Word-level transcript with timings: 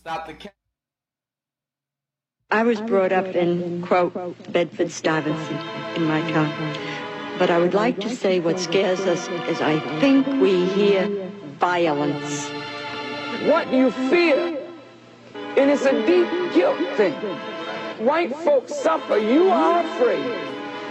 Stop 0.00 0.28
the 0.28 0.32
count. 0.32 0.54
I 2.52 2.62
was 2.62 2.80
brought 2.80 3.10
up 3.12 3.26
in, 3.26 3.82
quote, 3.82 4.14
Bedford 4.52 4.92
Stuyvesant 4.92 5.60
in 5.96 6.04
my 6.04 6.20
town. 6.30 6.76
But 7.36 7.50
I 7.50 7.58
would 7.58 7.74
like 7.74 7.98
to 8.00 8.08
say 8.08 8.38
what 8.38 8.60
scares 8.60 9.00
us 9.00 9.28
is 9.48 9.60
I 9.60 9.80
think 9.98 10.24
we 10.40 10.66
hear 10.66 11.08
violence. 11.58 12.48
What 13.50 13.72
you 13.72 13.90
fear, 13.90 14.56
and 15.34 15.68
it's 15.68 15.84
a 15.84 16.06
deep 16.06 16.28
guilt 16.54 16.78
thing. 16.96 17.14
White 17.98 18.34
folks 18.36 18.74
suffer. 18.76 19.18
You 19.18 19.50
are 19.50 19.84
afraid 19.84 20.24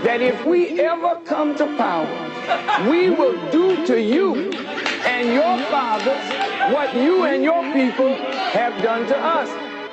that 0.04 0.22
if 0.22 0.46
we 0.46 0.82
ever 0.82 1.20
come 1.26 1.56
to 1.56 1.66
power, 1.78 2.90
we 2.92 3.10
will 3.10 3.40
do 3.52 3.86
to 3.88 4.00
you 4.00 4.52
and 5.08 5.34
your 5.34 5.58
fathers 5.72 6.48
what 6.74 6.94
you 6.94 7.24
and 7.24 7.44
your 7.44 7.64
people 7.74 8.37
have 8.58 8.82
done 8.82 9.06
to 9.08 9.18
us. 9.18 9.50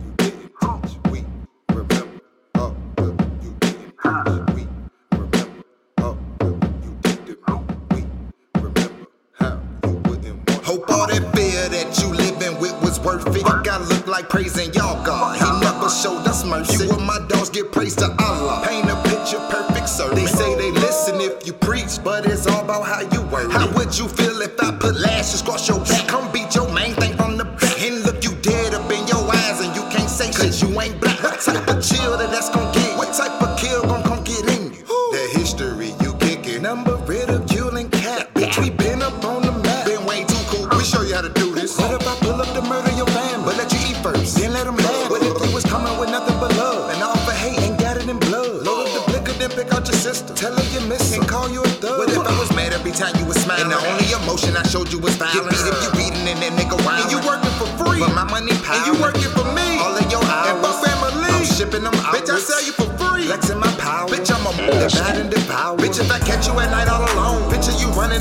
you 0.04 0.14
didn't 0.18 0.52
teach. 0.62 0.98
We 1.12 1.26
remember. 1.70 2.20
Oh, 2.56 2.76
that 2.98 3.44
you 3.44 3.56
didn't 3.60 3.98
teach. 3.98 4.56
We 4.56 4.68
remember. 5.18 5.64
Oh, 5.98 6.18
that 6.40 6.84
you 6.84 6.98
did 7.02 7.26
to 7.26 7.36
me. 7.96 8.02
We 8.54 8.62
remember 8.62 9.08
how 9.34 9.60
you 9.86 9.92
wouldn't 10.08 10.50
want. 10.52 10.64
Hope 10.66 10.90
all 10.92 11.08
that 11.08 11.36
fear 11.36 11.68
that 11.70 12.00
you 12.00 12.10
living 12.14 12.60
with 12.62 12.80
was 12.84 13.00
worth 13.00 13.26
it. 13.36 13.42
Fuck, 13.42 13.68
I 13.68 13.78
look 13.80 14.06
like 14.08 14.30
praising 14.30 14.72
y'all 14.76 15.04
God. 15.04 15.38
He 15.38 15.66
never 15.66 15.90
showed 15.90 16.28
us 16.28 16.46
mercy. 16.46 16.86
You 16.86 16.92
and 16.94 17.06
my 17.08 17.18
dogs 17.30 17.50
get 17.50 17.72
praised 17.72 17.98
to 18.00 18.16
Allah. 18.20 18.64
Paint 18.68 18.90
a 18.92 18.96
picture 19.10 19.40
perfect 19.50 19.90
sir. 19.90 20.14
They 20.14 20.28
say 20.28 20.56
they 20.56 20.70
listen 20.72 21.20
if 21.20 21.48
you 21.48 21.54
preach, 21.54 21.98
but 22.04 22.26
it's 22.28 22.46
all 22.48 22.61
about 22.61 22.61
how 23.50 23.72
would 23.76 23.98
you 23.98 24.08
feel 24.08 24.42
if 24.42 24.60
I 24.62 24.72
put 24.78 24.96
lashes 25.00 25.42
across 25.42 25.68
your 25.68 25.80
back? 25.80 26.08
Come 26.08 26.32
beat 26.32 26.54
your 26.56 26.72
main 26.74 26.94
thing 26.96 27.16
from 27.16 27.38
the 27.38 27.46
back 27.46 27.82
and 27.82 28.04
look 28.04 28.24
you 28.24 28.34
dead 28.42 28.74
up 28.74 28.92
in 28.92 29.08
your 29.08 29.24
eyes 29.34 29.62
and 29.62 29.76
you 29.76 29.84
can't 29.90 30.10
say 30.10 30.32
cause 30.32 30.62
you 30.62 30.70
ain't 30.80 31.00
black. 31.00 31.18
Type 31.42 31.68
of 31.68 31.82
chill 31.82 32.18
that 32.18 32.30
that's 32.32 32.50
gonna 32.50 32.61
Bitch, 65.78 66.00
if 66.00 66.12
I 66.12 66.20
catch 66.20 66.48
you 66.48 66.60
at 66.60 66.70
night 66.72 66.88
all 66.88 67.11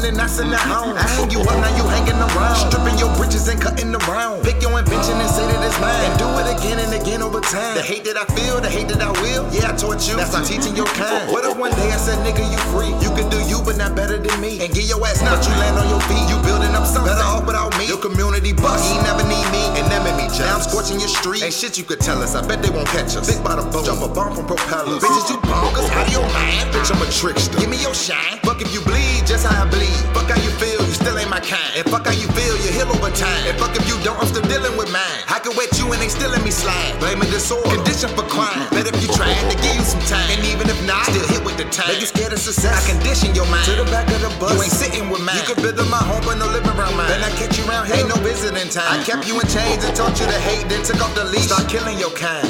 and 0.05 0.17
that's 0.17 0.39
in 0.39 0.51
the 0.51 0.57
home. 0.57 0.97
I 0.97 1.03
hang 1.03 1.31
you 1.31 1.41
up, 1.41 1.57
now 1.61 1.73
you 1.77 1.85
hanging 1.89 2.17
around. 2.17 2.57
Stripping 2.57 2.99
your 2.99 3.13
britches 3.17 3.49
and 3.49 3.61
cutting 3.61 3.95
around. 3.95 4.43
Pick 4.43 4.63
your 4.63 4.79
invention 4.79 5.17
and 5.21 5.31
say 5.31 5.45
that 5.47 5.61
it's 5.61 5.79
mine. 5.81 5.93
And 6.09 6.15
do 6.19 6.29
it 6.41 6.49
again 6.57 6.79
and 6.79 6.93
again 6.95 7.23
over 7.23 7.41
time. 7.41 7.77
The 7.77 7.83
hate 7.83 8.05
that 8.05 8.17
I 8.17 8.25
feel, 8.33 8.61
the 8.61 8.71
hate 8.71 8.89
that 8.89 9.01
I 9.03 9.13
will. 9.23 9.49
Yeah, 9.53 9.73
I 9.73 9.77
taught 9.77 10.07
you. 10.09 10.17
That's 10.17 10.33
not 10.33 10.47
teaching 10.47 10.77
your 10.77 10.89
kind. 10.97 11.31
What 11.33 11.45
if 11.45 11.57
one 11.57 11.73
day 11.77 11.91
I 11.93 11.99
said, 11.99 12.19
nigga, 12.25 12.45
you 12.45 12.61
free? 12.73 12.93
You 13.05 13.11
can 13.17 13.29
do 13.29 13.39
you, 13.45 13.61
but 13.65 13.77
not 13.77 13.95
better 13.95 14.17
than 14.17 14.37
me. 14.41 14.61
And 14.61 14.73
get 14.73 14.89
your 14.89 15.01
ass 15.07 15.23
now. 15.23 15.37
you 15.37 15.53
land 15.61 15.77
on 15.79 15.89
your 15.89 16.03
feet. 16.09 16.25
You 16.31 16.39
building 16.43 16.73
up 16.73 16.87
something 16.87 17.13
better 17.13 17.25
off 17.25 17.47
without 17.47 17.77
me. 17.79 17.87
Your 17.87 18.01
community 18.01 18.53
bust. 18.53 18.89
You 18.95 19.03
never 19.03 19.25
need 19.29 19.47
me. 19.53 19.65
And 19.79 19.91
made 20.05 20.17
me 20.17 20.27
jealous. 20.33 20.41
Now 20.41 20.57
I'm 20.57 20.65
scorching 20.65 20.99
your 20.99 21.09
street. 21.09 21.43
Ain't 21.43 21.55
shit 21.55 21.79
you 21.79 21.85
could 21.85 22.01
tell 22.01 22.23
us. 22.23 22.35
I 22.35 22.47
bet 22.47 22.63
they 22.63 22.71
won't 22.71 22.89
catch 22.89 23.17
us. 23.17 23.29
Big 23.29 23.43
the 23.43 23.69
boat. 23.71 23.85
Jump 23.85 24.03
a 24.03 24.09
bomb 24.09 24.35
from 24.35 24.47
propellers. 24.47 25.03
Bitches, 25.03 25.29
you 25.31 25.39
bonkers. 25.45 25.89
Out 25.91 26.07
of 26.07 26.13
your 26.13 26.27
mind. 26.33 26.71
Bitch, 26.73 26.91
I'm 26.93 27.03
a 27.03 27.11
trickster. 27.11 27.59
Give 27.59 27.71
me 27.71 27.81
your 27.83 27.95
shine. 27.95 28.39
Fuck 28.43 28.61
if 28.63 28.73
you 28.73 28.81
bleed, 28.83 29.27
just 29.27 29.47
how 29.47 29.65
I 29.65 29.69
bleed. 29.69 29.90
Fuck 30.15 30.31
how 30.31 30.41
you 30.43 30.51
feel, 30.61 30.81
you 30.81 30.95
still 30.95 31.17
ain't 31.19 31.31
my 31.31 31.41
kind. 31.41 31.71
And 31.77 31.85
fuck 31.89 32.07
how 32.07 32.15
you 32.15 32.29
feel, 32.35 32.55
you 32.63 32.71
heal 32.73 32.91
over 32.91 33.11
time. 33.11 33.43
And 33.47 33.57
fuck 33.59 33.75
if 33.77 33.87
you 33.89 33.97
don't, 34.03 34.19
I'm 34.19 34.27
still 34.27 34.47
dealing 34.47 34.77
with 34.77 34.91
mine. 34.93 35.21
I 35.29 35.39
can 35.39 35.55
wet 35.57 35.71
you 35.79 35.91
and 35.93 36.01
they 36.01 36.09
still 36.09 36.31
let 36.31 36.43
me 36.43 36.51
slide. 36.51 36.99
Blaming 36.99 37.31
disorder, 37.31 37.71
condition 37.71 38.11
for 38.15 38.27
crime. 38.27 38.69
Bet 38.71 38.87
if 38.87 38.97
you 39.03 39.09
trying 39.15 39.37
to 39.51 39.57
give 39.63 39.75
you 39.75 39.87
some 39.87 40.03
time. 40.11 40.27
And 40.35 40.43
even 40.47 40.69
if 40.69 40.79
not, 40.87 41.07
still 41.07 41.27
hit 41.29 41.43
with 41.45 41.57
the 41.57 41.67
time. 41.71 41.89
Make 41.89 42.01
you 42.01 42.11
scared 42.11 42.33
of 42.33 42.41
success. 42.41 42.73
I 42.73 42.83
condition 42.87 43.35
your 43.35 43.47
mind. 43.51 43.67
To 43.67 43.75
the 43.79 43.89
back 43.91 44.07
of 44.11 44.21
the 44.23 44.33
bus. 44.39 44.55
You 44.55 44.63
ain't 44.63 44.73
sitting 44.73 45.07
with 45.11 45.23
mine. 45.23 45.37
You 45.37 45.45
could 45.47 45.63
build 45.63 45.79
my 45.91 46.03
home, 46.03 46.23
but 46.25 46.39
no 46.39 46.47
living 46.47 46.71
around 46.71 46.97
mine. 46.97 47.09
Then 47.09 47.23
I 47.23 47.31
catch 47.37 47.59
you 47.59 47.65
around 47.67 47.87
here, 47.87 48.03
ain't 48.03 48.09
no 48.09 48.19
visiting 48.23 48.69
time. 48.71 49.01
I 49.01 49.03
kept 49.03 49.27
you 49.27 49.35
in 49.39 49.47
chains 49.51 49.85
and 49.85 49.95
taught 49.97 50.19
you 50.21 50.27
to 50.27 50.41
hate, 50.47 50.69
then 50.69 50.83
took 50.85 51.01
off 51.03 51.15
the 51.15 51.25
leash. 51.25 51.51
Start 51.51 51.69
killing 51.69 51.99
your 51.99 52.15
kind. 52.15 52.47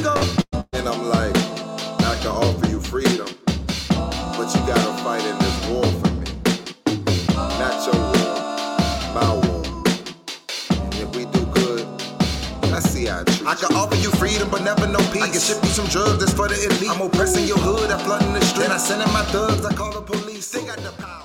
And 0.73 0.89
I'm 0.89 1.03
like, 1.09 1.37
I 2.05 2.17
can 2.21 2.33
offer 2.33 2.67
you 2.69 2.81
freedom, 2.81 3.29
but 4.37 4.49
you 4.55 4.61
gotta 4.67 4.93
fight 5.05 5.25
in 5.25 5.40
I 13.47 13.55
can 13.55 13.75
offer 13.75 13.97
you 13.97 14.11
freedom, 14.13 14.51
but 14.51 14.63
never 14.63 14.87
no 14.87 14.99
peace. 15.13 15.23
I 15.23 15.29
can 15.31 15.41
ship 15.41 15.59
you 15.63 15.71
some 15.71 15.87
drugs 15.87 16.19
that's 16.19 16.33
for 16.33 16.49
the 16.49 16.57
elite. 16.63 16.91
I'm 16.91 17.01
oppressing 17.01 17.47
your 17.47 17.59
hood, 17.59 17.91
I'm 17.91 17.99
flooding 18.01 18.33
the 18.35 18.41
street. 18.43 18.65
Then 18.65 18.73
I 18.73 18.77
send 18.77 19.03
in 19.03 19.13
my 19.13 19.25
thugs, 19.33 19.65
I 19.65 19.73
call 19.75 19.93
the 19.93 20.03
police. 20.03 20.51
They 20.51 20.65
got 20.67 20.79
the 20.79 20.93
power, 21.03 21.20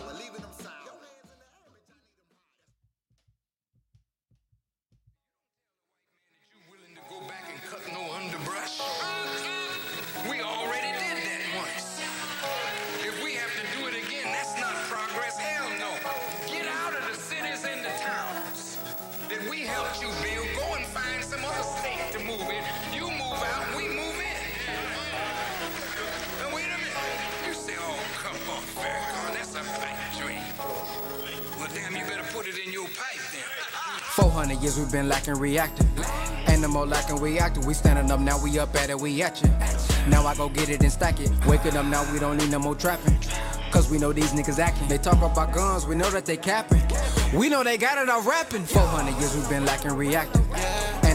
400 35.10 35.28
years 35.28 35.40
we've 35.40 35.52
been 35.52 35.56
lacking. 35.56 36.48
Ain't 36.48 36.62
no 36.62 36.68
more 36.68 36.86
lacking 36.86 37.18
reactive. 37.18 37.66
We 37.66 37.74
standing 37.74 38.12
up 38.12 38.20
now, 38.20 38.42
we 38.42 38.60
up 38.60 38.76
at 38.76 38.90
it, 38.90 39.00
we 39.00 39.22
at 39.22 39.42
you. 39.42 39.50
Now 40.10 40.26
I 40.26 40.36
go 40.36 40.50
get 40.50 40.70
it 40.70 40.82
and 40.82 40.92
stack 40.92 41.20
it. 41.20 41.32
Waking 41.46 41.78
up 41.78 41.86
now, 41.86 42.12
we 42.12 42.20
don't 42.20 42.38
need 42.38 42.52
no 42.52 42.60
more 42.60 42.76
trapping. 42.76 43.18
Cause 43.72 43.90
we 43.90 43.98
know 43.98 44.14
these 44.14 44.32
niggas 44.32 44.60
acting. 44.60 44.88
They 44.88 44.98
talk 44.98 45.22
about 45.22 45.54
guns, 45.54 45.86
we 45.86 45.96
know 45.96 46.10
that 46.12 46.26
they 46.26 46.38
capping. 46.38 46.82
We 47.38 47.50
know 47.50 47.64
they 47.64 47.78
got 47.78 47.98
it 47.98 48.10
all 48.10 48.22
rapping. 48.22 48.64
400 48.64 49.20
years 49.20 49.36
we've 49.36 49.50
been 49.50 49.66
lacking 49.66 49.94
reactive. 49.94 50.46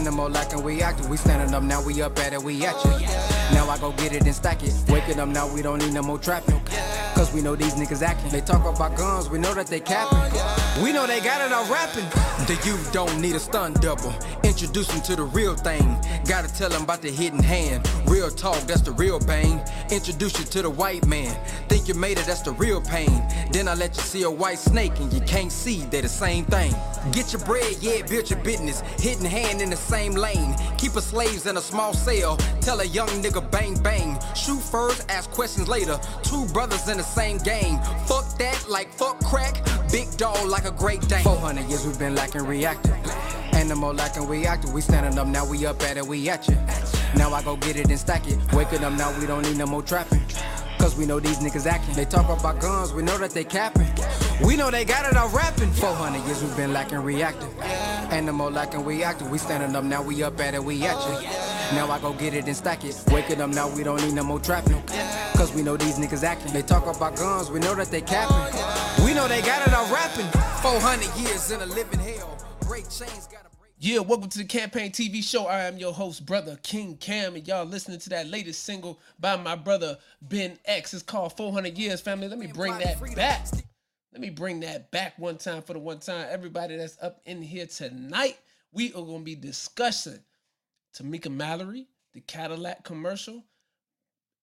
Ain't 0.01 0.09
no 0.09 0.17
more 0.17 0.31
lacking 0.31 0.63
reactive. 0.63 1.07
We 1.11 1.15
standing 1.15 1.53
up 1.53 1.61
now, 1.61 1.79
we 1.83 2.01
up 2.01 2.17
at 2.17 2.33
it, 2.33 2.41
we 2.41 2.65
at 2.65 2.73
you. 2.83 2.89
Now 3.53 3.69
I 3.69 3.77
go 3.79 3.91
get 3.91 4.13
it 4.13 4.23
and 4.25 4.33
stack 4.33 4.63
it. 4.63 4.73
Waking 4.89 5.19
up 5.19 5.29
now, 5.29 5.47
we 5.53 5.61
don't 5.61 5.77
need 5.77 5.93
no 5.93 6.01
more 6.01 6.17
trapping. 6.17 6.59
Cause 7.13 7.31
we 7.31 7.39
know 7.43 7.55
these 7.55 7.75
niggas 7.75 8.01
acting. 8.01 8.31
They 8.31 8.41
talk 8.41 8.65
about 8.65 8.97
guns, 8.97 9.29
we 9.29 9.37
know 9.37 9.53
that 9.53 9.67
they 9.67 9.79
capping. 9.79 10.17
We 10.83 10.91
know 10.91 11.05
they 11.05 11.19
got 11.19 11.45
it 11.45 11.53
all 11.53 11.71
rapping. 11.71 12.09
The 12.47 12.59
youth 12.65 12.91
don't 12.91 13.21
need 13.21 13.35
a 13.35 13.39
stun 13.39 13.73
double. 13.73 14.11
Introduce 14.43 14.87
them 14.87 15.01
to 15.03 15.15
the 15.15 15.23
real 15.23 15.53
thing. 15.53 15.99
Gotta 16.25 16.51
tell 16.51 16.69
them 16.69 16.81
about 16.81 17.03
the 17.03 17.11
hidden 17.11 17.43
hand. 17.43 17.87
Real 18.07 18.31
talk, 18.31 18.59
that's 18.61 18.81
the 18.81 18.91
real 18.93 19.19
bang. 19.19 19.61
Introduce 19.91 20.39
you 20.39 20.45
to 20.45 20.63
the 20.63 20.69
white 20.71 21.05
man. 21.05 21.37
Think 21.69 21.87
you 21.87 21.93
made 21.93 22.17
it, 22.17 22.25
that's 22.25 22.41
the 22.41 22.53
real 22.53 22.81
pain. 22.81 23.21
Then 23.51 23.67
I 23.67 23.75
let 23.75 23.95
you 23.95 24.01
see 24.01 24.23
a 24.23 24.31
white 24.31 24.57
snake 24.57 24.99
and 24.99 25.13
you 25.13 25.21
can't 25.21 25.51
see 25.51 25.81
they 25.91 26.01
the 26.01 26.09
same 26.09 26.45
thing. 26.45 26.73
Get 27.11 27.33
your 27.33 27.43
bread, 27.45 27.77
yeah, 27.81 28.01
build 28.07 28.31
your 28.31 28.39
business. 28.39 28.81
Hidden 28.99 29.25
hand 29.25 29.61
in 29.61 29.69
the 29.69 29.75
same 29.91 30.13
lane. 30.13 30.55
Keep 30.77 30.95
a 30.95 31.01
slaves 31.01 31.45
in 31.45 31.57
a 31.57 31.61
small 31.61 31.93
cell. 31.93 32.37
Tell 32.61 32.79
a 32.79 32.85
young 32.85 33.09
nigga 33.23 33.43
bang 33.51 33.75
bang. 33.83 34.17
Shoot 34.35 34.61
first, 34.61 35.05
ask 35.09 35.29
questions 35.31 35.67
later. 35.67 35.99
Two 36.23 36.45
brothers 36.53 36.87
in 36.87 36.97
the 36.97 37.03
same 37.03 37.37
game. 37.39 37.77
Fuck 38.07 38.37
that 38.37 38.65
like 38.69 38.89
fuck 38.93 39.19
crack. 39.19 39.55
Big 39.91 40.07
dog 40.15 40.47
like 40.47 40.65
a 40.65 40.71
great 40.71 41.01
dane. 41.09 41.23
400 41.23 41.67
years 41.69 41.85
we've 41.85 41.99
been 41.99 42.15
lacking 42.15 42.45
reactive. 42.45 42.95
More 43.75 43.93
lacking 43.93 44.27
reactive. 44.27 44.73
We 44.73 44.81
standing 44.81 45.17
up 45.17 45.27
now, 45.27 45.43
we 45.43 45.65
up 45.65 45.81
at 45.81 45.97
it, 45.97 46.05
we 46.05 46.29
at 46.29 46.47
you. 46.47 46.57
Now 47.15 47.33
I 47.33 47.41
go 47.41 47.55
get 47.55 47.77
it 47.77 47.89
and 47.89 47.99
stack 47.99 48.27
it. 48.27 48.37
Waking 48.53 48.83
up 48.83 48.93
now, 48.93 49.17
we 49.19 49.25
don't 49.25 49.43
need 49.43 49.57
no 49.57 49.65
more 49.65 49.81
trapping. 49.81 50.21
Cause 50.81 50.97
we 50.97 51.05
know 51.05 51.19
these 51.19 51.37
niggas 51.37 51.67
acting. 51.67 51.93
They 51.93 52.05
talk 52.05 52.27
about 52.27 52.59
guns, 52.59 52.91
we 52.91 53.03
know 53.03 53.15
that 53.19 53.29
they 53.29 53.43
capping. 53.43 53.87
We 54.43 54.55
know 54.57 54.71
they 54.71 54.83
got 54.83 55.05
it 55.05 55.15
all 55.15 55.29
rapping. 55.29 55.71
400 55.71 56.25
years 56.25 56.41
we've 56.41 56.57
been 56.57 56.73
lacking 56.73 57.03
reactive. 57.03 57.55
More 58.33 58.49
lacking 58.49 58.83
reactive. 58.83 59.29
We 59.29 59.37
standing 59.37 59.75
up 59.75 59.83
now, 59.83 60.01
we 60.01 60.23
up 60.23 60.39
at 60.39 60.55
it, 60.55 60.63
we 60.63 60.83
at 60.83 60.95
you. 60.95 61.29
Now 61.75 61.91
I 61.91 61.99
go 61.99 62.13
get 62.13 62.33
it 62.33 62.47
and 62.47 62.55
stack 62.57 62.83
it. 62.83 62.99
Waking 63.11 63.41
up 63.41 63.51
now, 63.51 63.69
we 63.69 63.83
don't 63.83 64.01
need 64.01 64.13
no 64.13 64.23
more 64.23 64.39
trapping. 64.39 64.81
Cause 65.35 65.53
we 65.53 65.61
know 65.61 65.77
these 65.77 65.99
niggas 65.99 66.23
acting. 66.23 66.51
They 66.51 66.63
talk 66.63 66.87
about 66.87 67.15
guns, 67.15 67.51
we 67.51 67.59
know 67.59 67.75
that 67.75 67.91
they 67.91 68.01
capping. 68.01 69.05
We 69.05 69.13
know 69.13 69.27
they 69.27 69.41
got 69.41 69.67
it 69.67 69.73
all 69.75 69.87
rapping. 69.93 70.25
400 70.63 71.15
years 71.21 71.51
in 71.51 71.61
a 71.61 71.65
living 71.67 71.99
hell. 71.99 72.35
Great 72.65 72.89
chains 72.89 73.27
got 73.27 73.41
a 73.41 73.43
break. 73.43 73.50
Yeah, 73.83 73.97
welcome 73.97 74.29
to 74.29 74.37
the 74.37 74.45
Campaign 74.45 74.91
TV 74.91 75.23
show. 75.23 75.47
I 75.47 75.63
am 75.63 75.79
your 75.79 75.91
host, 75.91 76.23
brother 76.23 76.59
King 76.61 76.97
Cam, 76.97 77.35
and 77.35 77.47
y'all 77.47 77.65
listening 77.65 77.97
to 78.01 78.09
that 78.09 78.27
latest 78.27 78.63
single 78.63 78.99
by 79.19 79.35
my 79.37 79.55
brother 79.55 79.97
Ben 80.21 80.59
X. 80.65 80.93
It's 80.93 81.01
called 81.01 81.35
400 81.35 81.75
Years, 81.75 81.99
family. 81.99 82.27
Let 82.27 82.37
me 82.37 82.45
bring 82.45 82.77
that 82.77 83.01
back. 83.15 83.47
Let 84.11 84.21
me 84.21 84.29
bring 84.29 84.59
that 84.59 84.91
back 84.91 85.17
one 85.17 85.39
time 85.39 85.63
for 85.63 85.73
the 85.73 85.79
one 85.79 85.97
time. 85.97 86.27
Everybody 86.29 86.77
that's 86.77 86.95
up 87.01 87.21
in 87.25 87.41
here 87.41 87.65
tonight, 87.65 88.37
we 88.71 88.89
are 88.89 89.01
going 89.01 89.21
to 89.21 89.25
be 89.25 89.33
discussing 89.33 90.19
Tamika 90.95 91.31
Mallory, 91.31 91.87
the 92.13 92.21
Cadillac 92.21 92.83
commercial, 92.83 93.43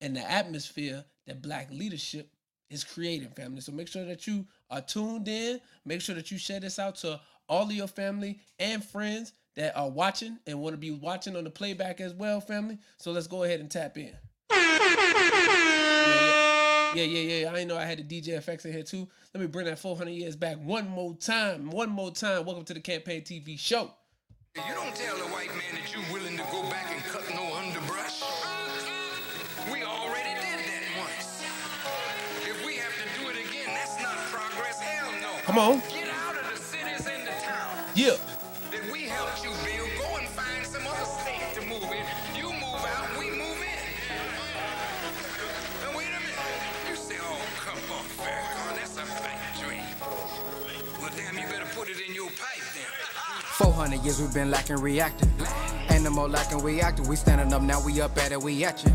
and 0.00 0.16
the 0.16 0.28
atmosphere 0.28 1.04
that 1.28 1.42
black 1.42 1.68
leadership 1.70 2.28
is 2.70 2.82
creating, 2.82 3.28
family. 3.30 3.60
So 3.60 3.70
make 3.70 3.86
sure 3.86 4.04
that 4.04 4.26
you 4.26 4.48
are 4.68 4.80
tuned 4.80 5.28
in. 5.28 5.60
Make 5.84 6.00
sure 6.00 6.16
that 6.16 6.32
you 6.32 6.38
share 6.38 6.58
this 6.58 6.80
out 6.80 6.96
to 6.96 7.20
all 7.48 7.64
of 7.64 7.72
your 7.72 7.88
family 7.88 8.40
and 8.58 8.84
friends 8.84 9.32
that 9.56 9.76
are 9.76 9.88
watching 9.88 10.38
and 10.46 10.60
want 10.60 10.74
to 10.74 10.78
be 10.78 10.90
watching 10.90 11.36
on 11.36 11.44
the 11.44 11.50
playback 11.50 12.00
as 12.00 12.14
well, 12.14 12.40
family. 12.40 12.78
So 12.98 13.10
let's 13.10 13.26
go 13.26 13.42
ahead 13.42 13.60
and 13.60 13.70
tap 13.70 13.98
in. 13.98 14.12
Yeah, 16.94 17.04
yeah, 17.04 17.20
yeah. 17.20 17.40
yeah. 17.42 17.50
I 17.50 17.54
didn't 17.54 17.68
know 17.68 17.76
I 17.76 17.84
had 17.84 17.98
the 17.98 18.20
DJ 18.20 18.28
effects 18.28 18.64
in 18.64 18.72
here 18.72 18.82
too. 18.82 19.06
Let 19.34 19.40
me 19.40 19.46
bring 19.46 19.66
that 19.66 19.78
400 19.78 20.10
years 20.10 20.36
back 20.36 20.56
one 20.58 20.88
more 20.88 21.14
time. 21.14 21.70
One 21.70 21.90
more 21.90 22.10
time. 22.10 22.44
Welcome 22.44 22.64
to 22.64 22.74
the 22.74 22.80
Campaign 22.80 23.22
TV 23.22 23.58
show. 23.58 23.90
You 24.56 24.74
don't 24.74 24.94
tell 24.96 25.16
a 25.16 25.28
white 25.30 25.48
man 25.48 25.74
that 25.74 25.92
you're 25.92 26.02
willing 26.12 26.36
to 26.36 26.44
go 26.50 26.62
back 26.70 26.86
and 26.90 27.02
cut 27.04 27.22
no 27.34 27.54
underbrush. 27.56 28.22
We 29.70 29.82
already 29.82 30.34
did 30.40 30.58
that 30.64 30.82
once. 30.98 31.44
If 32.46 32.66
we 32.66 32.76
have 32.76 32.94
to 32.96 33.20
do 33.20 33.28
it 33.28 33.36
again, 33.36 33.66
that's 33.66 34.02
not 34.02 34.16
progress. 34.32 34.80
Hell 34.80 35.12
no. 35.20 35.38
Come 35.44 35.58
on. 35.58 35.97
Yeah. 37.98 38.14
that 38.70 38.92
we 38.92 39.08
helped 39.10 39.42
you 39.42 39.50
build. 39.66 39.90
Go 39.98 40.18
and 40.18 40.28
find 40.28 40.64
some 40.64 40.86
other 40.86 41.04
state 41.04 41.42
to 41.56 41.62
move 41.66 41.82
in. 41.82 42.06
You 42.38 42.44
move 42.52 42.78
out, 42.94 43.18
we 43.18 43.28
move 43.30 43.58
in. 43.58 43.86
Now 45.82 45.98
wait 45.98 46.06
a 46.06 46.20
minute. 46.22 46.88
You 46.88 46.94
say, 46.94 47.16
oh, 47.20 47.42
come 47.58 47.74
on, 47.90 48.04
Farrakhan, 48.14 48.76
that's 48.76 48.96
a 48.98 49.04
factory. 49.04 49.82
Well, 51.02 51.10
damn, 51.16 51.42
you 51.42 51.50
better 51.50 51.66
put 51.74 51.88
it 51.88 51.98
in 52.08 52.14
your 52.14 52.28
pipe 52.28 52.62
then. 52.72 52.86
400 53.56 54.00
years 54.04 54.20
we've 54.20 54.32
been 54.32 54.52
lacking 54.52 54.76
reacting. 54.76 55.32
Ain't 55.90 56.04
no 56.04 56.10
more 56.10 56.28
lacking 56.28 56.62
reacting. 56.62 57.08
We 57.08 57.16
standing 57.16 57.52
up 57.52 57.62
now, 57.62 57.84
we 57.84 58.00
up 58.00 58.16
at 58.18 58.30
it, 58.30 58.40
we 58.40 58.64
at 58.64 58.84
you. 58.84 58.92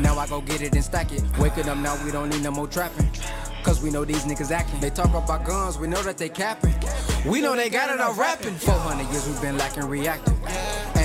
Now 0.00 0.18
I 0.18 0.26
go 0.26 0.40
get 0.40 0.62
it 0.62 0.74
and 0.74 0.82
stack 0.82 1.12
it. 1.12 1.22
Waking 1.38 1.68
up 1.68 1.76
now, 1.76 2.02
we 2.02 2.10
don't 2.12 2.30
need 2.30 2.42
no 2.42 2.50
more 2.52 2.66
trapping. 2.66 3.10
Cause 3.62 3.82
we 3.82 3.90
know 3.90 4.06
these 4.06 4.24
niggas 4.24 4.50
acting. 4.50 4.80
They 4.80 4.88
talk 4.88 5.12
about 5.12 5.44
guns, 5.44 5.76
we 5.76 5.86
know 5.86 6.02
that 6.02 6.16
they 6.16 6.30
capping. 6.30 6.72
We 7.26 7.40
know 7.40 7.56
they 7.56 7.68
got 7.68 7.90
it 7.90 8.00
all 8.00 8.14
rapping. 8.14 8.54
400 8.54 9.10
years 9.10 9.26
we've 9.26 9.40
been 9.40 9.58
lacking 9.58 9.84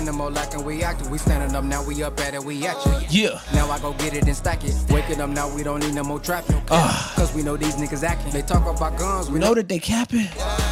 no 0.05 0.11
more 0.11 0.31
lacking 0.31 0.63
reacting. 0.63 1.09
We 1.09 1.17
standing 1.17 1.55
up 1.55 1.63
now, 1.63 1.83
we 1.83 2.03
up 2.03 2.19
at 2.19 2.33
it, 2.33 2.43
we 2.43 2.65
at 2.65 2.75
you. 2.85 3.29
Yeah. 3.29 3.39
Now 3.53 3.69
I 3.69 3.79
go 3.79 3.93
get 3.93 4.13
it 4.13 4.25
and 4.27 4.35
stack 4.35 4.63
it. 4.63 4.75
Waking 4.89 5.21
up 5.21 5.29
now, 5.29 5.53
we 5.53 5.63
don't 5.63 5.79
need 5.79 5.93
no 5.93 6.03
more 6.03 6.19
trapping. 6.19 6.61
Ah. 6.69 7.13
Cause 7.15 7.33
we 7.33 7.41
know 7.41 7.57
these 7.57 7.75
niggas 7.75 8.03
acting. 8.03 8.31
They 8.31 8.41
talk 8.41 8.67
about 8.67 8.97
guns, 8.97 9.29
we 9.29 9.39
know 9.39 9.49
know 9.49 9.55
that 9.55 9.69
they 9.69 9.79
capping. 9.79 10.27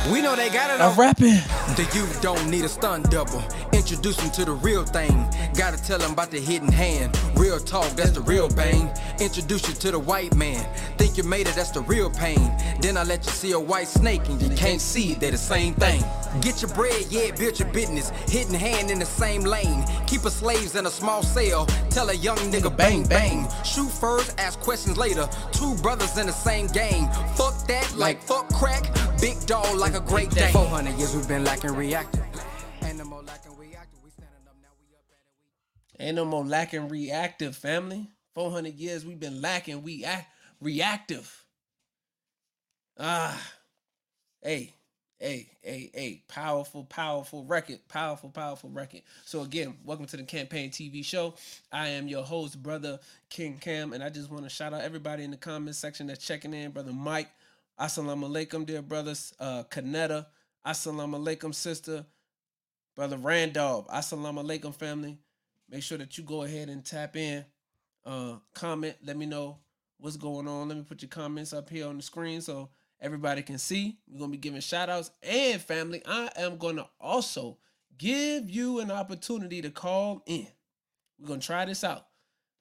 We 0.09 0.21
know 0.21 0.35
they 0.35 0.49
got 0.49 0.71
it 0.71 0.81
I'm 0.81 0.97
rapping. 0.97 1.41
the 1.75 1.89
youth 1.93 2.21
don't 2.21 2.49
need 2.49 2.65
a 2.65 2.69
stun 2.69 3.03
double. 3.03 3.43
Introduce 3.73 4.17
them 4.17 4.31
to 4.31 4.45
the 4.45 4.51
real 4.53 4.83
thing. 4.83 5.27
Gotta 5.55 5.81
tell 5.81 5.99
them 5.99 6.13
about 6.13 6.31
the 6.31 6.39
hidden 6.39 6.71
hand. 6.71 7.17
Real 7.35 7.59
talk, 7.59 7.89
that's 7.91 8.11
the 8.11 8.21
real 8.21 8.49
bang. 8.49 8.89
Introduce 9.19 9.67
you 9.67 9.73
to 9.75 9.91
the 9.91 9.99
white 9.99 10.35
man. 10.35 10.67
Think 10.97 11.17
you 11.17 11.23
made 11.23 11.47
it, 11.47 11.55
that's 11.55 11.71
the 11.71 11.81
real 11.81 12.09
pain. 12.09 12.51
Then 12.81 12.97
I 12.97 13.03
let 13.03 13.25
you 13.25 13.31
see 13.31 13.51
a 13.51 13.59
white 13.59 13.87
snake 13.87 14.27
and 14.27 14.41
you 14.41 14.49
can't 14.55 14.81
see 14.81 15.11
it, 15.11 15.19
they 15.19 15.29
the 15.29 15.37
same 15.37 15.75
thing. 15.75 16.03
Get 16.41 16.61
your 16.61 16.71
bread, 16.71 17.05
yeah, 17.09 17.31
build 17.35 17.59
your 17.59 17.67
business. 17.69 18.09
Hidden 18.27 18.55
hand 18.55 18.89
in 18.89 18.99
the 18.99 19.05
same 19.05 19.41
lane. 19.41 19.85
Keep 20.07 20.25
a 20.25 20.31
slaves 20.31 20.75
in 20.75 20.85
a 20.85 20.89
small 20.89 21.21
cell. 21.21 21.65
Tell 21.89 22.09
a 22.09 22.13
young 22.13 22.37
nigga 22.37 22.75
bang 22.75 23.03
bang. 23.03 23.47
Shoot 23.63 23.91
first, 23.91 24.39
ask 24.39 24.59
questions 24.59 24.97
later. 24.97 25.29
Two 25.51 25.75
brothers 25.75 26.17
in 26.17 26.27
the 26.27 26.33
same 26.33 26.67
game. 26.67 27.07
Fuck 27.35 27.67
that, 27.67 27.93
like 27.97 28.21
fuck 28.23 28.47
crack. 28.53 28.85
Big 29.21 29.39
dog 29.45 29.77
like 29.77 29.93
a 29.93 29.99
great 29.99 30.31
day. 30.31 30.51
400 30.51 30.95
years 30.95 31.15
we've 31.15 31.27
been 31.27 31.43
lacking 31.43 31.75
reactive. 31.75 32.25
Ain't 32.81 32.97
no 32.97 33.03
more 33.05 33.21
lacking 33.21 33.55
reacting. 33.55 33.99
We 34.03 34.09
standing 34.09 34.47
up 34.47 34.55
now, 34.59 34.69
we 34.79 34.95
up 34.95 35.03
at 35.11 36.01
it. 36.01 36.03
Ain't 36.03 36.15
no 36.15 36.25
more 36.25 36.43
lacking 36.43 36.89
reactive, 36.89 37.55
family. 37.55 38.09
400 38.33 38.73
years 38.73 39.05
we've 39.05 39.19
been 39.19 39.39
lacking. 39.39 39.83
We 39.83 40.03
act 40.05 40.27
reactive. 40.59 41.45
Ah, 42.99 43.39
hey, 44.41 44.73
hey, 45.19 45.51
hey, 45.61 45.91
hey. 45.93 46.23
Powerful, 46.27 46.85
powerful 46.85 47.45
record. 47.45 47.77
Powerful, 47.89 48.31
powerful 48.31 48.71
record. 48.71 49.01
So, 49.25 49.43
again, 49.43 49.75
welcome 49.85 50.07
to 50.07 50.17
the 50.17 50.23
Campaign 50.23 50.71
TV 50.71 51.05
show. 51.05 51.35
I 51.71 51.89
am 51.89 52.07
your 52.07 52.23
host, 52.23 52.61
Brother 52.63 52.99
King 53.29 53.59
Cam, 53.59 53.93
and 53.93 54.03
I 54.03 54.09
just 54.09 54.31
want 54.31 54.45
to 54.45 54.49
shout 54.49 54.73
out 54.73 54.81
everybody 54.81 55.23
in 55.23 55.29
the 55.29 55.37
comment 55.37 55.75
section 55.75 56.07
that's 56.07 56.25
checking 56.25 56.55
in. 56.55 56.71
Brother 56.71 56.91
Mike, 56.91 57.29
Assalamu 57.79 58.29
alaikum, 58.29 58.65
dear 58.65 58.81
brothers. 58.81 59.33
Uh, 59.39 59.63
Kanetta, 59.63 60.27
Assalamu 60.65 61.23
alaikum, 61.23 61.53
sister. 61.53 62.05
Brother 62.95 63.17
Randolph, 63.17 63.87
Assalamu 63.87 64.43
alaikum, 64.43 64.73
family. 64.73 65.17
Make 65.69 65.83
sure 65.83 65.97
that 65.97 66.17
you 66.17 66.23
go 66.23 66.43
ahead 66.43 66.69
and 66.69 66.83
tap 66.83 67.15
in, 67.15 67.45
uh, 68.05 68.35
comment, 68.53 68.95
let 69.03 69.17
me 69.17 69.25
know 69.25 69.59
what's 69.97 70.17
going 70.17 70.47
on. 70.47 70.67
Let 70.67 70.77
me 70.77 70.83
put 70.83 71.01
your 71.01 71.09
comments 71.09 71.53
up 71.53 71.69
here 71.69 71.87
on 71.87 71.97
the 71.97 72.03
screen 72.03 72.41
so 72.41 72.69
everybody 72.99 73.41
can 73.41 73.57
see. 73.57 73.97
We're 74.07 74.19
gonna 74.19 74.31
be 74.31 74.37
giving 74.37 74.59
shout 74.61 74.89
outs 74.89 75.11
and 75.23 75.61
family. 75.61 76.01
I 76.05 76.29
am 76.35 76.57
gonna 76.57 76.87
also 76.99 77.57
give 77.97 78.49
you 78.49 78.79
an 78.79 78.91
opportunity 78.91 79.61
to 79.61 79.69
call 79.69 80.23
in. 80.25 80.47
We're 81.19 81.27
gonna 81.27 81.41
try 81.41 81.65
this 81.65 81.83
out. 81.83 82.07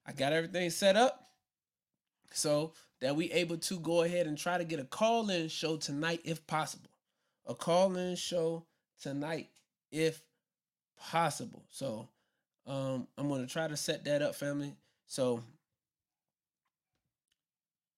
I 0.06 0.12
got 0.12 0.32
everything 0.32 0.70
set 0.70 0.96
up 0.96 1.26
so 2.32 2.72
that 3.00 3.16
we 3.16 3.30
able 3.32 3.56
to 3.56 3.78
go 3.80 4.02
ahead 4.02 4.26
and 4.26 4.36
try 4.36 4.58
to 4.58 4.64
get 4.64 4.80
a 4.80 4.84
call-in 4.84 5.48
show 5.48 5.76
tonight 5.76 6.20
if 6.24 6.46
possible. 6.46 6.90
A 7.46 7.54
call-in 7.54 8.16
show 8.16 8.66
tonight 9.00 9.48
if 9.90 10.22
possible. 10.98 11.64
So 11.70 12.08
um 12.66 13.08
I'm 13.16 13.28
gonna 13.28 13.46
try 13.46 13.68
to 13.68 13.76
set 13.76 14.04
that 14.04 14.22
up, 14.22 14.34
family. 14.34 14.74
So 15.06 15.42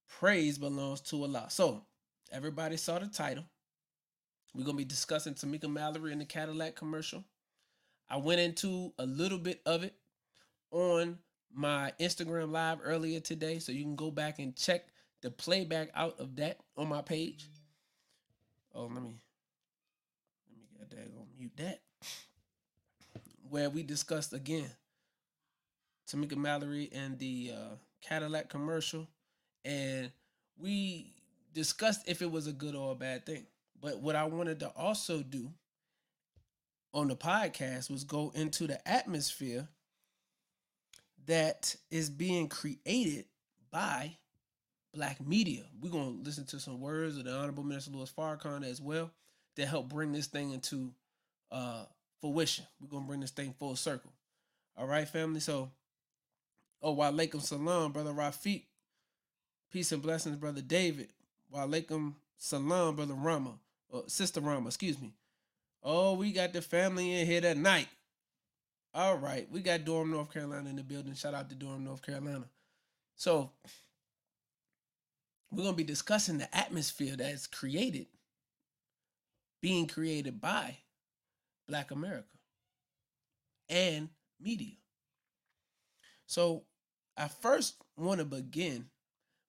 praise 0.08 0.58
belongs 0.58 1.00
to 1.02 1.22
Allah. 1.22 1.46
So 1.48 1.82
everybody 2.30 2.76
saw 2.76 2.98
the 2.98 3.08
title. 3.08 3.44
We're 4.54 4.64
gonna 4.64 4.76
be 4.76 4.84
discussing 4.84 5.34
Tamika 5.34 5.70
Mallory 5.70 6.12
in 6.12 6.18
the 6.18 6.24
Cadillac 6.24 6.76
commercial. 6.76 7.24
I 8.08 8.18
went 8.18 8.40
into 8.40 8.92
a 8.98 9.06
little 9.06 9.38
bit 9.38 9.60
of 9.64 9.82
it 9.82 9.94
on 10.70 11.18
my 11.54 11.92
Instagram 11.98 12.50
live 12.50 12.78
earlier 12.82 13.20
today, 13.20 13.58
so 13.58 13.72
you 13.72 13.82
can 13.82 13.96
go 13.96 14.10
back 14.10 14.38
and 14.38 14.54
check 14.54 14.86
the 15.22 15.30
playback 15.30 15.90
out 15.94 16.18
of 16.20 16.36
that 16.36 16.58
on 16.76 16.88
my 16.88 17.02
page. 17.02 17.48
Oh, 18.74 18.82
let 18.82 19.02
me 19.02 19.16
let 20.48 20.58
me 20.58 20.66
get 20.78 20.90
that. 20.90 21.14
Go 21.14 21.26
mute 21.38 21.56
that. 21.56 21.80
Where 23.48 23.70
we 23.70 23.82
discussed 23.82 24.32
again 24.32 24.70
Tamika 26.10 26.36
Mallory 26.36 26.90
and 26.92 27.18
the 27.18 27.52
uh, 27.54 27.74
Cadillac 28.02 28.48
commercial, 28.48 29.08
and 29.64 30.10
we 30.58 31.14
discussed 31.54 32.08
if 32.08 32.22
it 32.22 32.30
was 32.30 32.46
a 32.46 32.52
good 32.52 32.74
or 32.74 32.92
a 32.92 32.96
bad 32.96 33.24
thing. 33.26 33.46
But 33.80 34.00
what 34.00 34.16
I 34.16 34.24
wanted 34.24 34.60
to 34.60 34.68
also 34.68 35.22
do 35.22 35.50
on 36.94 37.08
the 37.08 37.16
podcast 37.16 37.90
was 37.90 38.04
go 38.04 38.32
into 38.34 38.66
the 38.66 38.86
atmosphere 38.88 39.68
that 41.26 41.74
is 41.90 42.10
being 42.10 42.48
created 42.48 43.26
by 43.70 44.16
black 44.94 45.24
media. 45.26 45.62
We're 45.80 45.92
gonna 45.92 46.16
listen 46.22 46.44
to 46.46 46.60
some 46.60 46.80
words 46.80 47.16
of 47.16 47.24
the 47.24 47.32
Honorable 47.32 47.64
Minister 47.64 47.90
Louis 47.90 48.12
Farrakhan 48.16 48.64
as 48.64 48.80
well 48.80 49.10
to 49.56 49.66
help 49.66 49.88
bring 49.88 50.12
this 50.12 50.26
thing 50.26 50.50
into 50.52 50.92
uh 51.50 51.84
fruition. 52.20 52.66
We're 52.80 52.88
gonna 52.88 53.06
bring 53.06 53.20
this 53.20 53.30
thing 53.30 53.54
full 53.58 53.76
circle. 53.76 54.12
All 54.76 54.86
right, 54.86 55.08
family. 55.08 55.40
So, 55.40 55.70
oh, 56.82 56.92
wa 56.92 57.10
alaikum 57.10 57.42
salam, 57.42 57.92
brother 57.92 58.12
Rafiq. 58.12 58.62
Peace 59.70 59.92
and 59.92 60.02
blessings, 60.02 60.36
brother 60.36 60.60
David. 60.60 61.08
Wa 61.50 61.60
alaikum 61.60 62.14
salam, 62.36 62.96
brother 62.96 63.14
Rama, 63.14 63.54
uh, 63.92 64.00
sister 64.06 64.40
Rama. 64.40 64.68
Excuse 64.68 65.00
me. 65.00 65.12
Oh, 65.82 66.14
we 66.14 66.32
got 66.32 66.52
the 66.52 66.62
family 66.62 67.20
in 67.20 67.26
here 67.26 67.40
tonight. 67.40 67.88
All 68.94 69.16
right, 69.16 69.50
we 69.50 69.60
got 69.60 69.84
Durham, 69.84 70.10
North 70.10 70.32
Carolina 70.32 70.68
in 70.68 70.76
the 70.76 70.82
building. 70.82 71.14
Shout 71.14 71.34
out 71.34 71.48
to 71.48 71.54
Durham, 71.54 71.84
North 71.84 72.02
Carolina. 72.02 72.44
So, 73.16 73.50
we're 75.52 75.64
going 75.64 75.74
to 75.74 75.76
be 75.76 75.84
discussing 75.84 76.38
the 76.38 76.56
atmosphere 76.56 77.14
that's 77.14 77.46
created, 77.46 78.06
being 79.60 79.86
created 79.86 80.40
by 80.40 80.78
Black 81.68 81.90
America 81.90 82.38
and 83.68 84.08
media. 84.40 84.76
So 86.26 86.64
I 87.18 87.28
first 87.28 87.74
want 87.98 88.20
to 88.20 88.24
begin 88.24 88.86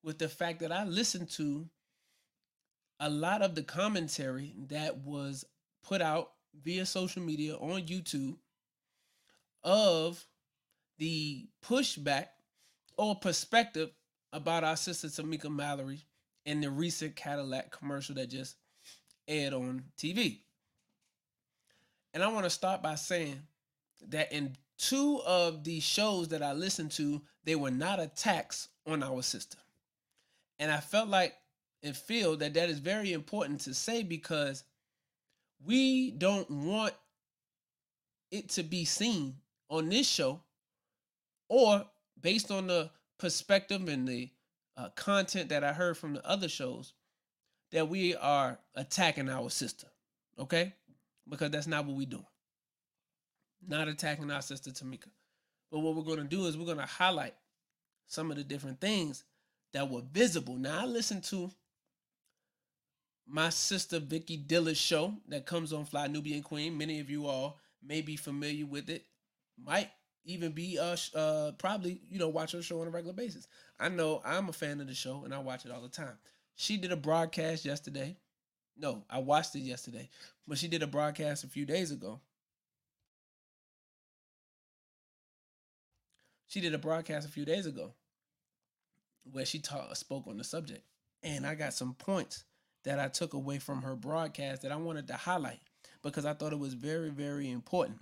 with 0.03 0.19
the 0.19 0.27
fact 0.27 0.59
that 0.59 0.73
I 0.73 0.83
listened 0.83 1.29
to 1.31 1.69
a 2.99 3.09
lot 3.09 3.41
of 3.41 3.55
the 3.55 3.63
commentary 3.63 4.53
that 4.67 4.97
was 4.97 5.45
put 5.83 6.01
out 6.01 6.31
via 6.63 6.85
social 6.85 7.21
media 7.21 7.55
on 7.55 7.81
YouTube 7.83 8.35
of 9.63 10.25
the 10.97 11.47
pushback 11.65 12.27
or 12.97 13.15
perspective 13.15 13.91
about 14.33 14.63
our 14.63 14.75
sister 14.75 15.07
Tamika 15.07 15.49
Mallory 15.49 16.03
in 16.45 16.59
the 16.59 16.69
recent 16.69 17.15
Cadillac 17.15 17.71
commercial 17.71 18.15
that 18.15 18.29
just 18.29 18.57
aired 19.27 19.53
on 19.53 19.83
TV. 19.97 20.39
And 22.13 22.21
I 22.21 22.27
want 22.27 22.43
to 22.43 22.49
start 22.49 22.81
by 22.83 22.95
saying 22.95 23.41
that 24.09 24.33
in 24.33 24.57
two 24.77 25.21
of 25.25 25.63
the 25.63 25.79
shows 25.79 26.27
that 26.29 26.43
I 26.43 26.53
listened 26.53 26.91
to, 26.91 27.21
they 27.45 27.55
were 27.55 27.71
not 27.71 27.99
attacks 27.99 28.67
on 28.85 29.03
our 29.03 29.21
sister. 29.21 29.57
And 30.59 30.71
I 30.71 30.79
felt 30.79 31.07
like 31.07 31.35
and 31.83 31.95
feel 31.95 32.37
that 32.37 32.53
that 32.53 32.69
is 32.69 32.79
very 32.79 33.13
important 33.13 33.61
to 33.61 33.73
say 33.73 34.03
because 34.03 34.63
we 35.65 36.11
don't 36.11 36.49
want 36.49 36.93
it 38.31 38.49
to 38.49 38.63
be 38.63 38.85
seen 38.85 39.35
on 39.69 39.89
this 39.89 40.07
show 40.07 40.41
or 41.49 41.85
based 42.21 42.51
on 42.51 42.67
the 42.67 42.89
perspective 43.17 43.87
and 43.87 44.07
the 44.07 44.29
uh, 44.77 44.89
content 44.89 45.49
that 45.49 45.63
I 45.63 45.73
heard 45.73 45.97
from 45.97 46.13
the 46.13 46.27
other 46.27 46.49
shows 46.49 46.93
that 47.71 47.89
we 47.89 48.15
are 48.15 48.59
attacking 48.75 49.29
our 49.29 49.49
sister. 49.49 49.87
Okay? 50.39 50.73
Because 51.27 51.51
that's 51.51 51.67
not 51.67 51.85
what 51.85 51.97
we're 51.97 52.05
doing. 52.07 52.25
Not 53.67 53.87
attacking 53.87 54.29
our 54.31 54.41
sister 54.41 54.71
Tamika. 54.71 55.09
But 55.71 55.79
what 55.79 55.95
we're 55.95 56.03
going 56.03 56.17
to 56.17 56.23
do 56.23 56.45
is 56.45 56.57
we're 56.57 56.65
going 56.65 56.77
to 56.77 56.85
highlight 56.85 57.33
some 58.07 58.29
of 58.29 58.37
the 58.37 58.43
different 58.43 58.79
things 58.79 59.23
that 59.73 59.89
were 59.89 60.03
visible. 60.11 60.55
Now, 60.55 60.81
I 60.81 60.85
listened 60.85 61.23
to 61.25 61.49
my 63.27 63.49
sister 63.49 63.99
Vicky 63.99 64.37
Diller's 64.37 64.77
show 64.77 65.13
that 65.29 65.45
comes 65.45 65.73
on 65.73 65.85
Fly 65.85 66.07
Nubian 66.07 66.43
Queen. 66.43 66.77
Many 66.77 66.99
of 66.99 67.09
you 67.09 67.25
all 67.25 67.59
may 67.81 68.01
be 68.01 68.15
familiar 68.15 68.65
with 68.65 68.89
it. 68.89 69.05
Might 69.63 69.89
even 70.25 70.51
be 70.51 70.79
uh, 70.79 70.95
uh 71.15 71.51
probably 71.53 72.01
you 72.09 72.19
know 72.19 72.29
watch 72.29 72.51
her 72.53 72.61
show 72.61 72.81
on 72.81 72.87
a 72.87 72.91
regular 72.91 73.13
basis. 73.13 73.47
I 73.79 73.89
know 73.89 74.21
I'm 74.25 74.49
a 74.49 74.53
fan 74.53 74.79
of 74.81 74.87
the 74.87 74.93
show 74.93 75.23
and 75.25 75.33
I 75.33 75.39
watch 75.39 75.65
it 75.65 75.71
all 75.71 75.81
the 75.81 75.89
time. 75.89 76.17
She 76.55 76.77
did 76.77 76.91
a 76.91 76.97
broadcast 76.97 77.65
yesterday. 77.65 78.17
No, 78.77 79.03
I 79.09 79.19
watched 79.19 79.55
it 79.55 79.59
yesterday, 79.59 80.09
but 80.47 80.57
she 80.57 80.67
did 80.67 80.83
a 80.83 80.87
broadcast 80.87 81.43
a 81.43 81.47
few 81.47 81.65
days 81.65 81.91
ago. 81.91 82.19
She 86.47 86.61
did 86.61 86.73
a 86.73 86.79
broadcast 86.79 87.27
a 87.27 87.31
few 87.31 87.45
days 87.45 87.65
ago 87.65 87.93
where 89.31 89.45
she 89.45 89.59
taught 89.59 89.95
spoke 89.97 90.27
on 90.27 90.37
the 90.37 90.43
subject, 90.43 90.83
and 91.21 91.45
I 91.45 91.55
got 91.55 91.73
some 91.73 91.93
points 91.93 92.43
that 92.83 92.99
I 92.99 93.07
took 93.07 93.33
away 93.33 93.59
from 93.59 93.81
her 93.81 93.95
broadcast 93.95 94.61
that 94.61 94.71
I 94.71 94.75
wanted 94.75 95.07
to 95.07 95.13
highlight 95.13 95.59
because 96.01 96.25
I 96.25 96.33
thought 96.33 96.53
it 96.53 96.59
was 96.59 96.73
very 96.73 97.09
very 97.09 97.49
important. 97.49 97.99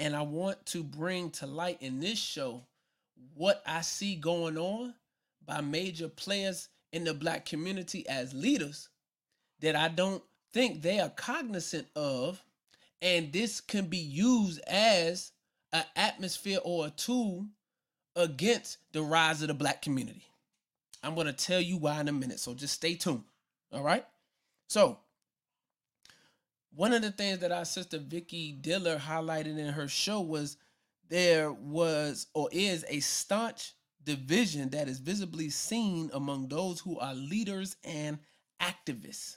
And 0.00 0.16
I 0.16 0.22
want 0.22 0.64
to 0.66 0.82
bring 0.82 1.30
to 1.32 1.46
light 1.46 1.76
in 1.82 2.00
this 2.00 2.18
show 2.18 2.64
what 3.34 3.62
I 3.66 3.82
see 3.82 4.16
going 4.16 4.56
on 4.56 4.94
by 5.44 5.60
major 5.60 6.08
players 6.08 6.70
in 6.90 7.04
the 7.04 7.12
black 7.12 7.44
community 7.44 8.08
as 8.08 8.32
leaders 8.32 8.88
that 9.60 9.76
I 9.76 9.88
don't 9.88 10.22
think 10.54 10.80
they 10.80 11.00
are 11.00 11.10
cognizant 11.10 11.86
of. 11.94 12.42
And 13.02 13.30
this 13.30 13.60
can 13.60 13.86
be 13.86 13.98
used 13.98 14.60
as 14.66 15.32
an 15.70 15.84
atmosphere 15.94 16.60
or 16.64 16.86
a 16.86 16.90
tool 16.90 17.46
against 18.16 18.78
the 18.92 19.02
rise 19.02 19.42
of 19.42 19.48
the 19.48 19.54
black 19.54 19.82
community. 19.82 20.24
I'm 21.02 21.14
going 21.14 21.26
to 21.26 21.34
tell 21.34 21.60
you 21.60 21.76
why 21.76 22.00
in 22.00 22.08
a 22.08 22.12
minute. 22.12 22.40
So 22.40 22.54
just 22.54 22.74
stay 22.74 22.94
tuned. 22.94 23.24
All 23.70 23.82
right. 23.82 24.06
So, 24.66 24.98
one 26.74 26.92
of 26.92 27.02
the 27.02 27.10
things 27.10 27.40
that 27.40 27.52
our 27.52 27.64
sister 27.64 27.98
Vicky 27.98 28.52
Diller 28.52 28.98
highlighted 28.98 29.58
in 29.58 29.68
her 29.72 29.88
show 29.88 30.20
was 30.20 30.56
there 31.08 31.52
was 31.52 32.28
or 32.34 32.48
is 32.52 32.84
a 32.88 33.00
staunch 33.00 33.74
division 34.04 34.70
that 34.70 34.88
is 34.88 35.00
visibly 35.00 35.50
seen 35.50 36.10
among 36.14 36.48
those 36.48 36.80
who 36.80 36.98
are 36.98 37.14
leaders 37.14 37.76
and 37.84 38.18
activists. 38.60 39.36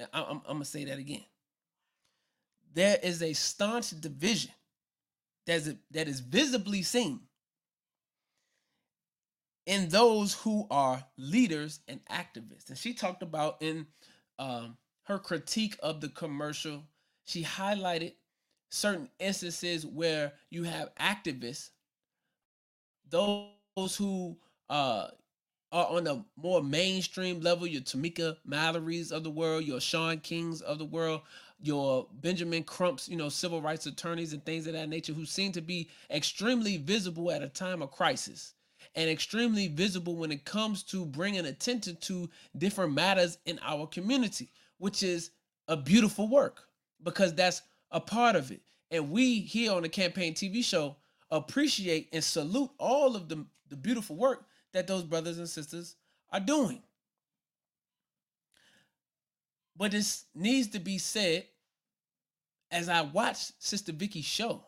I'm, 0.00 0.06
I'm, 0.12 0.36
I'm 0.46 0.52
gonna 0.54 0.64
say 0.64 0.84
that 0.84 0.98
again. 0.98 1.24
There 2.74 2.98
is 3.02 3.22
a 3.22 3.32
staunch 3.32 3.90
division 4.00 4.52
that's 5.46 5.68
that 5.90 6.08
is 6.08 6.20
visibly 6.20 6.82
seen 6.82 7.20
in 9.66 9.88
those 9.88 10.34
who 10.34 10.66
are 10.70 11.04
leaders 11.16 11.80
and 11.88 12.00
activists. 12.06 12.68
And 12.68 12.78
she 12.78 12.94
talked 12.94 13.22
about 13.22 13.58
in 13.60 13.86
um, 14.38 14.76
her 15.04 15.18
critique 15.18 15.76
of 15.82 16.00
the 16.00 16.08
commercial, 16.08 16.82
she 17.24 17.42
highlighted 17.42 18.14
certain 18.70 19.08
instances 19.18 19.84
where 19.84 20.32
you 20.50 20.64
have 20.64 20.94
activists, 20.96 21.70
those 23.10 23.96
who 23.96 24.36
uh, 24.70 25.08
are 25.70 25.86
on 25.88 26.06
a 26.06 26.24
more 26.36 26.62
mainstream 26.62 27.40
level, 27.40 27.66
your 27.66 27.82
Tamika 27.82 28.36
Mallory's 28.44 29.12
of 29.12 29.24
the 29.24 29.30
world, 29.30 29.64
your 29.64 29.80
Shaun 29.80 30.18
Kings 30.20 30.62
of 30.62 30.78
the 30.78 30.84
world, 30.84 31.22
your 31.60 32.06
Benjamin 32.20 32.64
Crumps, 32.64 33.08
you 33.08 33.16
know, 33.16 33.28
civil 33.28 33.62
rights 33.62 33.86
attorneys 33.86 34.32
and 34.32 34.44
things 34.44 34.66
of 34.66 34.72
that 34.72 34.88
nature 34.88 35.12
who 35.12 35.24
seem 35.24 35.52
to 35.52 35.60
be 35.60 35.88
extremely 36.10 36.76
visible 36.76 37.30
at 37.30 37.42
a 37.42 37.48
time 37.48 37.82
of 37.82 37.90
crisis 37.90 38.54
and 38.94 39.08
extremely 39.08 39.68
visible 39.68 40.16
when 40.16 40.32
it 40.32 40.44
comes 40.44 40.82
to 40.82 41.06
bringing 41.06 41.46
attention 41.46 41.96
to 42.00 42.28
different 42.58 42.92
matters 42.92 43.38
in 43.46 43.58
our 43.62 43.86
community, 43.86 44.50
which 44.82 45.04
is 45.04 45.30
a 45.68 45.76
beautiful 45.76 46.26
work 46.26 46.64
because 47.04 47.32
that's 47.36 47.62
a 47.92 48.00
part 48.00 48.34
of 48.34 48.50
it. 48.50 48.62
And 48.90 49.12
we 49.12 49.38
here 49.38 49.70
on 49.70 49.82
the 49.82 49.88
campaign 49.88 50.34
TV 50.34 50.64
show 50.64 50.96
appreciate 51.30 52.08
and 52.12 52.22
salute 52.22 52.68
all 52.78 53.14
of 53.14 53.28
the, 53.28 53.46
the 53.68 53.76
beautiful 53.76 54.16
work 54.16 54.44
that 54.72 54.88
those 54.88 55.04
brothers 55.04 55.38
and 55.38 55.48
sisters 55.48 55.94
are 56.32 56.40
doing. 56.40 56.82
But 59.76 59.92
this 59.92 60.24
needs 60.34 60.66
to 60.70 60.80
be 60.80 60.98
said 60.98 61.46
as 62.72 62.88
I 62.88 63.02
watched 63.02 63.52
Sister 63.62 63.92
Vicky's 63.92 64.24
show. 64.24 64.64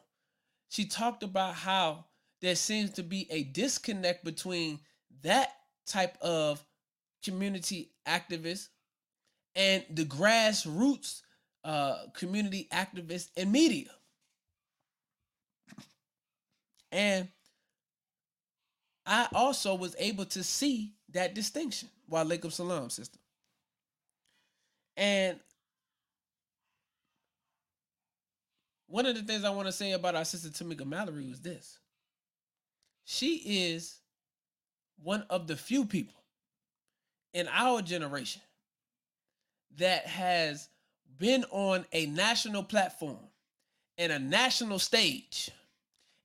She 0.69 0.85
talked 0.85 1.25
about 1.25 1.55
how 1.57 2.05
there 2.41 2.55
seems 2.55 2.91
to 2.91 3.03
be 3.03 3.27
a 3.33 3.43
disconnect 3.43 4.25
between 4.25 4.79
that 5.23 5.51
type 5.87 6.17
of 6.21 6.65
community 7.25 7.91
activist 8.07 8.69
and 9.57 9.85
the 9.91 10.05
grassroots 10.05 11.23
uh, 11.65 11.97
community 12.15 12.69
activists 12.73 13.31
and 13.37 13.51
media. 13.51 13.91
And 16.93 17.29
I 19.07 19.29
also 19.35 19.75
was 19.75 19.97
able 19.99 20.25
to 20.27 20.43
see 20.43 20.93
that 21.13 21.35
distinction. 21.35 21.89
Wa 22.09 22.25
alaikum 22.25 22.53
salam, 22.53 22.91
sister. 22.91 23.19
And 24.97 25.41
one 28.87 29.07
of 29.07 29.17
the 29.17 29.23
things 29.23 29.45
I 29.45 29.51
want 29.51 29.67
to 29.67 29.73
say 29.73 29.93
about 29.93 30.15
our 30.15 30.25
sister 30.25 30.49
Tamika 30.51 30.87
Mallory 30.87 31.29
was 31.29 31.41
this 31.41 31.79
she 33.05 33.37
is 33.69 33.99
one 35.03 35.25
of 35.29 35.47
the 35.47 35.57
few 35.57 35.85
people 35.85 36.15
in 37.35 37.49
our 37.49 37.83
generation 37.83 38.41
that 39.79 40.07
has 40.07 40.69
been 41.19 41.45
on 41.51 41.85
a 41.93 42.07
national 42.07 42.63
platform 42.63 43.19
and 43.99 44.13
a 44.13 44.19
national 44.19 44.79
stage 44.79 45.51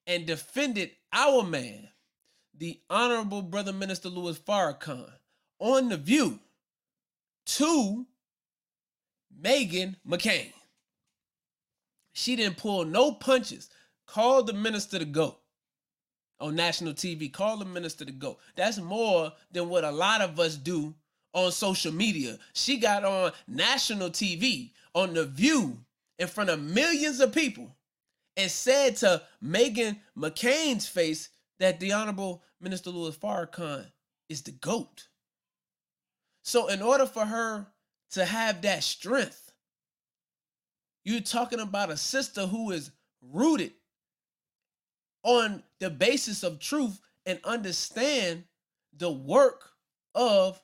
and 0.08 0.26
defended 0.26 0.92
our 1.14 1.44
man, 1.44 1.88
the 2.58 2.80
Honorable 2.90 3.42
Brother 3.42 3.74
Minister 3.74 4.10
Louis 4.10 4.38
Farrakhan, 4.40 5.10
on 5.60 5.90
the 5.90 5.98
view 5.98 6.40
to 7.46 8.06
Meghan 9.42 9.96
McCain. 10.08 10.52
She 12.14 12.36
didn't 12.36 12.58
pull 12.58 12.86
no 12.86 13.14
punches, 13.14 13.70
called 14.06 14.48
the 14.48 14.54
minister 14.54 15.00
to 15.00 15.06
go 15.06 15.38
on 16.40 16.56
national 16.56 16.94
TV. 16.94 17.32
Call 17.32 17.58
the 17.58 17.66
minister 17.66 18.06
to 18.06 18.12
go. 18.12 18.38
That's 18.56 18.80
more 18.80 19.34
than 19.52 19.70
what 19.70 19.84
a 19.84 19.92
lot 19.92 20.22
of 20.22 20.40
us 20.40 20.56
do 20.56 20.96
on 21.34 21.52
social 21.52 21.94
media. 21.94 22.38
She 22.54 22.78
got 22.78 23.04
on 23.04 23.32
national 23.48 24.10
TV 24.10 24.72
on 24.94 25.14
The 25.14 25.26
View 25.26 25.78
in 26.18 26.28
front 26.28 26.50
of 26.50 26.62
millions 26.62 27.20
of 27.20 27.34
people 27.34 27.76
and 28.36 28.50
said 28.50 28.96
to 28.98 29.22
Meghan 29.44 29.98
McCain's 30.18 30.88
face 30.88 31.30
that 31.60 31.80
the 31.80 31.92
Honorable 31.92 32.44
Minister 32.62 32.90
Louis 32.90 33.16
Farrakhan 33.16 33.86
is 34.30 34.42
the 34.42 34.52
GOAT. 34.52 35.08
So, 36.44 36.68
in 36.68 36.82
order 36.82 37.06
for 37.06 37.26
her 37.26 37.68
to 38.12 38.26
have 38.26 38.62
that 38.62 38.84
strength, 38.84 39.52
you're 41.04 41.22
talking 41.22 41.60
about 41.60 41.92
a 41.92 41.98
sister 41.98 42.48
who 42.48 42.72
is 42.72 42.92
rooted 43.22 43.74
on 45.24 45.64
the 45.80 45.90
basis 45.90 46.44
of 46.44 46.60
truth 46.60 47.00
and 47.26 47.40
understand 47.44 48.44
the 48.98 49.12
work 49.12 49.70
of 50.16 50.62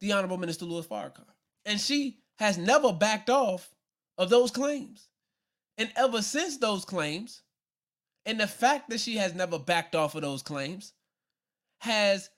the 0.00 0.12
Honorable 0.12 0.38
Minister 0.38 0.64
Louis 0.64 0.86
Farrakhan. 0.86 1.24
And 1.64 1.80
she 1.80 2.18
has 2.38 2.58
never 2.58 2.92
backed 2.92 3.30
off 3.30 3.70
of 4.18 4.30
those 4.30 4.50
claims. 4.50 5.08
And 5.78 5.90
ever 5.96 6.22
since 6.22 6.56
those 6.56 6.84
claims, 6.84 7.42
and 8.26 8.38
the 8.38 8.46
fact 8.46 8.90
that 8.90 9.00
she 9.00 9.16
has 9.16 9.34
never 9.34 9.58
backed 9.58 9.94
off 9.94 10.14
of 10.14 10.22
those 10.22 10.42
claims 10.42 10.92
has 11.78 12.30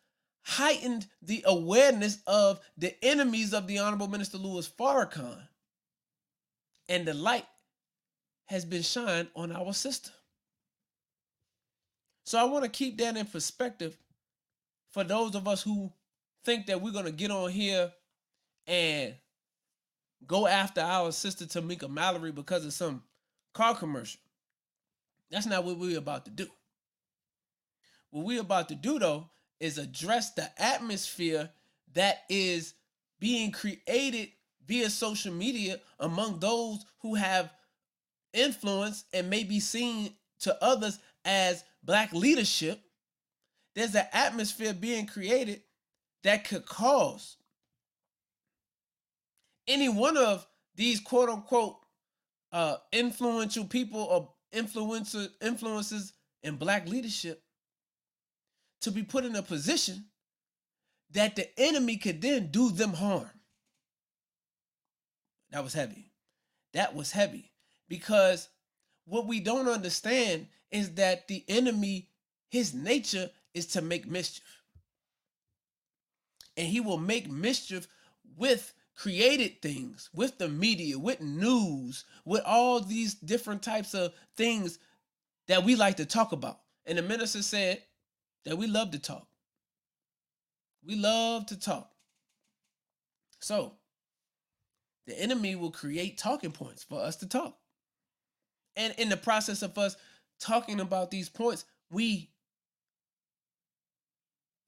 heightened 0.45 1.07
the 1.23 1.43
awareness 1.47 2.19
of 2.27 2.61
the 2.77 2.95
enemies 3.05 3.53
of 3.53 3.67
the 3.67 3.79
Honorable 3.79 4.09
Minister 4.09 4.39
Louis 4.39 4.69
Farrakhan. 4.69 5.41
And 6.89 7.07
the 7.07 7.15
light 7.15 7.47
has 8.47 8.65
been 8.65 8.83
shined 8.83 9.29
on 9.35 9.53
our 9.53 9.73
system. 9.73 10.13
So 12.25 12.39
I 12.39 12.45
want 12.45 12.65
to 12.65 12.71
keep 12.71 12.99
that 12.99 13.17
in 13.17 13.27
perspective 13.27 13.97
for 14.91 15.05
those 15.05 15.35
of 15.35 15.49
us 15.49 15.63
who 15.63 15.93
think 16.45 16.67
that 16.67 16.81
we're 16.81 16.93
to 17.05 17.13
get 17.13 17.31
on 17.31 17.51
here 17.51 17.93
and 18.67 19.15
go 20.27 20.47
after 20.47 20.81
our 20.81 21.13
sister 21.13 21.45
Tamika 21.45 21.89
Mallory 21.89 22.33
because 22.33 22.65
of 22.65 22.73
some 22.73 23.03
car 23.55 23.75
commercial. 23.75 24.21
That's 25.31 25.47
not 25.47 25.65
what 25.65 25.79
we're 25.79 25.99
about 25.99 26.25
to 26.27 26.31
do. 26.31 26.47
What 28.11 28.27
we're 28.27 28.41
about 28.41 28.69
to 28.69 28.75
do, 28.75 28.99
though, 28.99 29.31
is 29.59 29.79
address 29.79 30.33
the 30.35 30.49
atmosphere 30.61 31.51
that 31.95 32.25
is 32.29 32.75
being 33.19 33.53
created 33.53 34.29
via 34.67 34.91
social 34.91 35.33
media 35.33 35.81
among 35.99 36.41
those 36.41 36.85
who 37.01 37.15
have 37.15 37.53
influence 38.33 39.05
and 39.13 39.31
may 39.31 39.45
be 39.45 39.61
seen 39.61 40.13
to 40.41 40.63
others 40.63 40.99
as 41.25 41.65
black 41.83 42.13
leadership. 42.13 42.81
There's 43.75 43.95
an 43.95 44.07
atmosphere 44.13 44.75
being 44.75 45.07
created 45.07 45.63
that 46.25 46.49
could 46.49 46.67
cause 46.67 47.37
any 49.67 49.89
one 49.89 50.17
of 50.17 50.47
these 50.75 51.01
quote 51.01 51.29
unquote 51.29 51.77
uh, 52.53 52.77
influential 52.93 53.65
people 53.65 54.01
or 54.01 54.31
influencer 54.55 55.29
influences 55.41 56.13
in 56.43 56.57
black 56.57 56.89
leadership 56.89 57.43
to 58.83 58.91
be 58.91 59.03
put 59.03 59.25
in 59.25 59.37
a 59.37 59.43
position 59.43 60.05
that 61.13 61.37
the 61.37 61.49
enemy 61.59 61.97
could 61.97 62.21
then 62.21 62.49
do 62.49 62.71
them 62.71 62.93
harm. 62.93 63.31
That 65.51 65.63
was 65.63 65.75
heavy. 65.75 66.11
That 66.73 66.95
was 66.95 67.13
heavy 67.13 67.53
because 67.89 68.49
what 69.05 69.27
we 69.27 69.41
don't 69.41 69.69
understand 69.69 70.47
is 70.71 70.95
that 70.95 71.29
the 71.29 71.45
enemy, 71.49 72.09
his 72.51 72.73
nature 72.75 73.31
is 73.55 73.67
to 73.67 73.83
make 73.83 74.11
mischief. 74.11 74.62
And 76.57 76.67
he 76.67 76.81
will 76.81 76.99
make 76.99 77.31
mischief 77.31 77.89
with 78.37 78.73
created 78.95 79.63
things, 79.63 80.11
with 80.15 80.39
the 80.39 80.49
media, 80.49 80.99
with 80.99 81.21
news, 81.21 82.05
with 82.25 82.43
all 82.45 82.81
these 82.81 83.15
different 83.15 83.63
types 83.63 83.95
of 83.95 84.13
things 84.37 84.79
that 85.49 85.65
we 85.65 85.77
like 85.77 85.97
to 85.97 86.05
talk 86.05 86.33
about. 86.33 86.61
And 86.87 86.99
the 86.99 87.03
minister 87.03 87.43
said 87.43 87.83
that 88.45 88.59
we 88.59 88.67
love 88.67 88.91
to 88.93 88.99
talk. 88.99 89.27
We 90.85 90.97
love 90.97 91.47
to 91.47 91.59
talk. 91.59 91.91
So, 93.41 93.73
the 95.07 95.21
enemy 95.21 95.57
will 95.57 95.71
create 95.71 96.19
talking 96.19 96.53
points 96.53 96.85
for 96.85 97.01
us 97.01 97.17
to 97.17 97.29
talk. 97.29 97.57
And 98.77 98.95
in 98.99 99.09
the 99.09 99.17
process 99.17 99.63
of 99.63 99.77
us 99.79 99.97
talking 100.41 100.81
about 100.81 101.11
these 101.11 101.29
points, 101.29 101.65
we 101.91 102.31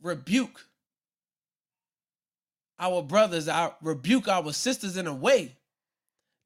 rebuke 0.02 0.66
our 2.78 3.02
brothers, 3.02 3.48
I 3.48 3.72
rebuke 3.82 4.28
our 4.28 4.52
sisters 4.52 4.96
in 4.96 5.06
a 5.06 5.14
way 5.14 5.56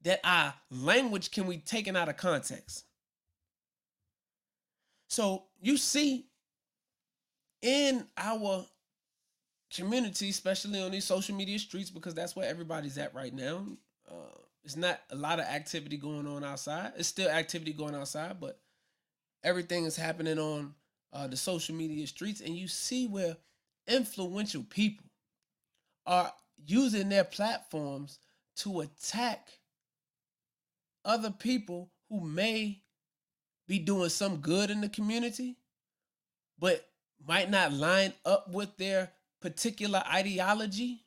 that 0.03 0.19
our 0.23 0.53
language 0.69 1.31
can 1.31 1.49
be 1.49 1.57
taken 1.57 1.95
out 1.95 2.09
of 2.09 2.17
context. 2.17 2.85
So 5.09 5.45
you 5.61 5.77
see 5.77 6.27
in 7.61 8.05
our 8.15 8.65
community, 9.73 10.29
especially 10.29 10.81
on 10.81 10.91
these 10.91 11.05
social 11.05 11.35
media 11.35 11.59
streets, 11.59 11.89
because 11.89 12.13
that's 12.13 12.35
where 12.35 12.47
everybody's 12.47 12.97
at 12.97 13.13
right 13.13 13.33
now. 13.33 13.65
Uh, 14.09 14.37
it's 14.63 14.75
not 14.75 15.01
a 15.11 15.15
lot 15.15 15.39
of 15.39 15.45
activity 15.45 15.97
going 15.97 16.27
on 16.27 16.43
outside. 16.43 16.93
It's 16.97 17.07
still 17.07 17.29
activity 17.29 17.73
going 17.73 17.95
outside, 17.95 18.39
but 18.39 18.59
everything 19.43 19.85
is 19.85 19.95
happening 19.95 20.37
on 20.37 20.73
uh, 21.11 21.27
the 21.27 21.37
social 21.37 21.75
media 21.75 22.05
streets, 22.05 22.41
and 22.41 22.55
you 22.55 22.67
see 22.67 23.07
where 23.07 23.35
influential 23.87 24.63
people 24.69 25.08
are 26.05 26.33
using 26.65 27.09
their 27.09 27.23
platforms 27.23 28.19
to 28.57 28.81
attack 28.81 29.47
other 31.05 31.31
people 31.31 31.91
who 32.09 32.21
may 32.21 32.81
be 33.67 33.79
doing 33.79 34.09
some 34.09 34.37
good 34.37 34.69
in 34.69 34.81
the 34.81 34.89
community, 34.89 35.55
but 36.57 36.89
might 37.27 37.49
not 37.49 37.71
line 37.71 38.13
up 38.25 38.51
with 38.51 38.75
their 38.77 39.11
particular 39.41 40.03
ideology 40.11 41.03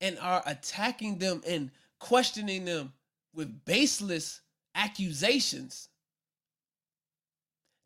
and 0.00 0.18
are 0.18 0.42
attacking 0.46 1.18
them 1.18 1.42
and 1.46 1.70
questioning 1.98 2.64
them 2.64 2.92
with 3.34 3.64
baseless 3.64 4.40
accusations 4.74 5.88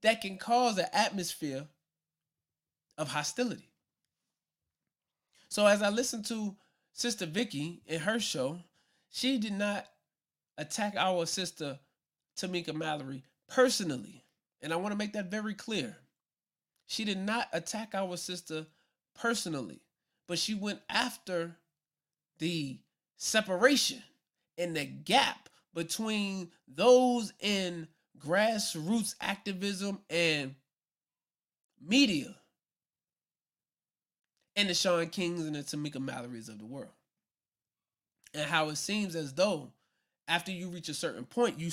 that 0.02 0.20
can 0.20 0.38
cause 0.38 0.78
an 0.78 0.86
atmosphere 0.92 1.66
of 2.96 3.08
hostility. 3.08 3.67
So 5.48 5.66
as 5.66 5.82
I 5.82 5.88
listened 5.88 6.26
to 6.26 6.56
Sister 6.92 7.26
Vicky 7.26 7.82
in 7.86 8.00
her 8.00 8.20
show, 8.20 8.60
she 9.10 9.38
did 9.38 9.52
not 9.52 9.86
attack 10.58 10.94
our 10.96 11.24
sister 11.26 11.78
Tamika 12.36 12.74
Mallory 12.74 13.22
personally. 13.48 14.24
And 14.60 14.72
I 14.72 14.76
want 14.76 14.92
to 14.92 14.98
make 14.98 15.12
that 15.14 15.30
very 15.30 15.54
clear. 15.54 15.96
She 16.86 17.04
did 17.04 17.18
not 17.18 17.48
attack 17.52 17.94
our 17.94 18.16
sister 18.16 18.66
personally, 19.14 19.80
but 20.26 20.38
she 20.38 20.54
went 20.54 20.80
after 20.88 21.56
the 22.38 22.78
separation 23.16 24.02
and 24.56 24.76
the 24.76 24.84
gap 24.84 25.48
between 25.74 26.50
those 26.66 27.32
in 27.40 27.88
grassroots 28.18 29.14
activism 29.20 30.00
and 30.10 30.54
media 31.80 32.34
and 34.58 34.68
the 34.68 34.74
Shaun 34.74 35.06
Kings 35.08 35.46
and 35.46 35.54
the 35.54 35.60
Tamika 35.60 36.00
Mallory's 36.00 36.48
of 36.48 36.58
the 36.58 36.66
world. 36.66 36.90
And 38.34 38.50
how 38.50 38.68
it 38.70 38.76
seems 38.76 39.14
as 39.14 39.32
though 39.32 39.70
after 40.26 40.50
you 40.50 40.68
reach 40.68 40.88
a 40.88 40.94
certain 40.94 41.24
point, 41.24 41.60
you 41.60 41.70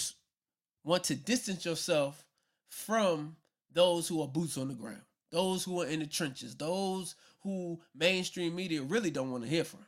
want 0.84 1.04
to 1.06 1.16
distance 1.16 1.66
yourself 1.66 2.24
from 2.70 3.38
those 3.74 4.08
who 4.08 4.22
are 4.22 4.28
boots 4.28 4.56
on 4.58 4.68
the 4.68 4.76
ground, 4.76 5.02
those 5.32 5.64
who 5.64 5.82
are 5.82 5.88
in 5.88 6.00
the 6.00 6.06
trenches, 6.06 6.56
those 6.56 7.16
who 7.42 7.80
mainstream 7.96 8.56
media 8.56 8.84
really 8.84 9.10
don't 9.10 9.32
want 9.32 9.44
to 9.44 9.50
hear 9.50 9.64
from. 9.64 9.84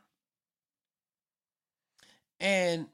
And 2.40 2.88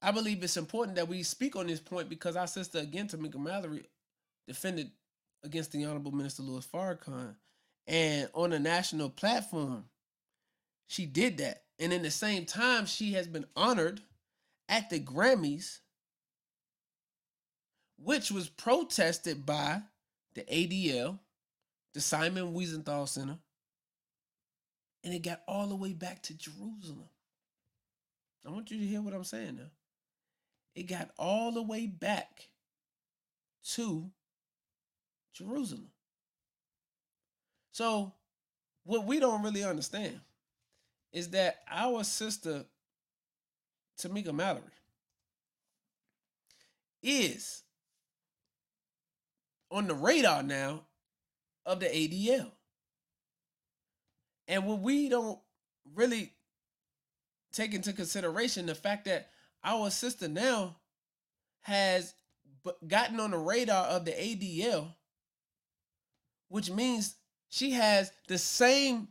I 0.00 0.10
believe 0.10 0.42
it's 0.42 0.56
important 0.56 0.96
that 0.96 1.08
we 1.08 1.22
speak 1.22 1.54
on 1.54 1.66
this 1.66 1.80
point 1.80 2.08
because 2.08 2.34
our 2.34 2.46
sister, 2.46 2.78
again, 2.78 3.08
Tamika 3.08 3.36
Mallory, 3.36 3.84
defended 4.46 4.90
against 5.44 5.72
the 5.72 5.84
Honorable 5.84 6.12
Minister 6.12 6.42
Louis 6.42 6.66
Farrakhan. 6.66 7.34
And 7.88 8.28
on 8.34 8.52
a 8.52 8.58
national 8.58 9.08
platform, 9.08 9.86
she 10.86 11.06
did 11.06 11.38
that. 11.38 11.62
And 11.78 11.92
in 11.92 12.02
the 12.02 12.10
same 12.10 12.44
time, 12.44 12.84
she 12.84 13.14
has 13.14 13.26
been 13.26 13.46
honored 13.56 14.02
at 14.68 14.90
the 14.90 15.00
Grammys, 15.00 15.78
which 17.98 18.30
was 18.30 18.50
protested 18.50 19.46
by 19.46 19.80
the 20.34 20.42
ADL, 20.42 21.18
the 21.94 22.00
Simon 22.00 22.52
Wiesenthal 22.52 23.08
Center, 23.08 23.38
and 25.02 25.14
it 25.14 25.22
got 25.22 25.40
all 25.48 25.68
the 25.68 25.76
way 25.76 25.94
back 25.94 26.22
to 26.24 26.34
Jerusalem. 26.36 27.08
I 28.46 28.50
want 28.50 28.70
you 28.70 28.78
to 28.78 28.86
hear 28.86 29.00
what 29.00 29.14
I'm 29.14 29.24
saying 29.24 29.56
now. 29.56 29.70
It 30.74 30.84
got 30.84 31.10
all 31.18 31.52
the 31.52 31.62
way 31.62 31.86
back 31.86 32.48
to 33.74 34.10
Jerusalem. 35.34 35.90
So, 37.78 38.12
what 38.82 39.04
we 39.04 39.20
don't 39.20 39.44
really 39.44 39.62
understand 39.62 40.18
is 41.12 41.30
that 41.30 41.60
our 41.70 42.02
sister 42.02 42.64
Tamika 43.96 44.34
Mallory 44.34 44.64
is 47.04 47.62
on 49.70 49.86
the 49.86 49.94
radar 49.94 50.42
now 50.42 50.86
of 51.64 51.78
the 51.78 51.86
ADL. 51.86 52.50
And 54.48 54.66
what 54.66 54.80
we 54.80 55.08
don't 55.08 55.38
really 55.94 56.32
take 57.52 57.74
into 57.74 57.92
consideration 57.92 58.66
the 58.66 58.74
fact 58.74 59.04
that 59.04 59.28
our 59.62 59.90
sister 59.90 60.26
now 60.26 60.78
has 61.60 62.12
gotten 62.88 63.20
on 63.20 63.30
the 63.30 63.38
radar 63.38 63.86
of 63.86 64.04
the 64.04 64.10
ADL, 64.10 64.94
which 66.48 66.72
means 66.72 67.14
she 67.48 67.72
has 67.72 68.12
the 68.28 68.38
same 68.38 69.08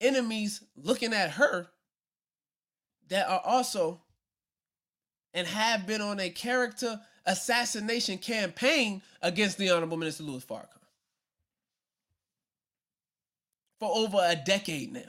enemies 0.00 0.62
looking 0.76 1.12
at 1.12 1.30
her 1.32 1.66
that 3.08 3.28
are 3.28 3.42
also 3.44 4.00
and 5.34 5.46
have 5.46 5.86
been 5.86 6.00
on 6.00 6.20
a 6.20 6.30
character 6.30 7.00
assassination 7.26 8.18
campaign 8.18 9.02
against 9.22 9.58
the 9.58 9.70
Honorable 9.70 9.96
Minister 9.96 10.22
Louis 10.22 10.44
Farrakhan 10.44 10.80
for 13.78 13.90
over 13.94 14.18
a 14.20 14.36
decade 14.36 14.92
now. 14.92 15.00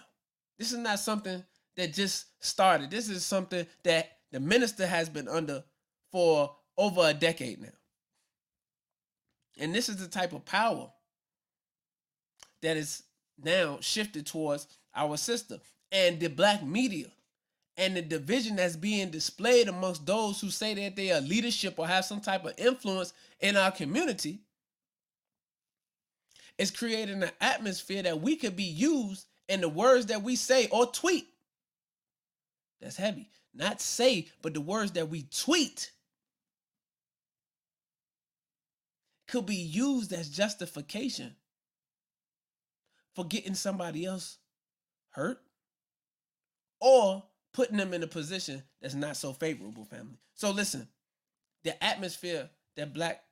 This 0.58 0.72
is 0.72 0.78
not 0.78 1.00
something 1.00 1.44
that 1.76 1.94
just 1.94 2.26
started. 2.44 2.92
This 2.92 3.10
is 3.10 3.26
something 3.26 3.66
that 3.84 4.18
the 4.32 4.40
minister 4.40 4.86
has 4.86 5.10
been 5.10 5.28
under 5.28 5.64
for 6.12 6.56
over 6.78 7.10
a 7.10 7.14
decade 7.14 7.62
now. 7.62 7.70
And 9.60 9.74
this 9.74 9.90
is 9.90 9.98
the 9.98 10.08
type 10.08 10.34
of 10.34 10.46
power 10.46 10.90
that 12.62 12.78
is 12.78 13.04
now 13.44 13.78
shifted 13.82 14.26
towards 14.26 14.68
our 14.96 15.18
sister 15.18 15.60
and 15.92 16.20
the 16.20 16.28
black 16.28 16.64
media 16.64 17.08
and 17.78 17.96
the 17.96 18.02
division 18.02 18.58
that's 18.58 18.76
being 18.76 19.10
displayed 19.10 19.68
amongst 19.68 20.06
those 20.06 20.40
who 20.40 20.50
say 20.50 20.74
that 20.74 20.96
they 20.96 21.12
are 21.12 21.22
leadership 21.22 21.76
or 21.78 21.88
have 21.88 22.06
some 22.06 22.22
type 22.22 22.46
of 22.46 22.54
influence 22.58 23.14
in 23.40 23.58
our 23.58 23.72
community 23.72 24.40
is 26.58 26.70
creating 26.70 27.24
an 27.24 27.32
atmosphere 27.40 28.04
that 28.04 28.22
we 28.22 28.36
could 28.36 28.56
be 28.56 28.64
used 28.64 29.26
in 29.48 29.62
the 29.62 29.70
words 29.70 30.08
that 30.08 30.22
we 30.22 30.36
say 30.36 30.68
or 30.72 30.86
tweet. 30.86 31.28
That's 32.80 32.98
heavy. 32.98 33.30
Not 33.54 33.82
say, 33.82 34.28
but 34.42 34.54
the 34.54 34.62
words 34.62 34.92
that 34.92 35.10
we 35.10 35.24
tweet 35.24 35.92
could 39.28 39.46
be 39.46 39.56
used 39.56 40.14
as 40.14 40.30
justification 40.30 41.36
for 43.16 43.26
getting 43.26 43.56
somebody 43.56 44.06
else 44.06 44.38
hurt 45.12 45.42
or 46.80 47.24
putting 47.54 47.78
them 47.78 47.94
in 47.94 48.04
a 48.04 48.08
position 48.08 48.64
that's 48.82 48.94
not 48.94 49.18
so 49.18 49.34
favorable, 49.34 49.86
family. 49.86 50.18
So 50.36 50.52
listen, 50.52 50.88
the 51.64 51.82
atmosphere 51.84 52.50
that 52.76 52.94
black 52.94 53.24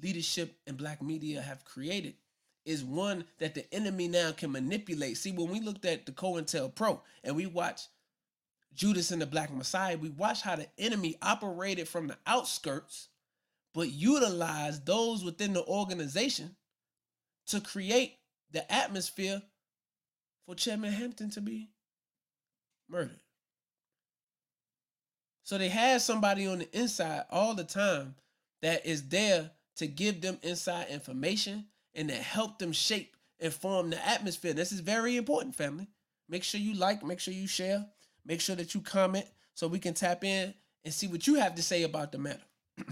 leadership 0.00 0.54
and 0.66 0.76
black 0.76 1.02
media 1.02 1.40
have 1.40 1.64
created 1.64 2.14
is 2.64 2.84
one 2.84 3.24
that 3.38 3.54
the 3.54 3.74
enemy 3.74 4.08
now 4.08 4.30
can 4.32 4.52
manipulate. 4.52 5.16
See, 5.16 5.32
when 5.32 5.50
we 5.50 5.60
looked 5.60 5.84
at 5.84 6.06
the 6.06 6.12
COINTELPRO 6.12 7.00
and 7.24 7.34
we 7.34 7.46
watched 7.46 7.88
Judas 8.74 9.10
and 9.10 9.20
the 9.20 9.26
Black 9.26 9.52
Messiah, 9.52 9.98
we 9.98 10.10
watched 10.10 10.42
how 10.42 10.56
the 10.56 10.68
enemy 10.78 11.16
operated 11.20 11.88
from 11.88 12.06
the 12.06 12.16
outskirts, 12.26 13.08
but 13.74 13.90
utilized 13.90 14.86
those 14.86 15.24
within 15.24 15.52
the 15.52 15.64
organization 15.64 16.54
to 17.48 17.60
create 17.60 18.16
the 18.52 18.72
atmosphere 18.72 19.42
for 20.46 20.54
Chairman 20.54 20.92
Hampton 20.92 21.30
to 21.30 21.40
be 21.40 21.70
murdered. 22.88 23.20
So 25.44 25.58
they 25.58 25.68
had 25.68 26.00
somebody 26.00 26.46
on 26.46 26.60
the 26.60 26.78
inside 26.78 27.24
all 27.30 27.54
the 27.54 27.64
time 27.64 28.14
that 28.62 28.86
is 28.86 29.08
there 29.08 29.50
to 29.76 29.86
give 29.86 30.20
them 30.20 30.38
inside 30.42 30.88
information 30.88 31.66
and 31.94 32.08
to 32.08 32.14
help 32.14 32.58
them 32.58 32.72
shape 32.72 33.16
and 33.40 33.52
form 33.52 33.90
the 33.90 34.08
atmosphere. 34.08 34.52
This 34.52 34.72
is 34.72 34.80
very 34.80 35.16
important, 35.16 35.56
family. 35.56 35.88
Make 36.28 36.44
sure 36.44 36.60
you 36.60 36.74
like, 36.74 37.04
make 37.04 37.20
sure 37.20 37.34
you 37.34 37.48
share, 37.48 37.84
make 38.24 38.40
sure 38.40 38.56
that 38.56 38.74
you 38.74 38.80
comment 38.80 39.26
so 39.54 39.66
we 39.66 39.78
can 39.78 39.94
tap 39.94 40.24
in 40.24 40.54
and 40.84 40.94
see 40.94 41.08
what 41.08 41.26
you 41.26 41.34
have 41.34 41.56
to 41.56 41.62
say 41.62 41.82
about 41.82 42.12
the 42.12 42.18
matter. 42.18 42.40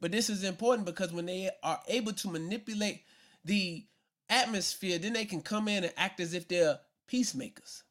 but 0.00 0.12
this 0.12 0.28
is 0.30 0.44
important 0.44 0.86
because 0.86 1.12
when 1.12 1.26
they 1.26 1.50
are 1.62 1.80
able 1.88 2.12
to 2.12 2.28
manipulate 2.28 3.02
the 3.44 3.84
atmosphere, 4.32 4.98
then 4.98 5.12
they 5.12 5.26
can 5.26 5.42
come 5.42 5.68
in 5.68 5.84
and 5.84 5.92
act 5.96 6.18
as 6.18 6.34
if 6.34 6.48
they're 6.48 6.78
peacemakers. 7.06 7.84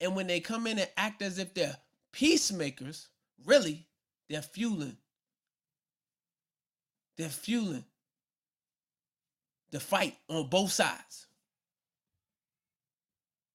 And 0.00 0.14
when 0.14 0.26
they 0.26 0.40
come 0.40 0.66
in 0.66 0.78
and 0.78 0.90
act 0.96 1.22
as 1.22 1.38
if 1.38 1.54
they're 1.54 1.76
peacemakers, 2.12 3.08
really, 3.46 3.86
they're 4.28 4.42
fueling. 4.42 4.96
They're 7.16 7.28
fueling 7.28 7.84
the 9.70 9.80
fight 9.80 10.16
on 10.28 10.48
both 10.48 10.72
sides. 10.72 11.26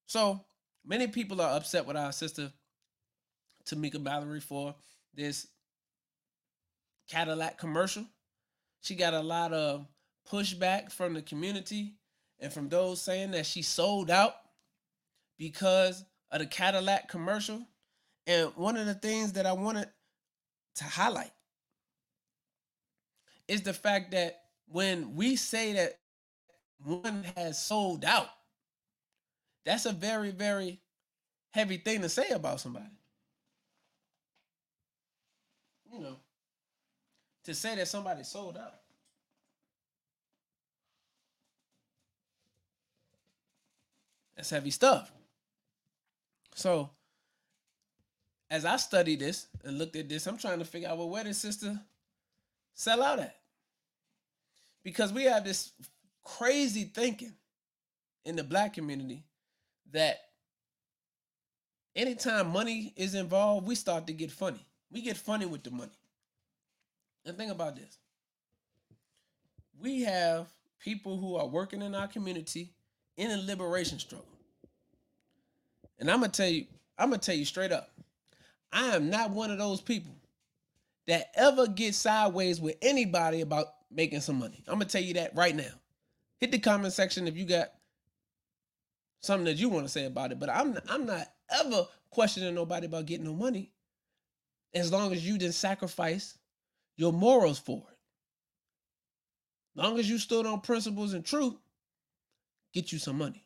So 0.05 0.41
many 0.85 1.07
people 1.07 1.41
are 1.41 1.55
upset 1.57 1.85
with 1.85 1.97
our 1.97 2.11
sister 2.11 2.51
Tamika 3.65 4.01
Mallory 4.01 4.41
for 4.41 4.75
this 5.13 5.47
Cadillac 7.09 7.57
commercial. 7.57 8.05
She 8.81 8.95
got 8.95 9.13
a 9.13 9.21
lot 9.21 9.53
of 9.53 9.87
pushback 10.29 10.91
from 10.91 11.13
the 11.13 11.21
community 11.21 11.95
and 12.39 12.51
from 12.51 12.69
those 12.69 13.01
saying 13.01 13.31
that 13.31 13.45
she 13.45 13.61
sold 13.61 14.09
out 14.09 14.35
because 15.37 16.03
of 16.31 16.39
the 16.39 16.45
Cadillac 16.45 17.09
commercial. 17.09 17.61
And 18.25 18.51
one 18.55 18.77
of 18.77 18.85
the 18.85 18.93
things 18.93 19.33
that 19.33 19.45
I 19.45 19.53
wanted 19.53 19.89
to 20.75 20.83
highlight 20.83 21.31
is 23.47 23.61
the 23.61 23.73
fact 23.73 24.11
that 24.11 24.41
when 24.67 25.15
we 25.15 25.35
say 25.35 25.73
that 25.73 25.99
one 26.83 27.25
has 27.35 27.61
sold 27.61 28.05
out, 28.05 28.29
that's 29.65 29.85
a 29.85 29.91
very, 29.91 30.31
very 30.31 30.81
heavy 31.51 31.77
thing 31.77 32.01
to 32.01 32.09
say 32.09 32.29
about 32.29 32.59
somebody. 32.59 32.85
You 35.91 35.99
know, 35.99 36.15
to 37.45 37.53
say 37.53 37.75
that 37.75 37.87
somebody 37.87 38.23
sold 38.23 38.57
out. 38.57 38.73
That's 44.35 44.49
heavy 44.49 44.71
stuff. 44.71 45.11
So, 46.55 46.89
as 48.49 48.65
I 48.65 48.77
studied 48.77 49.19
this 49.19 49.47
and 49.63 49.77
looked 49.77 49.95
at 49.95 50.09
this, 50.09 50.27
I'm 50.27 50.37
trying 50.37 50.59
to 50.59 50.65
figure 50.65 50.89
out 50.89 50.97
well, 50.97 51.09
where 51.09 51.23
did 51.23 51.35
sister 51.35 51.79
sell 52.73 53.01
out 53.01 53.19
at? 53.19 53.35
Because 54.83 55.13
we 55.13 55.23
have 55.23 55.43
this 55.43 55.71
crazy 56.23 56.83
thinking 56.83 57.33
in 58.25 58.35
the 58.35 58.43
black 58.43 58.73
community 58.73 59.23
that 59.91 60.19
anytime 61.95 62.51
money 62.51 62.93
is 62.95 63.15
involved, 63.15 63.67
we 63.67 63.75
start 63.75 64.07
to 64.07 64.13
get 64.13 64.31
funny. 64.31 64.65
We 64.91 65.01
get 65.01 65.17
funny 65.17 65.45
with 65.45 65.63
the 65.63 65.71
money. 65.71 65.97
And 67.25 67.37
think 67.37 67.51
about 67.51 67.75
this. 67.75 67.97
We 69.79 70.01
have 70.01 70.47
people 70.79 71.17
who 71.17 71.35
are 71.35 71.47
working 71.47 71.81
in 71.81 71.95
our 71.95 72.07
community 72.07 72.73
in 73.17 73.31
a 73.31 73.37
liberation 73.37 73.99
struggle. 73.99 74.25
And 75.99 76.09
I'm 76.09 76.19
gonna 76.19 76.31
tell 76.31 76.49
you, 76.49 76.65
I'm 76.97 77.09
gonna 77.09 77.21
tell 77.21 77.35
you 77.35 77.45
straight 77.45 77.71
up, 77.71 77.89
I 78.71 78.95
am 78.95 79.09
not 79.09 79.31
one 79.31 79.51
of 79.51 79.57
those 79.57 79.81
people 79.81 80.15
that 81.07 81.31
ever 81.35 81.67
get 81.67 81.95
sideways 81.95 82.59
with 82.59 82.75
anybody 82.81 83.41
about 83.41 83.67
making 83.91 84.21
some 84.21 84.39
money. 84.39 84.63
I'm 84.67 84.75
gonna 84.75 84.85
tell 84.85 85.01
you 85.01 85.13
that 85.15 85.35
right 85.35 85.55
now. 85.55 85.71
Hit 86.39 86.51
the 86.51 86.59
comment 86.59 86.93
section 86.93 87.27
if 87.27 87.37
you 87.37 87.45
got 87.45 87.69
something 89.21 89.45
that 89.45 89.57
you 89.57 89.69
want 89.69 89.85
to 89.85 89.91
say 89.91 90.05
about 90.05 90.31
it. 90.31 90.39
But 90.39 90.49
I'm 90.49 90.77
I'm 90.89 91.05
not 91.05 91.27
ever 91.49 91.87
questioning 92.09 92.53
nobody 92.53 92.85
about 92.85 93.05
getting 93.05 93.25
no 93.25 93.33
money, 93.33 93.71
as 94.73 94.91
long 94.91 95.11
as 95.13 95.25
you 95.25 95.37
didn't 95.37 95.55
sacrifice 95.55 96.37
your 96.95 97.13
morals 97.13 97.59
for 97.59 97.83
it. 97.89 97.97
Long 99.75 99.97
as 99.97 100.09
you 100.09 100.19
stood 100.19 100.45
on 100.45 100.61
principles 100.61 101.13
and 101.13 101.25
truth, 101.25 101.55
get 102.73 102.91
you 102.91 102.99
some 102.99 103.17
money. 103.17 103.45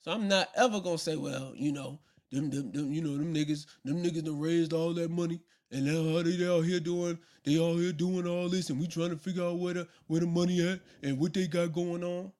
So 0.00 0.10
I'm 0.12 0.28
not 0.28 0.48
ever 0.54 0.80
gonna 0.80 0.98
say, 0.98 1.16
well, 1.16 1.52
you 1.54 1.72
know, 1.72 1.98
them, 2.30 2.50
them, 2.50 2.72
them 2.72 2.92
you 2.92 3.02
know, 3.02 3.16
them 3.16 3.34
niggas, 3.34 3.66
them 3.84 4.02
niggas 4.02 4.24
done 4.24 4.38
raised 4.38 4.72
all 4.72 4.92
that 4.94 5.10
money, 5.10 5.40
and 5.70 5.86
now 5.86 6.22
they 6.22 6.46
out 6.46 6.64
here 6.64 6.80
doing, 6.80 7.18
they 7.44 7.58
out 7.58 7.76
here 7.76 7.92
doing 7.92 8.26
all 8.26 8.48
this, 8.48 8.70
and 8.70 8.78
we 8.78 8.86
trying 8.86 9.10
to 9.10 9.16
figure 9.16 9.44
out 9.44 9.58
where 9.58 9.74
the 9.74 9.88
where 10.06 10.20
the 10.20 10.26
money 10.26 10.66
at 10.66 10.80
and 11.02 11.18
what 11.18 11.32
they 11.32 11.46
got 11.46 11.72
going 11.72 12.04
on. 12.04 12.32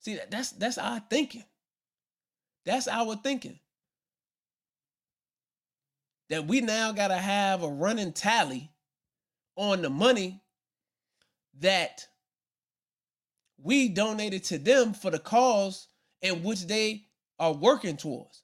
See, 0.00 0.18
that's 0.30 0.52
that's 0.52 0.78
our 0.78 1.00
thinking. 1.10 1.44
That's 2.64 2.88
our 2.88 3.16
thinking. 3.16 3.58
That 6.28 6.46
we 6.46 6.60
now 6.60 6.92
gotta 6.92 7.16
have 7.16 7.62
a 7.62 7.68
running 7.68 8.12
tally 8.12 8.72
on 9.56 9.80
the 9.82 9.90
money 9.90 10.42
that 11.60 12.06
we 13.62 13.88
donated 13.88 14.44
to 14.44 14.58
them 14.58 14.92
for 14.92 15.10
the 15.10 15.18
cause 15.18 15.88
in 16.22 16.42
which 16.42 16.66
they 16.66 17.04
are 17.38 17.52
working 17.52 17.96
towards. 17.96 18.42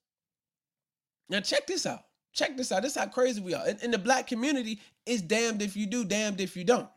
Now, 1.29 1.41
check 1.41 1.67
this 1.67 1.87
out. 1.87 2.05
Check 2.33 2.57
this 2.57 2.73
out. 2.73 2.83
This 2.83 2.93
is 2.93 2.99
how 2.99 3.09
crazy 3.09 3.41
we 3.41 3.55
are. 3.55 3.67
In, 3.69 3.79
in 3.83 3.91
the 3.91 3.99
black 3.99 4.27
community, 4.27 4.81
it's 5.07 5.23
damned 5.23 5.63
if 5.63 5.77
you 5.77 5.87
do, 5.87 6.05
damned 6.05 6.41
if 6.41 6.57
you 6.57 6.65
don't. 6.65 6.89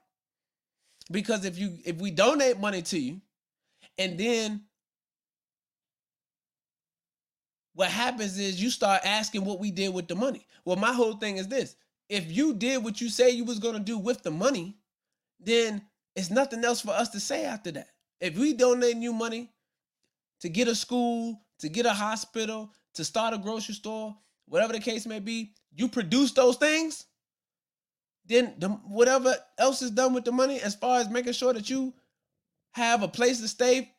Because 1.12 1.46
if 1.46 1.58
you 1.58 1.78
if 1.86 1.98
we 1.98 2.10
donate 2.10 2.60
money 2.60 2.82
to 2.84 3.00
you, 3.00 3.22
and 3.98 4.18
then 4.18 4.64
what 7.74 7.90
happens 7.90 8.40
is 8.40 8.62
you 8.62 8.70
start 8.70 9.02
asking 9.06 9.46
what 9.46 9.60
we 9.60 9.72
did 9.72 9.94
with 9.94 10.08
the 10.08 10.16
money. 10.16 10.48
Well, 10.64 10.78
my 10.78 10.94
whole 10.94 11.14
thing 11.14 11.38
is 11.38 11.48
this: 11.48 11.76
if 12.10 12.32
you 12.32 12.56
did 12.56 12.84
what 12.84 13.02
you 13.02 13.10
say 13.10 13.30
you 13.30 13.44
was 13.44 13.60
gonna 13.60 13.80
do 13.80 13.98
with 13.98 14.24
the 14.24 14.32
money, 14.32 14.78
then 15.40 15.84
it's 16.16 16.32
nothing 16.32 16.64
else 16.66 16.82
for 16.82 16.92
us 16.92 17.10
to 17.10 17.20
say 17.20 17.46
after 17.46 17.72
that. 17.74 17.90
If 18.20 18.38
we 18.38 18.54
donate 18.54 18.98
you 18.98 19.14
money 19.14 19.52
to 20.42 20.50
get 20.50 20.68
a 20.68 20.76
school, 20.76 21.42
to 21.60 21.70
get 21.70 21.86
a 21.86 21.94
hospital, 21.94 22.72
to 22.94 23.04
start 23.04 23.34
a 23.34 23.38
grocery 23.38 23.76
store, 23.76 24.16
whatever 24.48 24.74
the 24.74 24.80
case 24.80 25.06
may 25.06 25.20
be, 25.20 25.54
you 25.74 25.88
produce 25.88 26.32
those 26.32 26.58
things, 26.58 27.06
then 28.26 28.54
the, 28.58 28.70
whatever 28.70 29.36
else 29.58 29.82
is 29.82 29.92
done 29.92 30.14
with 30.14 30.26
the 30.26 30.32
money, 30.32 30.60
as 30.60 30.76
far 30.76 31.00
as 31.00 31.10
making 31.10 31.34
sure 31.34 31.54
that 31.54 31.70
you 31.70 31.94
have 32.72 33.04
a 33.04 33.08
place 33.08 33.40
to 33.42 33.48
stay, 33.48 33.92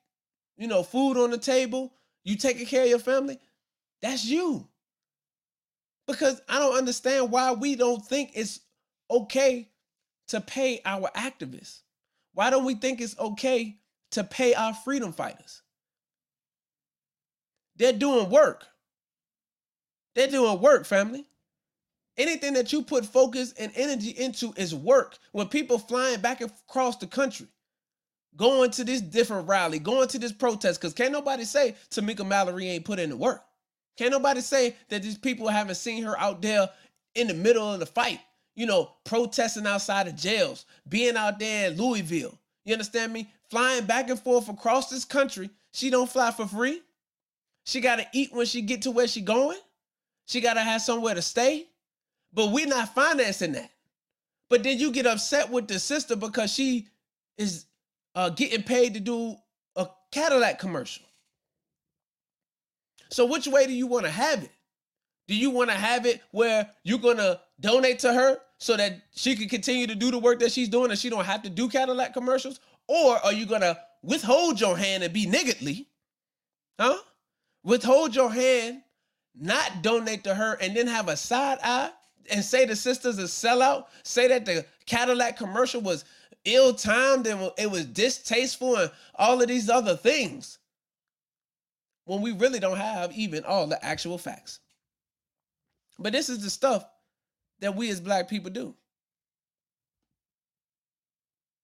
you 0.57 0.67
know, 0.67 0.83
food 0.83 1.17
on 1.17 1.31
the 1.31 1.39
table, 1.39 1.93
you 2.25 2.37
taking 2.37 2.67
care 2.67 2.83
of 2.83 2.89
your 2.89 2.99
family, 2.99 3.39
that's 4.03 4.25
you. 4.25 4.67
Because 6.07 6.41
I 6.49 6.59
don't 6.59 6.77
understand 6.77 7.31
why 7.31 7.53
we 7.53 7.75
don't 7.75 8.05
think 8.05 8.33
it's 8.35 8.61
okay 9.11 9.69
to 10.29 10.41
pay 10.41 10.81
our 10.85 11.11
activists. 11.17 11.81
Why 12.33 12.51
don't 12.51 12.65
we 12.65 12.75
think 12.75 13.01
it's 13.01 13.19
okay 13.19 13.79
to 14.13 14.25
pay 14.25 14.55
our 14.55 14.75
freedom 14.75 15.13
fighters? 15.13 15.63
They're 17.77 17.93
doing 17.93 18.31
work. 18.31 18.67
They're 20.15 20.29
doing 20.29 20.61
work, 20.61 20.87
family. 20.87 21.27
Anything 22.17 22.55
that 22.55 22.73
you 22.73 22.83
put 22.83 23.05
focus 23.05 23.53
and 23.59 23.71
energy 23.75 24.11
into 24.11 24.55
is 24.57 24.75
work. 24.75 25.19
When 25.33 25.49
people 25.49 25.79
flying 25.79 26.21
back 26.21 26.41
across 26.41 26.97
the 26.97 27.07
country, 27.07 27.49
going 28.37 28.71
to 28.71 28.85
this 28.85 29.03
different 29.03 29.49
rally, 29.49 29.79
going 29.79 30.09
to 30.09 30.19
this 30.19 30.33
protest, 30.33 30.81
because 30.81 30.95
can't 30.95 31.13
nobody 31.13 31.45
say 31.45 31.75
Tamika 31.91 32.27
Mallory 32.27 32.69
ain't 32.69 32.87
put 32.87 32.99
in 32.99 33.11
the 33.11 33.17
work. 33.17 33.43
Can't 33.99 34.13
nobody 34.13 34.41
say 34.41 34.77
that 34.89 35.03
these 35.03 35.19
people 35.19 35.49
haven't 35.49 35.75
seen 35.75 36.03
her 36.05 36.19
out 36.19 36.41
there 36.41 36.69
in 37.15 37.27
the 37.27 37.35
middle 37.35 37.71
of 37.71 37.81
the 37.81 37.87
fight, 37.87 38.21
you 38.55 38.67
know, 38.67 38.93
protesting 39.05 39.67
outside 39.67 40.07
of 40.07 40.17
jails, 40.17 40.65
being 40.89 41.17
out 41.17 41.39
there 41.39 41.71
in 41.71 41.77
Louisville. 41.77 42.39
You 42.65 42.73
understand 42.75 43.13
me? 43.13 43.31
Flying 43.51 43.85
back 43.85 44.11
and 44.11 44.19
forth 44.19 44.49
across 44.49 44.91
this 44.91 45.05
country. 45.05 45.51
She 45.73 45.91
don't 45.91 46.11
fly 46.11 46.31
for 46.31 46.47
free. 46.47 46.83
She 47.65 47.81
got 47.81 47.97
to 47.97 48.07
eat 48.13 48.33
when 48.33 48.47
she 48.47 48.63
get 48.63 48.83
to 48.83 48.91
where 48.91 49.09
she 49.09 49.21
going. 49.21 49.59
She 50.27 50.41
got 50.41 50.55
to 50.55 50.61
have 50.61 50.83
somewhere 50.83 51.15
to 51.15 51.23
stay. 51.23 51.67
But 52.33 52.53
we're 52.53 52.67
not 52.67 52.95
financing 52.95 53.53
that. 53.53 53.71
But 54.49 54.63
then 54.63 54.79
you 54.79 54.93
get 54.93 55.07
upset 55.07 55.51
with 55.51 55.69
the 55.69 55.79
sister 55.79 56.17
because 56.17 56.53
she 56.53 56.89
is 57.39 57.67
uh, 58.15 58.31
getting 58.31 58.63
paid 58.63 58.95
to 58.95 59.01
do 59.01 59.37
a 59.77 59.87
Cadillac 60.13 60.59
commercial. 60.59 61.05
So 63.11 63.27
which 63.27 63.47
way 63.47 63.67
do 63.67 63.73
you 63.73 63.87
want 63.87 64.05
to 64.05 64.11
have 64.11 64.43
it? 64.43 64.51
Do 65.29 65.35
you 65.35 65.51
want 65.51 65.71
to 65.71 65.77
have 65.77 66.07
it 66.07 66.23
where 66.31 66.71
you're 66.85 66.99
gonna 66.99 67.41
donate 67.61 67.99
to 68.01 68.13
her 68.13 68.39
so 68.59 68.77
that 68.77 69.01
she 69.15 69.35
can 69.35 69.49
continue 69.49 69.87
to 69.87 69.95
do 69.95 70.11
the 70.11 70.19
work 70.19 70.39
that 70.41 70.53
she's 70.53 70.69
doing 70.69 70.91
and 70.91 70.99
she 70.99 71.11
don't 71.11 71.25
have 71.25 71.43
to 71.43 71.51
do 71.51 71.69
Cadillac 71.69 72.15
commercials? 72.15 72.61
Or 72.89 73.17
are 73.25 73.33
you 73.33 73.47
gonna 73.47 73.79
withhold 74.03 74.61
your 74.61 74.77
hand 74.77 75.03
and 75.03 75.13
be 75.13 75.27
niggardly? 75.27 75.89
Huh? 76.79 76.99
Withhold 77.65 78.15
your 78.15 78.31
hand, 78.31 78.83
not 79.35 79.83
donate 79.83 80.25
to 80.25 80.35
her, 80.35 80.55
and 80.61 80.77
then 80.77 80.87
have 80.87 81.09
a 81.09 81.17
side 81.17 81.59
eye 81.63 81.91
and 82.31 82.45
say 82.45 82.65
the 82.65 82.77
sisters 82.77 83.19
a 83.19 83.23
sellout, 83.23 83.87
say 84.03 84.29
that 84.29 84.45
the 84.47 84.65
Cadillac 84.87 85.37
commercial 85.37 85.81
was 85.81 86.05
ill-timed 86.45 87.27
and 87.27 87.51
it 87.59 87.71
was 87.71 87.85
distasteful 87.87 88.77
and 88.77 88.91
all 89.17 89.41
of 89.43 89.49
these 89.49 89.69
other 89.69 89.97
things 89.97 90.59
when 92.05 92.23
we 92.23 92.33
really 92.33 92.61
don't 92.61 92.77
have 92.77 93.13
even 93.13 93.45
all 93.45 93.67
the 93.67 93.85
actual 93.85 94.17
facts. 94.17 94.61
But 95.99 96.13
this 96.13 96.29
is 96.29 96.43
the 96.43 96.51
stuff 96.51 96.85
that 97.61 97.75
we 97.75 97.91
as 97.91 98.01
black 98.01 98.29
people 98.29 98.51
do. 98.51 98.75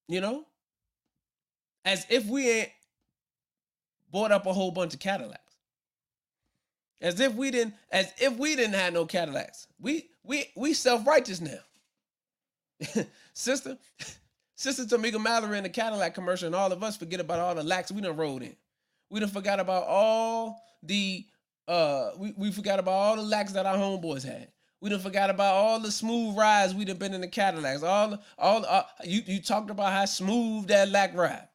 You 0.08 0.20
know? 0.20 0.46
As 1.84 2.06
if 2.08 2.26
we 2.26 2.48
ain't 2.48 2.70
bought 4.10 4.30
up 4.30 4.46
a 4.46 4.52
whole 4.52 4.70
bunch 4.70 4.94
of 4.94 5.00
Cadillacs. 5.00 5.40
As 7.00 7.18
if 7.18 7.34
we 7.34 7.50
didn't, 7.50 7.74
as 7.90 8.12
if 8.18 8.36
we 8.38 8.54
didn't 8.54 8.74
have 8.74 8.92
no 8.92 9.04
Cadillacs. 9.04 9.66
We 9.80 10.08
we 10.22 10.46
we 10.54 10.72
self-righteous 10.72 11.40
now. 11.40 11.58
Sister, 13.34 13.76
Sister 14.54 14.84
Tamika 14.84 15.20
Mallory 15.20 15.56
in 15.56 15.64
the 15.64 15.68
Cadillac 15.68 16.14
commercial, 16.14 16.46
and 16.46 16.54
all 16.54 16.70
of 16.70 16.82
us 16.84 16.96
forget 16.96 17.18
about 17.18 17.40
all 17.40 17.54
the 17.56 17.64
lacks 17.64 17.90
we 17.90 18.00
done 18.00 18.16
rode 18.16 18.42
in. 18.42 18.54
We 19.10 19.18
done 19.18 19.28
forgot 19.30 19.58
about 19.58 19.84
all 19.88 20.62
the 20.82 21.26
uh 21.66 22.10
we, 22.16 22.32
we 22.36 22.52
forgot 22.52 22.78
about 22.78 22.92
all 22.92 23.16
the 23.16 23.22
lacks 23.22 23.52
that 23.52 23.66
our 23.66 23.76
homeboys 23.76 24.24
had. 24.24 24.48
We 24.80 24.90
done 24.90 25.00
forgot 25.00 25.30
about 25.30 25.54
all 25.54 25.80
the 25.80 25.92
smooth 25.92 26.36
rides 26.36 26.74
we 26.74 26.84
done 26.84 26.96
been 26.96 27.14
in 27.14 27.20
the 27.20 27.28
Cadillacs. 27.28 27.82
All 27.82 28.18
all 28.38 28.64
uh, 28.66 28.84
you 29.04 29.22
you 29.26 29.40
talked 29.42 29.70
about 29.70 29.92
how 29.92 30.04
smooth 30.04 30.68
that 30.68 30.88
lack 30.90 31.16
ride. 31.16 31.48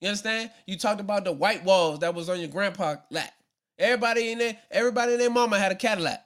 You 0.00 0.08
understand? 0.08 0.50
You 0.66 0.76
talked 0.76 1.00
about 1.00 1.24
the 1.24 1.32
white 1.32 1.64
walls 1.64 2.00
that 2.00 2.14
was 2.14 2.28
on 2.28 2.38
your 2.38 2.48
grandpa 2.48 2.96
lack. 3.10 3.32
Everybody 3.78 4.32
in 4.32 4.38
there, 4.38 4.56
everybody 4.70 5.14
in 5.14 5.18
their 5.18 5.30
mama 5.30 5.58
had 5.58 5.72
a 5.72 5.76
Cadillac. 5.76 6.22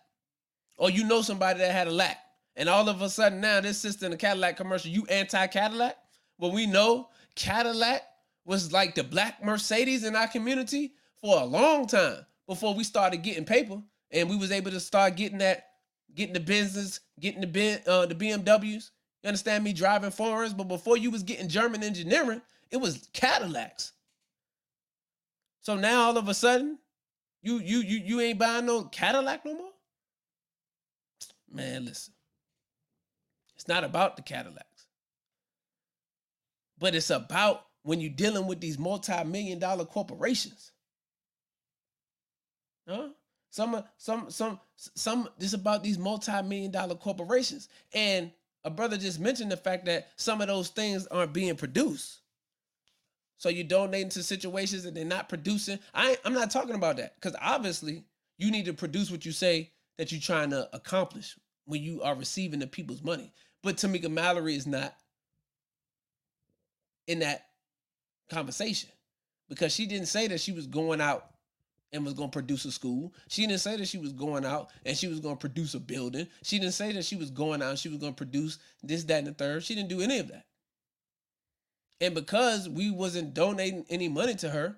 Or 0.76 0.90
you 0.90 1.04
know 1.04 1.22
somebody 1.22 1.58
that 1.60 1.72
had 1.72 1.88
a 1.88 1.92
lack. 1.92 2.18
And 2.56 2.68
all 2.68 2.88
of 2.88 3.00
a 3.02 3.08
sudden 3.08 3.40
now 3.40 3.60
this 3.60 3.78
sister 3.78 4.04
in 4.06 4.10
the 4.10 4.16
Cadillac 4.16 4.56
commercial, 4.56 4.90
you 4.90 5.06
anti-Cadillac? 5.06 5.96
Well, 6.38 6.52
we 6.52 6.66
know 6.66 7.08
Cadillac 7.36 8.02
was 8.44 8.72
like 8.72 8.94
the 8.94 9.04
black 9.04 9.44
Mercedes 9.44 10.04
in 10.04 10.16
our 10.16 10.28
community 10.28 10.94
for 11.20 11.40
a 11.40 11.44
long 11.44 11.86
time 11.86 12.24
before 12.46 12.74
we 12.74 12.82
started 12.82 13.22
getting 13.22 13.44
paper 13.44 13.80
and 14.10 14.28
we 14.28 14.36
was 14.36 14.50
able 14.50 14.70
to 14.70 14.80
start 14.80 15.16
getting 15.16 15.38
that, 15.38 15.66
getting 16.14 16.32
the 16.32 16.40
Benzes, 16.40 17.00
getting 17.20 17.40
the 17.40 17.46
ben, 17.46 17.80
uh, 17.86 18.06
the 18.06 18.14
BMWs. 18.14 18.90
You 19.22 19.28
understand 19.28 19.62
me 19.62 19.72
driving 19.72 20.10
foreigns, 20.10 20.54
but 20.54 20.68
before 20.68 20.96
you 20.96 21.10
was 21.10 21.22
getting 21.22 21.48
German 21.48 21.84
engineering, 21.84 22.40
it 22.70 22.78
was 22.78 23.08
Cadillacs. 23.12 23.92
So 25.62 25.76
now 25.76 26.02
all 26.02 26.18
of 26.18 26.28
a 26.28 26.34
sudden, 26.34 26.78
you 27.42 27.58
you 27.58 27.78
you 27.78 27.98
you 27.98 28.20
ain't 28.20 28.38
buying 28.38 28.66
no 28.66 28.84
Cadillac 28.84 29.44
no 29.44 29.54
more. 29.54 29.72
Man, 31.52 31.84
listen. 31.84 32.14
It's 33.56 33.68
not 33.68 33.84
about 33.84 34.16
the 34.16 34.22
Cadillacs. 34.22 34.86
But 36.78 36.94
it's 36.94 37.10
about 37.10 37.66
when 37.82 38.00
you're 38.00 38.10
dealing 38.10 38.46
with 38.46 38.60
these 38.60 38.78
multi-million 38.78 39.58
dollar 39.58 39.84
corporations. 39.84 40.72
Huh? 42.88 43.08
Some 43.50 43.82
some 43.98 44.30
some 44.30 44.60
some 44.76 45.28
this 45.38 45.52
about 45.52 45.82
these 45.82 45.98
multi-million 45.98 46.70
dollar 46.70 46.94
corporations. 46.94 47.68
And 47.92 48.30
a 48.64 48.70
brother 48.70 48.96
just 48.96 49.20
mentioned 49.20 49.52
the 49.52 49.56
fact 49.56 49.86
that 49.86 50.08
some 50.16 50.40
of 50.40 50.48
those 50.48 50.68
things 50.68 51.06
aren't 51.08 51.32
being 51.32 51.56
produced. 51.56 52.19
So 53.40 53.48
you're 53.48 53.64
donating 53.64 54.10
to 54.10 54.22
situations 54.22 54.82
that 54.84 54.94
they're 54.94 55.02
not 55.02 55.30
producing. 55.30 55.78
I 55.94 56.18
I'm 56.26 56.34
not 56.34 56.50
talking 56.50 56.74
about 56.74 56.98
that 56.98 57.14
because 57.14 57.34
obviously 57.40 58.04
you 58.36 58.50
need 58.50 58.66
to 58.66 58.74
produce 58.74 59.10
what 59.10 59.24
you 59.24 59.32
say 59.32 59.70
that 59.96 60.12
you're 60.12 60.20
trying 60.20 60.50
to 60.50 60.68
accomplish 60.76 61.38
when 61.64 61.82
you 61.82 62.02
are 62.02 62.14
receiving 62.14 62.60
the 62.60 62.66
people's 62.66 63.02
money. 63.02 63.32
But 63.62 63.78
Tamika 63.78 64.10
Mallory 64.10 64.56
is 64.56 64.66
not 64.66 64.94
in 67.06 67.20
that 67.20 67.46
conversation 68.28 68.90
because 69.48 69.72
she 69.72 69.86
didn't 69.86 70.08
say 70.08 70.28
that 70.28 70.40
she 70.40 70.52
was 70.52 70.66
going 70.66 71.00
out 71.00 71.30
and 71.94 72.04
was 72.04 72.12
going 72.12 72.28
to 72.28 72.34
produce 72.34 72.66
a 72.66 72.70
school. 72.70 73.14
She 73.28 73.46
didn't 73.46 73.60
say 73.60 73.74
that 73.78 73.88
she 73.88 73.96
was 73.96 74.12
going 74.12 74.44
out 74.44 74.68
and 74.84 74.94
she 74.94 75.08
was 75.08 75.18
going 75.18 75.36
to 75.36 75.40
produce 75.40 75.72
a 75.72 75.80
building. 75.80 76.26
She 76.42 76.58
didn't 76.58 76.74
say 76.74 76.92
that 76.92 77.06
she 77.06 77.16
was 77.16 77.30
going 77.30 77.62
out 77.62 77.70
and 77.70 77.78
she 77.78 77.88
was 77.88 77.98
going 77.98 78.12
to 78.12 78.18
produce 78.18 78.58
this, 78.82 79.04
that, 79.04 79.20
and 79.20 79.28
the 79.28 79.32
third. 79.32 79.64
She 79.64 79.74
didn't 79.74 79.88
do 79.88 80.02
any 80.02 80.18
of 80.18 80.28
that. 80.28 80.44
And 82.00 82.14
because 82.14 82.68
we 82.68 82.90
wasn't 82.90 83.34
donating 83.34 83.84
any 83.90 84.08
money 84.08 84.34
to 84.36 84.48
her, 84.48 84.76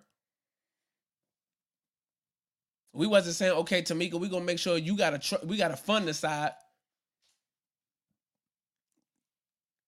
we 2.92 3.06
wasn't 3.06 3.36
saying, 3.36 3.52
okay, 3.52 3.82
Tamika, 3.82 4.14
we're 4.14 4.28
gonna 4.28 4.44
make 4.44 4.58
sure 4.58 4.76
you 4.76 4.96
got 4.96 5.14
a 5.14 5.18
tr- 5.18 5.44
we 5.44 5.56
got 5.56 5.70
a 5.70 5.76
fund 5.76 6.08
aside. 6.08 6.52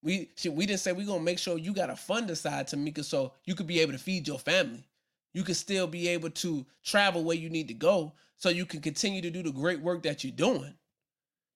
We 0.03 0.31
she, 0.37 0.49
we 0.49 0.66
didn't 0.66 0.81
say 0.81 0.92
we're 0.92 1.07
gonna 1.07 1.23
make 1.23 1.38
sure 1.38 1.59
you 1.59 1.75
got 1.75 1.90
a 1.90 1.97
fund 1.97 2.31
aside, 2.31 2.68
Tamika, 2.68 3.05
so 3.05 3.33
you 3.44 3.55
could 3.55 3.66
be 3.66 3.81
able 3.81 3.92
to 3.92 3.99
feed 3.99 4.29
your 4.29 4.38
family. 4.38 4.85
You 5.33 5.42
could 5.42 5.57
still 5.57 5.87
be 5.87 6.09
able 6.09 6.31
to 6.31 6.64
travel 6.85 7.25
where 7.25 7.37
you 7.37 7.51
need 7.51 7.68
to 7.68 7.75
go, 7.75 8.14
so 8.37 8.49
you 8.49 8.64
can 8.64 8.81
continue 8.81 9.20
to 9.23 9.31
do 9.31 9.42
the 9.42 9.53
great 9.53 9.81
work 9.81 10.05
that 10.05 10.23
you're 10.23 10.33
doing. 10.33 10.75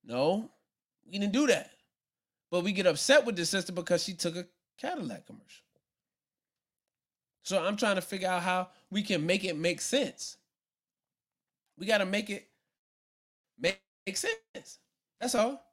No, 0.04 0.50
we 1.06 1.18
didn't 1.18 1.32
do 1.32 1.46
that. 1.46 1.70
But 2.50 2.64
we 2.64 2.72
get 2.72 2.86
upset 2.86 3.24
with 3.24 3.36
the 3.36 3.46
sister 3.46 3.72
because 3.72 4.02
she 4.02 4.14
took 4.14 4.36
a 4.36 4.46
Cadillac 4.78 5.26
commercial. 5.26 5.64
So 7.48 7.64
I'm 7.64 7.78
trying 7.78 7.96
to 7.96 8.02
figure 8.02 8.28
out 8.28 8.42
how 8.42 8.70
we 8.90 9.02
can 9.02 9.26
make 9.26 9.44
it 9.44 9.56
make 9.56 9.80
sense. 9.80 10.38
We 11.78 11.86
got 11.86 11.98
to 11.98 12.06
make 12.06 12.30
it 12.30 12.48
make, 13.58 13.80
sense. 14.16 14.78
That's 15.20 15.34
all. 15.36 15.64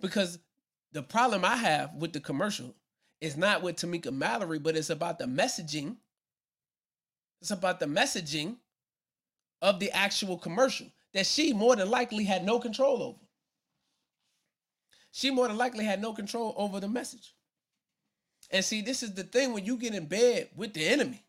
Because 0.00 0.38
the 0.92 1.02
problem 1.02 1.44
I 1.44 1.56
have 1.56 1.94
with 1.94 2.12
the 2.14 2.20
commercial 2.20 2.74
is 3.20 3.36
not 3.36 3.62
with 3.62 3.76
Tamika 3.76 4.12
Mallory, 4.12 4.60
but 4.60 4.76
it's 4.76 4.90
about 4.90 5.18
the 5.18 5.26
messaging. 5.26 5.96
It's 7.42 7.52
about 7.52 7.80
the 7.80 7.86
messaging 7.86 8.56
of 9.62 9.80
the 9.80 9.92
actual 9.92 10.38
commercial 10.38 10.88
that 11.14 11.26
she 11.26 11.52
more 11.54 11.76
than 11.76 11.90
likely 11.90 12.24
had 12.24 12.44
no 12.44 12.60
control 12.60 13.02
over. 13.02 13.18
she 15.12 15.30
more 15.30 15.48
than 15.48 15.56
likely 15.58 15.84
had 15.84 16.00
no 16.02 16.12
control 16.12 16.54
over 16.56 16.80
the 16.80 16.88
message. 16.88 17.34
And 18.52 18.64
see, 18.64 18.82
this 18.82 19.02
is 19.02 19.14
the 19.14 19.24
thing 19.24 19.54
when 19.54 19.64
you 19.64 19.76
get 19.78 19.94
in 19.94 20.04
bed 20.04 20.50
with 20.54 20.74
the 20.74 20.86
enemy. 20.86 21.22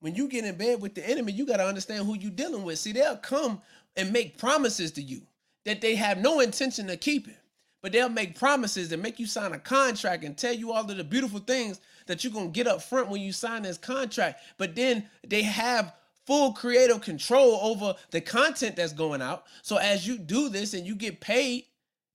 When 0.00 0.14
you 0.14 0.28
get 0.28 0.44
in 0.44 0.56
bed 0.56 0.80
with 0.82 0.94
the 0.94 1.08
enemy, 1.08 1.32
you 1.32 1.46
got 1.46 1.56
to 1.56 1.66
understand 1.66 2.04
who 2.04 2.14
you're 2.14 2.30
dealing 2.30 2.62
with. 2.62 2.78
See, 2.78 2.92
they'll 2.92 3.16
come 3.16 3.60
and 3.96 4.12
make 4.12 4.36
promises 4.36 4.92
to 4.92 5.02
you 5.02 5.22
that 5.64 5.80
they 5.80 5.96
have 5.96 6.18
no 6.18 6.40
intention 6.40 6.90
of 6.90 7.00
keeping. 7.00 7.34
But 7.82 7.92
they'll 7.92 8.08
make 8.08 8.38
promises 8.38 8.92
and 8.92 9.02
make 9.02 9.18
you 9.18 9.26
sign 9.26 9.52
a 9.52 9.58
contract 9.58 10.24
and 10.24 10.36
tell 10.36 10.52
you 10.52 10.72
all 10.72 10.88
of 10.88 10.96
the 10.96 11.04
beautiful 11.04 11.40
things 11.40 11.80
that 12.06 12.22
you're 12.22 12.32
going 12.32 12.52
to 12.52 12.52
get 12.52 12.66
up 12.66 12.82
front 12.82 13.08
when 13.08 13.20
you 13.20 13.32
sign 13.32 13.62
this 13.62 13.78
contract. 13.78 14.42
But 14.58 14.74
then 14.74 15.08
they 15.26 15.42
have 15.42 15.94
full 16.26 16.52
creative 16.52 17.00
control 17.00 17.58
over 17.62 17.94
the 18.10 18.20
content 18.20 18.76
that's 18.76 18.92
going 18.92 19.22
out. 19.22 19.44
So 19.62 19.76
as 19.76 20.06
you 20.06 20.18
do 20.18 20.48
this 20.48 20.74
and 20.74 20.86
you 20.86 20.94
get 20.94 21.20
paid, 21.20 21.64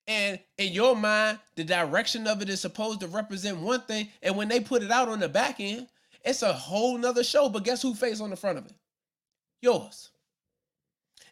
and 0.07 0.39
in 0.57 0.73
your 0.73 0.95
mind, 0.95 1.39
the 1.55 1.63
direction 1.63 2.27
of 2.27 2.41
it 2.41 2.49
is 2.49 2.59
supposed 2.59 3.01
to 3.01 3.07
represent 3.07 3.57
one 3.59 3.81
thing. 3.81 4.09
And 4.21 4.35
when 4.35 4.47
they 4.47 4.59
put 4.59 4.83
it 4.83 4.91
out 4.91 5.09
on 5.09 5.19
the 5.19 5.29
back 5.29 5.59
end, 5.59 5.87
it's 6.23 6.41
a 6.41 6.53
whole 6.53 6.97
nother 6.97 7.23
show. 7.23 7.49
But 7.49 7.63
guess 7.63 7.81
who 7.81 7.93
face 7.93 8.19
on 8.21 8.29
the 8.29 8.35
front 8.35 8.57
of 8.57 8.65
it? 8.65 8.73
Yours. 9.61 10.09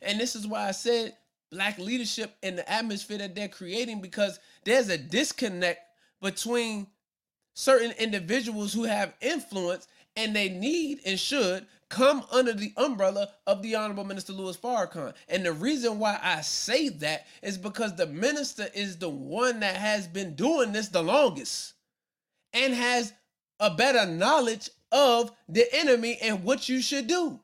And 0.02 0.20
this 0.20 0.36
is 0.36 0.48
why 0.48 0.68
I 0.68 0.72
said 0.72 1.16
black 1.52 1.80
leadership 1.80 2.36
and 2.44 2.58
the 2.58 2.72
atmosphere 2.72 3.18
that 3.18 3.36
they're 3.36 3.48
creating 3.48 4.02
because 4.02 4.40
there's 4.66 4.90
a 4.90 4.98
disconnect 4.98 5.82
between 6.22 6.88
certain 7.56 7.92
individuals 7.98 8.72
who 8.72 8.84
have 8.84 9.14
influence 9.20 9.88
and 10.16 10.36
they 10.36 10.50
need 10.50 11.00
and 11.06 11.20
should 11.20 11.66
come 11.90 12.24
under 12.32 12.54
the 12.54 12.72
umbrella 12.78 13.30
of 13.48 13.62
the 13.62 13.76
Honorable 13.76 14.06
Minister 14.06 14.32
Louis 14.32 14.56
Farrakhan. 14.56 15.14
And 15.28 15.46
the 15.46 15.52
reason 15.52 16.00
why 16.00 16.20
I 16.22 16.42
say 16.42 16.90
that 16.90 17.26
is 17.42 17.58
because 17.58 17.96
the 17.96 18.06
minister 18.06 18.68
is 18.74 18.98
the 18.98 19.10
one 19.10 19.60
that 19.62 19.76
has 19.76 20.08
been 20.08 20.36
doing 20.36 20.72
this 20.72 20.90
the 20.90 21.02
longest 21.02 21.74
and 22.54 22.74
has 22.74 23.14
a 23.60 23.72
better 23.72 24.06
knowledge 24.06 24.70
of 24.92 25.32
the 25.48 25.66
enemy 25.74 26.18
and 26.22 26.44
what 26.44 26.70
you 26.70 26.82
should 26.82 27.08
do. 27.08 27.40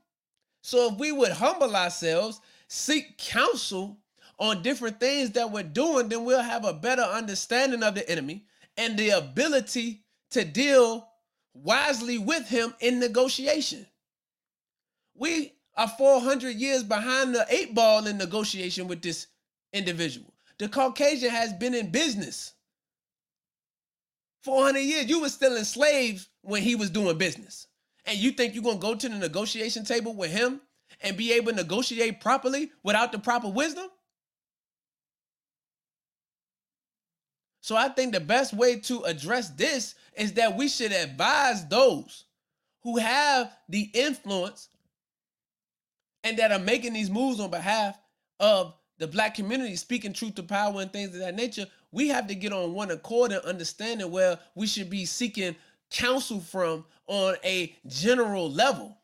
So 0.61 0.91
if 0.91 0.99
we 0.99 1.11
would 1.11 1.31
humble 1.31 1.75
ourselves, 1.75 2.39
seek 2.67 3.17
counsel 3.17 3.97
on 4.39 4.61
different 4.61 4.99
things 4.99 5.31
that 5.31 5.51
we're 5.51 5.63
doing, 5.63 6.09
then 6.09 6.25
we'll 6.25 6.41
have 6.41 6.65
a 6.65 6.73
better 6.73 7.01
understanding 7.01 7.83
of 7.83 7.95
the 7.95 8.09
enemy 8.09 8.45
and 8.77 8.97
the 8.97 9.09
ability 9.11 10.03
to 10.31 10.43
deal 10.43 11.07
wisely 11.53 12.17
with 12.17 12.47
him 12.47 12.73
in 12.79 12.99
negotiation. 12.99 13.85
We 15.15 15.53
are 15.75 15.87
400 15.87 16.55
years 16.55 16.83
behind 16.83 17.33
the 17.33 17.45
eight 17.49 17.73
ball 17.73 18.05
in 18.07 18.17
negotiation 18.17 18.87
with 18.87 19.01
this 19.01 19.27
individual. 19.73 20.33
The 20.57 20.69
Caucasian 20.69 21.29
has 21.29 21.53
been 21.53 21.73
in 21.73 21.91
business 21.91 22.53
400 24.45 24.79
years. 24.79 25.09
You 25.09 25.21
were 25.21 25.29
still 25.29 25.57
enslaved 25.57 26.27
when 26.41 26.61
he 26.61 26.75
was 26.75 26.91
doing 26.91 27.17
business. 27.17 27.67
And 28.05 28.17
you 28.17 28.31
think 28.31 28.53
you're 28.53 28.63
going 28.63 28.77
to 28.77 28.81
go 28.81 28.93
to 28.93 29.09
the 29.09 29.15
negotiation 29.15 29.83
table 29.83 30.13
with 30.13 30.31
him 30.31 30.61
and 31.01 31.17
be 31.17 31.33
able 31.33 31.51
to 31.51 31.57
negotiate 31.57 32.21
properly 32.21 32.69
without 32.83 33.11
the 33.11 33.17
proper 33.17 33.49
wisdom? 33.49 33.87
So 37.61 37.75
I 37.75 37.89
think 37.89 38.13
the 38.13 38.19
best 38.19 38.53
way 38.53 38.79
to 38.81 39.01
address 39.01 39.49
this 39.49 39.95
is 40.15 40.33
that 40.33 40.55
we 40.55 40.67
should 40.67 40.91
advise 40.91 41.65
those 41.65 42.25
who 42.83 42.97
have 42.99 43.51
the 43.67 43.89
influence 43.95 44.69
and 46.25 46.37
that 46.39 46.51
are 46.51 46.59
making 46.59 46.93
these 46.93 47.09
moves 47.09 47.39
on 47.39 47.51
behalf 47.51 47.97
of 48.39 48.73
the 48.97 49.07
black 49.07 49.35
community, 49.35 49.75
speaking 49.75 50.11
truth 50.11 50.35
to 50.35 50.43
power 50.43 50.81
and 50.81 50.91
things 50.91 51.13
of 51.13 51.19
that 51.19 51.35
nature. 51.35 51.67
We 51.91 52.09
have 52.09 52.27
to 52.27 52.35
get 52.35 52.51
on 52.51 52.73
one 52.73 52.91
accord 52.91 53.31
and 53.31 53.45
understanding 53.45 54.11
where 54.11 54.39
we 54.55 54.65
should 54.67 54.89
be 54.89 55.05
seeking 55.05 55.55
counsel 55.91 56.39
from 56.39 56.83
on 57.07 57.35
a 57.45 57.75
general 57.87 58.51
level 58.51 58.97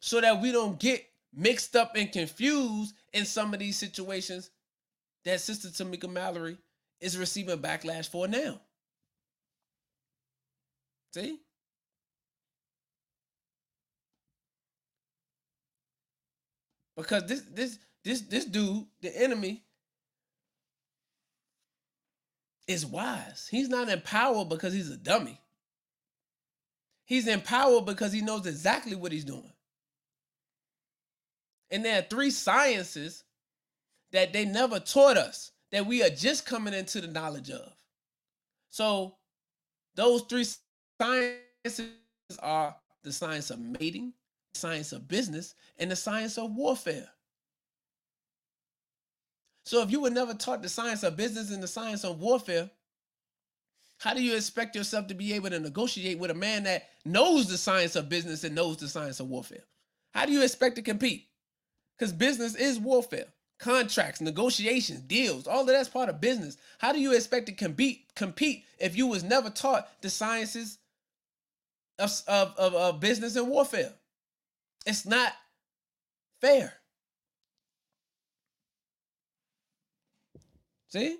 so 0.00 0.20
that 0.20 0.40
we 0.40 0.50
don't 0.50 0.80
get 0.80 1.04
mixed 1.34 1.76
up 1.76 1.92
and 1.94 2.10
confused 2.10 2.94
in 3.12 3.26
some 3.26 3.52
of 3.52 3.60
these 3.60 3.76
situations 3.76 4.50
that 5.24 5.40
Sister 5.40 5.68
Tamika 5.68 6.10
Mallory 6.10 6.56
is 7.00 7.18
receiving 7.18 7.58
backlash 7.58 8.08
for 8.08 8.26
now. 8.26 8.60
See? 11.12 11.38
Because 16.96 17.24
this 17.26 17.42
this 17.52 17.78
this 18.04 18.20
this 18.22 18.44
dude, 18.44 18.86
the 19.00 19.16
enemy, 19.22 19.64
is 22.66 22.86
wise. 22.86 23.48
He's 23.50 23.68
not 23.68 23.88
in 23.88 24.00
power 24.00 24.44
because 24.44 24.72
he's 24.72 24.90
a 24.90 24.96
dummy. 24.96 25.40
He's 27.06 27.26
in 27.26 27.40
power 27.40 27.80
because 27.82 28.12
he 28.12 28.22
knows 28.22 28.46
exactly 28.46 28.96
what 28.96 29.12
he's 29.12 29.24
doing. 29.24 29.52
And 31.70 31.84
there 31.84 31.98
are 31.98 32.02
three 32.02 32.30
sciences 32.30 33.24
that 34.12 34.32
they 34.32 34.44
never 34.44 34.78
taught 34.78 35.16
us 35.16 35.50
that 35.72 35.86
we 35.86 36.02
are 36.02 36.10
just 36.10 36.46
coming 36.46 36.72
into 36.72 37.00
the 37.00 37.08
knowledge 37.08 37.50
of. 37.50 37.72
So 38.70 39.16
those 39.96 40.22
three 40.22 40.46
sciences 41.00 41.90
are 42.40 42.76
the 43.02 43.12
science 43.12 43.50
of 43.50 43.58
mating, 43.58 44.12
science 44.54 44.92
of 44.92 45.08
business, 45.08 45.54
and 45.78 45.90
the 45.90 45.96
science 45.96 46.38
of 46.38 46.54
warfare. 46.54 47.08
So 49.64 49.82
if 49.82 49.90
you 49.90 50.00
were 50.00 50.10
never 50.10 50.34
taught 50.34 50.62
the 50.62 50.68
science 50.68 51.02
of 51.02 51.16
business 51.16 51.50
and 51.50 51.62
the 51.62 51.68
science 51.68 52.04
of 52.04 52.20
warfare, 52.20 52.70
how 53.98 54.12
do 54.12 54.22
you 54.22 54.36
expect 54.36 54.76
yourself 54.76 55.06
to 55.06 55.14
be 55.14 55.32
able 55.32 55.50
to 55.50 55.60
negotiate 55.60 56.18
with 56.18 56.30
a 56.30 56.34
man 56.34 56.64
that 56.64 56.88
knows 57.04 57.48
the 57.48 57.56
science 57.56 57.96
of 57.96 58.08
business 58.08 58.44
and 58.44 58.54
knows 58.54 58.76
the 58.76 58.88
science 58.88 59.20
of 59.20 59.28
warfare? 59.28 59.64
How 60.12 60.26
do 60.26 60.32
you 60.32 60.42
expect 60.42 60.76
to 60.76 60.82
compete? 60.82 61.28
Because 61.98 62.12
business 62.12 62.54
is 62.54 62.78
warfare 62.78 63.26
contracts, 63.58 64.20
negotiations, 64.20 65.00
deals, 65.00 65.46
all 65.46 65.62
of 65.62 65.66
that's 65.68 65.88
part 65.88 66.08
of 66.08 66.20
business. 66.20 66.56
How 66.78 66.92
do 66.92 67.00
you 67.00 67.14
expect 67.14 67.46
to 67.46 67.52
compete 67.52 68.14
compete 68.14 68.64
if 68.78 68.96
you 68.96 69.06
was 69.06 69.24
never 69.24 69.48
taught 69.48 69.88
the 70.02 70.10
sciences 70.10 70.78
of, 71.98 72.10
of, 72.26 72.54
of, 72.58 72.74
of 72.74 73.00
business 73.00 73.36
and 73.36 73.48
warfare? 73.48 73.92
It's 74.86 75.06
not 75.06 75.32
fair. 76.40 76.72
See? 80.88 81.18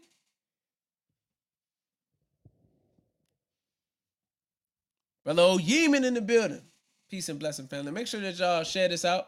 Brother 5.24 5.42
Yeeman 5.42 6.04
in 6.04 6.14
the 6.14 6.20
building. 6.20 6.62
Peace 7.10 7.28
and 7.28 7.38
blessing, 7.38 7.66
family. 7.66 7.90
Make 7.90 8.06
sure 8.06 8.20
that 8.20 8.38
y'all 8.38 8.62
share 8.62 8.88
this 8.88 9.04
out. 9.04 9.26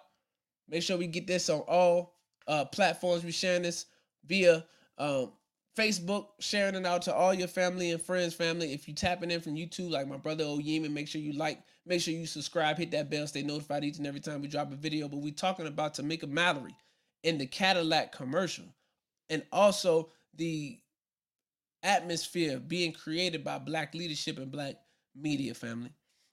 Make 0.69 0.83
sure 0.83 0.99
we 0.99 1.07
get 1.07 1.27
this 1.27 1.49
on 1.49 1.61
all 1.61 2.15
uh, 2.47 2.65
platforms. 2.67 3.25
We 3.25 3.33
sharing 3.33 3.63
this 3.63 3.87
via 4.27 4.65
um, 4.99 5.33
Facebook, 5.77 6.27
sharing 6.41 6.75
it 6.75 6.87
out 6.87 7.03
to 7.03 7.15
all 7.15 7.33
your 7.35 7.49
family 7.49 7.91
and 7.91 8.01
friends, 8.01 8.35
family. 8.35 8.73
If 8.73 8.89
you 8.89 8.95
tapping 8.95 9.31
in 9.31 9.41
from 9.41 9.55
YouTube, 9.55 9.91
like 9.91 10.09
my 10.09 10.17
brother 10.17 10.45
Oyeman, 10.45 10.93
make 10.93 11.09
sure 11.09 11.21
you 11.21 11.33
like, 11.33 11.61
make 11.87 12.01
sure 12.01 12.13
you 12.13 12.27
subscribe, 12.27 12.77
hit 12.77 12.91
that 12.91 13.11
bell, 13.11 13.27
stay 13.27 13.43
notified 13.43 13.85
each 13.85 13.99
and 13.99 14.07
every 14.07 14.21
time 14.21 14.43
we 14.43 14.49
drop 14.49 14.73
a 14.73 14.77
video. 14.77 15.09
But 15.09 15.19
we're 15.19 15.33
talking 15.33 15.67
about 15.67 15.95
Tamika 15.95 16.29
Mallory 16.29 16.75
in 17.23 17.39
the 17.39 17.47
Cadillac 17.47 18.13
commercial, 18.13 18.67
and 19.31 19.43
also 19.53 20.11
the 20.35 20.79
atmosphere 21.83 22.59
being 22.59 22.93
created 22.93 23.45
by 23.45 23.59
black 23.59 23.95
leadership 23.95 24.39
and 24.39 24.51
black 24.51 24.75
media 25.15 25.55
family. 25.55 25.93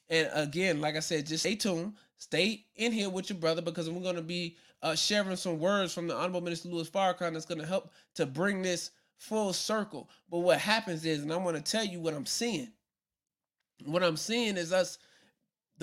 And 0.10 0.30
again, 0.34 0.82
like 0.82 0.96
I 0.96 1.00
said, 1.00 1.26
just 1.26 1.44
stay 1.44 1.56
tuned, 1.56 1.94
stay 2.18 2.66
in 2.76 2.92
here 2.92 3.10
with 3.10 3.30
your 3.30 3.40
brother 3.40 3.62
because 3.62 3.90
we're 3.90 4.02
going 4.02 4.16
to 4.16 4.22
be 4.22 4.58
uh, 4.82 4.96
sharing 4.96 5.36
some 5.36 5.60
words 5.60 5.94
from 5.94 6.08
the 6.08 6.16
Honorable 6.16 6.42
Minister 6.42 6.70
Louis 6.70 6.90
Farrakhan 6.90 7.34
that's 7.34 7.46
going 7.46 7.62
to 7.62 7.68
help 7.68 7.92
to 8.16 8.26
bring 8.26 8.62
this 8.62 8.92
full 9.18 9.54
circle. 9.54 10.10
But 10.30 10.40
what 10.40 10.60
happens 10.60 11.06
is, 11.06 11.24
and 11.24 11.32
I'm 11.32 11.44
going 11.44 11.56
to 11.56 11.62
tell 11.62 11.86
you 11.86 12.00
what 12.02 12.14
I'm 12.14 12.26
seeing. 12.26 12.72
What 13.86 14.04
I'm 14.04 14.18
seeing 14.18 14.58
is 14.58 14.74
us, 14.74 14.98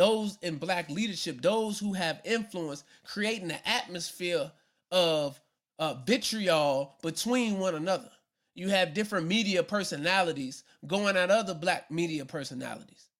those 0.00 0.38
in 0.40 0.56
black 0.56 0.88
leadership, 0.88 1.42
those 1.42 1.78
who 1.78 1.92
have 1.92 2.22
influence, 2.24 2.84
creating 3.04 3.50
an 3.50 3.58
atmosphere 3.66 4.50
of 4.90 5.38
uh, 5.78 5.92
vitriol 6.06 6.96
between 7.02 7.58
one 7.58 7.74
another. 7.74 8.08
You 8.54 8.70
have 8.70 8.94
different 8.94 9.26
media 9.26 9.62
personalities 9.62 10.64
going 10.86 11.18
at 11.18 11.30
other 11.30 11.52
black 11.52 11.90
media 11.90 12.24
personalities. 12.24 13.10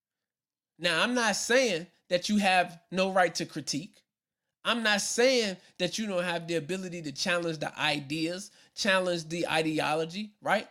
Now, 0.79 1.03
I'm 1.03 1.13
not 1.13 1.37
saying 1.37 1.87
that 2.09 2.31
you 2.31 2.39
have 2.39 2.81
no 2.91 3.13
right 3.13 3.35
to 3.35 3.45
critique. 3.45 4.01
I'm 4.65 4.83
not 4.83 5.03
saying 5.03 5.59
that 5.79 5.99
you 5.99 6.07
don't 6.07 6.25
have 6.25 6.49
the 6.49 6.55
ability 6.55 7.03
to 7.03 7.13
challenge 7.13 7.59
the 7.59 7.79
ideas, 7.79 8.53
challenge 8.75 9.29
the 9.29 9.47
ideology, 9.47 10.33
right? 10.41 10.67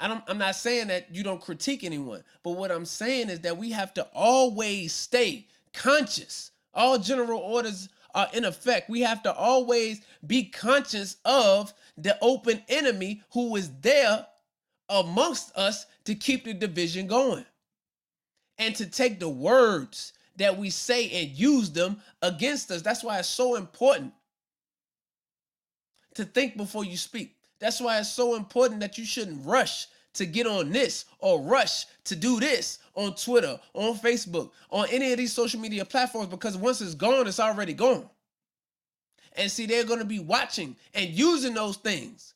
I 0.00 0.08
don't, 0.08 0.24
I'm 0.26 0.38
not 0.38 0.56
saying 0.56 0.88
that 0.88 1.14
you 1.14 1.22
don't 1.22 1.40
critique 1.40 1.84
anyone, 1.84 2.24
but 2.42 2.52
what 2.52 2.72
I'm 2.72 2.86
saying 2.86 3.28
is 3.28 3.40
that 3.40 3.58
we 3.58 3.70
have 3.72 3.92
to 3.94 4.06
always 4.14 4.92
stay 4.92 5.46
conscious. 5.74 6.52
All 6.72 6.98
general 6.98 7.40
orders 7.40 7.88
are 8.14 8.28
in 8.32 8.44
effect. 8.44 8.88
We 8.88 9.00
have 9.02 9.22
to 9.24 9.34
always 9.34 10.00
be 10.26 10.44
conscious 10.44 11.16
of 11.24 11.72
the 11.98 12.16
open 12.22 12.62
enemy 12.68 13.22
who 13.32 13.54
is 13.56 13.70
there 13.80 14.26
amongst 14.88 15.56
us 15.56 15.86
to 16.04 16.14
keep 16.14 16.44
the 16.44 16.54
division 16.54 17.06
going 17.06 17.44
and 18.58 18.74
to 18.76 18.86
take 18.86 19.20
the 19.20 19.28
words 19.28 20.12
that 20.36 20.56
we 20.56 20.70
say 20.70 21.10
and 21.10 21.30
use 21.30 21.70
them 21.70 22.00
against 22.22 22.70
us. 22.70 22.82
That's 22.82 23.04
why 23.04 23.18
it's 23.18 23.28
so 23.28 23.56
important 23.56 24.12
to 26.14 26.24
think 26.24 26.56
before 26.56 26.84
you 26.84 26.96
speak. 26.96 27.36
That's 27.60 27.80
why 27.80 27.98
it's 27.98 28.08
so 28.08 28.34
important 28.34 28.80
that 28.80 28.96
you 28.98 29.04
shouldn't 29.04 29.46
rush 29.46 29.86
to 30.14 30.26
get 30.26 30.46
on 30.46 30.72
this 30.72 31.04
or 31.18 31.40
rush 31.40 31.86
to 32.04 32.16
do 32.16 32.40
this 32.40 32.78
on 32.94 33.14
Twitter, 33.14 33.60
on 33.74 33.96
Facebook, 33.96 34.50
on 34.70 34.88
any 34.90 35.12
of 35.12 35.18
these 35.18 35.32
social 35.32 35.60
media 35.60 35.84
platforms 35.84 36.28
because 36.28 36.56
once 36.56 36.80
it's 36.80 36.94
gone, 36.94 37.28
it's 37.28 37.38
already 37.38 37.74
gone. 37.74 38.08
And 39.36 39.50
see, 39.50 39.66
they're 39.66 39.84
going 39.84 40.00
to 40.00 40.04
be 40.04 40.18
watching 40.18 40.74
and 40.94 41.10
using 41.10 41.54
those 41.54 41.76
things 41.76 42.34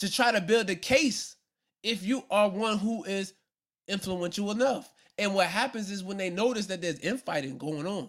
to 0.00 0.10
try 0.10 0.32
to 0.32 0.40
build 0.40 0.68
a 0.70 0.74
case 0.74 1.36
if 1.82 2.02
you 2.02 2.24
are 2.30 2.48
one 2.48 2.78
who 2.78 3.04
is 3.04 3.34
influential 3.86 4.50
enough. 4.50 4.92
And 5.18 5.34
what 5.34 5.46
happens 5.46 5.90
is 5.90 6.02
when 6.02 6.16
they 6.16 6.30
notice 6.30 6.66
that 6.66 6.82
there's 6.82 6.98
infighting 6.98 7.58
going 7.58 7.86
on 7.86 8.08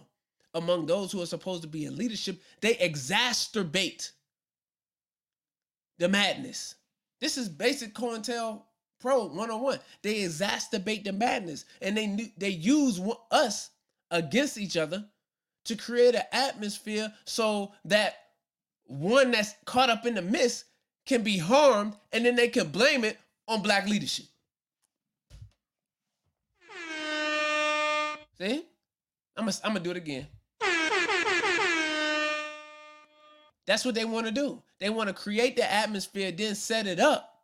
among 0.56 0.86
those 0.86 1.12
who 1.12 1.22
are 1.22 1.26
supposed 1.26 1.62
to 1.62 1.68
be 1.68 1.84
in 1.84 1.96
leadership, 1.96 2.40
they 2.60 2.74
exacerbate 2.74 4.10
the 5.98 6.08
madness. 6.08 6.74
This 7.20 7.38
is 7.38 7.48
basic 7.48 7.94
COINTEL 7.94 8.62
Pro 8.98 9.26
101. 9.26 9.78
They 10.02 10.22
exacerbate 10.22 11.04
the 11.04 11.12
madness 11.12 11.66
and 11.82 11.96
they 11.96 12.32
they 12.38 12.48
use 12.48 13.00
us 13.30 13.70
against 14.10 14.58
each 14.58 14.76
other 14.76 15.04
to 15.64 15.76
create 15.76 16.14
an 16.14 16.22
atmosphere 16.32 17.12
so 17.24 17.72
that 17.84 18.14
one 18.84 19.32
that's 19.32 19.54
caught 19.66 19.90
up 19.90 20.06
in 20.06 20.14
the 20.14 20.22
mist 20.22 20.64
can 21.04 21.22
be 21.22 21.36
harmed 21.36 21.94
and 22.12 22.24
then 22.24 22.34
they 22.34 22.48
can 22.48 22.68
blame 22.68 23.04
it 23.04 23.18
on 23.46 23.62
black 23.62 23.86
leadership. 23.86 24.26
See? 28.38 28.64
I'm 29.36 29.44
gonna 29.44 29.56
I'm 29.64 29.72
gonna 29.72 29.80
do 29.80 29.90
it 29.90 29.96
again. 29.98 30.26
That's 33.66 33.84
what 33.84 33.94
they 33.94 34.04
want 34.04 34.26
to 34.26 34.32
do. 34.32 34.62
They 34.78 34.90
want 34.90 35.08
to 35.08 35.14
create 35.14 35.56
the 35.56 35.70
atmosphere, 35.70 36.30
then 36.32 36.54
set 36.54 36.86
it 36.86 37.00
up, 37.00 37.42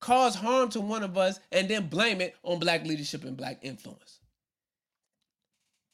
cause 0.00 0.34
harm 0.34 0.68
to 0.70 0.80
one 0.80 1.02
of 1.02 1.16
us, 1.16 1.38
and 1.52 1.68
then 1.68 1.88
blame 1.88 2.20
it 2.20 2.34
on 2.42 2.58
black 2.58 2.84
leadership 2.84 3.24
and 3.24 3.36
black 3.36 3.58
influence. 3.62 4.18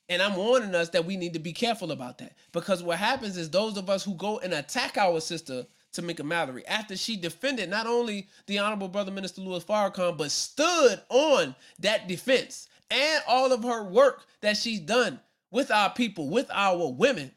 And 0.08 0.20
I'm 0.20 0.36
warning 0.36 0.74
us 0.74 0.90
that 0.90 1.06
we 1.06 1.16
need 1.16 1.32
to 1.32 1.38
be 1.38 1.52
careful 1.52 1.90
about 1.90 2.18
that 2.18 2.36
because 2.52 2.82
what 2.82 2.98
happens 2.98 3.36
is 3.36 3.48
those 3.48 3.78
of 3.78 3.88
us 3.88 4.04
who 4.04 4.14
go 4.14 4.38
and 4.38 4.52
attack 4.52 4.98
our 4.98 5.18
sister 5.20 5.66
Tamika 5.94 6.24
Mallory 6.24 6.66
after 6.66 6.96
she 6.96 7.16
defended 7.16 7.70
not 7.70 7.86
only 7.86 8.28
the 8.46 8.58
Honorable 8.58 8.88
Brother 8.88 9.12
Minister 9.12 9.40
Louis 9.40 9.64
Farrakhan, 9.64 10.18
but 10.18 10.30
stood 10.30 11.00
on 11.08 11.54
that 11.78 12.06
defense 12.06 12.68
and 12.90 13.22
all 13.26 13.52
of 13.52 13.62
her 13.62 13.84
work 13.84 14.26
that 14.42 14.56
she's 14.56 14.80
done 14.80 15.20
with 15.50 15.70
our 15.70 15.90
people, 15.90 16.28
with 16.28 16.50
our 16.52 16.92
women 16.92 17.30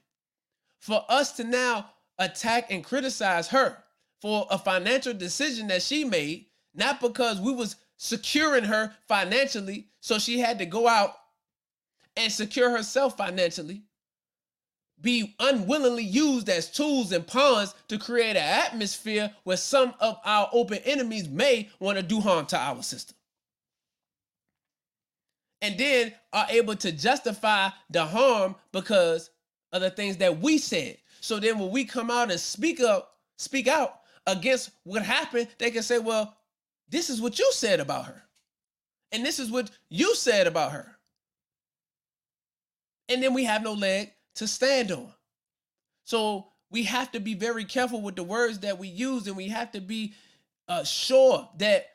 for 0.79 1.03
us 1.09 1.33
to 1.33 1.43
now 1.43 1.89
attack 2.19 2.71
and 2.71 2.83
criticize 2.83 3.47
her 3.49 3.77
for 4.21 4.47
a 4.49 4.57
financial 4.57 5.13
decision 5.13 5.67
that 5.67 5.83
she 5.83 6.03
made, 6.03 6.45
not 6.73 6.99
because 6.99 7.39
we 7.39 7.53
was 7.53 7.75
securing 7.97 8.63
her 8.63 8.93
financially, 9.07 9.87
so 9.99 10.19
she 10.19 10.39
had 10.39 10.59
to 10.59 10.65
go 10.65 10.87
out 10.87 11.13
and 12.15 12.31
secure 12.31 12.71
herself 12.71 13.17
financially, 13.17 13.83
be 15.01 15.35
unwillingly 15.39 16.03
used 16.03 16.49
as 16.49 16.71
tools 16.71 17.11
and 17.11 17.27
pawns 17.27 17.75
to 17.87 17.99
create 17.99 18.35
an 18.35 18.37
atmosphere 18.37 19.31
where 19.43 19.57
some 19.57 19.93
of 19.99 20.17
our 20.25 20.49
open 20.51 20.79
enemies 20.85 21.29
may 21.29 21.69
want 21.79 21.97
to 21.97 22.03
do 22.03 22.19
harm 22.19 22.45
to 22.47 22.57
our 22.57 22.81
system. 22.81 23.15
And 25.61 25.77
then 25.77 26.13
are 26.33 26.47
able 26.49 26.75
to 26.77 26.91
justify 26.91 27.69
the 27.89 28.05
harm 28.05 28.55
because 28.71 29.29
of 29.73 29.81
the 29.81 29.89
things 29.89 30.17
that 30.17 30.39
we 30.39 30.57
said. 30.57 30.97
So 31.21 31.39
then 31.39 31.59
when 31.59 31.71
we 31.71 31.85
come 31.85 32.09
out 32.09 32.31
and 32.31 32.39
speak 32.39 32.79
up, 32.79 33.15
speak 33.37 33.67
out 33.67 33.99
against 34.25 34.71
what 34.83 35.03
happened, 35.03 35.47
they 35.57 35.71
can 35.71 35.83
say, 35.83 35.99
well, 35.99 36.35
this 36.89 37.09
is 37.09 37.21
what 37.21 37.39
you 37.39 37.49
said 37.51 37.79
about 37.79 38.05
her. 38.05 38.23
And 39.11 39.25
this 39.25 39.39
is 39.39 39.51
what 39.51 39.71
you 39.89 40.15
said 40.15 40.47
about 40.47 40.71
her. 40.71 40.97
And 43.09 43.23
then 43.23 43.33
we 43.33 43.45
have 43.45 43.63
no 43.63 43.73
leg 43.73 44.11
to 44.35 44.47
stand 44.47 44.91
on. 44.91 45.11
So 46.03 46.47
we 46.69 46.83
have 46.83 47.11
to 47.13 47.19
be 47.19 47.33
very 47.33 47.65
careful 47.65 48.01
with 48.01 48.15
the 48.15 48.23
words 48.23 48.59
that 48.59 48.77
we 48.77 48.87
use, 48.87 49.27
and 49.27 49.37
we 49.37 49.47
have 49.47 49.71
to 49.71 49.81
be 49.81 50.13
uh, 50.67 50.83
sure 50.83 51.47
that 51.57 51.87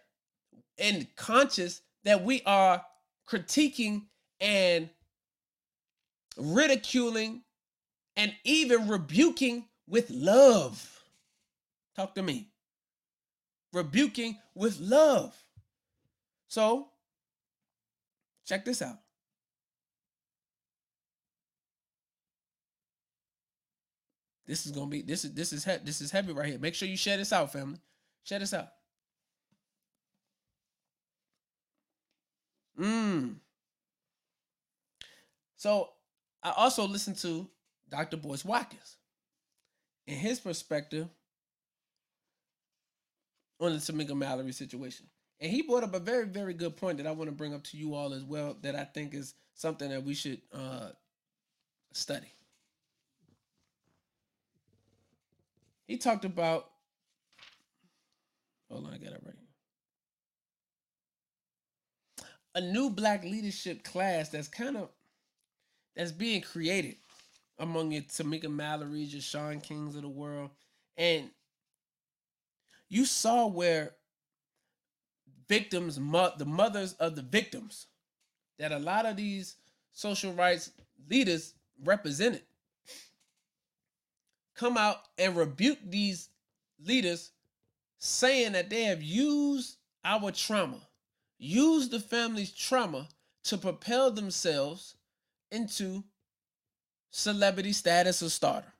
and 0.79 1.07
conscious 1.17 1.83
that 2.05 2.25
we 2.25 2.43
are 2.47 2.83
critiquing 3.29 4.03
and 4.41 4.89
ridiculing 6.37 7.43
and 8.17 8.35
even 8.45 8.89
rebuking 8.89 9.67
with 9.87 10.11
love. 10.11 11.05
Talk 11.97 12.15
to 12.15 12.23
me. 12.23 12.49
Rebuking 13.73 14.39
with 14.55 14.79
love. 14.81 15.37
So, 16.49 16.89
check 18.47 18.65
this 18.65 18.83
out. 18.83 18.99
This 24.47 24.67
is 24.67 24.73
gonna 24.73 24.87
be 24.91 25.03
this 25.03 25.25
is 25.25 25.33
this 25.33 25.53
is 25.53 25.65
he- 25.65 25.79
this 25.79 26.01
is 26.01 26.11
heavy 26.11 26.33
right 26.33 26.49
here. 26.49 26.59
Make 26.59 26.75
sure 26.75 26.89
you 26.89 26.97
share 26.97 27.17
this 27.17 27.33
out, 27.33 27.53
family. 27.53 27.79
Share 28.25 28.39
this 28.39 28.53
out. 28.53 28.69
Mmm. 32.79 33.41
So 35.57 35.91
I 36.43 36.51
also 36.57 36.87
listened 36.87 37.19
to 37.19 37.49
Dr. 37.93 38.17
Boyce 38.17 38.45
Watkins 38.45 38.97
In 40.07 40.17
his 40.17 40.41
perspective 40.41 41.09
on 43.61 43.73
the 43.73 43.79
Tamika 43.79 44.17
Mallory 44.17 44.51
situation. 44.51 45.07
And 45.41 45.53
he 45.53 45.63
brought 45.63 45.85
up 45.85 45.95
a 45.95 46.01
very, 46.01 46.27
very 46.27 46.55
good 46.55 46.77
point 46.77 46.99
that 46.99 47.07
I 47.07 47.13
want 47.13 47.29
to 47.29 47.37
bring 47.37 47.55
up 47.55 47.63
to 47.65 47.77
you 47.77 47.95
all 47.95 48.15
as 48.15 48.25
well 48.25 48.57
that 48.63 48.75
I 48.75 48.85
think 48.85 49.15
is 49.15 49.35
something 49.55 49.91
that 49.91 50.03
we 50.03 50.15
should 50.15 50.41
uh, 50.53 50.89
study. 51.93 52.33
He 55.87 55.99
talked 55.99 56.25
about, 56.25 56.71
hold 58.71 58.87
on, 58.87 58.95
I 58.95 58.99
got 58.99 59.13
it 59.13 59.23
right. 59.25 59.35
A 62.55 62.61
new 62.61 62.91
black 62.91 63.25
leadership 63.25 63.85
class 63.85 64.31
that's 64.31 64.49
kind 64.49 64.77
of 64.77 64.89
that's 65.95 66.13
being 66.13 66.41
created 66.41 66.97
among 67.63 67.93
your 67.93 68.03
Tamika 68.03 68.51
Mallory's, 68.51 69.13
your 69.13 69.23
Shaun 69.23 69.61
Kings 69.61 69.95
of 69.95 70.03
the 70.03 70.09
world. 70.09 70.51
And 70.97 71.31
you 72.89 73.07
saw 73.07 73.47
where 73.47 73.93
victims, 75.49 75.95
the 75.95 76.45
mothers 76.45 76.95
of 76.95 77.15
the 77.15 77.23
victims, 77.23 77.87
that 78.59 78.73
a 78.73 78.79
lot 78.81 79.07
of 79.07 79.17
these 79.17 79.57
social 79.93 80.33
rights 80.33 80.73
leaders 81.09 81.55
represented, 81.85 82.43
come 84.57 84.77
out 84.77 84.97
and 85.17 85.37
rebuke 85.37 85.79
these 85.85 86.31
leaders, 86.85 87.31
saying 87.99 88.53
that 88.53 88.71
they 88.71 88.83
have 88.83 89.03
used 89.03 89.77
our 90.05 90.33
trauma, 90.33 90.81
used 91.39 91.93
the 91.93 92.01
family's 92.01 92.51
trauma 92.51 93.09
to 93.45 93.57
propel 93.57 94.11
themselves 94.11 94.97
into 95.53 96.03
celebrity 97.13 97.73
status 97.73 98.23
or 98.23 98.31
starter. 98.31 98.73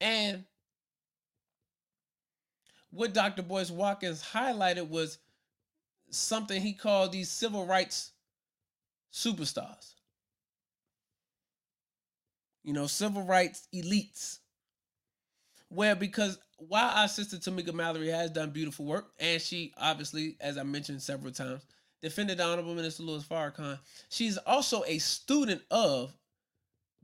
And 0.00 0.44
what 2.90 3.12
Dr. 3.12 3.42
Boyce 3.42 3.70
Watkins 3.70 4.24
highlighted 4.32 4.88
was 4.88 5.18
something 6.08 6.62
he 6.62 6.72
called 6.72 7.12
these 7.12 7.28
civil 7.28 7.66
rights 7.66 8.12
superstars. 9.12 9.94
You 12.62 12.72
know, 12.72 12.86
civil 12.86 13.22
rights 13.22 13.66
elites. 13.74 14.38
Where 15.68 15.96
because 15.96 16.38
while 16.58 16.90
our 16.96 17.08
sister 17.08 17.36
Tamika 17.36 17.74
Mallory 17.74 18.08
has 18.08 18.30
done 18.30 18.50
beautiful 18.50 18.84
work, 18.84 19.10
and 19.18 19.40
she 19.42 19.74
obviously, 19.76 20.36
as 20.40 20.56
I 20.56 20.62
mentioned 20.62 21.02
several 21.02 21.32
times, 21.32 21.62
defended 22.02 22.38
the 22.38 22.44
Honorable 22.44 22.74
Minister 22.74 23.02
Louis 23.02 23.24
Farrakhan. 23.24 23.78
She's 24.08 24.38
also 24.38 24.82
a 24.86 24.98
student 24.98 25.62
of 25.70 26.12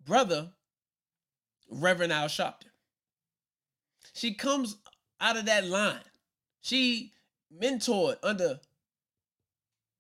brother 0.05 0.51
Reverend 1.71 2.13
Al 2.13 2.29
Sharpton. 2.29 2.71
She 4.13 4.35
comes 4.35 4.77
out 5.21 5.37
of 5.37 5.47
that 5.47 5.67
line. 5.67 6.01
She 6.61 7.13
mentored 7.61 8.17
under 8.23 8.61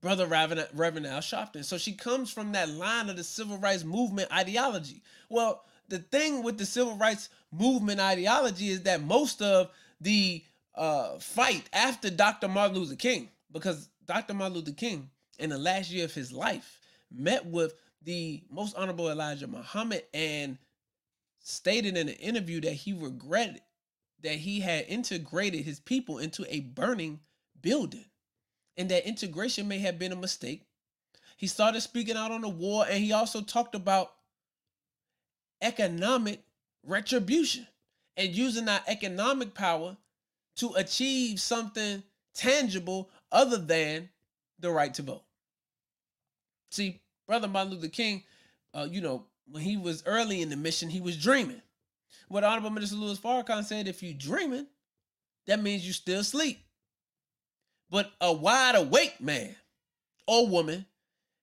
Brother 0.00 0.26
Reverend, 0.26 0.68
Reverend 0.74 1.06
Al 1.06 1.20
Sharpton. 1.20 1.64
So 1.64 1.78
she 1.78 1.92
comes 1.92 2.30
from 2.30 2.52
that 2.52 2.68
line 2.68 3.08
of 3.08 3.16
the 3.16 3.24
civil 3.24 3.56
rights 3.56 3.84
movement 3.84 4.30
ideology. 4.30 5.02
Well, 5.28 5.64
the 5.88 5.98
thing 5.98 6.42
with 6.42 6.58
the 6.58 6.66
civil 6.66 6.96
rights 6.96 7.30
movement 7.50 8.00
ideology 8.00 8.68
is 8.68 8.82
that 8.82 9.02
most 9.02 9.42
of 9.42 9.70
the 10.00 10.44
uh, 10.74 11.18
fight 11.18 11.68
after 11.72 12.10
Dr. 12.10 12.48
Martin 12.48 12.76
Luther 12.76 12.96
King, 12.96 13.30
because 13.52 13.88
Dr. 14.06 14.34
Martin 14.34 14.56
Luther 14.56 14.72
King, 14.72 15.10
in 15.38 15.50
the 15.50 15.58
last 15.58 15.90
year 15.90 16.04
of 16.04 16.14
his 16.14 16.32
life, 16.32 16.80
met 17.10 17.46
with 17.46 17.74
the 18.02 18.42
most 18.50 18.76
honorable 18.76 19.10
Elijah 19.10 19.46
Muhammad 19.46 20.04
and 20.12 20.58
stated 21.40 21.96
in 21.96 22.08
an 22.08 22.14
interview 22.14 22.60
that 22.60 22.72
he 22.72 22.92
regretted 22.92 23.62
that 24.22 24.36
he 24.36 24.60
had 24.60 24.86
integrated 24.88 25.64
his 25.64 25.80
people 25.80 26.18
into 26.18 26.46
a 26.48 26.60
burning 26.60 27.20
building 27.60 28.06
and 28.76 28.90
that 28.90 29.06
integration 29.06 29.68
may 29.68 29.78
have 29.78 29.98
been 29.98 30.12
a 30.12 30.16
mistake. 30.16 30.66
He 31.36 31.46
started 31.46 31.82
speaking 31.82 32.16
out 32.16 32.32
on 32.32 32.40
the 32.40 32.48
war 32.48 32.86
and 32.88 33.04
he 33.04 33.12
also 33.12 33.42
talked 33.42 33.74
about 33.74 34.12
economic 35.60 36.40
retribution 36.86 37.66
and 38.16 38.30
using 38.30 38.68
our 38.68 38.80
economic 38.86 39.54
power 39.54 39.96
to 40.56 40.72
achieve 40.74 41.40
something 41.40 42.02
tangible 42.34 43.10
other 43.34 43.58
than 43.58 44.08
the 44.60 44.70
right 44.70 44.94
to 44.94 45.02
vote. 45.02 45.24
See, 46.70 47.02
Brother 47.26 47.48
Martin 47.48 47.74
Luther 47.74 47.88
King, 47.88 48.22
uh, 48.72 48.88
you 48.90 49.00
know, 49.00 49.26
when 49.50 49.62
he 49.62 49.76
was 49.76 50.02
early 50.06 50.40
in 50.40 50.48
the 50.48 50.56
mission, 50.56 50.88
he 50.88 51.00
was 51.00 51.16
dreaming. 51.16 51.60
What 52.28 52.44
Honorable 52.44 52.70
Minister 52.70 52.96
Louis 52.96 53.18
Farrakhan 53.18 53.64
said, 53.64 53.86
if 53.86 54.02
you're 54.02 54.14
dreaming, 54.14 54.66
that 55.46 55.62
means 55.62 55.86
you 55.86 55.92
still 55.92 56.20
asleep. 56.20 56.60
But 57.90 58.10
a 58.20 58.32
wide 58.32 58.76
awake 58.76 59.20
man 59.20 59.54
or 60.26 60.48
woman 60.48 60.86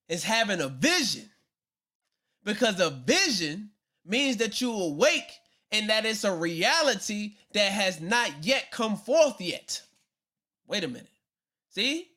is 0.10 0.24
having 0.24 0.60
a 0.60 0.68
vision 0.68 1.30
because 2.44 2.80
a 2.80 2.90
vision 2.90 3.70
means 4.06 4.38
that 4.38 4.60
you 4.60 4.74
awake 4.74 5.32
and 5.72 5.90
that 5.90 6.06
it's 6.06 6.24
a 6.24 6.34
reality 6.34 7.36
that 7.54 7.72
has 7.72 8.02
not 8.02 8.32
yet 8.42 8.72
come 8.72 8.98
forth 8.98 9.40
yet. 9.40 9.82
Wait 10.68 10.84
a 10.84 10.88
minute. 10.88 11.08
See? 11.72 12.10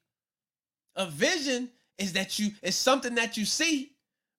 A 0.96 1.06
vision 1.06 1.70
is 1.98 2.12
that 2.12 2.38
you 2.38 2.50
it's 2.62 2.76
something 2.76 3.14
that 3.16 3.36
you 3.36 3.44
see, 3.44 3.92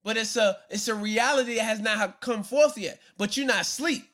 but 0.04 0.18
it's 0.18 0.36
a 0.36 0.58
it's 0.70 0.88
a 0.88 0.96
reality 0.96 1.56
that 1.56 1.64
has 1.64 1.80
not 1.80 2.22
come 2.22 2.44
forth 2.44 2.78
yet. 2.78 3.02
But 3.18 3.36
you're 3.36 3.48
not 3.48 3.62
asleep. 3.62 4.06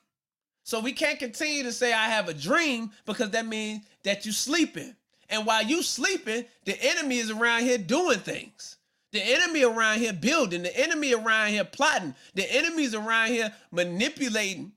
So 0.64 0.80
we 0.80 0.94
can't 0.94 1.20
continue 1.20 1.64
to 1.64 1.72
say 1.72 1.92
I 1.92 2.08
have 2.08 2.30
a 2.30 2.34
dream 2.34 2.92
because 3.06 3.32
that 3.32 3.48
means 3.48 3.84
that 4.04 4.26
you 4.26 4.32
sleeping. 4.32 4.96
And 5.30 5.46
while 5.46 5.64
you 5.64 5.82
sleeping, 5.82 6.46
the 6.66 6.78
enemy 6.82 7.18
is 7.18 7.32
around 7.32 7.64
here 7.64 7.78
doing 7.78 8.20
things. 8.20 8.78
The 9.12 9.22
enemy 9.22 9.64
around 9.64 10.00
here 10.00 10.14
building, 10.14 10.64
the 10.64 10.78
enemy 10.78 11.14
around 11.14 11.50
here 11.50 11.66
plotting, 11.66 12.16
the 12.34 12.50
enemy's 12.54 12.96
around 12.96 13.30
here 13.30 13.54
manipulating 13.72 14.72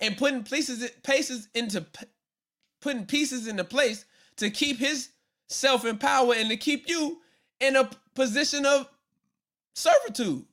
and 0.00 0.16
putting 0.16 0.44
pieces 0.44 0.88
pieces 1.02 1.48
into 1.54 1.84
putting 2.80 3.06
pieces 3.06 3.46
into 3.46 3.64
place 3.64 4.04
to 4.40 4.50
keep 4.50 4.78
his 4.78 5.10
self 5.48 5.84
in 5.84 5.98
power 5.98 6.34
and 6.34 6.48
to 6.48 6.56
keep 6.56 6.88
you 6.88 7.18
in 7.60 7.76
a 7.76 7.88
position 8.14 8.64
of 8.66 8.88
servitude. 9.74 10.44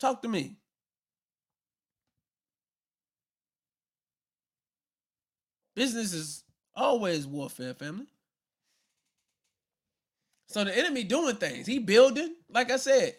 Talk 0.00 0.22
to 0.22 0.28
me. 0.28 0.56
Business 5.76 6.12
is 6.12 6.44
always 6.74 7.26
warfare, 7.26 7.74
family. 7.74 8.06
So 10.48 10.64
the 10.64 10.76
enemy 10.76 11.04
doing 11.04 11.36
things. 11.36 11.66
He 11.66 11.78
building, 11.78 12.34
like 12.50 12.70
I 12.70 12.76
said, 12.76 13.14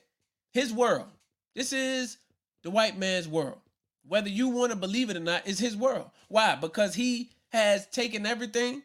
his 0.52 0.72
world. 0.72 1.08
This 1.56 1.72
is 1.72 2.18
the 2.64 2.70
white 2.70 2.98
man's 2.98 3.28
world. 3.28 3.60
Whether 4.06 4.30
you 4.30 4.50
want 4.50 4.72
to 4.72 4.78
believe 4.78 5.10
it 5.10 5.18
or 5.18 5.22
not, 5.22 5.48
is 5.48 5.58
his 5.58 5.78
world. 5.78 6.12
Why? 6.28 6.56
Because 6.56 6.94
he 6.94 7.32
has 7.54 7.86
taken 7.88 8.26
everything 8.26 8.82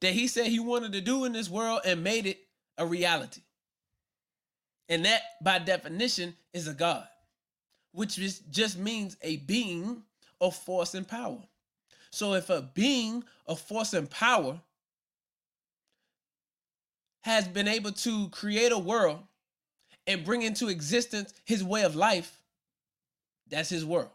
that 0.00 0.14
he 0.14 0.26
said 0.26 0.46
he 0.46 0.58
wanted 0.58 0.92
to 0.92 1.02
do 1.02 1.26
in 1.26 1.32
this 1.32 1.50
world 1.50 1.82
and 1.84 2.02
made 2.02 2.26
it 2.26 2.38
a 2.78 2.86
reality. 2.86 3.42
And 4.88 5.04
that, 5.04 5.20
by 5.42 5.58
definition, 5.58 6.34
is 6.54 6.66
a 6.66 6.72
God, 6.72 7.06
which 7.92 8.18
is, 8.18 8.40
just 8.50 8.78
means 8.78 9.18
a 9.20 9.36
being 9.36 10.02
of 10.40 10.56
force 10.56 10.94
and 10.94 11.06
power. 11.06 11.38
So 12.10 12.32
if 12.32 12.48
a 12.48 12.62
being 12.62 13.22
of 13.46 13.60
force 13.60 13.92
and 13.92 14.10
power 14.10 14.58
has 17.20 17.46
been 17.46 17.68
able 17.68 17.92
to 17.92 18.30
create 18.30 18.72
a 18.72 18.78
world 18.78 19.20
and 20.06 20.24
bring 20.24 20.40
into 20.40 20.68
existence 20.68 21.34
his 21.44 21.62
way 21.62 21.82
of 21.82 21.94
life, 21.94 22.40
that's 23.48 23.68
his 23.68 23.84
world. 23.84 24.10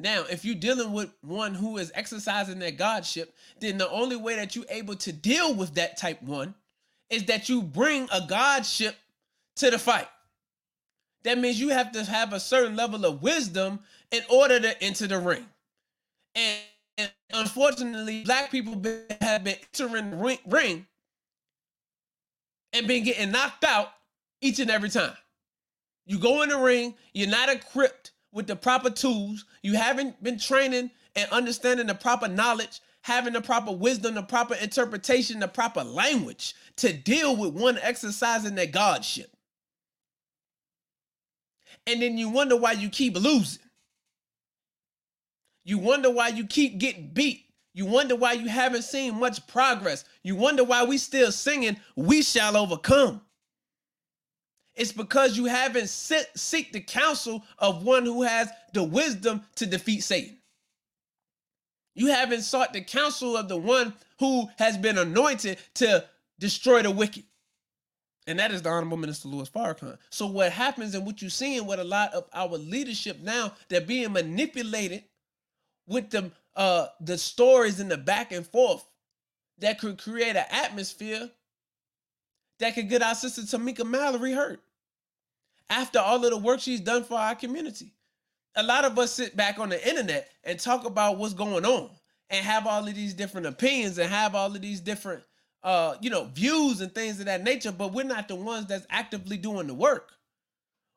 Now, 0.00 0.24
if 0.30 0.44
you're 0.44 0.54
dealing 0.54 0.92
with 0.92 1.10
one 1.22 1.54
who 1.54 1.76
is 1.76 1.90
exercising 1.92 2.60
their 2.60 2.70
godship, 2.70 3.34
then 3.58 3.78
the 3.78 3.90
only 3.90 4.14
way 4.14 4.36
that 4.36 4.54
you're 4.54 4.64
able 4.68 4.94
to 4.94 5.12
deal 5.12 5.52
with 5.52 5.74
that 5.74 5.96
type 5.96 6.22
one 6.22 6.54
is 7.10 7.24
that 7.24 7.48
you 7.48 7.62
bring 7.62 8.08
a 8.12 8.24
godship 8.28 8.94
to 9.56 9.70
the 9.70 9.78
fight. 9.78 10.06
That 11.24 11.38
means 11.38 11.58
you 11.58 11.70
have 11.70 11.90
to 11.92 12.04
have 12.04 12.32
a 12.32 12.38
certain 12.38 12.76
level 12.76 13.04
of 13.04 13.22
wisdom 13.22 13.80
in 14.12 14.22
order 14.30 14.60
to 14.60 14.82
enter 14.82 15.08
the 15.08 15.18
ring. 15.18 15.44
And, 16.36 16.60
and 16.96 17.10
unfortunately, 17.34 18.22
black 18.22 18.52
people 18.52 18.74
have 19.20 19.42
been 19.42 19.56
entering 19.74 20.10
the 20.12 20.16
ring, 20.16 20.38
ring 20.46 20.86
and 22.72 22.86
been 22.86 23.02
getting 23.02 23.32
knocked 23.32 23.64
out 23.64 23.88
each 24.40 24.60
and 24.60 24.70
every 24.70 24.90
time. 24.90 25.16
You 26.06 26.20
go 26.20 26.42
in 26.42 26.50
the 26.50 26.58
ring, 26.58 26.94
you're 27.12 27.28
not 27.28 27.48
equipped 27.48 28.12
with 28.32 28.46
the 28.46 28.56
proper 28.56 28.90
tools, 28.90 29.44
you 29.62 29.74
haven't 29.74 30.22
been 30.22 30.38
training 30.38 30.90
and 31.16 31.30
understanding 31.30 31.86
the 31.86 31.94
proper 31.94 32.28
knowledge, 32.28 32.80
having 33.02 33.32
the 33.32 33.40
proper 33.40 33.72
wisdom, 33.72 34.14
the 34.14 34.22
proper 34.22 34.54
interpretation, 34.54 35.40
the 35.40 35.48
proper 35.48 35.82
language 35.82 36.54
to 36.76 36.92
deal 36.92 37.36
with 37.36 37.54
one 37.54 37.78
exercising 37.82 38.54
that 38.56 38.72
godship. 38.72 39.30
And 41.86 42.02
then 42.02 42.18
you 42.18 42.28
wonder 42.28 42.56
why 42.56 42.72
you 42.72 42.90
keep 42.90 43.16
losing. 43.16 43.62
You 45.64 45.78
wonder 45.78 46.10
why 46.10 46.28
you 46.28 46.46
keep 46.46 46.78
getting 46.78 47.10
beat. 47.12 47.46
You 47.74 47.86
wonder 47.86 48.16
why 48.16 48.32
you 48.32 48.48
haven't 48.48 48.82
seen 48.82 49.18
much 49.18 49.46
progress. 49.46 50.04
You 50.22 50.34
wonder 50.34 50.64
why 50.64 50.84
we 50.84 50.98
still 50.98 51.30
singing, 51.30 51.76
We 51.96 52.22
Shall 52.22 52.56
Overcome. 52.56 53.22
It's 54.78 54.92
because 54.92 55.36
you 55.36 55.46
haven't 55.46 55.88
seek 55.88 56.72
the 56.72 56.80
counsel 56.80 57.42
of 57.58 57.82
one 57.82 58.04
who 58.04 58.22
has 58.22 58.48
the 58.72 58.84
wisdom 58.84 59.42
to 59.56 59.66
defeat 59.66 60.04
Satan. 60.04 60.38
You 61.96 62.06
haven't 62.06 62.42
sought 62.42 62.72
the 62.72 62.80
counsel 62.80 63.36
of 63.36 63.48
the 63.48 63.56
one 63.56 63.92
who 64.20 64.48
has 64.56 64.78
been 64.78 64.96
anointed 64.96 65.58
to 65.74 66.04
destroy 66.38 66.82
the 66.82 66.92
wicked. 66.92 67.24
And 68.28 68.38
that 68.38 68.52
is 68.52 68.62
the 68.62 68.68
Honorable 68.68 68.98
Minister 68.98 69.26
Louis 69.26 69.50
Farrakhan. 69.50 69.98
So 70.10 70.26
what 70.26 70.52
happens 70.52 70.94
and 70.94 71.04
what 71.04 71.20
you're 71.20 71.30
seeing 71.30 71.66
with 71.66 71.80
a 71.80 71.84
lot 71.84 72.14
of 72.14 72.28
our 72.32 72.56
leadership 72.56 73.18
now, 73.20 73.54
they're 73.68 73.80
being 73.80 74.12
manipulated 74.12 75.02
with 75.88 76.10
the 76.10 76.30
uh 76.54 76.86
the 77.00 77.18
stories 77.18 77.80
in 77.80 77.88
the 77.88 77.96
back 77.96 78.30
and 78.30 78.46
forth 78.46 78.84
that 79.58 79.80
could 79.80 79.98
create 79.98 80.36
an 80.36 80.44
atmosphere 80.50 81.30
that 82.58 82.74
could 82.74 82.88
get 82.88 83.02
our 83.02 83.14
sister 83.14 83.42
Tamika 83.42 83.84
Mallory 83.84 84.32
hurt. 84.32 84.60
After 85.70 85.98
all 85.98 86.24
of 86.24 86.30
the 86.30 86.38
work 86.38 86.60
she's 86.60 86.80
done 86.80 87.04
for 87.04 87.18
our 87.18 87.34
community. 87.34 87.92
A 88.56 88.62
lot 88.62 88.84
of 88.84 88.98
us 88.98 89.12
sit 89.12 89.36
back 89.36 89.58
on 89.58 89.68
the 89.68 89.88
internet 89.88 90.30
and 90.42 90.58
talk 90.58 90.84
about 90.84 91.18
what's 91.18 91.34
going 91.34 91.64
on 91.64 91.90
and 92.30 92.44
have 92.44 92.66
all 92.66 92.86
of 92.86 92.94
these 92.94 93.14
different 93.14 93.46
opinions 93.46 93.98
and 93.98 94.10
have 94.10 94.34
all 94.34 94.54
of 94.54 94.60
these 94.60 94.80
different 94.80 95.22
uh 95.62 95.96
you 96.00 96.10
know 96.10 96.24
views 96.34 96.80
and 96.80 96.94
things 96.94 97.20
of 97.20 97.26
that 97.26 97.42
nature, 97.42 97.72
but 97.72 97.92
we're 97.92 98.04
not 98.04 98.28
the 98.28 98.34
ones 98.34 98.66
that's 98.66 98.86
actively 98.90 99.36
doing 99.36 99.66
the 99.66 99.74
work. 99.74 100.12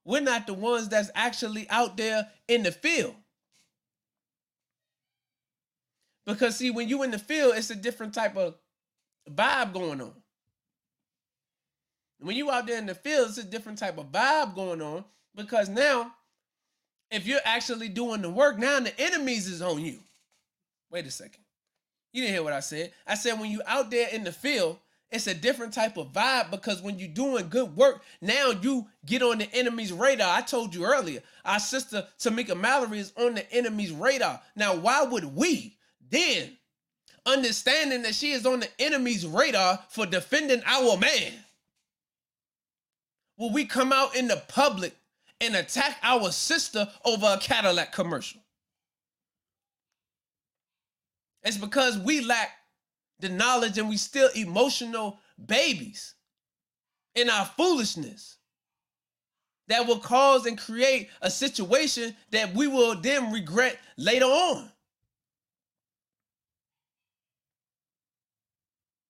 We're 0.05 0.22
not 0.22 0.47
the 0.47 0.53
ones 0.53 0.89
that's 0.89 1.11
actually 1.15 1.69
out 1.69 1.97
there 1.97 2.28
in 2.47 2.63
the 2.63 2.72
field. 2.72 3.15
Because 6.26 6.57
see, 6.57 6.72
when 6.72 6.88
you 6.89 7.03
in 7.03 7.11
the 7.11 7.19
field, 7.19 7.53
it's 7.55 7.69
a 7.69 7.76
different 7.76 8.13
type 8.13 8.38
of 8.38 8.55
vibe 9.30 9.74
going 9.74 10.01
on. 10.01 10.13
When 12.22 12.36
you 12.36 12.51
out 12.51 12.67
there 12.67 12.78
in 12.78 12.86
the 12.86 12.95
field, 12.95 13.30
it's 13.30 13.38
a 13.38 13.43
different 13.43 13.78
type 13.78 13.97
of 13.97 14.11
vibe 14.11 14.55
going 14.55 14.82
on. 14.82 15.03
Because 15.36 15.69
now, 15.69 16.13
if 17.09 17.26
you're 17.26 17.39
actually 17.43 17.89
doing 17.89 18.22
the 18.22 18.30
work, 18.30 18.57
now 18.59 18.80
the 18.80 18.97
enemies 18.99 19.47
is 19.47 19.61
on 19.61 19.84
you. 19.84 19.99
Wait 20.89 21.05
a 21.05 21.11
second. 21.11 21.43
You 22.13 22.22
didn't 22.22 22.36
hear 22.36 22.43
what 22.43 22.53
I 22.53 22.59
said. 22.59 22.91
I 23.07 23.15
said 23.15 23.39
when 23.39 23.49
you 23.49 23.61
out 23.65 23.89
there 23.89 24.09
in 24.09 24.24
the 24.24 24.32
field, 24.32 24.78
it's 25.09 25.28
a 25.28 25.34
different 25.34 25.74
type 25.74 25.97
of 25.97 26.13
vibe 26.13 26.51
because 26.51 26.82
when 26.82 26.99
you're 26.99 27.07
doing 27.09 27.49
good 27.49 27.76
work, 27.76 28.01
now 28.22 28.51
you 28.61 28.88
get 29.05 29.22
on 29.22 29.39
the 29.39 29.53
enemy's 29.53 29.91
radar. 29.91 30.38
I 30.38 30.41
told 30.41 30.76
you 30.76 30.86
earlier, 30.86 31.22
our 31.43 31.59
sister 31.59 32.07
Tamika 32.19 32.57
Mallory 32.57 32.99
is 32.99 33.13
on 33.17 33.36
the 33.36 33.51
enemy's 33.53 33.91
radar. 33.91 34.41
Now, 34.55 34.76
why 34.76 35.03
would 35.03 35.36
we 35.36 35.78
then 36.09 36.57
understanding 37.26 38.01
that 38.03 38.15
she 38.15 38.32
is 38.32 38.45
on 38.45 38.61
the 38.61 38.69
enemy's 38.80 39.26
radar 39.26 39.80
for 39.89 40.05
defending 40.05 40.61
our 40.65 40.97
man. 40.97 41.34
Will 43.42 43.50
we 43.50 43.66
come 43.66 43.92
out 43.92 44.16
in 44.16 44.28
the 44.28 44.39
public 44.50 44.96
and 45.39 45.56
attack 45.56 45.98
our 46.04 46.32
sister 46.32 46.88
over 47.04 47.26
a 47.26 47.39
Cadillac 47.39 47.92
commercial? 47.92 48.39
It's 51.42 51.58
because 51.58 51.98
we 51.98 52.22
lack 52.22 52.52
the 53.20 53.30
knowledge 53.30 53.80
and 53.80 53.89
we 53.89 53.98
still 53.98 54.30
emotional 54.36 55.18
babies 55.44 56.14
in 57.16 57.32
our 57.32 57.46
foolishness 57.58 58.38
that 59.70 59.88
will 59.88 59.98
cause 59.98 60.46
and 60.46 60.56
create 60.56 61.10
a 61.24 61.32
situation 61.32 62.16
that 62.30 62.54
we 62.54 62.68
will 62.68 62.94
then 62.94 63.32
regret 63.32 63.80
later 63.98 64.26
on. 64.26 64.70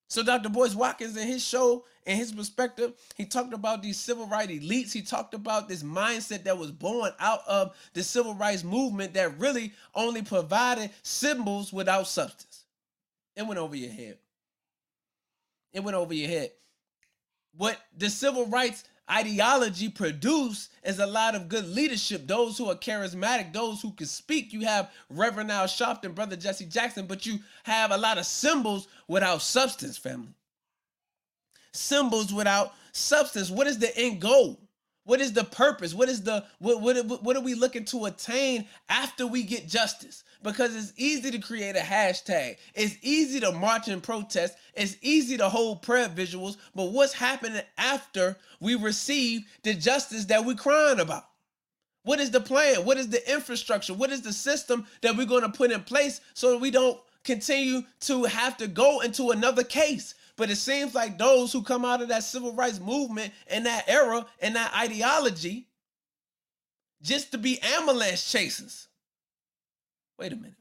So 0.08 0.24
Dr. 0.24 0.48
Boyce 0.48 0.74
Watkins 0.74 1.18
in 1.18 1.28
his 1.28 1.46
show 1.46 1.84
and 2.06 2.18
his 2.18 2.32
perspective, 2.32 2.94
he 3.16 3.26
talked 3.26 3.54
about 3.54 3.84
these 3.84 4.00
civil 4.00 4.26
rights 4.26 4.52
elites. 4.52 4.92
He 4.92 5.02
talked 5.02 5.34
about 5.34 5.70
this 5.70 5.84
mindset 5.84 6.44
that 6.46 6.58
was 6.58 6.72
born 6.72 7.12
out 7.20 7.42
of 7.48 7.76
the 7.94 8.04
civil 8.04 8.34
rights 8.34 8.64
movement 8.64 9.14
that 9.14 9.38
really 9.40 9.74
only 9.94 10.24
provided 10.24 10.90
symbols 11.04 11.72
without 11.72 12.08
substance. 12.08 12.66
It 13.36 13.46
went 13.46 13.60
over 13.60 13.76
your 13.76 13.92
head. 13.92 14.18
It 15.74 15.84
went 15.84 15.96
over 15.96 16.14
your 16.14 16.30
head. 16.30 16.52
What 17.56 17.78
the 17.96 18.10
civil 18.10 18.48
rights 18.48 18.84
ideology 19.10 19.90
produce 19.90 20.70
is 20.84 21.00
a 21.00 21.06
lot 21.06 21.36
of 21.36 21.50
good 21.50 21.68
leadership. 21.68 22.26
Those 22.28 22.58
who 22.58 22.70
are 22.70 22.76
charismatic, 22.76 23.54
those 23.54 23.82
who 23.82 23.92
can 23.92 24.08
speak. 24.08 24.54
You 24.54 24.62
have 24.62 24.90
Reverend 25.10 25.52
Al 25.52 25.66
Sharpton, 25.66 26.16
Brother 26.16 26.36
Jesse 26.36 26.66
Jackson, 26.66 27.06
but 27.06 27.26
you 27.26 27.40
have 27.64 27.92
a 27.92 27.98
lot 27.98 28.18
of 28.18 28.26
symbols 28.26 28.88
without 29.08 29.42
substance, 29.42 29.98
family. 29.98 30.34
Symbols 31.74 32.34
without 32.34 32.74
substance. 32.92 33.50
What 33.50 33.68
is 33.68 33.80
the 33.80 33.96
end 33.98 34.22
goal? 34.22 34.60
What 35.04 35.20
is 35.20 35.34
the 35.34 35.44
purpose? 35.44 35.94
What 35.94 36.10
is 36.10 36.22
the 36.22 36.46
what, 36.60 36.82
what, 36.82 37.24
what 37.24 37.36
are 37.36 37.42
we 37.42 37.56
looking 37.56 37.86
to 37.86 38.06
attain 38.06 38.68
after 38.88 39.26
we 39.26 39.44
get 39.44 39.68
justice? 39.68 40.24
Because 40.44 40.76
it's 40.76 40.94
easy 40.96 41.32
to 41.32 41.40
create 41.40 41.76
a 41.76 41.80
hashtag. 41.80 42.58
It's 42.76 42.98
easy 43.02 43.40
to 43.40 43.52
march 43.52 43.88
and 43.88 44.02
protest. 44.02 44.56
It's 44.76 44.98
easy 45.02 45.38
to 45.38 45.50
hold 45.50 45.82
prayer 45.82 46.08
visuals. 46.08 46.58
But 46.76 46.92
what's 46.92 47.14
happening 47.14 47.62
after 47.78 48.38
we 48.60 48.76
receive 48.76 49.42
the 49.64 49.74
justice 49.74 50.26
that 50.26 50.46
we're 50.46 50.56
crying 50.56 51.00
about? 51.00 51.26
What 52.04 52.20
is 52.20 52.32
the 52.32 52.40
plan? 52.40 52.86
What 52.86 52.98
is 52.98 53.10
the 53.10 53.32
infrastructure? 53.32 53.94
What 53.94 54.12
is 54.12 54.22
the 54.22 54.34
system 54.34 54.86
that 55.02 55.16
we're 55.16 55.26
going 55.26 55.44
to 55.44 55.50
put 55.50 55.72
in 55.72 55.82
place 55.84 56.22
so 56.34 56.52
that 56.52 56.58
we 56.60 56.72
don't 56.72 57.00
continue 57.24 57.84
to 58.02 58.24
have 58.26 58.58
to 58.58 58.68
go 58.68 59.02
into 59.02 59.32
another 59.32 59.64
case? 59.64 60.14
But 60.38 60.50
it 60.50 60.58
seems 60.58 60.96
like 60.96 61.18
those 61.18 61.54
who 61.54 61.62
come 61.62 61.86
out 61.86 62.02
of 62.02 62.08
that 62.10 62.24
civil 62.24 62.54
rights 62.54 62.80
movement 62.80 63.34
and 63.48 63.66
that 63.66 63.88
era 63.88 64.26
and 64.42 64.56
that 64.56 64.74
ideology 64.76 65.68
just 67.02 67.32
to 67.32 67.38
be 67.38 67.60
ambulance 67.62 68.32
chasers. 68.32 68.88
Wait 70.18 70.34
a 70.34 70.36
minute. 70.36 70.56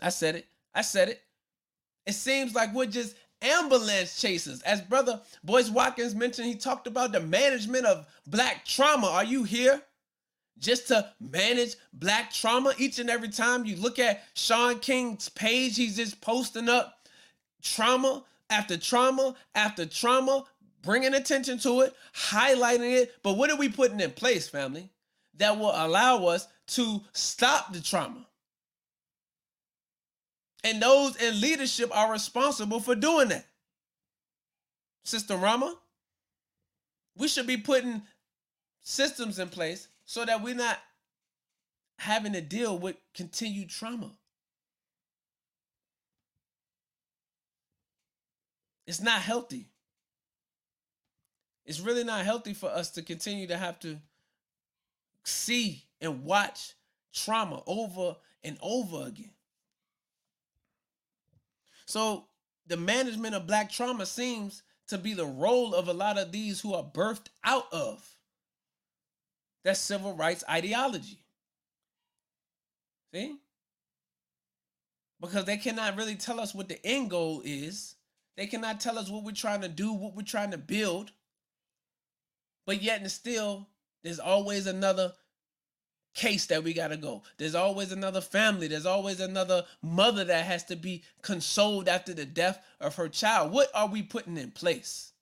I 0.00 0.08
said 0.08 0.36
it. 0.36 0.46
I 0.74 0.82
said 0.82 1.08
it. 1.08 1.22
It 2.06 2.14
seems 2.14 2.54
like 2.54 2.74
we're 2.74 2.86
just 2.86 3.14
ambulance 3.40 4.20
chasers. 4.20 4.62
As 4.62 4.80
brother 4.80 5.20
Boyce 5.42 5.70
Watkins 5.70 6.14
mentioned, 6.14 6.48
he 6.48 6.56
talked 6.56 6.86
about 6.86 7.12
the 7.12 7.20
management 7.20 7.86
of 7.86 8.06
black 8.26 8.64
trauma. 8.64 9.06
Are 9.06 9.24
you 9.24 9.44
here? 9.44 9.80
Just 10.58 10.88
to 10.88 11.10
manage 11.20 11.74
black 11.92 12.32
trauma 12.32 12.74
each 12.78 12.98
and 12.98 13.10
every 13.10 13.28
time 13.28 13.64
you 13.64 13.76
look 13.76 13.98
at 13.98 14.22
Shaun 14.34 14.78
King's 14.78 15.28
page, 15.28 15.76
he's 15.76 15.96
just 15.96 16.20
posting 16.20 16.68
up 16.68 17.08
trauma 17.62 18.22
after 18.50 18.76
trauma 18.76 19.34
after 19.54 19.86
trauma, 19.86 20.44
bringing 20.82 21.14
attention 21.14 21.58
to 21.58 21.80
it, 21.82 21.94
highlighting 22.14 23.02
it. 23.02 23.14
But 23.22 23.34
what 23.34 23.50
are 23.50 23.56
we 23.56 23.68
putting 23.68 24.00
in 24.00 24.10
place, 24.12 24.48
family, 24.48 24.90
that 25.38 25.58
will 25.58 25.72
allow 25.74 26.26
us 26.26 26.46
to 26.68 27.00
stop 27.12 27.72
the 27.72 27.80
trauma? 27.80 28.26
And 30.62 30.80
those 30.80 31.16
in 31.16 31.40
leadership 31.40 31.94
are 31.94 32.10
responsible 32.10 32.80
for 32.80 32.94
doing 32.94 33.28
that. 33.28 33.46
Sister 35.04 35.36
Rama, 35.36 35.76
we 37.16 37.28
should 37.28 37.46
be 37.46 37.58
putting 37.58 38.02
systems 38.80 39.38
in 39.38 39.48
place 39.48 39.88
so 40.06 40.24
that 40.24 40.42
we're 40.42 40.54
not 40.54 40.78
having 41.98 42.32
to 42.32 42.40
deal 42.40 42.78
with 42.78 42.96
continued 43.14 43.68
trauma. 43.68 44.10
It's 48.86 49.00
not 49.00 49.22
healthy. 49.22 49.68
It's 51.64 51.80
really 51.80 52.04
not 52.04 52.24
healthy 52.24 52.52
for 52.52 52.68
us 52.68 52.90
to 52.92 53.02
continue 53.02 53.46
to 53.46 53.56
have 53.56 53.78
to 53.80 53.98
see 55.22 55.84
and 56.00 56.24
watch 56.24 56.74
trauma 57.14 57.62
over 57.66 58.16
and 58.42 58.58
over 58.60 59.06
again. 59.06 59.30
So, 61.86 62.26
the 62.66 62.76
management 62.76 63.34
of 63.34 63.46
black 63.46 63.70
trauma 63.70 64.06
seems 64.06 64.62
to 64.88 64.98
be 64.98 65.14
the 65.14 65.26
role 65.26 65.74
of 65.74 65.88
a 65.88 65.92
lot 65.92 66.18
of 66.18 66.32
these 66.32 66.60
who 66.60 66.74
are 66.74 66.84
birthed 66.84 67.28
out 67.42 67.72
of 67.72 68.06
that 69.64 69.76
civil 69.76 70.14
rights 70.14 70.44
ideology. 70.48 71.24
See? 73.12 73.36
Because 75.20 75.44
they 75.46 75.56
cannot 75.56 75.96
really 75.96 76.16
tell 76.16 76.40
us 76.40 76.54
what 76.54 76.68
the 76.68 76.84
end 76.84 77.10
goal 77.10 77.42
is 77.44 77.94
they 78.36 78.46
cannot 78.46 78.80
tell 78.80 78.98
us 78.98 79.10
what 79.10 79.24
we're 79.24 79.32
trying 79.32 79.60
to 79.62 79.68
do, 79.68 79.92
what 79.92 80.14
we're 80.14 80.22
trying 80.22 80.50
to 80.50 80.58
build. 80.58 81.12
But 82.66 82.82
yet 82.82 83.00
and 83.00 83.10
still, 83.10 83.68
there's 84.02 84.18
always 84.18 84.66
another 84.66 85.12
case 86.14 86.46
that 86.46 86.62
we 86.62 86.72
got 86.72 86.88
to 86.88 86.96
go. 86.96 87.22
There's 87.38 87.54
always 87.54 87.92
another 87.92 88.20
family. 88.20 88.68
There's 88.68 88.86
always 88.86 89.20
another 89.20 89.64
mother 89.82 90.24
that 90.24 90.46
has 90.46 90.64
to 90.64 90.76
be 90.76 91.02
consoled 91.22 91.88
after 91.88 92.14
the 92.14 92.24
death 92.24 92.64
of 92.80 92.94
her 92.96 93.08
child. 93.08 93.52
What 93.52 93.68
are 93.74 93.88
we 93.88 94.02
putting 94.02 94.36
in 94.36 94.50
place 94.52 95.12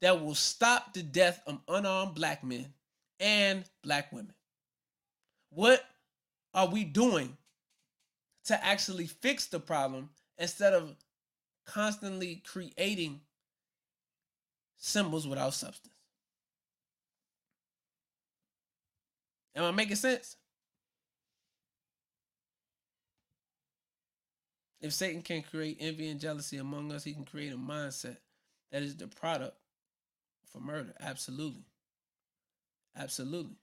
that 0.00 0.22
will 0.22 0.34
stop 0.34 0.94
the 0.94 1.02
death 1.02 1.42
of 1.46 1.60
unarmed 1.68 2.14
black 2.14 2.42
men 2.42 2.72
and 3.18 3.64
black 3.82 4.12
women? 4.12 4.32
What 5.50 5.84
are 6.54 6.68
we 6.68 6.84
doing 6.84 7.36
to 8.46 8.64
actually 8.64 9.06
fix 9.06 9.46
the 9.46 9.60
problem 9.60 10.10
instead 10.38 10.72
of 10.72 10.96
constantly 11.72 12.42
creating 12.46 13.20
symbols 14.76 15.26
without 15.26 15.54
substance. 15.54 15.94
Am 19.54 19.64
I 19.64 19.70
making 19.70 19.96
sense? 19.96 20.36
If 24.80 24.92
Satan 24.92 25.22
can 25.22 25.42
create 25.42 25.76
envy 25.80 26.08
and 26.08 26.18
jealousy 26.20 26.56
among 26.56 26.90
us, 26.92 27.04
he 27.04 27.12
can 27.12 27.24
create 27.24 27.52
a 27.52 27.56
mindset 27.56 28.16
that 28.72 28.82
is 28.82 28.96
the 28.96 29.06
product 29.06 29.56
for 30.46 30.60
murder. 30.60 30.94
Absolutely. 31.00 31.64
Absolutely. 32.96 33.56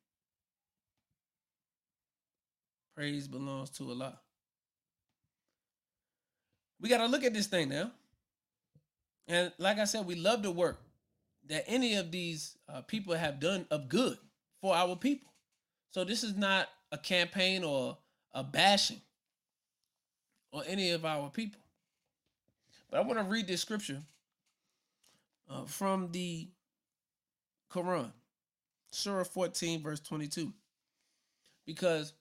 Praise 2.96 3.28
belongs 3.28 3.70
to 3.72 3.90
Allah 3.90 4.20
we 6.80 6.90
got 6.90 7.00
to 7.00 7.08
look 7.08 7.24
at 7.24 7.34
this 7.34 7.48
thing 7.48 7.70
now. 7.70 7.92
And 9.28 9.52
like 9.58 9.78
I 9.78 9.86
said, 9.86 10.06
we 10.06 10.16
love 10.16 10.44
the 10.44 10.52
work 10.52 10.80
that 11.48 11.66
any 11.68 11.96
of 11.96 12.12
these 12.12 12.58
uh, 12.70 12.82
people 12.82 13.14
have 13.14 13.40
done 13.40 13.66
of 13.72 13.90
good 13.90 14.18
for 14.62 14.76
our 14.76 14.96
people. 14.96 15.30
So 15.92 16.04
this 16.04 16.24
is 16.24 16.36
not 16.36 16.68
a 16.92 16.98
campaign 16.98 17.64
or 17.64 17.98
a 18.34 18.44
bashing 18.44 19.02
on 20.54 20.64
any 20.66 20.92
of 20.92 21.06
our 21.06 21.30
people. 21.30 21.62
But 22.90 23.00
I 23.00 23.02
want 23.02 23.20
to 23.20 23.26
read 23.26 23.48
this 23.48 23.62
scripture 23.62 24.02
uh, 25.50 25.66
from 25.66 26.12
the 26.12 26.48
Quran, 27.72 28.12
Surah 28.92 29.24
14, 29.24 29.82
verse 29.82 30.00
22, 30.00 30.54
because 31.66 32.14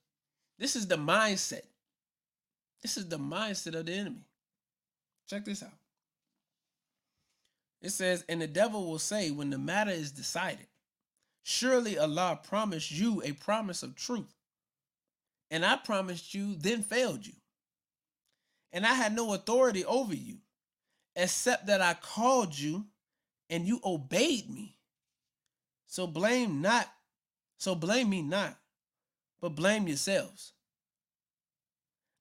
this 0.58 0.74
is 0.74 0.86
the 0.86 0.96
mindset. 0.96 1.62
This 2.82 2.96
is 2.96 3.08
the 3.08 3.18
mindset 3.18 3.74
of 3.74 3.86
the 3.86 3.92
enemy. 3.92 4.24
Check 5.28 5.44
this 5.44 5.62
out. 5.62 5.70
It 7.82 7.90
says, 7.90 8.24
And 8.28 8.40
the 8.40 8.46
devil 8.46 8.86
will 8.86 8.98
say, 8.98 9.30
when 9.30 9.50
the 9.50 9.58
matter 9.58 9.90
is 9.90 10.12
decided, 10.12 10.66
Surely 11.48 11.96
Allah 11.96 12.40
promised 12.42 12.90
you 12.90 13.22
a 13.22 13.30
promise 13.30 13.84
of 13.84 13.94
truth. 13.94 14.34
And 15.48 15.64
I 15.64 15.76
promised 15.76 16.34
you, 16.34 16.56
then 16.56 16.82
failed 16.82 17.24
you. 17.24 17.34
And 18.72 18.84
I 18.84 18.94
had 18.94 19.14
no 19.14 19.32
authority 19.32 19.84
over 19.84 20.12
you, 20.12 20.38
except 21.14 21.68
that 21.68 21.80
I 21.80 21.94
called 21.94 22.58
you 22.58 22.86
and 23.48 23.64
you 23.64 23.80
obeyed 23.84 24.50
me. 24.50 24.76
So 25.86 26.08
blame 26.08 26.60
not, 26.60 26.92
so 27.58 27.76
blame 27.76 28.10
me 28.10 28.22
not, 28.22 28.58
but 29.40 29.54
blame 29.54 29.86
yourselves. 29.86 30.52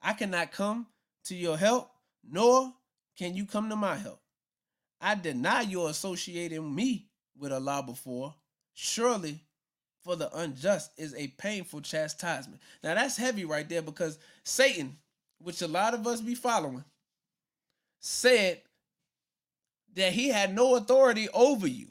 I 0.04 0.14
cannot 0.14 0.52
come 0.52 0.86
to 1.24 1.36
your 1.36 1.58
help 1.58 1.90
nor 2.24 2.72
can 3.18 3.36
you 3.36 3.46
come 3.46 3.70
to 3.70 3.76
my 3.76 3.96
help. 3.96 4.22
I 5.02 5.16
deny 5.16 5.62
your 5.62 5.90
associating 5.90 6.74
me 6.74 7.08
with 7.38 7.52
Allah 7.52 7.84
before. 7.86 8.34
Surely 8.74 9.40
for 10.04 10.16
the 10.16 10.34
unjust 10.38 10.92
is 10.98 11.14
a 11.16 11.28
painful 11.30 11.82
chastisement. 11.82 12.62
Now 12.84 12.96
that's 12.96 13.18
heavy 13.18 13.46
right 13.46 13.68
there 13.68 13.82
because 13.82 14.20
Satan, 14.44 14.98
which 15.40 15.62
a 15.62 15.68
lot 15.68 15.94
of 15.94 16.06
us 16.08 16.22
be 16.22 16.36
following, 16.36 16.84
said 18.00 18.62
that 19.96 20.14
he 20.14 20.30
had 20.30 20.54
no 20.54 20.76
authority 20.76 21.28
over 21.34 21.68
you 21.68 21.88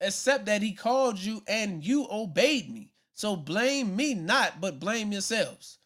except 0.00 0.46
that 0.46 0.62
he 0.62 0.72
called 0.72 1.18
you 1.18 1.42
and 1.46 1.84
you 1.84 2.06
obeyed 2.10 2.70
me. 2.70 2.90
So 3.14 3.36
blame 3.36 3.94
me 3.94 4.14
not, 4.14 4.60
but 4.60 4.80
blame 4.80 5.12
yourselves. 5.12 5.78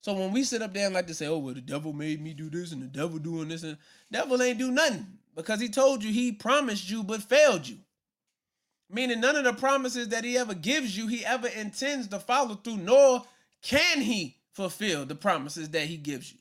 So 0.00 0.12
when 0.14 0.32
we 0.32 0.44
sit 0.44 0.62
up 0.62 0.74
there 0.74 0.86
and 0.86 0.94
like 0.94 1.06
to 1.06 1.14
say, 1.14 1.26
"Oh, 1.26 1.38
well, 1.38 1.54
the 1.54 1.60
devil 1.60 1.92
made 1.92 2.20
me 2.20 2.34
do 2.34 2.50
this 2.50 2.72
and 2.72 2.82
the 2.82 2.86
devil 2.86 3.18
doing 3.18 3.48
this," 3.48 3.62
and 3.62 3.78
devil 4.14 4.40
ain't 4.40 4.58
do 4.58 4.70
nothing 4.70 5.06
because 5.34 5.60
he 5.60 5.68
told 5.68 6.04
you 6.04 6.12
he 6.12 6.30
promised 6.30 6.88
you 6.88 7.02
but 7.02 7.20
failed 7.20 7.66
you. 7.66 7.76
Meaning 8.88 9.20
none 9.20 9.34
of 9.34 9.42
the 9.42 9.52
promises 9.52 10.10
that 10.10 10.22
he 10.22 10.38
ever 10.38 10.54
gives 10.54 10.96
you, 10.96 11.08
he 11.08 11.24
ever 11.24 11.48
intends 11.48 12.06
to 12.08 12.20
follow 12.20 12.54
through, 12.54 12.76
nor 12.76 13.24
can 13.60 14.00
he 14.00 14.36
fulfill 14.52 15.04
the 15.04 15.16
promises 15.16 15.70
that 15.70 15.86
he 15.86 15.96
gives 15.96 16.32
you. 16.32 16.38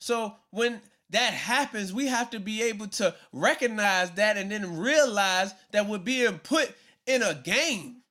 So 0.00 0.34
when 0.50 0.82
that 1.10 1.32
happens, 1.32 1.94
we 1.94 2.08
have 2.08 2.28
to 2.30 2.40
be 2.40 2.62
able 2.64 2.88
to 2.88 3.14
recognize 3.32 4.10
that 4.12 4.36
and 4.36 4.50
then 4.50 4.76
realize 4.76 5.54
that 5.72 5.88
we're 5.88 5.98
being 5.98 6.38
put 6.40 6.70
in 7.06 7.22
a 7.22 7.34
game 7.34 8.02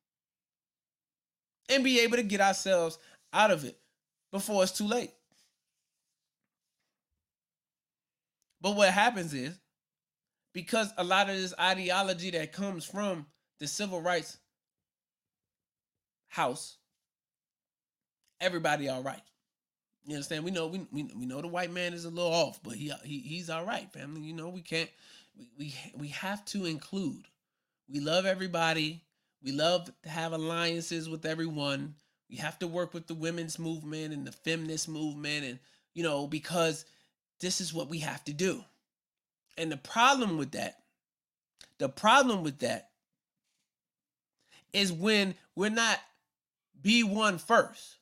and 1.69 1.83
be 1.83 1.99
able 1.99 2.17
to 2.17 2.23
get 2.23 2.41
ourselves 2.41 2.97
out 3.31 3.51
of 3.51 3.63
it 3.63 3.77
before 4.31 4.63
it's 4.63 4.71
too 4.71 4.87
late. 4.87 5.11
But 8.63 8.77
what 8.77 8.89
happens 8.89 9.33
is 9.33 9.59
because 10.53 10.91
a 10.97 11.03
lot 11.03 11.29
of 11.29 11.35
this 11.35 11.53
ideology 11.59 12.31
that 12.31 12.53
comes 12.53 12.85
from 12.85 13.27
the 13.59 13.67
civil 13.67 14.01
rights 14.01 14.37
house, 16.29 16.77
everybody 18.39 18.87
all 18.87 19.03
right. 19.03 19.21
You 20.05 20.15
understand? 20.15 20.45
We 20.45 20.51
know 20.51 20.67
we, 20.67 20.87
we, 20.91 21.03
we 21.15 21.25
know 21.25 21.41
the 21.41 21.47
white 21.47 21.71
man 21.71 21.93
is 21.93 22.05
a 22.05 22.09
little 22.09 22.31
off, 22.31 22.61
but 22.63 22.73
he, 22.75 22.91
he 23.03 23.19
he's 23.19 23.49
all 23.49 23.65
right, 23.65 23.91
family. 23.91 24.21
You 24.21 24.33
know, 24.33 24.47
we 24.49 24.61
can't 24.61 24.89
we, 25.37 25.49
we 25.57 25.75
we 25.97 26.07
have 26.09 26.43
to 26.45 26.65
include. 26.65 27.25
We 27.89 27.99
love 27.99 28.25
everybody. 28.25 29.03
We 29.43 29.51
love 29.51 29.91
to 30.03 30.09
have 30.09 30.31
alliances 30.31 31.09
with 31.09 31.25
everyone. 31.25 31.95
We 32.29 32.37
have 32.37 32.57
to 32.59 32.67
work 32.67 32.93
with 32.93 33.07
the 33.07 33.13
women's 33.13 33.59
movement 33.59 34.13
and 34.13 34.25
the 34.25 34.31
feminist 34.31 34.87
movement 34.87 35.43
and 35.43 35.59
you 35.93 36.03
know 36.03 36.27
because 36.27 36.85
this 37.43 37.61
is 37.61 37.73
what 37.73 37.89
we 37.89 37.99
have 37.99 38.23
to 38.23 38.33
do. 38.33 38.63
And 39.57 39.71
the 39.71 39.77
problem 39.77 40.37
with 40.37 40.51
that, 40.53 40.77
the 41.77 41.89
problem 41.89 42.41
with 42.41 42.59
that 42.59 42.89
is 44.71 44.91
when 44.91 45.35
we're 45.55 45.69
not 45.69 45.99
B1 46.81 47.39
first, 47.39 47.97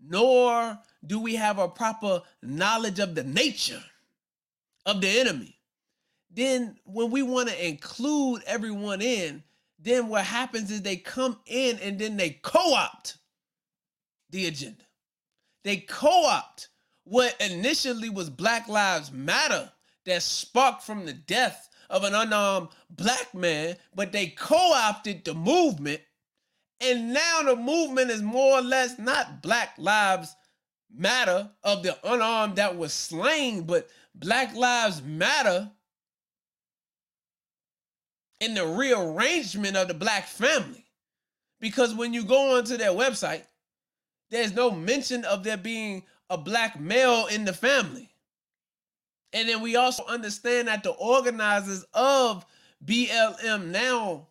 nor 0.00 0.78
do 1.06 1.20
we 1.20 1.36
have 1.36 1.58
a 1.58 1.68
proper 1.68 2.22
knowledge 2.42 2.98
of 2.98 3.14
the 3.14 3.24
nature 3.24 3.82
of 4.86 5.00
the 5.00 5.20
enemy. 5.20 5.58
Then, 6.30 6.76
when 6.84 7.10
we 7.10 7.22
want 7.22 7.48
to 7.48 7.66
include 7.66 8.42
everyone 8.46 9.00
in, 9.00 9.42
then 9.78 10.08
what 10.08 10.24
happens 10.24 10.70
is 10.70 10.82
they 10.82 10.96
come 10.96 11.38
in 11.46 11.78
and 11.78 11.98
then 11.98 12.16
they 12.16 12.30
co 12.30 12.74
opt 12.74 13.18
the 14.30 14.46
agenda. 14.46 14.82
They 15.62 15.76
co 15.76 16.26
opt 16.26 16.68
what 17.06 17.40
initially 17.40 18.10
was 18.10 18.28
Black 18.28 18.66
Lives 18.68 19.12
Matter 19.12 19.70
that 20.06 20.22
sparked 20.22 20.82
from 20.82 21.06
the 21.06 21.12
death 21.12 21.68
of 21.88 22.02
an 22.02 22.14
unarmed 22.14 22.68
black 22.90 23.32
man, 23.32 23.76
but 23.94 24.10
they 24.10 24.26
co 24.26 24.72
opted 24.74 25.24
the 25.24 25.32
movement. 25.32 26.00
And 26.80 27.14
now 27.14 27.42
the 27.42 27.54
movement 27.56 28.10
is 28.10 28.22
more 28.22 28.58
or 28.58 28.60
less 28.60 28.98
not 28.98 29.40
Black 29.40 29.74
Lives 29.78 30.34
Matter 30.92 31.48
of 31.62 31.84
the 31.84 31.96
unarmed 32.04 32.56
that 32.56 32.76
was 32.76 32.92
slain, 32.92 33.62
but 33.62 33.88
Black 34.14 34.54
Lives 34.56 35.00
Matter 35.00 35.70
in 38.40 38.54
the 38.54 38.66
rearrangement 38.66 39.76
of 39.76 39.86
the 39.86 39.94
black 39.94 40.26
family. 40.26 40.84
Because 41.60 41.94
when 41.94 42.12
you 42.12 42.24
go 42.24 42.56
onto 42.56 42.76
their 42.76 42.90
website, 42.90 43.44
there's 44.30 44.54
no 44.54 44.72
mention 44.72 45.24
of 45.24 45.44
there 45.44 45.56
being 45.56 46.02
a 46.30 46.38
black 46.38 46.80
male 46.80 47.26
in 47.26 47.44
the 47.44 47.52
family. 47.52 48.10
And 49.32 49.48
then 49.48 49.60
we 49.60 49.76
also 49.76 50.04
understand 50.06 50.68
that 50.68 50.82
the 50.82 50.90
organizers 50.90 51.84
of 51.94 52.46
BLM 52.84 53.66
now 53.66 54.28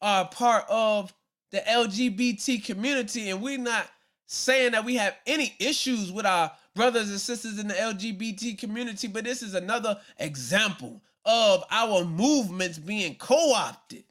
are 0.00 0.28
part 0.28 0.64
of 0.68 1.12
the 1.50 1.58
LGBT 1.58 2.64
community. 2.64 3.30
And 3.30 3.42
we're 3.42 3.58
not 3.58 3.88
saying 4.26 4.72
that 4.72 4.84
we 4.84 4.96
have 4.96 5.16
any 5.26 5.54
issues 5.58 6.12
with 6.12 6.26
our 6.26 6.52
brothers 6.74 7.10
and 7.10 7.20
sisters 7.20 7.58
in 7.58 7.68
the 7.68 7.74
LGBT 7.74 8.58
community, 8.58 9.08
but 9.08 9.24
this 9.24 9.42
is 9.42 9.54
another 9.54 9.98
example 10.18 11.00
of 11.24 11.64
our 11.70 12.04
movements 12.04 12.78
being 12.78 13.16
co 13.16 13.52
opted, 13.54 14.04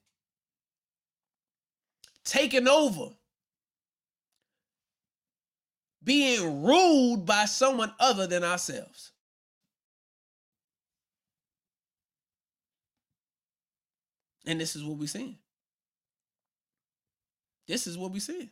taken 2.24 2.68
over, 2.68 3.12
being 6.06 6.64
ruled 6.64 7.26
by 7.26 7.46
someone 7.46 7.92
other 8.00 8.28
than 8.28 8.44
ourselves. 8.44 9.12
And 14.48 14.62
this 14.62 14.76
is 14.76 14.84
what 14.84 14.98
we're 14.98 15.08
seeing. 15.08 15.38
This 17.68 17.88
is 17.88 17.98
what 17.98 18.12
we're 18.12 18.20
seeing. 18.20 18.52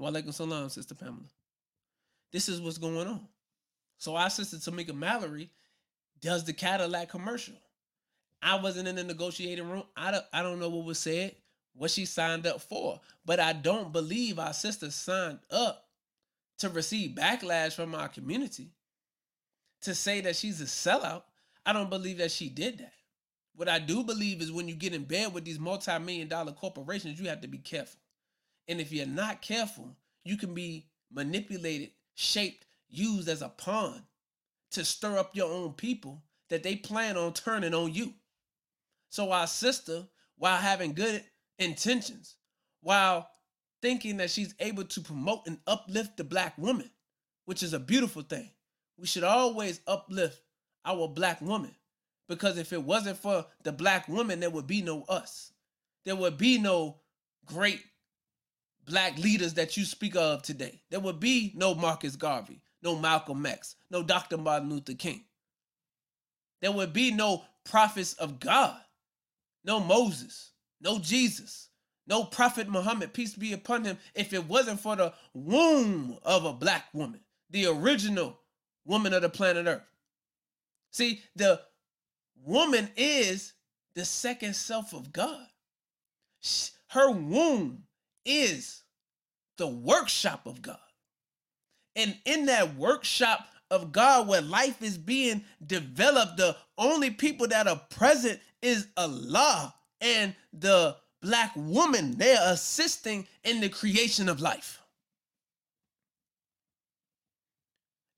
Walaikum 0.00 0.34
salam, 0.34 0.68
Sister 0.68 0.96
Pamela. 0.96 1.28
This 2.32 2.48
is 2.48 2.60
what's 2.60 2.78
going 2.78 3.06
on. 3.06 3.28
So 3.98 4.16
our 4.16 4.28
sister 4.28 4.56
Tamika 4.56 4.92
Mallory 4.92 5.50
does 6.20 6.44
the 6.44 6.52
Cadillac 6.52 7.08
commercial. 7.08 7.54
I 8.42 8.56
wasn't 8.56 8.88
in 8.88 8.96
the 8.96 9.04
negotiating 9.04 9.70
room. 9.70 9.84
I 9.96 10.10
don't, 10.10 10.24
I 10.32 10.42
don't 10.42 10.58
know 10.58 10.68
what 10.68 10.84
was 10.84 10.98
said, 10.98 11.36
what 11.74 11.90
she 11.90 12.04
signed 12.06 12.46
up 12.46 12.60
for. 12.60 13.00
But 13.24 13.40
I 13.40 13.52
don't 13.52 13.92
believe 13.92 14.38
our 14.38 14.52
sister 14.52 14.90
signed 14.90 15.40
up 15.50 15.86
to 16.58 16.68
receive 16.68 17.16
backlash 17.16 17.74
from 17.74 17.94
our 17.94 18.08
community. 18.08 18.70
To 19.82 19.94
say 19.94 20.20
that 20.22 20.36
she's 20.36 20.60
a 20.60 20.64
sellout, 20.64 21.24
I 21.66 21.72
don't 21.72 21.90
believe 21.90 22.18
that 22.18 22.30
she 22.30 22.48
did 22.48 22.78
that. 22.78 22.92
What 23.56 23.68
I 23.68 23.78
do 23.78 24.02
believe 24.02 24.40
is 24.40 24.50
when 24.50 24.66
you 24.66 24.74
get 24.74 24.94
in 24.94 25.04
bed 25.04 25.32
with 25.32 25.44
these 25.44 25.58
multi-million 25.58 26.28
dollar 26.28 26.52
corporations, 26.52 27.20
you 27.20 27.28
have 27.28 27.42
to 27.42 27.48
be 27.48 27.58
careful. 27.58 28.00
And 28.66 28.80
if 28.80 28.92
you're 28.92 29.06
not 29.06 29.42
careful, 29.42 29.94
you 30.24 30.36
can 30.36 30.54
be 30.54 30.86
manipulated, 31.12 31.90
shaped, 32.14 32.64
used 32.88 33.28
as 33.28 33.42
a 33.42 33.48
pawn 33.48 34.02
to 34.72 34.84
stir 34.84 35.18
up 35.18 35.36
your 35.36 35.52
own 35.52 35.72
people 35.72 36.22
that 36.48 36.62
they 36.62 36.76
plan 36.76 37.16
on 37.16 37.32
turning 37.32 37.74
on 37.74 37.92
you. 37.92 38.14
So 39.10 39.30
our 39.30 39.46
sister, 39.46 40.06
while 40.36 40.56
having 40.56 40.94
good 40.94 41.22
intentions, 41.58 42.36
while 42.80 43.28
thinking 43.82 44.16
that 44.16 44.30
she's 44.30 44.54
able 44.60 44.84
to 44.84 45.00
promote 45.00 45.46
and 45.46 45.58
uplift 45.66 46.16
the 46.16 46.24
black 46.24 46.56
woman, 46.56 46.90
which 47.44 47.62
is 47.62 47.72
a 47.72 47.78
beautiful 47.78 48.22
thing. 48.22 48.50
We 48.96 49.06
should 49.06 49.24
always 49.24 49.80
uplift 49.86 50.40
our 50.84 51.08
black 51.08 51.40
woman 51.40 51.74
because 52.28 52.58
if 52.58 52.72
it 52.72 52.82
wasn't 52.82 53.18
for 53.18 53.46
the 53.62 53.72
black 53.72 54.08
woman, 54.08 54.40
there 54.40 54.50
would 54.50 54.66
be 54.66 54.82
no 54.82 55.02
us. 55.02 55.52
There 56.04 56.16
would 56.16 56.38
be 56.38 56.58
no 56.58 57.00
great 57.46 57.82
black 58.86 59.18
leaders 59.18 59.54
that 59.54 59.76
you 59.76 59.84
speak 59.84 60.16
of 60.16 60.42
today. 60.42 60.80
There 60.90 61.00
would 61.00 61.20
be 61.20 61.52
no 61.54 61.74
Marcus 61.74 62.16
Garvey, 62.16 62.62
no 62.82 62.96
Malcolm 62.96 63.44
X, 63.44 63.76
no 63.90 64.02
Dr. 64.02 64.38
Martin 64.38 64.70
Luther 64.70 64.94
King. 64.94 65.24
There 66.60 66.72
would 66.72 66.92
be 66.92 67.10
no 67.10 67.44
prophets 67.64 68.14
of 68.14 68.40
God, 68.40 68.76
no 69.64 69.80
Moses, 69.80 70.52
no 70.84 70.98
Jesus, 70.98 71.70
no 72.06 72.24
Prophet 72.24 72.68
Muhammad, 72.68 73.14
peace 73.14 73.34
be 73.34 73.54
upon 73.54 73.84
him, 73.84 73.98
if 74.14 74.32
it 74.32 74.46
wasn't 74.46 74.80
for 74.80 74.94
the 74.94 75.12
womb 75.32 76.18
of 76.22 76.44
a 76.44 76.52
black 76.52 76.84
woman, 76.92 77.20
the 77.50 77.66
original 77.66 78.38
woman 78.84 79.14
of 79.14 79.22
the 79.22 79.30
planet 79.30 79.66
Earth. 79.66 79.82
See, 80.90 81.22
the 81.34 81.60
woman 82.44 82.90
is 82.96 83.54
the 83.94 84.04
second 84.04 84.54
self 84.54 84.92
of 84.92 85.12
God. 85.12 85.46
Her 86.88 87.10
womb 87.10 87.84
is 88.24 88.82
the 89.56 89.66
workshop 89.66 90.46
of 90.46 90.60
God. 90.60 90.78
And 91.96 92.16
in 92.24 92.46
that 92.46 92.76
workshop 92.76 93.46
of 93.70 93.92
God 93.92 94.28
where 94.28 94.42
life 94.42 94.82
is 94.82 94.98
being 94.98 95.44
developed, 95.64 96.36
the 96.36 96.56
only 96.76 97.10
people 97.10 97.48
that 97.48 97.66
are 97.66 97.80
present 97.88 98.40
is 98.60 98.88
Allah 98.96 99.74
and 100.00 100.34
the 100.52 100.96
black 101.22 101.52
woman. 101.56 102.16
They're 102.16 102.38
assisting 102.42 103.26
in 103.42 103.60
the 103.60 103.68
creation 103.68 104.28
of 104.28 104.40
life. 104.40 104.80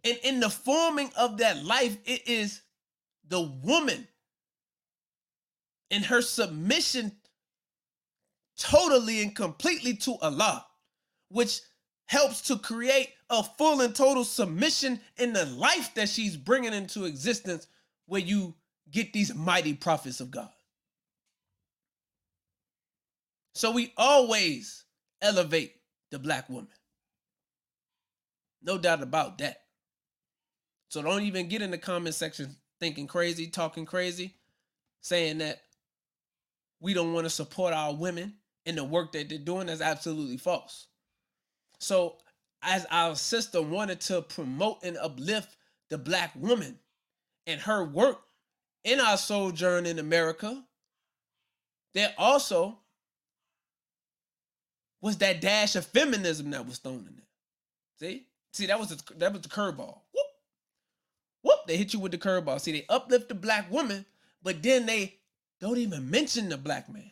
And 0.04 0.18
in 0.22 0.40
the 0.40 0.50
forming 0.50 1.10
of 1.16 1.38
that 1.38 1.64
life, 1.64 1.96
it 2.04 2.28
is 2.28 2.62
the 3.28 3.40
woman 3.40 4.06
in 5.90 6.02
her 6.04 6.22
submission 6.22 7.12
totally 8.58 9.22
and 9.22 9.34
completely 9.34 9.94
to 9.94 10.16
Allah, 10.16 10.66
which 11.28 11.60
helps 12.06 12.40
to 12.42 12.56
create 12.56 13.10
a 13.30 13.42
full 13.42 13.80
and 13.80 13.94
total 13.94 14.24
submission 14.24 15.00
in 15.16 15.32
the 15.32 15.46
life 15.46 15.92
that 15.94 16.08
she's 16.08 16.36
bringing 16.36 16.72
into 16.72 17.04
existence 17.04 17.66
where 18.06 18.20
you 18.20 18.54
get 18.90 19.12
these 19.12 19.34
mighty 19.34 19.74
prophets 19.74 20.20
of 20.20 20.30
God. 20.30 20.50
So 23.56 23.70
we 23.70 23.94
always 23.96 24.84
elevate 25.22 25.76
the 26.10 26.18
black 26.18 26.50
woman. 26.50 26.68
No 28.62 28.76
doubt 28.76 29.02
about 29.02 29.38
that. 29.38 29.62
So 30.90 31.00
don't 31.00 31.22
even 31.22 31.48
get 31.48 31.62
in 31.62 31.70
the 31.70 31.78
comment 31.78 32.14
section 32.14 32.54
thinking 32.80 33.06
crazy, 33.06 33.46
talking 33.46 33.86
crazy, 33.86 34.34
saying 35.00 35.38
that 35.38 35.62
we 36.80 36.92
don't 36.92 37.14
want 37.14 37.24
to 37.24 37.30
support 37.30 37.72
our 37.72 37.94
women 37.94 38.34
in 38.66 38.76
the 38.76 38.84
work 38.84 39.12
that 39.12 39.30
they're 39.30 39.38
doing. 39.38 39.68
That's 39.68 39.80
absolutely 39.80 40.36
false. 40.36 40.88
So, 41.78 42.18
as 42.62 42.86
our 42.90 43.16
sister 43.16 43.62
wanted 43.62 44.02
to 44.02 44.20
promote 44.20 44.84
and 44.84 44.98
uplift 44.98 45.56
the 45.88 45.96
black 45.96 46.32
woman 46.36 46.78
and 47.46 47.58
her 47.62 47.84
work 47.84 48.18
in 48.84 49.00
our 49.00 49.16
sojourn 49.16 49.86
in 49.86 49.98
America, 49.98 50.62
there 51.94 52.12
also 52.18 52.80
was 55.00 55.18
that 55.18 55.40
dash 55.40 55.76
of 55.76 55.86
feminism 55.86 56.50
that 56.50 56.66
was 56.66 56.78
thrown 56.78 57.06
in 57.06 57.16
there. 57.16 57.26
See? 57.98 58.26
See, 58.52 58.66
that 58.66 58.78
was 58.78 58.88
the, 58.88 59.14
that 59.14 59.32
was 59.32 59.42
the 59.42 59.48
curveball. 59.48 60.00
Whoop. 60.12 60.26
Whoop, 61.42 61.58
they 61.66 61.76
hit 61.76 61.92
you 61.92 62.00
with 62.00 62.12
the 62.12 62.18
curveball. 62.18 62.60
See, 62.60 62.72
they 62.72 62.86
uplift 62.88 63.28
the 63.28 63.34
black 63.34 63.70
woman, 63.70 64.04
but 64.42 64.62
then 64.62 64.86
they 64.86 65.16
don't 65.60 65.78
even 65.78 66.10
mention 66.10 66.48
the 66.48 66.56
black 66.56 66.88
man. 66.92 67.10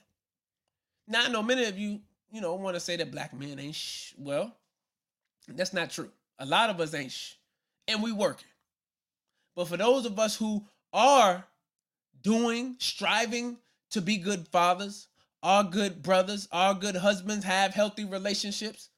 Now, 1.07 1.25
I 1.25 1.29
know 1.29 1.43
many 1.43 1.65
of 1.67 1.79
you, 1.79 2.01
you 2.33 2.41
know, 2.41 2.55
want 2.55 2.77
to 2.77 2.81
say 2.81 2.97
that 2.97 3.11
black 3.11 3.35
men 3.35 3.59
ain't 3.59 3.75
sh. 3.75 4.13
Well, 4.19 4.55
that's 5.49 5.75
not 5.75 5.91
true. 5.91 6.11
A 6.39 6.47
lot 6.47 6.71
of 6.71 6.81
us 6.81 6.95
ain't 6.95 7.13
sh. 7.13 7.35
And 7.87 8.03
we 8.03 8.13
working. 8.13 8.49
But 9.55 9.69
for 9.69 9.77
those 9.77 10.07
of 10.07 10.19
us 10.19 10.37
who 10.37 10.65
are 10.93 11.45
doing, 12.23 12.77
striving 12.79 13.59
to 13.91 14.01
be 14.01 14.17
good 14.17 14.49
fathers, 14.49 15.09
are 15.45 15.63
good 15.63 16.03
brothers, 16.03 16.49
are 16.51 16.75
good 16.75 16.97
husbands, 16.97 17.45
have 17.45 17.75
healthy 17.75 18.07
relationships, 18.07 18.89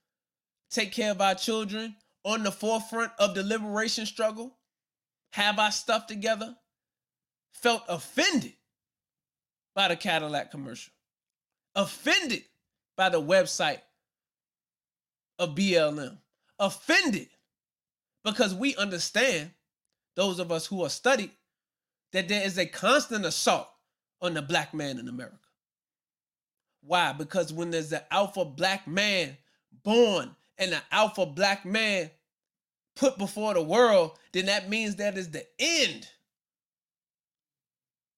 take 0.70 0.92
care 0.92 1.10
of 1.10 1.20
our 1.20 1.34
children, 1.34 1.96
on 2.24 2.42
the 2.42 2.52
forefront 2.52 3.12
of 3.18 3.34
the 3.34 3.42
liberation 3.42 4.06
struggle, 4.06 4.56
have 5.32 5.58
our 5.58 5.72
stuff 5.72 6.06
together, 6.06 6.56
felt 7.52 7.82
offended 7.88 8.54
by 9.74 9.88
the 9.88 9.96
Cadillac 9.96 10.50
commercial, 10.50 10.92
offended 11.74 12.42
by 12.96 13.08
the 13.08 13.20
website 13.20 13.80
of 15.38 15.54
BLM, 15.54 16.18
offended 16.58 17.28
because 18.24 18.54
we 18.54 18.74
understand, 18.76 19.50
those 20.14 20.38
of 20.38 20.50
us 20.50 20.66
who 20.66 20.82
are 20.82 20.90
studied, 20.90 21.30
that 22.12 22.28
there 22.28 22.44
is 22.44 22.56
a 22.56 22.66
constant 22.66 23.24
assault 23.24 23.68
on 24.20 24.34
the 24.34 24.42
black 24.42 24.72
man 24.72 24.98
in 24.98 25.08
America. 25.08 25.45
Why? 26.86 27.12
Because 27.12 27.52
when 27.52 27.70
there's 27.70 27.92
an 27.92 28.02
alpha 28.10 28.44
black 28.44 28.86
man 28.86 29.36
born 29.82 30.34
and 30.58 30.72
an 30.72 30.82
alpha 30.92 31.26
black 31.26 31.64
man 31.64 32.10
put 32.94 33.18
before 33.18 33.54
the 33.54 33.62
world, 33.62 34.18
then 34.32 34.46
that 34.46 34.70
means 34.70 34.96
that 34.96 35.18
is 35.18 35.30
the 35.30 35.44
end 35.58 36.08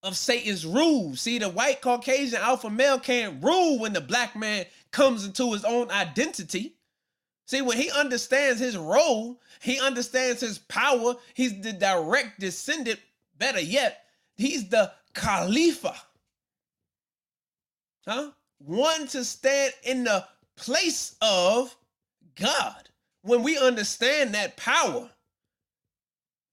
of 0.03 0.17
Satan's 0.17 0.67
rule. 0.67 1.17
See, 1.17 1.39
the 1.39 1.49
white 1.49 1.81
Caucasian 1.81 2.41
alpha 2.41 2.71
male 2.71 3.01
can't 3.01 3.43
rule 3.43 3.79
when 3.79 3.93
the 3.93 4.01
black 4.01 4.37
man 4.37 4.67
comes 4.91 5.25
into 5.25 5.53
his 5.53 5.65
own 5.65 5.91
identity. 5.91 6.77
See, 7.47 7.63
when 7.63 7.79
he 7.79 7.91
understands 7.91 8.61
his 8.61 8.77
role, 8.77 9.41
he 9.63 9.81
understands 9.81 10.41
his 10.43 10.59
power, 10.59 11.15
he's 11.33 11.61
the 11.63 11.73
direct 11.73 12.39
descendant, 12.39 13.01
better 13.39 13.61
yet, 13.61 14.05
he's 14.37 14.69
the 14.69 14.93
Khalifa. 15.15 15.95
Huh? 18.07 18.31
One 18.59 19.07
to 19.09 19.25
stand 19.25 19.73
in 19.83 20.05
the 20.05 20.27
place 20.57 21.17
of 21.21 21.75
God. 22.35 22.89
When 23.23 23.43
we 23.43 23.59
understand 23.59 24.35
that 24.35 24.57
power, 24.57 25.11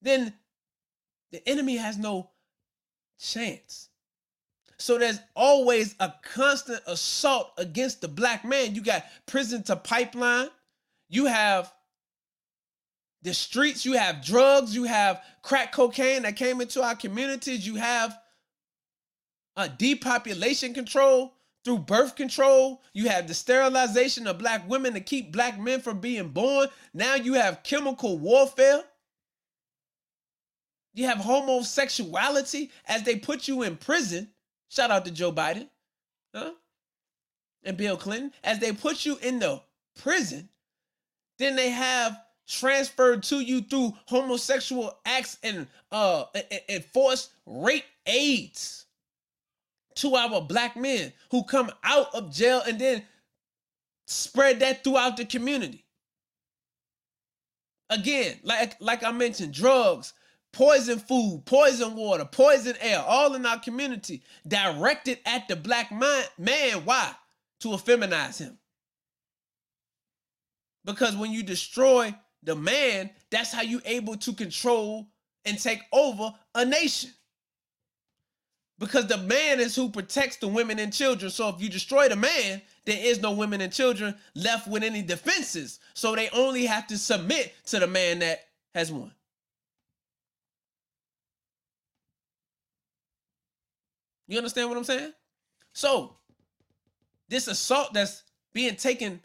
then 0.02 0.34
the 1.32 1.48
enemy 1.48 1.78
has 1.78 1.98
no 1.98 2.30
chance. 3.20 3.90
So 4.78 4.98
there's 4.98 5.20
always 5.36 5.96
a 6.00 6.14
constant 6.22 6.82
assault 6.86 7.52
against 7.58 8.02
the 8.02 8.08
black 8.08 8.44
man. 8.44 8.76
You 8.76 8.82
got 8.82 9.06
prison 9.26 9.64
to 9.64 9.76
pipeline, 9.76 10.50
you 11.10 11.26
have 11.26 11.74
the 13.22 13.34
streets, 13.34 13.86
you 13.86 13.94
have 13.94 14.24
drugs, 14.24 14.76
you 14.76 14.84
have 14.84 15.24
crack 15.42 15.72
cocaine 15.72 16.24
that 16.24 16.36
came 16.36 16.62
into 16.62 16.84
our 16.84 16.96
communities, 16.96 17.66
you 17.66 17.76
have 17.76 18.16
a 19.56 19.70
depopulation 19.70 20.74
control 20.74 21.34
through 21.66 21.80
birth 21.80 22.16
control. 22.16 22.82
You 22.94 23.10
have 23.10 23.28
the 23.28 23.34
sterilization 23.34 24.28
of 24.28 24.38
black 24.38 24.70
women 24.70 24.94
to 24.94 25.02
keep 25.02 25.34
black 25.34 25.60
men 25.60 25.82
from 25.82 26.00
being 26.00 26.30
born. 26.30 26.70
Now 26.94 27.16
you 27.16 27.34
have 27.34 27.64
chemical 27.64 28.20
warfare. 28.20 28.84
You 30.94 31.08
have 31.08 31.18
homosexuality 31.18 32.72
as 32.88 33.04
they 33.04 33.18
put 33.18 33.48
you 33.48 33.64
in 33.64 33.76
prison. 33.76 34.30
Shout 34.70 34.92
out 34.92 35.04
to 35.06 35.12
Joe 35.12 35.32
Biden, 35.32 35.68
huh? 36.34 36.52
And 37.64 37.76
Bill 37.76 37.98
Clinton. 37.98 38.32
As 38.44 38.60
they 38.60 38.72
put 38.72 39.06
you 39.06 39.18
in 39.18 39.40
the 39.40 39.62
prison, 40.00 40.48
then 41.40 41.56
they 41.56 41.72
have 41.72 42.18
transferred 42.48 43.24
to 43.24 43.40
you 43.40 43.62
through 43.62 43.92
homosexual 44.06 45.00
acts 45.04 45.40
and 45.42 45.66
uh 45.92 46.26
and, 46.36 46.62
and 46.70 46.86
forced 46.86 47.32
rape 47.48 47.86
aids 48.06 48.85
to 49.96 50.16
our 50.16 50.42
black 50.42 50.76
men 50.76 51.14
who 51.32 51.44
come 51.44 51.72
out 51.84 52.14
of 52.14 52.34
jail 52.34 52.62
and 52.68 52.80
then 52.80 53.04
spread 54.08 54.60
that 54.60 54.84
throughout 54.84 55.18
the 55.18 55.26
community. 55.26 55.86
Again, 57.90 58.40
like 58.44 58.76
like 58.80 59.04
I 59.04 59.12
mentioned, 59.12 59.54
drugs, 59.54 60.14
poison 60.52 61.00
food, 61.00 61.44
poison 61.46 61.96
water, 61.96 62.26
poison 62.26 62.76
air, 62.82 63.04
all 63.06 63.36
in 63.36 63.46
our 63.46 63.60
community, 63.60 64.24
directed 64.48 65.20
at 65.26 65.48
the 65.48 65.56
black 65.56 65.92
man. 65.92 66.24
man. 66.38 66.84
Why? 66.86 67.12
To 67.62 67.70
effeminize 67.70 68.40
him. 68.40 68.58
Because 70.84 71.16
when 71.16 71.32
you 71.32 71.44
destroy 71.44 72.14
the 72.44 72.56
man, 72.56 73.10
that's 73.32 73.52
how 73.52 73.64
you 73.64 73.82
able 73.86 74.18
to 74.18 74.34
control 74.34 75.08
and 75.46 75.60
take 75.60 75.82
over 75.92 76.34
a 76.54 76.66
nation. 76.66 77.12
Because 78.78 79.08
the 79.08 79.18
man 79.18 79.60
is 79.60 79.76
who 79.76 79.90
protects 79.90 80.38
the 80.38 80.48
women 80.48 80.80
and 80.80 80.92
children. 80.92 81.32
So 81.32 81.50
if 81.50 81.62
you 81.62 81.70
destroy 81.70 82.10
the 82.10 82.16
man, 82.16 82.62
there 82.86 83.00
is 83.00 83.22
no 83.22 83.32
women 83.32 83.62
and 83.62 83.72
children 83.72 84.16
left 84.36 84.68
with 84.68 84.84
any 84.84 85.02
defenses. 85.02 85.80
So 85.94 86.16
they 86.16 86.30
only 86.30 86.66
have 86.66 86.88
to 86.88 86.98
submit 86.98 87.54
to 87.68 87.80
the 87.80 87.88
man 87.88 88.20
that 88.20 88.40
has 88.74 88.92
won. 88.92 89.12
You 94.28 94.38
understand 94.38 94.70
what 94.70 94.78
I'm 94.78 94.84
saying? 94.84 95.14
So, 95.74 96.16
this 97.30 97.48
assault 97.48 97.94
that's 97.94 98.24
being 98.54 98.76
taken 98.76 99.22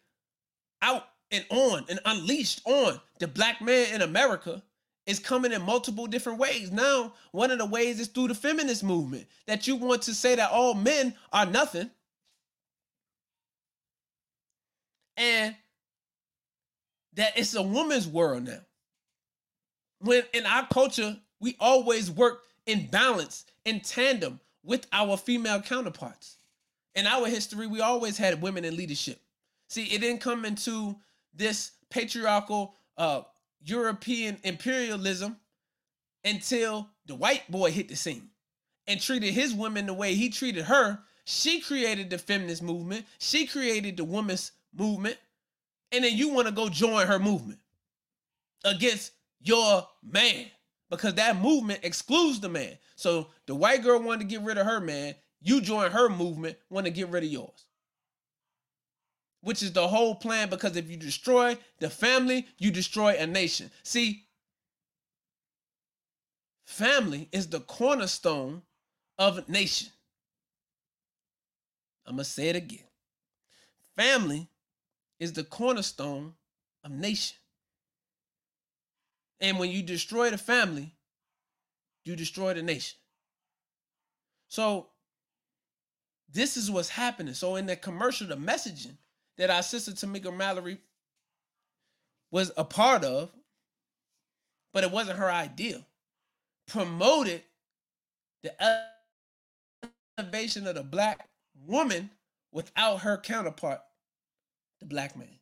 out 0.82 1.05
and 1.30 1.44
on 1.51 1.84
and 1.88 2.01
unleashed 2.05 2.61
on 2.64 3.01
the 3.18 3.28
black 3.28 3.62
man 3.62 3.94
in 3.94 4.03
America 4.03 4.62
is 5.07 5.18
coming 5.18 5.53
in 5.53 5.62
multiple 5.62 6.07
different 6.07 6.38
ways. 6.38 6.70
Now, 6.70 7.14
one 7.32 7.51
of 7.51 7.59
the 7.59 7.66
ways 7.66 7.98
is 8.01 8.09
through 8.09 8.28
the 8.28 8.34
feminist 8.34 8.84
movement 8.84 9.26
that 9.46 9.66
you 9.66 9.76
want 9.76 10.03
to 10.03 10.14
say 10.14 10.34
that 10.34 10.51
all 10.51 10.74
men 10.74 11.14
are 11.32 11.46
nothing. 11.46 11.90
And 15.16 15.55
that 17.14 17.36
it's 17.36 17.55
a 17.55 17.62
woman's 17.62 18.07
world 18.07 18.44
now. 18.44 18.61
When 20.01 20.22
in 20.32 20.46
our 20.46 20.66
culture, 20.68 21.16
we 21.40 21.57
always 21.61 22.11
work 22.11 22.42
in 22.66 22.86
balance, 22.86 23.44
in 23.64 23.80
tandem 23.80 24.40
with 24.62 24.86
our 24.92 25.16
female 25.16 25.61
counterparts. 25.61 26.36
In 26.94 27.07
our 27.07 27.26
history, 27.26 27.66
we 27.66 27.80
always 27.80 28.16
had 28.16 28.40
women 28.40 28.64
in 28.64 28.76
leadership. 28.76 29.20
See, 29.68 29.84
it 29.84 30.01
didn't 30.01 30.20
come 30.20 30.44
into 30.44 30.96
this 31.34 31.72
patriarchal 31.90 32.74
uh, 32.96 33.22
European 33.62 34.38
imperialism 34.42 35.36
until 36.24 36.88
the 37.06 37.14
white 37.14 37.50
boy 37.50 37.70
hit 37.70 37.88
the 37.88 37.96
scene 37.96 38.30
and 38.86 39.00
treated 39.00 39.32
his 39.32 39.54
women 39.54 39.86
the 39.86 39.94
way 39.94 40.14
he 40.14 40.28
treated 40.28 40.64
her. 40.64 40.98
She 41.24 41.61
created 41.61 42.11
the 42.11 42.18
feminist 42.18 42.62
movement. 42.62 43.06
She 43.18 43.46
created 43.46 43.96
the 43.96 44.04
women's 44.04 44.52
movement. 44.76 45.16
And 45.92 46.04
then 46.04 46.16
you 46.16 46.28
want 46.28 46.46
to 46.48 46.52
go 46.52 46.68
join 46.68 47.06
her 47.06 47.18
movement 47.18 47.58
against 48.64 49.12
your 49.40 49.86
man 50.02 50.46
because 50.88 51.14
that 51.14 51.40
movement 51.40 51.80
excludes 51.82 52.40
the 52.40 52.48
man. 52.48 52.76
So 52.96 53.28
the 53.46 53.54
white 53.54 53.82
girl 53.82 54.00
wanted 54.00 54.20
to 54.20 54.26
get 54.26 54.42
rid 54.42 54.58
of 54.58 54.66
her 54.66 54.80
man. 54.80 55.14
You 55.40 55.61
join 55.61 55.90
her 55.90 56.08
movement, 56.08 56.58
want 56.68 56.86
to 56.86 56.92
get 56.92 57.08
rid 57.08 57.24
of 57.24 57.30
yours. 57.30 57.64
Which 59.43 59.62
is 59.62 59.72
the 59.72 59.88
whole 59.88 60.14
plan 60.14 60.51
because 60.51 60.76
if 60.76 60.91
you 60.91 60.97
destroy 60.97 61.57
the 61.78 61.88
family, 61.88 62.47
you 62.59 62.70
destroy 62.70 63.16
a 63.18 63.26
nation. 63.26 63.70
See, 63.82 64.24
family 66.64 67.28
is 67.32 67.47
the 67.47 67.61
cornerstone 67.61 68.62
of 69.18 69.38
a 69.38 69.45
nation. 69.51 69.88
I'm 72.07 72.16
going 72.16 72.24
to 72.24 72.30
say 72.30 72.49
it 72.49 72.57
again. 72.57 72.84
Family 73.97 74.49
is 75.18 75.32
the 75.32 75.45
cornerstone 75.45 76.34
of 76.84 76.91
nation. 76.91 77.36
And 79.41 79.59
when 79.59 79.70
you 79.70 79.82
destroy 79.82 80.30
the 80.30 80.38
family, 80.38 80.95
you 82.05 82.16
destroy 82.16 82.55
the 82.55 82.62
nation. 82.62 82.99
So 84.49 84.88
this 86.32 86.57
is 86.57 86.70
what's 86.70 86.88
happening. 86.88 87.34
So 87.34 87.57
in 87.57 87.66
the 87.66 87.76
commercial, 87.76 88.26
the 88.26 88.36
messaging 88.36 88.97
that 89.41 89.49
our 89.49 89.62
sister 89.62 89.93
Tamika 89.93 90.36
Mallory 90.36 90.76
was 92.30 92.53
a 92.59 92.64
part 92.64 93.05
of, 93.05 93.30
but 94.74 94.84
it 94.84 94.91
wasn't 94.91 95.18
her 95.18 95.30
idea, 95.30 95.82
promoted 96.68 97.43
the 98.43 98.53
elevation 100.18 100.66
of 100.66 100.74
the 100.74 100.82
black 100.82 101.26
woman 101.66 102.11
without 102.53 102.99
her 102.99 103.16
counterpart, 103.16 103.80
the 104.78 104.84
black 104.84 105.16
man. 105.16 105.38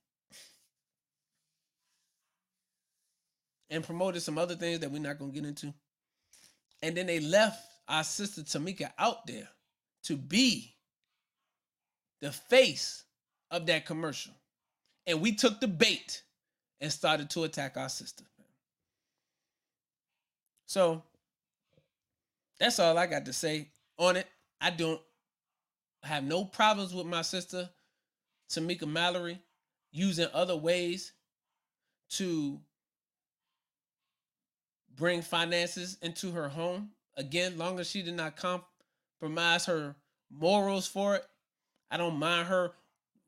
And 3.69 3.83
promoted 3.83 4.23
some 4.23 4.39
other 4.39 4.55
things 4.55 4.79
that 4.79 4.93
we're 4.93 5.01
not 5.01 5.19
going 5.19 5.33
to 5.33 5.41
get 5.41 5.49
into. 5.49 5.75
And 6.83 6.97
then 6.97 7.07
they 7.07 7.19
left 7.19 7.61
our 7.89 8.05
sister 8.05 8.43
Tamika 8.43 8.93
out 8.97 9.27
there 9.27 9.49
to 10.05 10.17
be 10.17 10.77
the 12.21 12.31
face 12.31 13.03
of 13.51 13.67
that 13.67 13.87
commercial. 13.87 14.33
And 15.07 15.21
we 15.21 15.33
took 15.33 15.61
the 15.61 15.69
bait 15.69 16.23
and 16.81 16.93
started 16.93 17.31
to 17.31 17.45
attack 17.45 17.77
our 17.77 17.89
sister. 17.89 18.25
So 20.67 21.03
that's 22.61 22.79
all 22.79 22.99
I 22.99 23.07
got 23.07 23.25
to 23.25 23.33
say 23.33 23.69
on 23.99 24.17
it. 24.17 24.27
I 24.61 24.71
don't 24.71 25.01
have 26.03 26.25
no 26.25 26.45
problems 26.45 26.95
with 26.95 27.07
my 27.07 27.23
sister 27.23 27.69
Tamika 28.51 28.87
Mallory 28.87 29.41
using 29.93 30.29
other 30.33 30.57
ways 30.57 31.13
to 32.11 32.61
bring 34.97 35.23
finances 35.23 35.99
into 36.03 36.33
her 36.33 36.49
home. 36.49 36.91
Again, 37.17 37.59
long 37.59 37.81
as 37.81 37.89
she 37.91 38.03
did 38.03 38.15
not 38.15 38.37
compromise 38.37 39.67
her 39.67 39.95
morals 40.31 40.87
for 40.87 41.17
it, 41.17 41.25
I 41.91 41.97
don't 41.97 42.19
mind 42.19 42.49
her 42.49 42.73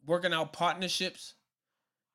working 0.07 0.33
out 0.33 0.53
partnerships 0.53 1.35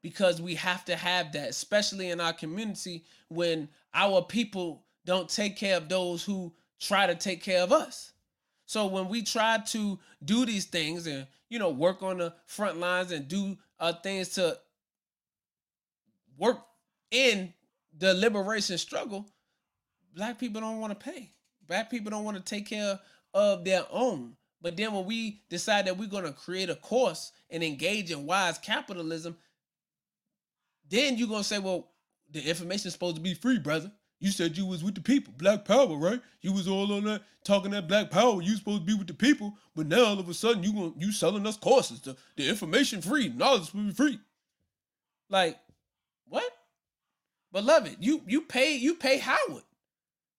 because 0.02 0.42
we 0.42 0.56
have 0.56 0.86
to 0.86 0.96
have 0.96 1.32
that, 1.34 1.50
especially 1.50 2.12
in 2.12 2.20
our 2.20 2.34
community 2.34 3.04
when 3.30 3.68
our 3.94 4.22
people 4.22 4.84
don't 5.06 5.30
take 5.30 5.58
care 5.58 5.78
of 5.78 5.90
those 5.90 6.24
who 6.24 6.54
try 6.80 7.08
to 7.08 7.16
take 7.16 7.42
care 7.42 7.62
of 7.64 7.72
us. 7.72 8.12
So 8.66 8.88
when 8.88 9.08
we 9.08 9.22
try 9.22 9.60
to 9.68 10.00
do 10.24 10.46
these 10.46 10.66
things 10.66 11.08
and 11.08 11.28
you 11.50 11.60
know 11.60 11.70
work 11.70 12.04
on 12.04 12.18
the 12.18 12.34
front 12.46 12.80
lines 12.80 13.12
and 13.12 13.28
do 13.28 13.58
uh, 13.80 13.94
things 13.94 14.30
to 14.30 14.58
work 16.38 16.60
in 17.12 17.54
the 17.98 18.14
liberation 18.14 18.78
struggle, 18.78 19.26
black 20.16 20.40
people 20.40 20.62
don't 20.62 20.80
want 20.80 21.00
to 21.00 21.12
pay. 21.12 21.30
Black 21.68 21.90
people 21.90 22.12
don't 22.12 22.24
want 22.24 22.38
to 22.38 22.44
take 22.44 22.68
care 22.68 23.00
of 23.34 23.64
their 23.64 23.86
own. 23.92 24.36
But 24.62 24.78
then 24.78 24.94
when 24.94 25.06
we 25.06 25.42
decide 25.50 25.86
that 25.86 25.98
we're 25.98 26.08
going 26.08 26.24
to 26.24 26.32
create 26.32 26.70
a 26.70 26.76
course 26.76 27.32
and 27.50 27.64
engage 27.64 28.12
in 28.12 28.26
wise 28.26 28.58
capitalism, 28.58 29.38
then 30.90 31.18
you're 31.18 31.28
going 31.28 31.42
to 31.42 31.48
say, 31.48 31.60
well, 31.60 31.90
the 32.32 32.42
information 32.42 32.88
is 32.88 32.94
supposed 32.94 33.16
to 33.16 33.22
be 33.22 33.34
free, 33.34 33.60
brother. 33.60 33.92
You 34.20 34.32
said 34.32 34.58
you 34.58 34.66
was 34.66 34.84
with 34.84 34.96
the 34.96 35.02
people, 35.02 35.34
black 35.38 35.66
power, 35.66 35.96
right? 35.98 36.22
You 36.42 36.54
was 36.54 36.68
all 36.68 36.94
on 36.94 37.04
that 37.04 37.22
talking 37.44 37.72
that 37.72 37.88
black 37.88 38.10
power. 38.10 38.42
You 38.42 38.56
supposed 38.56 38.82
to 38.82 38.86
be 38.86 38.98
with 38.98 39.08
the 39.08 39.14
people, 39.14 39.54
but 39.76 39.88
now 39.88 40.06
all 40.06 40.20
of 40.20 40.28
a 40.28 40.34
sudden 40.34 40.64
you 40.64 40.74
going 40.74 40.96
you 40.98 41.12
selling 41.12 41.46
us 41.46 41.58
courses. 41.58 42.02
The, 42.02 42.18
the 42.36 42.50
information 42.50 43.02
free, 43.02 43.30
knowledge 43.30 43.74
will 43.74 43.84
be 43.84 43.92
free. 43.92 44.20
Like, 45.30 45.60
what? 46.28 46.50
Beloved, 47.52 47.98
you 48.00 48.22
you 48.28 48.42
pay 48.42 48.76
you 48.76 48.96
pay 48.96 49.18
Howard 49.20 49.64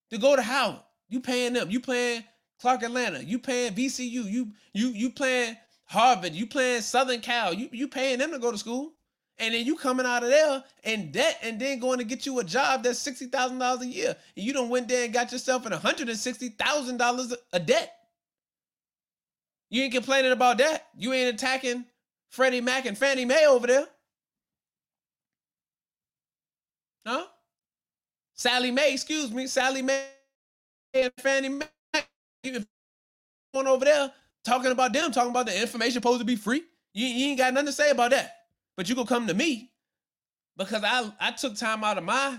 to 0.09 0.17
go 0.17 0.35
to 0.35 0.41
Howard. 0.41 0.81
You 1.09 1.19
paying 1.21 1.53
them. 1.53 1.71
You 1.71 1.79
paying 1.79 2.23
Clark 2.59 2.83
Atlanta. 2.83 3.23
You 3.23 3.39
paying 3.39 3.73
VCU. 3.73 4.09
You 4.09 4.51
you 4.73 4.89
you 4.89 5.09
playing 5.09 5.57
Harvard. 5.85 6.33
You 6.33 6.47
playing 6.47 6.81
Southern 6.81 7.21
Cal. 7.21 7.53
You 7.53 7.69
you 7.71 7.87
paying 7.87 8.19
them 8.19 8.31
to 8.31 8.39
go 8.39 8.51
to 8.51 8.57
school. 8.57 8.93
And 9.39 9.53
then 9.53 9.67
you 9.67 9.75
coming 9.75 10.07
out 10.07 10.23
of 10.23 10.29
there 10.29 10.63
in 10.83 11.11
debt 11.11 11.37
and 11.43 11.61
then 11.61 11.77
going 11.79 11.99
to 11.99 12.03
get 12.03 12.25
you 12.25 12.39
a 12.39 12.43
job 12.43 12.83
that's 12.83 12.97
sixty 12.97 13.27
thousand 13.27 13.59
dollars 13.59 13.83
a 13.83 13.87
year. 13.87 14.15
And 14.35 14.45
you 14.45 14.51
don't 14.51 14.69
went 14.69 14.87
there 14.87 15.05
and 15.05 15.13
got 15.13 15.31
yourself 15.31 15.65
in 15.65 15.71
hundred 15.73 16.09
and 16.09 16.17
sixty 16.17 16.49
thousand 16.49 16.97
dollars 16.97 17.33
a 17.53 17.59
debt. 17.59 17.93
You 19.69 19.83
ain't 19.83 19.93
complaining 19.93 20.31
about 20.31 20.57
that. 20.57 20.87
You 20.97 21.13
ain't 21.13 21.35
attacking 21.35 21.85
Freddie 22.29 22.61
Mac 22.61 22.85
and 22.85 22.97
Fannie 22.97 23.25
Mae 23.25 23.45
over 23.45 23.67
there. 23.67 23.87
Huh? 27.05 27.25
Sallie 28.33 28.71
Mae, 28.71 28.93
excuse 28.93 29.31
me, 29.31 29.47
Sallie 29.47 29.81
Mae 29.81 30.07
and 30.93 31.11
Fannie 31.19 31.49
Mae 31.49 31.65
going 32.43 33.67
over 33.67 33.85
there 33.85 34.11
talking 34.43 34.71
about 34.71 34.93
them, 34.93 35.11
talking 35.11 35.31
about 35.31 35.45
the 35.45 35.59
information 35.59 35.93
supposed 35.93 36.19
to 36.19 36.25
be 36.25 36.35
free. 36.35 36.63
You, 36.93 37.07
you 37.07 37.25
ain't 37.27 37.37
got 37.37 37.53
nothing 37.53 37.67
to 37.67 37.73
say 37.73 37.91
about 37.91 38.11
that. 38.11 38.35
But 38.75 38.89
you 38.89 38.95
gonna 38.95 39.07
come 39.07 39.27
to 39.27 39.33
me 39.33 39.71
because 40.57 40.83
I 40.83 41.11
I 41.19 41.31
took 41.31 41.55
time 41.55 41.83
out 41.83 41.97
of 41.97 42.03
my 42.03 42.37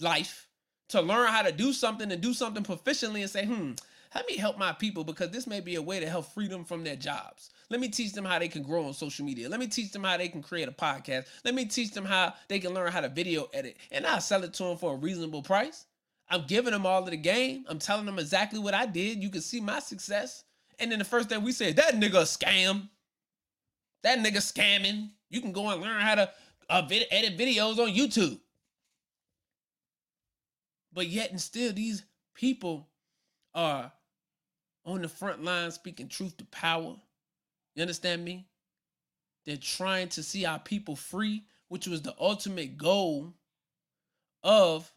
life 0.00 0.48
to 0.90 1.00
learn 1.00 1.28
how 1.28 1.42
to 1.42 1.52
do 1.52 1.72
something 1.72 2.10
and 2.12 2.20
do 2.20 2.34
something 2.34 2.62
proficiently 2.62 3.22
and 3.22 3.30
say, 3.30 3.46
hmm, 3.46 3.72
let 4.14 4.26
me 4.28 4.36
help 4.36 4.58
my 4.58 4.72
people 4.72 5.04
because 5.04 5.30
this 5.30 5.46
may 5.46 5.60
be 5.60 5.76
a 5.76 5.82
way 5.82 5.98
to 6.00 6.08
help 6.08 6.26
free 6.32 6.46
them 6.46 6.64
from 6.64 6.84
their 6.84 6.96
jobs. 6.96 7.50
Let 7.70 7.80
me 7.80 7.88
teach 7.88 8.12
them 8.12 8.26
how 8.26 8.38
they 8.38 8.48
can 8.48 8.62
grow 8.62 8.84
on 8.84 8.92
social 8.92 9.24
media. 9.24 9.48
Let 9.48 9.58
me 9.58 9.66
teach 9.66 9.90
them 9.90 10.04
how 10.04 10.18
they 10.18 10.28
can 10.28 10.42
create 10.42 10.68
a 10.68 10.72
podcast. 10.72 11.26
Let 11.44 11.54
me 11.54 11.64
teach 11.64 11.92
them 11.92 12.04
how 12.04 12.34
they 12.48 12.58
can 12.58 12.74
learn 12.74 12.92
how 12.92 13.00
to 13.00 13.08
video 13.08 13.48
edit. 13.54 13.78
And 13.90 14.06
I'll 14.06 14.20
sell 14.20 14.44
it 14.44 14.52
to 14.54 14.64
them 14.64 14.76
for 14.76 14.92
a 14.92 14.96
reasonable 14.96 15.42
price. 15.42 15.86
I'm 16.32 16.46
giving 16.46 16.72
them 16.72 16.86
all 16.86 17.04
of 17.04 17.10
the 17.10 17.16
game. 17.18 17.66
I'm 17.68 17.78
telling 17.78 18.06
them 18.06 18.18
exactly 18.18 18.58
what 18.58 18.72
I 18.72 18.86
did. 18.86 19.22
You 19.22 19.28
can 19.28 19.42
see 19.42 19.60
my 19.60 19.80
success. 19.80 20.44
And 20.78 20.90
then 20.90 20.98
the 20.98 21.04
first 21.04 21.28
thing 21.28 21.42
we 21.42 21.52
said, 21.52 21.76
that 21.76 21.94
nigga 21.94 22.22
scam. 22.22 22.88
That 24.02 24.18
nigga 24.18 24.38
scamming. 24.38 25.10
You 25.28 25.42
can 25.42 25.52
go 25.52 25.68
and 25.68 25.82
learn 25.82 26.00
how 26.00 26.14
to 26.14 26.30
uh, 26.70 26.82
vid- 26.88 27.06
edit 27.10 27.36
videos 27.38 27.78
on 27.78 27.94
YouTube. 27.94 28.40
But 30.94 31.08
yet 31.08 31.30
and 31.30 31.40
still, 31.40 31.70
these 31.70 32.02
people 32.34 32.88
are 33.54 33.92
on 34.86 35.02
the 35.02 35.08
front 35.08 35.44
line 35.44 35.70
speaking 35.70 36.08
truth 36.08 36.38
to 36.38 36.46
power. 36.46 36.96
You 37.74 37.82
understand 37.82 38.24
me? 38.24 38.46
They're 39.44 39.58
trying 39.58 40.08
to 40.10 40.22
see 40.22 40.46
our 40.46 40.58
people 40.58 40.96
free, 40.96 41.44
which 41.68 41.86
was 41.86 42.00
the 42.00 42.14
ultimate 42.18 42.78
goal 42.78 43.34
of 44.42 44.90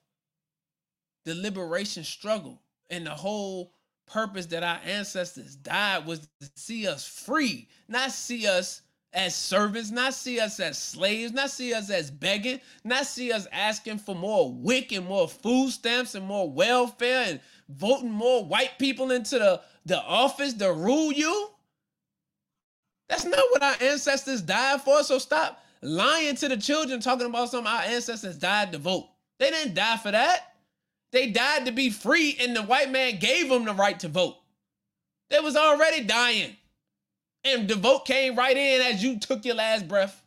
the 1.25 1.35
liberation 1.35 2.03
struggle. 2.03 2.61
And 2.89 3.05
the 3.05 3.11
whole 3.11 3.73
purpose 4.05 4.45
that 4.47 4.63
our 4.63 4.79
ancestors 4.85 5.55
died 5.55 6.05
was 6.05 6.27
to 6.39 6.49
see 6.55 6.87
us 6.87 7.07
free, 7.07 7.67
not 7.87 8.11
see 8.11 8.47
us 8.47 8.81
as 9.13 9.33
servants, 9.33 9.91
not 9.91 10.13
see 10.13 10.39
us 10.39 10.59
as 10.59 10.77
slaves, 10.77 11.31
not 11.31 11.49
see 11.49 11.73
us 11.73 11.89
as 11.89 12.11
begging, 12.11 12.59
not 12.83 13.05
see 13.05 13.31
us 13.31 13.47
asking 13.51 13.97
for 13.97 14.13
more 14.13 14.53
WIC 14.53 14.91
and 14.91 15.07
more 15.07 15.27
food 15.27 15.71
stamps 15.71 16.15
and 16.15 16.25
more 16.25 16.49
welfare 16.51 17.23
and 17.27 17.39
voting 17.69 18.11
more 18.11 18.43
white 18.43 18.77
people 18.77 19.11
into 19.11 19.39
the, 19.39 19.61
the 19.85 20.01
office 20.01 20.53
to 20.53 20.71
rule 20.71 21.11
you. 21.11 21.49
That's 23.07 23.25
not 23.25 23.43
what 23.51 23.63
our 23.63 23.75
ancestors 23.81 24.41
died 24.41 24.81
for. 24.81 25.01
So 25.03 25.17
stop 25.17 25.63
lying 25.81 26.35
to 26.35 26.49
the 26.49 26.57
children 26.57 26.99
talking 26.99 27.27
about 27.27 27.49
some 27.49 27.65
our 27.65 27.81
ancestors 27.81 28.37
died 28.37 28.73
to 28.73 28.79
vote. 28.79 29.07
They 29.39 29.49
didn't 29.49 29.75
die 29.75 29.97
for 29.97 30.11
that. 30.11 30.54
They 31.15 31.27
died 31.27 31.65
to 31.65 31.71
be 31.71 31.91
free, 31.91 32.35
and 32.41 32.53
the 32.53 32.61
white 32.61 32.91
man 32.91 33.19
gave 33.19 33.47
them 33.47 33.63
the 33.63 33.73
right 33.73 33.97
to 34.01 34.09
vote. 34.09 34.35
They 35.29 35.39
was 35.39 35.55
already 35.55 36.03
dying. 36.03 36.57
And 37.45 37.69
the 37.69 37.75
vote 37.75 38.05
came 38.05 38.35
right 38.35 38.57
in 38.57 38.81
as 38.81 39.01
you 39.01 39.17
took 39.17 39.45
your 39.45 39.55
last 39.55 39.87
breath. 39.87 40.21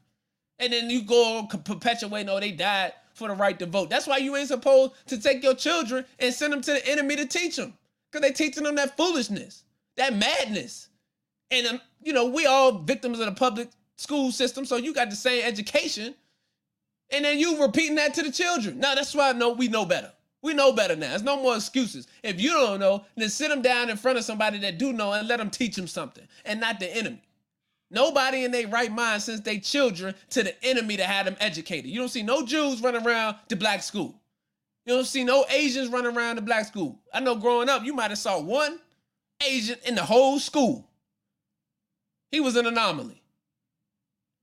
And 0.58 0.72
then 0.72 0.88
you 0.88 1.02
go 1.02 1.46
perpetuate, 1.46 2.24
no, 2.24 2.40
they 2.40 2.52
died 2.52 2.94
for 3.12 3.28
the 3.28 3.34
right 3.34 3.58
to 3.58 3.66
vote. 3.66 3.90
That's 3.90 4.06
why 4.06 4.16
you 4.16 4.34
ain't 4.34 4.48
supposed 4.48 4.92
to 5.08 5.20
take 5.20 5.42
your 5.42 5.54
children 5.54 6.06
and 6.20 6.32
send 6.32 6.54
them 6.54 6.62
to 6.62 6.72
the 6.72 6.88
enemy 6.88 7.16
to 7.16 7.26
teach 7.26 7.56
them. 7.56 7.74
Because 8.10 8.26
they 8.26 8.32
teaching 8.32 8.64
them 8.64 8.76
that 8.76 8.96
foolishness, 8.96 9.64
that 9.96 10.16
madness. 10.16 10.88
And, 11.50 11.66
um, 11.66 11.80
you 12.02 12.14
know, 12.14 12.24
we 12.24 12.46
all 12.46 12.78
victims 12.78 13.20
of 13.20 13.26
the 13.26 13.32
public 13.32 13.68
school 13.96 14.32
system. 14.32 14.64
So 14.64 14.76
you 14.76 14.94
got 14.94 15.10
the 15.10 15.16
same 15.16 15.44
education. 15.44 16.14
And 17.10 17.26
then 17.26 17.38
you 17.38 17.60
repeating 17.60 17.96
that 17.96 18.14
to 18.14 18.22
the 18.22 18.32
children. 18.32 18.80
Now 18.80 18.94
that's 18.94 19.14
why 19.14 19.28
I 19.28 19.32
know 19.32 19.50
we 19.50 19.68
know 19.68 19.84
better. 19.84 20.12
We 20.42 20.54
know 20.54 20.72
better 20.72 20.94
now. 20.94 21.10
There's 21.10 21.22
no 21.22 21.42
more 21.42 21.56
excuses. 21.56 22.06
If 22.22 22.40
you 22.40 22.50
don't 22.50 22.80
know, 22.80 23.04
then 23.16 23.28
sit 23.28 23.48
them 23.48 23.62
down 23.62 23.90
in 23.90 23.96
front 23.96 24.18
of 24.18 24.24
somebody 24.24 24.58
that 24.58 24.78
do 24.78 24.92
know 24.92 25.12
and 25.12 25.26
let 25.26 25.38
them 25.38 25.50
teach 25.50 25.74
them 25.74 25.88
something, 25.88 26.26
and 26.44 26.60
not 26.60 26.78
the 26.78 26.94
enemy. 26.96 27.22
Nobody 27.90 28.44
in 28.44 28.50
their 28.50 28.68
right 28.68 28.92
mind 28.92 29.22
sends 29.22 29.40
their 29.40 29.58
children 29.58 30.14
to 30.30 30.42
the 30.42 30.64
enemy 30.64 30.96
to 30.98 31.04
have 31.04 31.24
them 31.24 31.36
educated. 31.40 31.90
You 31.90 31.98
don't 31.98 32.10
see 32.10 32.22
no 32.22 32.44
Jews 32.44 32.82
running 32.82 33.06
around 33.06 33.36
the 33.48 33.56
black 33.56 33.82
school. 33.82 34.14
You 34.84 34.94
don't 34.94 35.06
see 35.06 35.24
no 35.24 35.44
Asians 35.50 35.88
running 35.88 36.16
around 36.16 36.36
the 36.36 36.42
black 36.42 36.66
school. 36.66 36.98
I 37.12 37.20
know 37.20 37.34
growing 37.34 37.68
up, 37.68 37.84
you 37.84 37.94
might 37.94 38.10
have 38.10 38.18
saw 38.18 38.40
one 38.40 38.78
Asian 39.46 39.78
in 39.86 39.94
the 39.94 40.04
whole 40.04 40.38
school. 40.38 40.88
He 42.30 42.40
was 42.40 42.56
an 42.56 42.66
anomaly. 42.66 43.22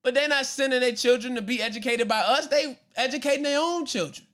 But 0.04 0.14
they're 0.14 0.28
not 0.28 0.46
sending 0.46 0.82
their 0.82 0.92
children 0.92 1.36
to 1.36 1.42
be 1.42 1.62
educated 1.62 2.08
by 2.08 2.20
us. 2.20 2.48
They 2.48 2.78
educating 2.96 3.44
their 3.44 3.60
own 3.60 3.86
children. 3.86 4.28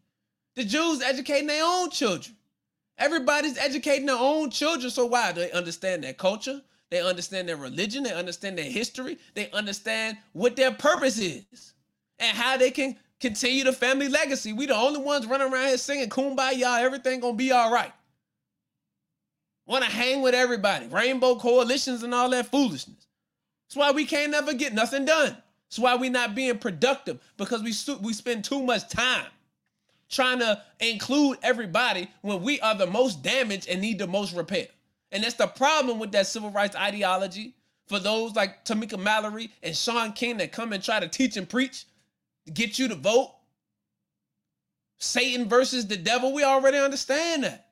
The 0.55 0.63
Jews 0.65 1.01
educating 1.01 1.47
their 1.47 1.63
own 1.63 1.89
children. 1.89 2.35
Everybody's 2.97 3.57
educating 3.57 4.05
their 4.05 4.17
own 4.17 4.49
children. 4.49 4.91
So 4.91 5.05
why? 5.05 5.31
They 5.31 5.51
understand 5.51 6.03
their 6.03 6.13
culture. 6.13 6.61
They 6.89 7.01
understand 7.01 7.47
their 7.47 7.57
religion. 7.57 8.03
They 8.03 8.13
understand 8.13 8.57
their 8.57 8.69
history. 8.69 9.17
They 9.33 9.49
understand 9.51 10.17
what 10.33 10.55
their 10.55 10.71
purpose 10.71 11.17
is 11.17 11.73
and 12.19 12.37
how 12.37 12.57
they 12.57 12.69
can 12.69 12.97
continue 13.19 13.63
the 13.63 13.71
family 13.71 14.09
legacy. 14.09 14.51
We 14.51 14.65
the 14.65 14.75
only 14.75 14.99
ones 14.99 15.25
running 15.25 15.51
around 15.51 15.67
here 15.67 15.77
singing 15.77 16.09
kumbaya, 16.09 16.81
everything 16.81 17.21
gonna 17.21 17.37
be 17.37 17.51
all 17.51 17.71
right. 17.71 17.93
Want 19.65 19.85
to 19.85 19.89
hang 19.89 20.21
with 20.21 20.35
everybody, 20.35 20.87
rainbow 20.87 21.35
coalitions 21.35 22.03
and 22.03 22.13
all 22.13 22.29
that 22.31 22.47
foolishness. 22.47 23.07
That's 23.67 23.77
why 23.77 23.91
we 23.91 24.05
can't 24.05 24.31
never 24.31 24.53
get 24.53 24.73
nothing 24.73 25.05
done. 25.05 25.37
That's 25.69 25.79
why 25.79 25.95
we 25.95 26.09
not 26.09 26.35
being 26.35 26.57
productive 26.57 27.21
because 27.37 27.63
we 27.63 27.73
we 28.01 28.11
spend 28.11 28.43
too 28.43 28.61
much 28.61 28.89
time 28.89 29.27
trying 30.11 30.39
to 30.39 30.61
include 30.79 31.39
everybody 31.41 32.07
when 32.21 32.43
we 32.43 32.59
are 32.59 32.75
the 32.75 32.85
most 32.85 33.23
damaged 33.23 33.67
and 33.67 33.81
need 33.81 33.97
the 33.97 34.07
most 34.07 34.35
repair. 34.35 34.67
And 35.11 35.23
that's 35.23 35.35
the 35.35 35.47
problem 35.47 35.97
with 35.97 36.11
that 36.11 36.27
civil 36.27 36.51
rights 36.51 36.75
ideology 36.75 37.55
for 37.87 37.99
those 37.99 38.35
like 38.35 38.63
Tamika 38.65 38.99
Mallory 38.99 39.51
and 39.63 39.75
Shaun 39.75 40.13
King 40.13 40.37
that 40.37 40.51
come 40.51 40.73
and 40.73 40.83
try 40.83 40.99
to 40.99 41.07
teach 41.07 41.37
and 41.37 41.49
preach 41.49 41.85
get 42.53 42.77
you 42.79 42.87
to 42.87 42.95
vote. 42.95 43.33
Satan 44.97 45.47
versus 45.49 45.87
the 45.87 45.97
devil, 45.97 46.33
we 46.33 46.43
already 46.43 46.77
understand 46.77 47.43
that. 47.43 47.67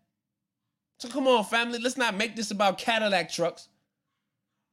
So 0.98 1.10
come 1.10 1.28
on, 1.28 1.46
family, 1.46 1.80
let's 1.80 1.98
not 1.98 2.18
make 2.18 2.36
this 2.36 2.52
about 2.52 2.78
Cadillac 2.78 3.32
trucks, 3.32 3.70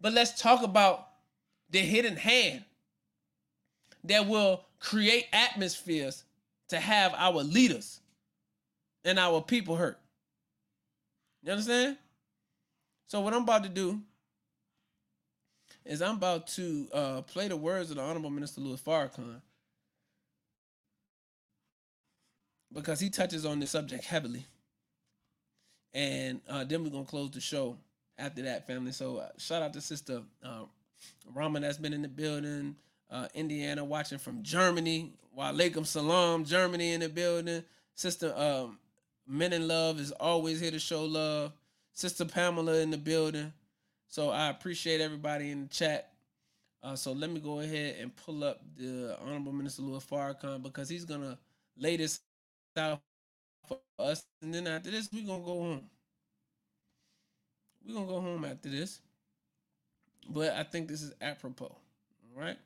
but 0.01 0.13
let's 0.13 0.41
talk 0.41 0.63
about 0.63 1.09
the 1.71 1.79
hidden 1.79 2.17
hand 2.17 2.65
that 4.05 4.27
will 4.27 4.65
create 4.81 5.27
atmospheres 5.33 6.25
to 6.69 6.79
have 6.79 7.15
our 7.17 7.43
leaders 7.43 8.01
and 9.05 9.19
our 9.19 9.41
people 9.41 9.77
hurt. 9.77 9.99
You 11.43 11.53
understand? 11.53 11.97
So 13.07 13.21
what 13.21 13.35
I'm 13.35 13.43
about 13.43 13.63
to 13.63 13.69
do 13.69 14.01
is 15.85 16.03
I'm 16.03 16.17
about 16.17 16.49
to 16.49 16.89
uh, 16.93 17.23
play 17.23 17.49
the 17.49 17.57
words 17.57 17.91
of 17.91 17.97
the 17.97 18.03
Honorable 18.03 18.31
Minister 18.31 18.61
Louis 18.61 18.81
Farrakhan 18.81 19.41
because 22.73 22.99
he 22.99 23.09
touches 23.11 23.47
on 23.47 23.61
this 23.61 23.71
subject 23.71 24.05
heavily. 24.05 24.45
And 25.95 26.41
uh, 26.49 26.65
then 26.65 26.83
we're 26.83 26.91
gonna 26.91 27.05
close 27.05 27.31
the 27.31 27.41
show 27.41 27.79
after 28.19 28.43
that, 28.43 28.67
family. 28.67 28.93
So 28.93 29.19
uh, 29.19 29.29
shout 29.39 29.63
out 29.63 29.73
to 29.75 29.81
Sister 29.81 30.23
uh, 30.45 30.65
Rama 31.33 31.61
that's 31.61 31.79
been 31.79 31.93
in 31.93 32.03
the 32.03 32.09
building, 32.09 32.77
uh, 33.11 33.29
Indiana 33.35 33.85
watching 33.85 34.19
from 34.19 34.43
Germany. 34.43 35.13
Wa 35.35 35.53
alaikum 35.53 35.87
salam, 35.87 36.45
Germany 36.45 36.93
in 36.93 37.01
the 37.01 37.09
building. 37.09 37.63
Sister 37.95 38.33
um, 38.37 38.79
Men 39.27 39.53
in 39.53 39.69
Love 39.69 40.01
is 40.01 40.13
always 40.13 40.61
here 40.61 40.71
to 40.71 40.79
show 40.79 41.05
love. 41.05 41.53
Sister 41.93 42.25
Pamela 42.25 42.79
in 42.81 42.91
the 42.91 42.99
building. 42.99 43.53
So 44.09 44.31
I 44.31 44.49
appreciate 44.49 45.01
everybody 45.01 45.51
in 45.51 45.63
the 45.65 45.69
chat. 45.69 46.13
Uh, 46.83 46.95
so 46.95 47.13
let 47.13 47.31
me 47.31 47.41
go 47.41 47.61
ahead 47.61 47.97
and 48.01 48.15
pull 48.15 48.45
up 48.45 48.61
the 48.77 49.17
Honorable 49.21 49.53
Minister 49.53 49.83
Louis 49.83 50.05
Farrakhan 50.05 50.63
because 50.63 50.89
he's 50.89 51.05
gonna 51.05 51.39
lay 51.77 51.97
this 51.97 52.21
out 52.77 53.01
for 53.67 53.79
us, 53.99 54.25
and 54.43 54.55
then 54.55 54.67
after 54.67 54.91
this, 54.91 55.09
we're 55.13 55.27
gonna 55.27 55.45
go 55.45 55.61
home. 55.61 55.91
We're 57.87 57.95
gonna 57.95 58.07
go 58.07 58.21
home 58.21 58.45
after 58.45 58.69
this. 58.69 59.01
But 60.29 60.53
I 60.55 60.63
think 60.65 60.89
this 60.89 61.03
is 61.03 61.13
apropos. 61.21 61.67
All 61.67 62.41
right. 62.41 62.59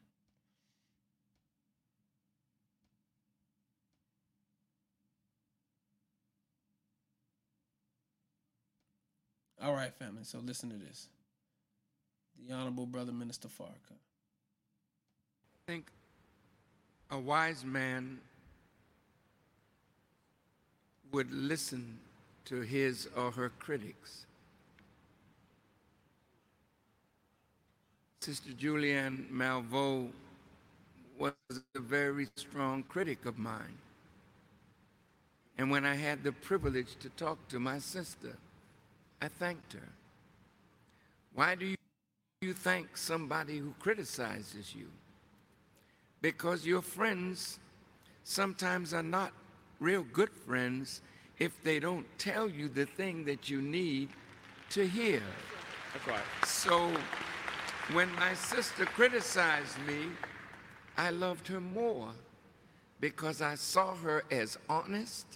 All 9.62 9.74
right, 9.74 9.92
family. 9.94 10.22
So 10.24 10.38
listen 10.44 10.70
to 10.70 10.76
this. 10.76 11.08
The 12.48 12.54
Honorable 12.54 12.86
Brother 12.86 13.12
Minister 13.12 13.48
Farrakhan. 13.48 13.98
I 15.56 15.58
think 15.66 15.86
a 17.10 17.18
wise 17.18 17.64
man 17.64 18.18
would 21.12 21.30
listen 21.32 21.98
to 22.46 22.60
his 22.62 23.08
or 23.16 23.30
her 23.32 23.50
critics. 23.58 24.26
Sister 28.20 28.50
Julianne 28.52 29.30
Malveaux 29.30 30.10
was 31.18 31.32
a 31.74 31.80
very 31.80 32.28
strong 32.36 32.82
critic 32.84 33.26
of 33.26 33.38
mine. 33.38 33.78
And 35.58 35.70
when 35.70 35.84
I 35.84 35.94
had 35.94 36.22
the 36.22 36.32
privilege 36.32 36.96
to 37.00 37.10
talk 37.10 37.48
to 37.48 37.60
my 37.60 37.78
sister, 37.78 38.36
I 39.20 39.28
thanked 39.28 39.72
her. 39.74 39.88
Why 41.34 41.54
do 41.54 41.74
you, 42.40 42.54
thank 42.54 42.96
somebody 42.96 43.58
who 43.58 43.74
criticizes 43.78 44.74
you? 44.74 44.86
Because 46.22 46.66
your 46.66 46.82
friends 46.82 47.58
sometimes 48.24 48.92
are 48.94 49.02
not 49.02 49.32
real 49.78 50.02
good 50.02 50.30
friends 50.30 51.02
if 51.38 51.62
they 51.62 51.80
don't 51.80 52.06
tell 52.18 52.48
you 52.48 52.68
the 52.68 52.86
thing 52.86 53.24
that 53.24 53.48
you 53.48 53.62
need 53.62 54.10
to 54.70 54.86
hear. 54.86 55.22
That's 55.92 56.06
right. 56.06 56.46
So 56.46 56.90
when 57.92 58.12
my 58.14 58.34
sister 58.34 58.84
criticized 58.84 59.76
me, 59.86 60.06
I 60.96 61.10
loved 61.10 61.48
her 61.48 61.60
more 61.60 62.10
because 63.00 63.40
I 63.40 63.54
saw 63.54 63.94
her 63.96 64.22
as 64.30 64.58
honest, 64.68 65.26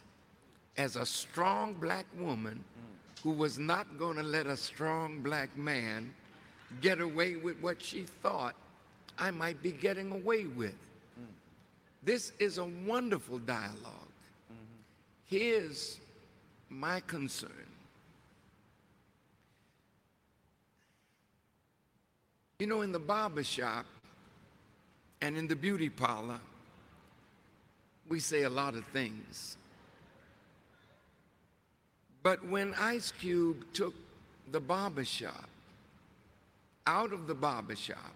as 0.76 0.96
a 0.96 1.06
strong 1.06 1.72
black 1.74 2.06
woman 2.18 2.62
mm. 2.78 2.93
Who 3.24 3.30
was 3.30 3.58
not 3.58 3.98
going 3.98 4.18
to 4.18 4.22
let 4.22 4.46
a 4.46 4.56
strong 4.56 5.20
black 5.20 5.56
man 5.56 6.14
get 6.82 7.00
away 7.00 7.36
with 7.36 7.58
what 7.62 7.80
she 7.80 8.02
thought 8.22 8.54
I 9.18 9.30
might 9.30 9.62
be 9.62 9.72
getting 9.72 10.12
away 10.12 10.44
with. 10.44 10.74
This 12.02 12.32
is 12.38 12.58
a 12.58 12.66
wonderful 12.86 13.38
dialogue. 13.38 13.72
Here's 15.24 15.98
my 16.68 17.00
concern. 17.00 17.50
You 22.58 22.66
know, 22.66 22.82
in 22.82 22.92
the 22.92 22.98
barber 22.98 23.42
shop 23.42 23.86
and 25.22 25.38
in 25.38 25.48
the 25.48 25.56
beauty 25.56 25.88
parlor, 25.88 26.40
we 28.06 28.20
say 28.20 28.42
a 28.42 28.50
lot 28.50 28.74
of 28.74 28.84
things. 28.86 29.56
But 32.24 32.42
when 32.48 32.72
Ice 32.74 33.12
Cube 33.12 33.66
took 33.74 33.94
the 34.50 34.58
barber 34.58 35.04
shop 35.04 35.48
out 36.86 37.12
of 37.12 37.26
the 37.26 37.34
barber 37.34 37.76
shop 37.76 38.14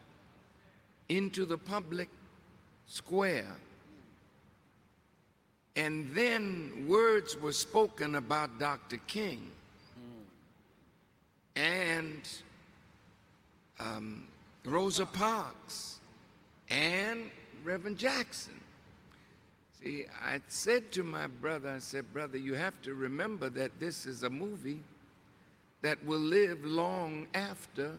into 1.10 1.44
the 1.44 1.58
public 1.58 2.08
square, 2.86 3.54
and 5.76 6.10
then 6.14 6.86
words 6.88 7.36
were 7.38 7.52
spoken 7.52 8.14
about 8.14 8.58
Dr. 8.58 8.96
King 9.06 9.50
and 11.54 12.26
um, 13.78 14.26
Rosa 14.64 15.04
Parks 15.04 16.00
and 16.70 17.30
Reverend 17.62 17.98
Jackson. 17.98 18.58
See, 19.82 20.06
I 20.24 20.40
said 20.48 20.90
to 20.92 21.04
my 21.04 21.28
brother, 21.28 21.70
I 21.70 21.78
said, 21.78 22.12
brother, 22.12 22.36
you 22.36 22.54
have 22.54 22.80
to 22.82 22.94
remember 22.94 23.48
that 23.50 23.78
this 23.78 24.06
is 24.06 24.24
a 24.24 24.30
movie 24.30 24.80
that 25.82 26.04
will 26.04 26.18
live 26.18 26.64
long 26.64 27.28
after 27.34 27.92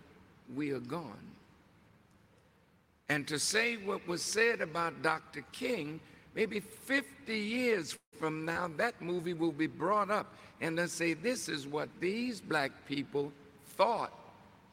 we 0.54 0.72
are 0.72 0.80
gone. 0.80 1.30
And 3.08 3.28
to 3.28 3.40
say 3.40 3.78
what 3.78 4.06
was 4.08 4.22
said 4.22 4.62
about 4.62 5.02
Dr. 5.02 5.44
King, 5.52 6.00
maybe 6.36 6.60
50 6.60 7.38
years 7.38 7.98
from 8.20 8.46
now, 8.46 8.70
that 8.78 9.02
movie 9.02 9.34
will 9.34 9.52
be 9.52 9.68
brought 9.68 10.12
up 10.12 10.36
and 10.62 10.78
they'll 10.78 10.88
say, 10.88 11.14
this 11.14 11.48
is 11.48 11.66
what 11.66 11.90
these 12.02 12.42
black 12.42 12.72
people 12.86 13.32
thought 13.78 14.14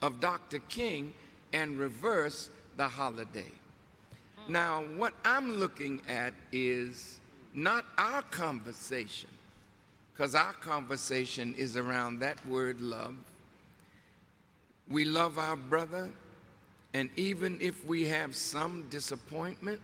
of 0.02 0.20
Dr. 0.20 0.58
King 0.68 1.14
and 1.52 1.78
reverse 1.78 2.50
the 2.76 2.88
holiday. 2.88 3.52
Now, 4.48 4.84
what 4.96 5.12
I'm 5.24 5.58
looking 5.58 6.00
at 6.08 6.32
is 6.52 7.18
not 7.52 7.84
our 7.98 8.22
conversation, 8.22 9.30
because 10.12 10.36
our 10.36 10.52
conversation 10.52 11.54
is 11.58 11.76
around 11.76 12.20
that 12.20 12.44
word 12.46 12.80
love. 12.80 13.16
We 14.88 15.04
love 15.04 15.38
our 15.38 15.56
brother, 15.56 16.10
and 16.94 17.10
even 17.16 17.58
if 17.60 17.84
we 17.84 18.04
have 18.04 18.36
some 18.36 18.86
disappointment 18.88 19.80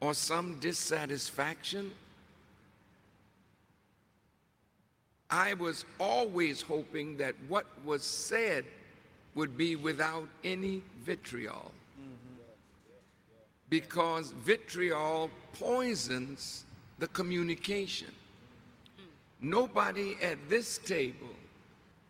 or 0.00 0.12
some 0.12 0.58
dissatisfaction, 0.60 1.90
I 5.30 5.54
was 5.54 5.86
always 5.98 6.60
hoping 6.60 7.16
that 7.16 7.34
what 7.48 7.64
was 7.82 8.02
said 8.02 8.66
would 9.34 9.56
be 9.56 9.76
without 9.76 10.28
any 10.44 10.82
vitriol. 11.06 11.72
Because 13.72 14.32
vitriol 14.32 15.30
poisons 15.58 16.66
the 16.98 17.06
communication. 17.08 18.12
Nobody 19.40 20.18
at 20.22 20.36
this 20.50 20.76
table 20.76 21.34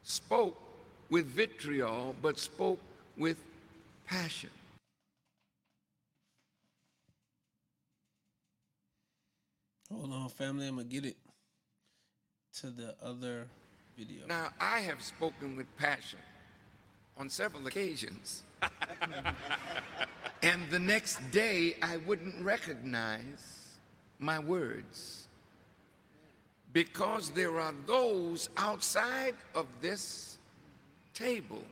spoke 0.02 0.60
with 1.08 1.26
vitriol, 1.26 2.16
but 2.20 2.40
spoke 2.40 2.80
with 3.16 3.36
passion. 4.08 4.50
Hold 9.92 10.12
on, 10.12 10.28
family. 10.30 10.66
I'm 10.66 10.74
gonna 10.74 10.88
get 10.88 11.04
it 11.04 11.16
to 12.54 12.70
the 12.70 12.96
other 13.00 13.46
video. 13.96 14.26
Now, 14.26 14.48
I 14.60 14.80
have 14.80 15.00
spoken 15.00 15.56
with 15.56 15.68
passion 15.76 16.18
on 17.16 17.30
several 17.30 17.64
occasions. 17.68 18.42
and 20.42 20.68
the 20.70 20.78
next 20.78 21.18
day, 21.30 21.76
I 21.82 21.98
wouldn't 21.98 22.44
recognize 22.44 23.68
my 24.18 24.38
words. 24.38 25.28
Because 26.72 27.30
there 27.30 27.60
are 27.60 27.74
those 27.86 28.48
outside 28.56 29.34
of 29.54 29.66
this 29.80 30.38
table 31.14 31.62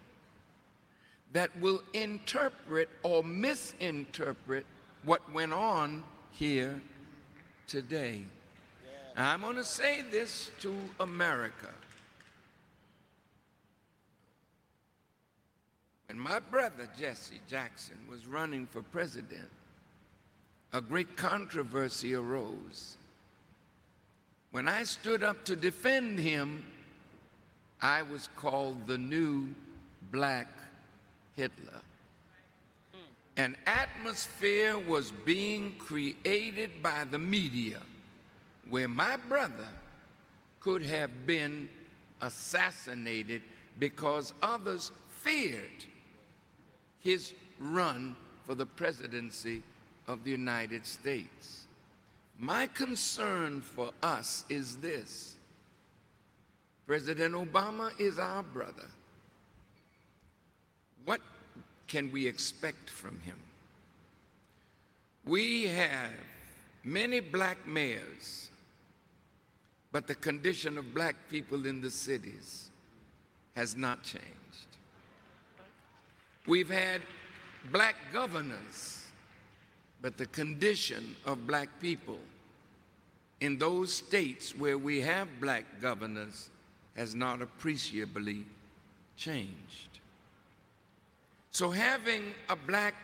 that 1.33 1.51
will 1.61 1.83
interpret 1.95 2.89
or 3.03 3.25
misinterpret 3.25 4.67
what 5.05 5.33
went 5.33 5.53
on 5.53 6.05
here 6.33 6.81
today. 7.67 8.25
I'm 9.17 9.41
going 9.41 9.57
to 9.57 9.65
say 9.65 10.03
this 10.11 10.51
to 10.61 10.75
America. 11.01 11.71
When 16.11 16.19
my 16.19 16.41
brother 16.41 16.89
Jesse 16.99 17.41
Jackson 17.49 17.95
was 18.11 18.27
running 18.27 18.67
for 18.67 18.83
president, 18.83 19.49
a 20.73 20.81
great 20.81 21.17
controversy 21.17 22.17
arose. 22.17 22.97
When 24.51 24.67
I 24.67 24.83
stood 24.83 25.23
up 25.23 25.45
to 25.45 25.55
defend 25.55 26.19
him, 26.19 26.65
I 27.81 28.03
was 28.03 28.29
called 28.35 28.89
the 28.89 28.99
new 28.99 29.55
black 30.11 30.49
Hitler. 31.37 31.81
An 33.37 33.57
atmosphere 33.69 34.81
was 34.81 35.13
being 35.25 35.77
created 35.79 36.83
by 36.83 37.05
the 37.09 37.21
media 37.21 37.79
where 38.69 38.89
my 38.89 39.17
brother 39.29 39.69
could 40.59 40.83
have 40.83 41.25
been 41.25 41.69
assassinated 42.21 43.43
because 43.79 44.35
others 44.43 44.91
feared 45.23 45.85
his 47.03 47.33
run 47.59 48.17
for 48.47 48.55
the 48.55 48.67
presidency 48.67 49.63
of 50.09 50.25
the 50.25 50.31
United 50.31 50.87
States. 50.87 51.65
My 52.39 52.67
concern 52.67 53.61
for 53.61 53.91
us 54.03 54.45
is 54.49 54.77
this 54.77 55.35
President 56.87 57.35
Obama 57.35 57.93
is 58.01 58.19
our 58.19 58.43
brother. 58.43 58.89
What 61.05 61.21
can 61.87 62.11
we 62.11 62.27
expect 62.27 62.91
from 62.91 63.21
him? 63.21 63.37
We 65.25 65.67
have 65.67 66.11
many 66.83 67.21
black 67.21 67.67
mayors 67.67 68.51
but 69.93 70.07
the 70.07 70.15
condition 70.15 70.79
of 70.79 70.95
black 70.95 71.17
people 71.31 71.67
in 71.67 71.81
the 71.81 71.91
cities 71.91 72.71
has 73.57 73.77
not 73.77 74.03
changed. 74.03 74.27
We've 76.51 76.69
had 76.69 77.03
black 77.71 77.95
governors, 78.13 79.05
but 80.03 80.19
the 80.19 80.27
condition 80.27 81.15
of 81.25 81.47
black 81.47 81.69
people 81.81 82.19
in 83.41 83.57
those 83.57 83.93
states 83.93 84.53
where 84.57 84.77
we 84.77 85.01
have 85.01 85.29
black 85.41 85.65
governors 85.81 86.49
has 86.97 87.15
not 87.15 87.41
appreciably 87.41 88.47
changed. 89.17 90.01
So 91.53 91.71
having 91.71 92.35
a 92.49 92.57
black 92.57 92.97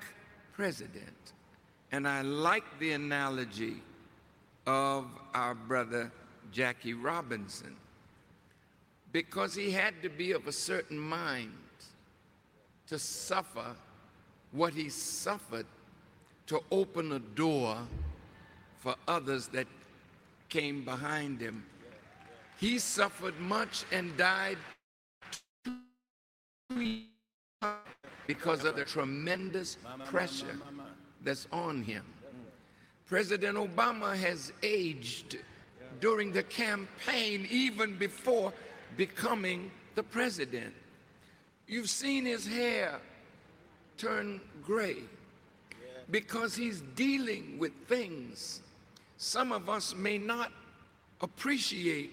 president, 0.52 1.32
and 1.93 2.09
I 2.09 2.23
like 2.23 2.64
the 2.81 2.94
analogy 2.94 3.77
of 4.66 5.06
our 5.35 5.55
brother 5.55 6.10
Jackie 6.51 6.94
Robinson 6.94 7.77
because 9.12 9.55
he 9.55 9.70
had 9.70 10.02
to 10.02 10.09
be 10.09 10.32
of 10.32 10.48
a 10.48 10.52
certain 10.52 10.98
mind 10.98 11.52
to 12.88 12.98
suffer 12.98 13.74
what 14.52 14.72
he 14.72 14.88
suffered 14.88 15.66
to 16.46 16.60
open 16.70 17.12
a 17.12 17.18
door 17.18 17.78
for 18.78 18.94
others 19.08 19.48
that 19.48 19.66
came 20.48 20.84
behind 20.84 21.40
him. 21.40 21.64
He 22.58 22.78
suffered 22.78 23.38
much 23.40 23.84
and 23.92 24.16
died 24.16 24.58
because 28.26 28.64
of 28.64 28.76
the 28.76 28.84
tremendous 28.84 29.76
pressure 30.06 30.58
that's 31.22 31.48
on 31.52 31.82
him. 31.82 32.04
President 33.06 33.56
Obama 33.56 34.16
has 34.16 34.52
aged 34.62 35.38
during 36.00 36.32
the 36.32 36.42
campaign, 36.42 37.46
even 37.50 37.96
before 37.96 38.52
becoming 38.96 39.70
the 39.94 40.02
president. 40.02 40.74
You've 41.66 41.90
seen 41.90 42.24
his 42.24 42.47
hair 42.47 43.01
turn 43.98 44.40
gray 44.64 44.98
because 46.10 46.55
he's 46.55 46.80
dealing 46.94 47.59
with 47.59 47.72
things 47.88 48.60
some 49.18 49.52
of 49.52 49.68
us 49.68 49.94
may 49.94 50.18
not 50.18 50.52
appreciate 51.20 52.12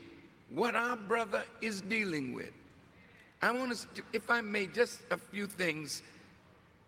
what 0.49 0.75
our 0.75 0.95
brother 0.95 1.43
is 1.61 1.81
dealing 1.81 2.33
with. 2.33 2.51
I 3.41 3.51
want 3.51 3.75
to, 3.95 4.03
if 4.13 4.29
I 4.29 4.41
may, 4.41 4.67
just 4.67 5.01
a 5.11 5.17
few 5.17 5.47
things 5.47 6.01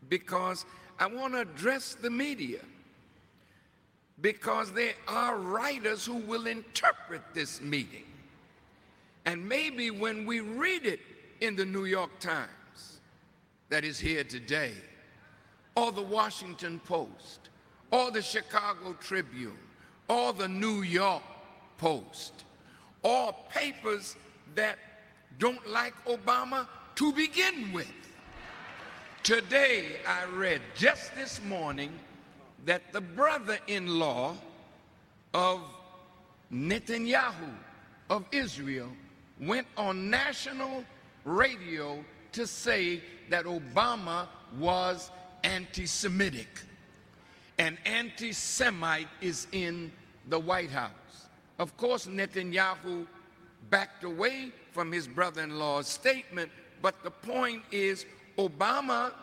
because 0.07 0.65
I 0.97 1.07
want 1.07 1.33
to 1.33 1.41
address 1.41 1.95
the 1.95 2.09
media 2.09 2.59
because 4.21 4.71
there 4.71 4.93
are 5.07 5.37
writers 5.37 6.05
who 6.05 6.15
will 6.15 6.47
interpret 6.47 7.21
this 7.33 7.59
meeting. 7.59 8.05
And 9.25 9.47
maybe 9.47 9.91
when 9.91 10.25
we 10.25 10.39
read 10.39 10.85
it 10.85 11.01
in 11.41 11.55
the 11.55 11.65
New 11.65 11.85
York 11.85 12.19
Times 12.19 12.99
that 13.69 13.83
is 13.83 13.99
here 13.99 14.23
today, 14.23 14.73
or 15.75 15.91
the 15.91 16.01
Washington 16.01 16.79
Post, 16.85 17.49
or 17.91 18.11
the 18.11 18.21
Chicago 18.21 18.95
Tribune, 19.01 19.57
or 20.07 20.33
the 20.33 20.47
New 20.47 20.81
York 20.81 21.23
Post, 21.77 22.45
or 23.03 23.35
papers 23.49 24.15
that 24.55 24.77
don't 25.39 25.67
like 25.69 25.93
Obama 26.05 26.67
to 26.95 27.11
begin 27.11 27.73
with. 27.73 27.91
Today 29.23 29.97
I 30.07 30.25
read 30.25 30.61
just 30.75 31.13
this 31.15 31.41
morning 31.43 31.91
that 32.65 32.93
the 32.93 33.01
brother-in-law 33.01 34.35
of 35.33 35.61
Netanyahu 36.53 37.49
of 38.09 38.23
Israel 38.31 38.89
went 39.39 39.67
on 39.77 40.09
national 40.09 40.85
radio 41.25 42.03
to 42.31 42.47
say 42.47 43.01
that 43.29 43.45
Obama 43.45 44.27
was 44.57 45.11
anti-Semitic. 45.43 46.47
An 47.57 47.77
anti-Semite 47.85 49.07
is 49.21 49.47
in 49.51 49.91
the 50.29 50.39
White 50.39 50.71
House. 50.71 50.91
Of 51.59 51.75
course, 51.77 52.07
Netanyahu 52.07 53.07
backed 53.69 54.03
away 54.03 54.51
from 54.71 54.91
his 54.91 55.07
brother-in-law's 55.07 55.87
statement, 55.87 56.51
but 56.81 57.01
the 57.03 57.11
point 57.11 57.63
is 57.71 58.05
Obama 58.37 59.13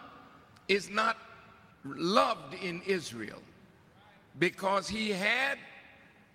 is 0.69 0.89
not 0.89 1.19
loved 1.85 2.55
in 2.55 2.81
Israel 2.87 3.43
because 4.39 4.89
he 4.89 5.11
had 5.11 5.59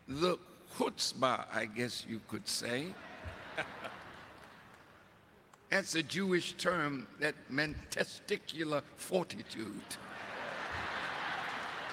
the 0.07 0.37
chutzpah, 0.77 1.45
I 1.53 1.65
guess 1.65 2.05
you 2.07 2.21
could 2.27 2.47
say. 2.47 2.93
That's 5.69 5.95
a 5.95 6.03
Jewish 6.03 6.53
term 6.53 7.07
that 7.19 7.35
meant 7.49 7.75
testicular 7.91 8.81
fortitude. 8.95 9.81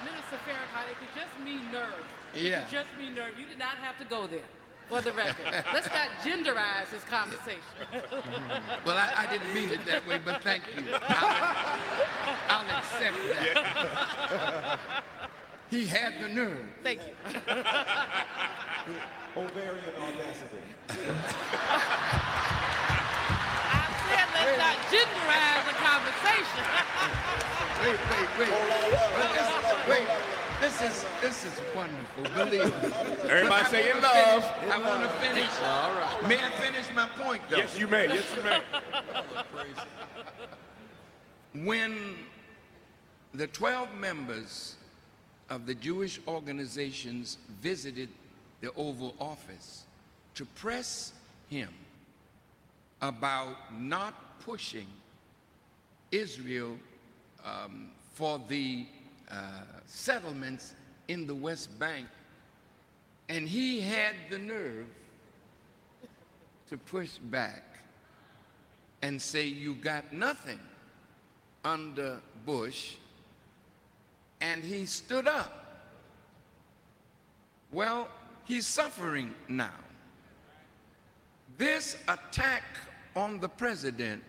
Minister 0.03 0.37
Farrakhan, 0.47 0.89
it 0.91 0.97
could 0.99 1.13
just 1.15 1.37
mean 1.43 1.69
nerve. 1.71 1.93
It 2.33 2.41
Yeah. 2.43 2.61
could 2.61 2.71
just 2.71 2.87
mean 2.97 3.15
nerve. 3.15 3.37
You 3.37 3.45
did 3.45 3.59
not 3.59 3.77
have 3.77 3.97
to 3.99 4.05
go 4.05 4.27
there. 4.27 4.39
For 4.87 5.01
the 5.01 5.11
record, 5.13 5.47
let's 5.73 5.87
not 5.87 6.09
genderize 6.23 6.89
this 6.91 7.03
conversation. 7.05 7.59
Well, 8.85 8.97
I, 8.97 9.25
I 9.27 9.31
didn't 9.31 9.51
mean 9.53 9.69
it 9.71 9.83
that 9.87 10.05
way, 10.07 10.19
but 10.23 10.41
thank 10.43 10.63
you. 10.77 10.83
I'll, 10.93 11.79
I'll 12.49 12.77
accept 12.77 13.17
that. 13.31 14.79
He 15.71 15.87
had 15.87 16.13
the 16.21 16.27
nerve. 16.29 16.65
Thank 16.83 17.01
you. 17.01 17.15
Ovarian 19.35 19.95
audacity. 19.99 20.61
I 24.45 24.53
said 24.53 24.57
let's 24.57 24.61
not 24.61 24.77
genderize 24.93 25.63
the 25.65 25.75
conversation. 25.81 26.63
Wait, 27.83 27.99
wait, 28.09 28.29
wait. 28.39 28.53
This- 29.35 29.89
wait. 29.89 30.07
This 30.61 30.81
is 30.81 31.05
this 31.21 31.45
is 31.45 31.51
wonderful. 31.75 32.23
Believe 32.33 32.65
me. 32.81 33.29
Everybody 33.29 33.65
say 33.65 33.89
in 33.91 33.97
wanna 33.97 34.07
love. 34.07 34.43
finish- 34.55 34.73
I 34.73 34.77
want 34.79 35.01
to 35.03 35.09
finish. 35.19 35.49
All 35.61 35.91
right. 35.93 36.27
May 36.27 36.37
I 36.37 36.49
finish 36.51 36.85
my 36.95 37.07
point, 37.21 37.41
though? 37.49 37.57
Yes, 37.57 37.77
you 37.77 37.87
may. 37.87 38.07
Yes, 38.07 38.23
you 38.35 38.43
may. 38.43 38.61
when 41.65 42.15
the 43.33 43.47
12 43.47 43.93
members 43.95 44.75
of 45.49 45.65
the 45.65 45.75
Jewish 45.75 46.19
organizations 46.27 47.37
visited 47.61 48.09
the 48.61 48.71
Oval 48.75 49.13
Office 49.19 49.83
to 50.35 50.45
press 50.45 51.11
him 51.49 51.69
about 53.01 53.57
not 53.77 54.13
pushing 54.45 54.87
Israel 56.11 56.77
um, 57.43 57.89
for 58.13 58.39
the 58.47 58.85
uh, 59.31 59.35
settlements 59.87 60.75
in 61.07 61.25
the 61.25 61.33
West 61.33 61.77
Bank, 61.79 62.07
and 63.27 63.49
he 63.49 63.81
had 63.81 64.13
the 64.29 64.37
nerve 64.37 64.85
to 66.69 66.77
push 66.77 67.17
back 67.17 67.63
and 69.01 69.19
say, 69.19 69.45
You 69.47 69.73
got 69.75 70.13
nothing 70.13 70.59
under 71.63 72.21
Bush, 72.45 72.93
and 74.41 74.63
he 74.63 74.85
stood 74.85 75.27
up. 75.27 75.63
Well, 77.71 78.07
he's 78.45 78.67
suffering 78.67 79.33
now. 79.47 79.73
This 81.57 81.97
attack 82.07 82.63
on 83.15 83.39
the 83.39 83.49
president 83.49 84.21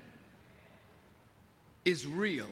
is 1.86 2.04
real. 2.06 2.48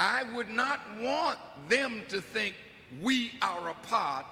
I 0.00 0.24
would 0.34 0.50
not 0.50 0.80
want 1.00 1.38
them 1.68 2.02
to 2.08 2.20
think 2.20 2.54
we 3.00 3.32
are 3.40 3.70
a 3.70 3.74
part 3.86 4.26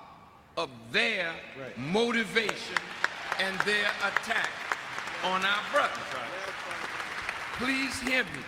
of 0.56 0.68
their 0.90 1.32
motivation 1.76 2.76
and 3.38 3.56
their 3.60 3.86
attack 4.04 4.50
on 5.24 5.44
our 5.44 5.62
brothers. 5.72 5.98
Please 7.54 8.00
hear 8.00 8.24
me. 8.24 8.40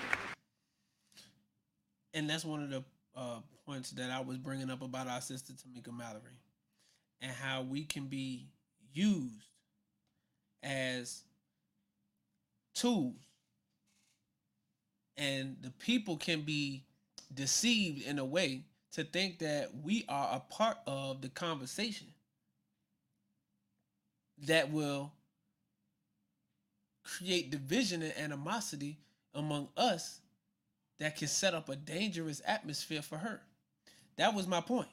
and 2.15 2.29
that's 2.29 2.45
one 2.45 2.63
of 2.63 2.71
the 2.71 2.85
uh, 3.17 3.39
points 3.65 3.91
that 3.93 4.11
I 4.11 4.21
was 4.21 4.39
bringing 4.39 4.71
up 4.71 4.83
about 4.83 5.07
our 5.07 5.21
sister 5.21 5.53
Tamika 5.53 5.97
Mallory 5.97 6.41
and 7.21 7.31
how 7.31 7.63
we 7.63 7.85
can 7.85 8.07
be 8.07 8.49
used 8.93 9.45
as 10.63 11.23
tools 12.75 13.28
and 15.19 15.57
the 15.61 15.71
people 15.73 16.17
can 16.17 16.43
be 16.43 16.85
deceived 17.35 18.07
in 18.07 18.19
a 18.19 18.25
way 18.25 18.63
to 18.93 19.05
think 19.05 19.41
that 19.41 19.71
we 19.83 20.05
are 20.09 20.37
a 20.37 20.41
part 20.53 20.79
of 20.87 21.21
the 21.21 21.29
conversation 21.29 22.07
that 24.47 24.71
will 24.71 25.13
create 27.05 27.51
division 27.51 28.03
and 28.03 28.17
animosity 28.17 28.99
among 29.35 29.69
us 29.77 30.21
that 30.99 31.17
can 31.17 31.29
set 31.29 31.55
up 31.55 31.69
a 31.69 31.77
dangerous 31.77 32.41
atmosphere 32.47 33.03
for 33.03 33.19
her. 33.19 33.41
That 34.17 34.35
was 34.35 34.47
my 34.47 34.61
point. 34.61 34.89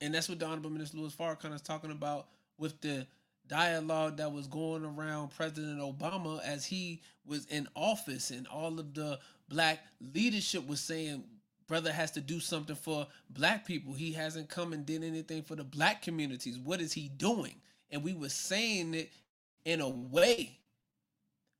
And 0.00 0.14
that's 0.14 0.28
what 0.28 0.38
the 0.38 0.46
Honorable 0.46 0.70
Minister 0.70 0.98
Louis 0.98 1.14
Farrakhan 1.14 1.54
is 1.54 1.62
talking 1.62 1.90
about 1.90 2.26
with 2.58 2.80
the 2.80 3.06
dialogue 3.48 4.16
that 4.16 4.32
was 4.32 4.46
going 4.46 4.84
around 4.84 5.30
President 5.30 5.80
Obama 5.80 6.42
as 6.44 6.64
he 6.64 7.00
was 7.26 7.46
in 7.46 7.68
office 7.74 8.30
and 8.30 8.46
all 8.48 8.78
of 8.78 8.94
the 8.94 9.18
black 9.48 9.80
leadership 10.14 10.66
was 10.66 10.80
saying 10.80 11.24
brother 11.66 11.92
has 11.92 12.10
to 12.12 12.20
do 12.20 12.40
something 12.40 12.76
for 12.76 13.06
black 13.30 13.66
people. 13.66 13.92
He 13.92 14.12
hasn't 14.12 14.48
come 14.48 14.72
and 14.72 14.86
did 14.86 15.02
anything 15.02 15.42
for 15.42 15.56
the 15.56 15.64
black 15.64 16.02
communities. 16.02 16.58
What 16.58 16.80
is 16.80 16.92
he 16.92 17.08
doing? 17.08 17.56
And 17.90 18.02
we 18.02 18.14
were 18.14 18.28
saying 18.28 18.94
it 18.94 19.10
in 19.64 19.80
a 19.80 19.88
way 19.88 20.58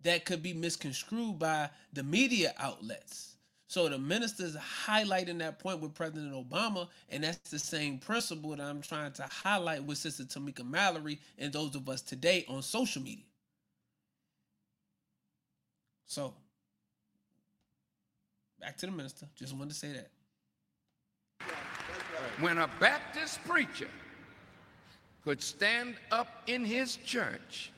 that 0.03 0.25
could 0.25 0.43
be 0.43 0.53
misconstrued 0.53 1.39
by 1.39 1.71
the 1.93 2.03
media 2.03 2.55
outlets. 2.59 3.36
So 3.69 3.89
the 3.89 3.99
minister's 3.99 4.57
highlighting 4.57 5.39
that 5.41 5.59
point 5.59 5.81
with 5.81 5.93
President 5.93 6.33
Obama, 6.33 6.89
and 7.11 7.25
that's 7.25 7.51
the 7.51 7.59
same 7.59 7.99
principle 7.99 8.51
that 8.51 8.61
I'm 8.61 8.81
trying 8.81 9.13
to 9.13 9.25
highlight 9.25 9.83
with 9.83 9.99
Sister 9.99 10.23
Tamika 10.25 10.69
Mallory 10.69 11.19
and 11.39 11.53
those 11.53 11.75
of 11.75 11.89
us 11.89 12.01
today 12.01 12.45
on 12.49 12.63
social 12.63 13.03
media. 13.03 13.25
So, 16.07 16.33
back 18.61 18.77
to 18.79 18.87
the 18.87 18.93
minister. 18.93 19.27
Just 19.35 19.53
wanted 19.53 19.71
to 19.71 19.77
say 19.77 19.93
that. 19.93 20.11
when 22.39 22.59
a 22.59 22.71
Baptist 22.79 23.43
preacher 23.45 23.89
could 25.25 25.43
stand 25.43 25.97
up 26.13 26.29
in 26.47 26.65
his 26.65 26.97
church 26.97 27.73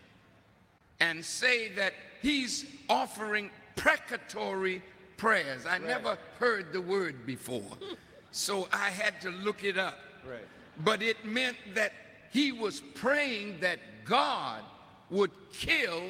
and 1.01 1.24
say 1.24 1.73
that 1.73 1.94
he's 2.20 2.66
offering 2.90 3.51
precatory 3.74 4.82
prayers. 5.19 5.66
I 5.66 5.77
never 5.77 6.16
heard 6.39 6.73
the 6.73 6.81
word 6.81 7.27
before, 7.27 7.77
so 8.31 8.69
I 8.73 8.89
had 8.89 9.20
to 9.20 9.31
look 9.31 9.65
it 9.65 9.77
up. 9.77 9.99
Right. 10.27 10.40
But 10.82 11.03
it 11.03 11.23
meant 11.27 11.59
that 11.74 11.93
he 12.32 12.53
was 12.53 12.81
praying 12.95 13.61
that 13.61 13.81
God 14.07 14.62
would 15.11 15.32
kill 15.53 16.03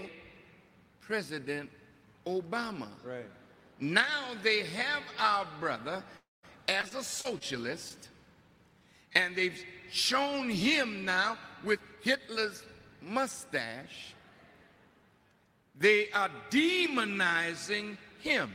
President 1.00 1.70
Obama. 2.26 2.88
Right. 3.04 3.24
Now 3.80 4.34
they 4.42 4.64
have 4.64 5.02
our 5.18 5.46
brother 5.58 6.04
as 6.68 6.94
a 6.94 7.02
socialist, 7.02 8.08
and 9.14 9.34
they've 9.34 9.64
shown 9.90 10.50
him 10.50 11.04
now 11.04 11.38
with 11.64 11.80
Hitler's 12.02 12.62
mustache. 13.00 14.14
They 15.78 16.10
are 16.10 16.30
demonizing 16.50 17.96
him. 18.20 18.52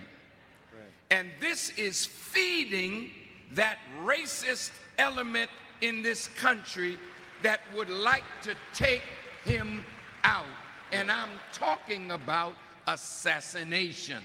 And 1.14 1.30
this 1.40 1.70
is 1.78 2.08
feeding 2.08 3.12
that 3.52 3.78
racist 4.04 4.72
element 4.98 5.52
in 5.82 6.02
this 6.02 6.28
country 6.30 6.98
that 7.44 7.60
would 7.76 7.92
like 7.92 8.24
to 8.42 8.56
take 8.74 9.04
him 9.46 9.86
out. 10.24 10.48
And 10.92 11.12
I'm 11.12 11.30
talking 11.54 12.10
about 12.10 12.56
assassination. 12.88 14.24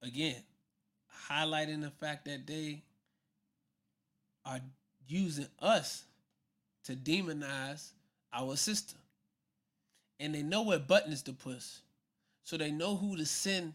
Again, 0.00 0.44
highlighting 1.28 1.82
the 1.82 1.90
fact 1.90 2.26
that 2.26 2.46
they 2.46 2.84
are 4.44 4.60
using 5.08 5.48
us 5.58 6.04
to 6.84 6.92
demonize 6.92 7.90
our 8.32 8.54
sister. 8.54 8.94
And 10.20 10.32
they 10.32 10.42
know 10.44 10.62
what 10.62 10.86
buttons 10.86 11.22
to 11.22 11.32
push. 11.32 11.66
So 12.44 12.56
they 12.56 12.70
know 12.70 12.94
who 12.94 13.16
to 13.16 13.26
send 13.26 13.72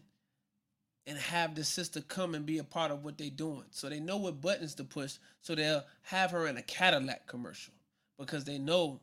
and 1.08 1.16
have 1.16 1.54
the 1.54 1.64
sister 1.64 2.02
come 2.02 2.34
and 2.34 2.44
be 2.44 2.58
a 2.58 2.64
part 2.64 2.90
of 2.90 3.02
what 3.02 3.16
they're 3.16 3.30
doing. 3.30 3.64
So 3.70 3.88
they 3.88 3.98
know 3.98 4.18
what 4.18 4.42
buttons 4.42 4.74
to 4.74 4.84
push. 4.84 5.14
So 5.40 5.54
they'll 5.54 5.84
have 6.02 6.32
her 6.32 6.46
in 6.46 6.58
a 6.58 6.62
Cadillac 6.62 7.26
commercial 7.26 7.72
because 8.18 8.44
they 8.44 8.58
know 8.58 9.00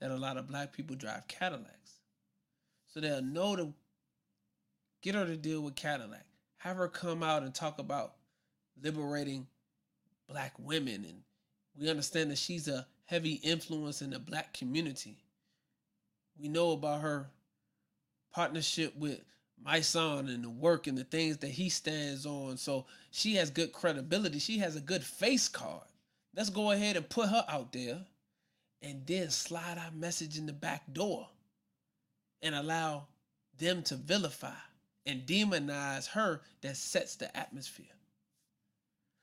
that 0.00 0.12
a 0.12 0.16
lot 0.16 0.36
of 0.36 0.46
black 0.46 0.72
people 0.72 0.94
drive 0.94 1.26
Cadillacs. 1.26 1.98
So 2.86 3.00
they'll 3.00 3.20
know 3.20 3.56
to 3.56 3.74
get 5.02 5.16
her 5.16 5.26
to 5.26 5.36
deal 5.36 5.60
with 5.60 5.74
Cadillac. 5.74 6.26
Have 6.58 6.76
her 6.76 6.86
come 6.86 7.24
out 7.24 7.42
and 7.42 7.52
talk 7.52 7.80
about 7.80 8.14
liberating 8.80 9.48
black 10.28 10.54
women. 10.60 11.04
And 11.04 11.22
we 11.76 11.90
understand 11.90 12.30
that 12.30 12.38
she's 12.38 12.68
a 12.68 12.86
heavy 13.06 13.34
influence 13.34 14.00
in 14.00 14.10
the 14.10 14.20
black 14.20 14.54
community. 14.54 15.24
We 16.40 16.46
know 16.46 16.70
about 16.70 17.00
her 17.00 17.30
partnership 18.32 18.94
with 18.96 19.20
my 19.64 19.80
son 19.80 20.28
and 20.28 20.44
the 20.44 20.50
work 20.50 20.86
and 20.86 20.96
the 20.96 21.04
things 21.04 21.38
that 21.38 21.50
he 21.50 21.68
stands 21.68 22.26
on. 22.26 22.56
So 22.56 22.86
she 23.10 23.34
has 23.36 23.50
good 23.50 23.72
credibility. 23.72 24.38
She 24.38 24.58
has 24.58 24.76
a 24.76 24.80
good 24.80 25.04
face 25.04 25.48
card. 25.48 25.84
Let's 26.34 26.50
go 26.50 26.70
ahead 26.70 26.96
and 26.96 27.08
put 27.08 27.28
her 27.28 27.44
out 27.48 27.72
there 27.72 28.00
and 28.82 29.06
then 29.06 29.30
slide 29.30 29.78
our 29.78 29.90
message 29.90 30.38
in 30.38 30.46
the 30.46 30.52
back 30.52 30.92
door 30.92 31.28
and 32.42 32.54
allow 32.54 33.08
them 33.58 33.82
to 33.84 33.96
vilify 33.96 34.54
and 35.04 35.26
demonize 35.26 36.06
her 36.08 36.40
that 36.60 36.76
sets 36.76 37.16
the 37.16 37.34
atmosphere. 37.36 37.86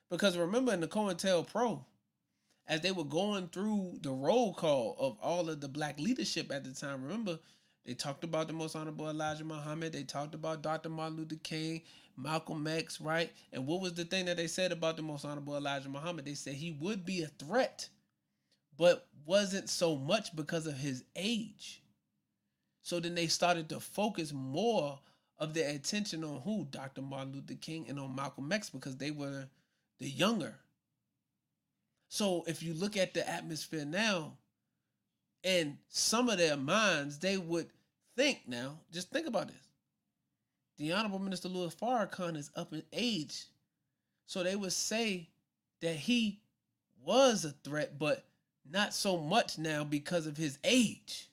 Because 0.10 0.38
remember 0.38 0.74
in 0.74 0.82
the 0.82 0.88
COINTELPRO, 0.88 1.86
as 2.68 2.82
they 2.82 2.92
were 2.92 3.04
going 3.04 3.48
through 3.48 4.00
the 4.02 4.12
roll 4.12 4.54
call 4.54 4.96
of 5.00 5.18
all 5.22 5.50
of 5.50 5.62
the 5.62 5.68
black 5.68 6.00
leadership 6.00 6.52
at 6.52 6.64
the 6.64 6.74
time, 6.74 7.04
remember 7.04 7.40
they 7.86 7.94
talked 7.94 8.24
about 8.24 8.48
the 8.48 8.54
most 8.54 8.76
honorable 8.76 9.10
Elijah 9.10 9.44
Muhammad. 9.44 9.94
They 9.94 10.04
talked 10.04 10.34
about 10.34 10.64
Dr. 10.64 10.90
Martin 10.90 11.18
Luther 11.18 11.36
King, 11.44 11.84
Malcolm 12.18 12.66
X, 12.66 13.00
right? 13.00 13.32
And 13.54 13.68
what 13.68 13.82
was 13.82 13.94
the 13.94 14.06
thing 14.06 14.26
that 14.26 14.38
they 14.38 14.48
said 14.48 14.72
about 14.72 14.96
the 14.96 15.04
most 15.04 15.24
honorable 15.24 15.56
Elijah 15.56 15.90
Muhammad? 15.90 16.26
They 16.26 16.34
said 16.34 16.56
he 16.56 16.72
would 16.72 17.06
be 17.06 17.22
a 17.22 17.28
threat, 17.28 17.88
but 18.78 19.08
wasn't 19.26 19.70
so 19.70 19.96
much 19.96 20.36
because 20.36 20.66
of 20.66 20.76
his 20.76 21.04
age. 21.16 21.84
So 22.82 23.00
then 23.00 23.16
they 23.16 23.28
started 23.28 23.70
to 23.70 23.80
focus 23.80 24.34
more 24.34 25.00
of 25.38 25.54
their 25.54 25.70
attention 25.70 26.24
on 26.24 26.42
who? 26.42 26.68
Dr. 26.72 27.02
Martin 27.02 27.34
Luther 27.34 27.56
King 27.56 27.86
and 27.88 28.00
on 28.00 28.16
Malcolm 28.16 28.52
X 28.52 28.70
because 28.70 28.98
they 28.98 29.12
were 29.12 29.48
the 30.00 30.10
younger. 30.10 30.56
So 32.10 32.44
if 32.48 32.64
you 32.64 32.74
look 32.74 32.98
at 32.98 33.14
the 33.14 33.28
atmosphere 33.28 33.86
now, 33.86 34.34
and 35.44 35.78
some 35.90 36.28
of 36.30 36.40
their 36.40 36.58
minds, 36.58 37.20
they 37.20 37.38
would 37.38 37.70
think 38.16 38.42
now, 38.48 38.80
just 38.92 39.10
think 39.12 39.28
about 39.28 39.48
this. 39.48 39.70
The 40.78 40.92
Honorable 40.92 41.20
Minister 41.20 41.48
Louis 41.48 41.74
Farrakhan 41.74 42.36
is 42.36 42.52
up 42.56 42.74
in 42.74 42.84
age. 42.92 43.46
So 44.26 44.44
they 44.44 44.56
would 44.56 44.74
say 44.74 45.30
that 45.82 45.96
he 45.96 46.42
was 47.04 47.46
a 47.46 47.52
threat, 47.52 47.98
but 48.00 48.26
not 48.70 48.94
so 48.94 49.18
much 49.18 49.58
now 49.58 49.84
because 49.84 50.28
of 50.28 50.36
his 50.36 50.58
age. 50.64 51.30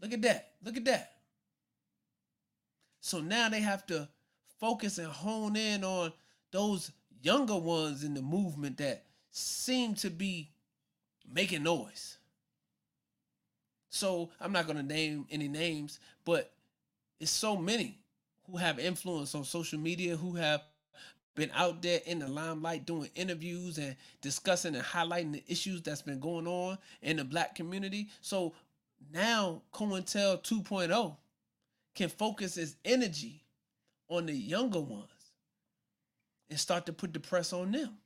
Look 0.00 0.12
at 0.12 0.22
that. 0.22 0.52
Look 0.62 0.76
at 0.76 0.84
that. 0.86 1.12
So 3.00 3.20
now 3.20 3.48
they 3.48 3.60
have 3.60 3.86
to 3.86 4.08
focus 4.58 4.98
and 4.98 5.08
hone 5.08 5.56
in 5.56 5.84
on 5.84 6.12
those 6.52 6.90
younger 7.22 7.56
ones 7.56 8.04
in 8.04 8.14
the 8.14 8.22
movement 8.22 8.78
that 8.78 9.04
seem 9.30 9.94
to 9.94 10.10
be 10.10 10.50
making 11.32 11.62
noise. 11.62 12.18
So 13.90 14.30
I'm 14.40 14.52
not 14.52 14.66
going 14.66 14.78
to 14.78 14.82
name 14.82 15.26
any 15.30 15.48
names, 15.48 15.98
but 16.24 16.52
it's 17.18 17.30
so 17.30 17.56
many 17.56 17.98
who 18.48 18.56
have 18.56 18.78
influence 18.78 19.34
on 19.34 19.44
social 19.44 19.78
media, 19.78 20.16
who 20.16 20.34
have 20.36 20.62
been 21.34 21.50
out 21.54 21.82
there 21.82 22.00
in 22.06 22.20
the 22.20 22.28
limelight 22.28 22.86
doing 22.86 23.10
interviews 23.14 23.78
and 23.78 23.96
discussing 24.20 24.74
and 24.74 24.84
highlighting 24.84 25.32
the 25.32 25.44
issues 25.48 25.82
that's 25.82 26.02
been 26.02 26.20
going 26.20 26.46
on 26.46 26.78
in 27.02 27.16
the 27.16 27.24
black 27.24 27.54
community. 27.54 28.08
So 28.20 28.54
now 29.12 29.62
COINTEL 29.72 30.42
2.0 30.42 31.16
can 31.94 32.08
focus 32.08 32.56
its 32.56 32.76
energy 32.84 33.42
on 34.08 34.26
the 34.26 34.32
younger 34.32 34.80
ones 34.80 35.04
and 36.48 36.58
start 36.58 36.86
to 36.86 36.92
put 36.92 37.12
the 37.12 37.20
press 37.20 37.52
on 37.52 37.72
them 37.72 37.96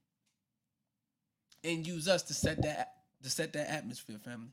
and 1.63 1.87
use 1.87 2.09
us 2.09 2.23
to 2.25 2.35
set 2.35 2.63
that 2.63 2.93
to 3.23 3.31
set 3.31 3.55
that 3.55 3.71
atmosphere, 3.71 4.19
family. 4.23 4.53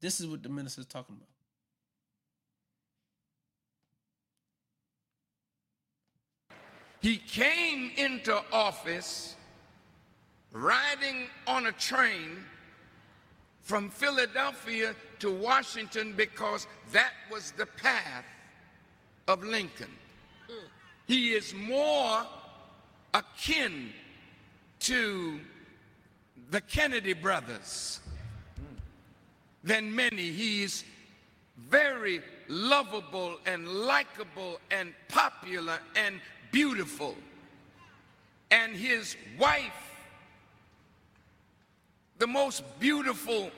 This 0.00 0.20
is 0.20 0.26
what 0.26 0.42
the 0.42 0.48
minister's 0.48 0.86
talking 0.86 1.16
about. 1.16 1.28
He 7.00 7.16
came 7.16 7.92
into 7.96 8.42
office 8.52 9.34
riding 10.52 11.28
on 11.46 11.66
a 11.66 11.72
train 11.72 12.44
from 13.62 13.88
Philadelphia 13.88 14.94
to 15.20 15.30
Washington 15.30 16.12
because 16.16 16.66
that 16.92 17.12
was 17.30 17.52
the 17.52 17.66
path 17.66 18.24
of 19.28 19.44
Lincoln. 19.44 19.90
He 21.06 21.30
is 21.30 21.54
more 21.54 22.26
akin 23.14 23.92
to 24.80 25.40
the 26.50 26.60
Kennedy 26.60 27.12
brothers 27.12 28.00
than 29.62 29.94
many. 29.94 30.30
He's 30.30 30.84
very 31.68 32.22
lovable 32.48 33.38
and 33.46 33.68
likable 33.68 34.58
and 34.70 34.92
popular 35.08 35.78
and 35.96 36.20
beautiful. 36.50 37.14
And 38.50 38.74
his 38.74 39.16
wife, 39.38 39.72
the 42.18 42.26
most 42.26 42.62
beautiful 42.80 43.50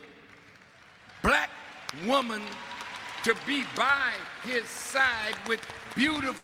black 1.23 1.51
woman 2.07 2.43
to 3.25 3.35
be 3.47 3.65
by 3.77 4.13
his 4.45 4.65
side 4.65 5.37
with 5.47 5.61
beautiful 5.95 6.41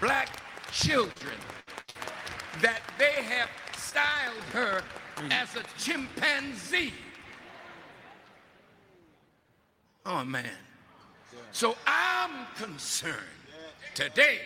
black 0.00 0.28
children, 0.72 1.36
that 2.62 2.80
they 2.98 3.22
have 3.22 3.50
styled 3.76 4.42
her 4.52 4.82
mm. 5.16 5.32
as 5.32 5.56
a 5.56 5.62
chimpanzee. 5.78 6.92
Oh 10.06 10.24
man. 10.24 10.50
So 11.52 11.76
I'm 11.86 12.46
concerned 12.56 13.14
today 13.94 14.40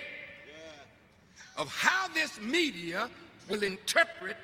of 1.56 1.68
how 1.68 2.06
this 2.14 2.40
media 2.40 3.10
will 3.48 3.62
interpret 3.62 4.36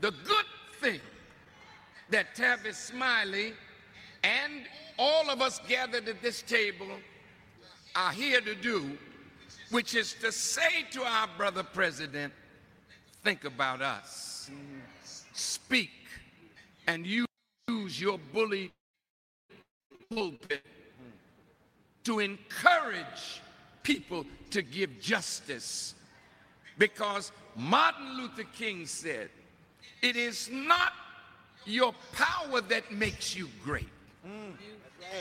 the 0.00 0.10
good 0.10 0.46
thing 0.80 1.00
that 2.10 2.34
Tavis 2.34 2.74
Smiley 2.74 3.52
and 4.22 4.62
all 4.98 5.28
of 5.28 5.42
us 5.42 5.60
gathered 5.68 6.08
at 6.08 6.22
this 6.22 6.40
table 6.42 6.86
are 7.94 8.12
here 8.12 8.40
to 8.40 8.54
do, 8.54 8.96
which 9.70 9.94
is 9.94 10.14
to 10.20 10.32
say 10.32 10.84
to 10.92 11.02
our 11.02 11.28
brother 11.36 11.62
president, 11.62 12.32
think 13.22 13.44
about 13.44 13.82
us. 13.82 14.50
Speak 15.32 15.90
and 16.86 17.06
use 17.06 18.00
your 18.00 18.18
bully 18.32 18.72
pulpit 20.12 20.62
to 22.04 22.20
encourage 22.20 23.40
people 23.82 24.24
to 24.50 24.62
give 24.62 25.00
justice. 25.00 25.94
Because 26.78 27.32
Martin 27.56 28.16
Luther 28.16 28.44
King 28.56 28.86
said, 28.86 29.30
it 30.02 30.16
is 30.16 30.50
not 30.50 30.92
your 31.64 31.94
power 32.12 32.60
that 32.60 32.92
makes 32.92 33.36
you 33.36 33.48
great. 33.62 33.88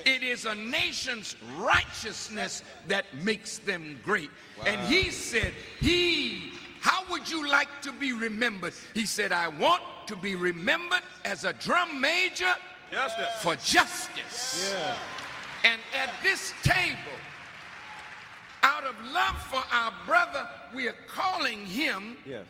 It 0.06 0.24
is 0.24 0.46
a 0.46 0.56
nation's 0.56 1.36
righteousness 1.58 2.64
that 2.88 3.06
makes 3.24 3.60
them 3.60 4.00
great. 4.04 4.30
And 4.66 4.80
he 4.82 5.12
said, 5.12 5.54
he, 5.80 6.52
how 6.80 7.04
would 7.12 7.30
you 7.30 7.48
like 7.48 7.82
to 7.84 7.92
be 7.92 8.14
remembered? 8.14 8.74
He 8.94 9.06
said, 9.06 9.32
I 9.32 9.50
want 9.50 9.84
to 10.08 10.16
be 10.16 10.36
remembered 10.36 11.02
as 11.24 11.44
a 11.44 11.54
drum 11.54 12.02
major 12.02 12.54
Justice. 12.94 13.42
for 13.42 13.56
justice. 13.56 14.72
Yeah. 14.74 14.96
And 15.72 15.82
at 15.96 16.14
this 16.22 16.54
table, 16.64 17.18
out 18.62 18.84
of 18.84 18.96
love 19.12 19.42
for 19.44 19.64
our 19.72 19.92
brother, 20.06 20.48
we 20.76 20.88
are 20.88 20.96
calling 21.08 21.66
him 21.66 22.18
Yes. 22.26 22.46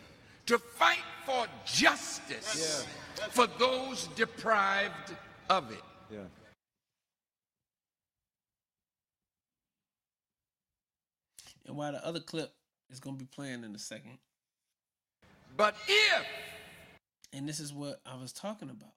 to 0.48 0.58
fight 0.58 1.04
for 1.26 1.48
justice 1.66 2.86
for 3.32 3.48
those 3.58 4.08
deprived 4.16 5.16
of 5.50 5.72
it. 5.72 5.84
Yeah. 6.12 6.20
And 11.66 11.78
while 11.78 11.94
the 11.94 12.06
other 12.06 12.20
clip 12.20 12.54
is 12.90 13.00
going 13.00 13.18
to 13.18 13.24
be 13.24 13.30
playing 13.34 13.64
in 13.64 13.74
a 13.74 13.80
second, 13.80 14.18
But 15.56 15.76
if 15.88 16.26
and 17.32 17.48
this 17.50 17.60
is 17.60 17.74
what 17.74 18.00
I 18.06 18.16
was 18.16 18.32
talking 18.32 18.70
about. 18.70 18.92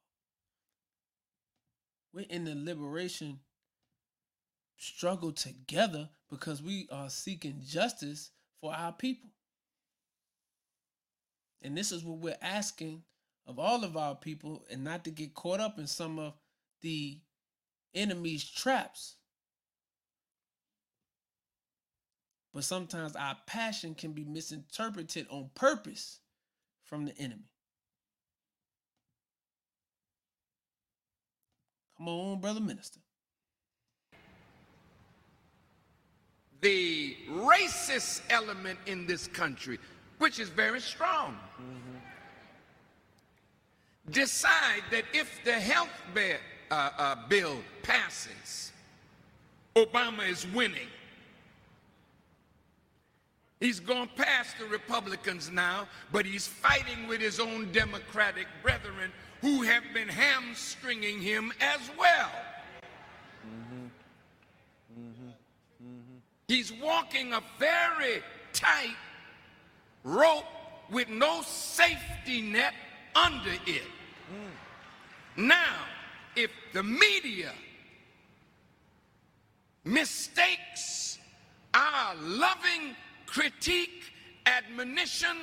We're 2.16 2.24
in 2.30 2.44
the 2.44 2.54
liberation 2.54 3.40
struggle 4.78 5.32
together 5.32 6.08
because 6.30 6.62
we 6.62 6.88
are 6.90 7.10
seeking 7.10 7.60
justice 7.62 8.30
for 8.58 8.74
our 8.74 8.92
people. 8.92 9.28
And 11.60 11.76
this 11.76 11.92
is 11.92 12.02
what 12.02 12.16
we're 12.16 12.38
asking 12.40 13.02
of 13.46 13.58
all 13.58 13.84
of 13.84 13.98
our 13.98 14.14
people 14.14 14.64
and 14.70 14.82
not 14.82 15.04
to 15.04 15.10
get 15.10 15.34
caught 15.34 15.60
up 15.60 15.78
in 15.78 15.86
some 15.86 16.18
of 16.18 16.32
the 16.80 17.20
enemy's 17.94 18.48
traps. 18.48 19.16
But 22.54 22.64
sometimes 22.64 23.14
our 23.14 23.36
passion 23.46 23.94
can 23.94 24.12
be 24.12 24.24
misinterpreted 24.24 25.26
on 25.28 25.50
purpose 25.54 26.20
from 26.82 27.04
the 27.04 27.18
enemy. 27.18 27.50
Come 31.96 32.08
on, 32.08 32.40
brother 32.40 32.60
minister. 32.60 33.00
the 36.60 37.16
racist 37.30 38.22
element 38.30 38.76
in 38.86 39.06
this 39.06 39.28
country, 39.28 39.78
which 40.18 40.40
is 40.40 40.48
very 40.48 40.80
strong, 40.80 41.36
decide 44.10 44.82
that 44.90 45.04
if 45.12 45.40
the 45.44 45.52
health 45.52 46.02
ba- 46.12 46.38
uh, 46.70 46.90
uh, 46.98 47.16
bill 47.28 47.58
passes, 47.84 48.72
Obama 49.76 50.28
is 50.28 50.44
winning. 50.48 50.88
He's 53.60 53.78
gone 53.78 54.10
past 54.16 54.58
the 54.58 54.66
Republicans 54.66 55.50
now, 55.50 55.86
but 56.10 56.26
he's 56.26 56.48
fighting 56.48 57.06
with 57.06 57.20
his 57.20 57.38
own 57.38 57.70
Democratic 57.70 58.48
brethren 58.62 59.12
who 59.40 59.62
have 59.62 59.82
been 59.94 60.08
hamstringing 60.08 61.20
him 61.20 61.52
as 61.60 61.80
well. 61.98 62.30
He's 66.48 66.72
walking 66.72 67.32
a 67.32 67.42
very 67.58 68.22
tight 68.52 68.96
rope 70.04 70.44
with 70.90 71.08
no 71.08 71.42
safety 71.42 72.40
net 72.40 72.74
under 73.14 73.52
it. 73.66 73.82
Now, 75.36 75.74
if 76.36 76.50
the 76.72 76.82
media 76.82 77.52
mistakes 79.84 81.18
our 81.74 82.14
loving 82.16 82.96
critique, 83.26 84.12
admonition, 84.46 85.36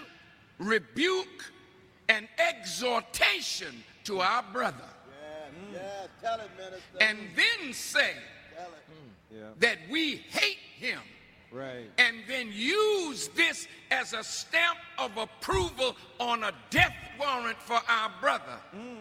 rebuke, 0.57 1.51
and 2.09 2.27
exhortation 2.37 3.83
to 4.05 4.21
our 4.21 4.43
brother, 4.51 4.89
Yeah, 5.71 5.79
tell 6.21 6.39
it, 6.39 6.49
and 6.99 7.17
then 7.35 7.73
say 7.73 8.13
Tell 8.55 8.67
it. 8.67 9.33
Mm, 9.33 9.59
that 9.59 9.77
we 9.89 10.17
hate 10.17 10.57
him 10.77 10.99
Right. 11.51 11.89
and 11.97 12.17
then 12.27 12.51
use 12.51 13.27
this 13.29 13.67
as 13.91 14.13
a 14.13 14.23
stamp 14.23 14.79
of 14.97 15.17
approval 15.17 15.95
on 16.19 16.43
a 16.43 16.51
death 16.69 16.95
warrant 17.19 17.61
for 17.61 17.79
our 17.87 18.11
brother, 18.19 18.59
mm. 18.75 18.97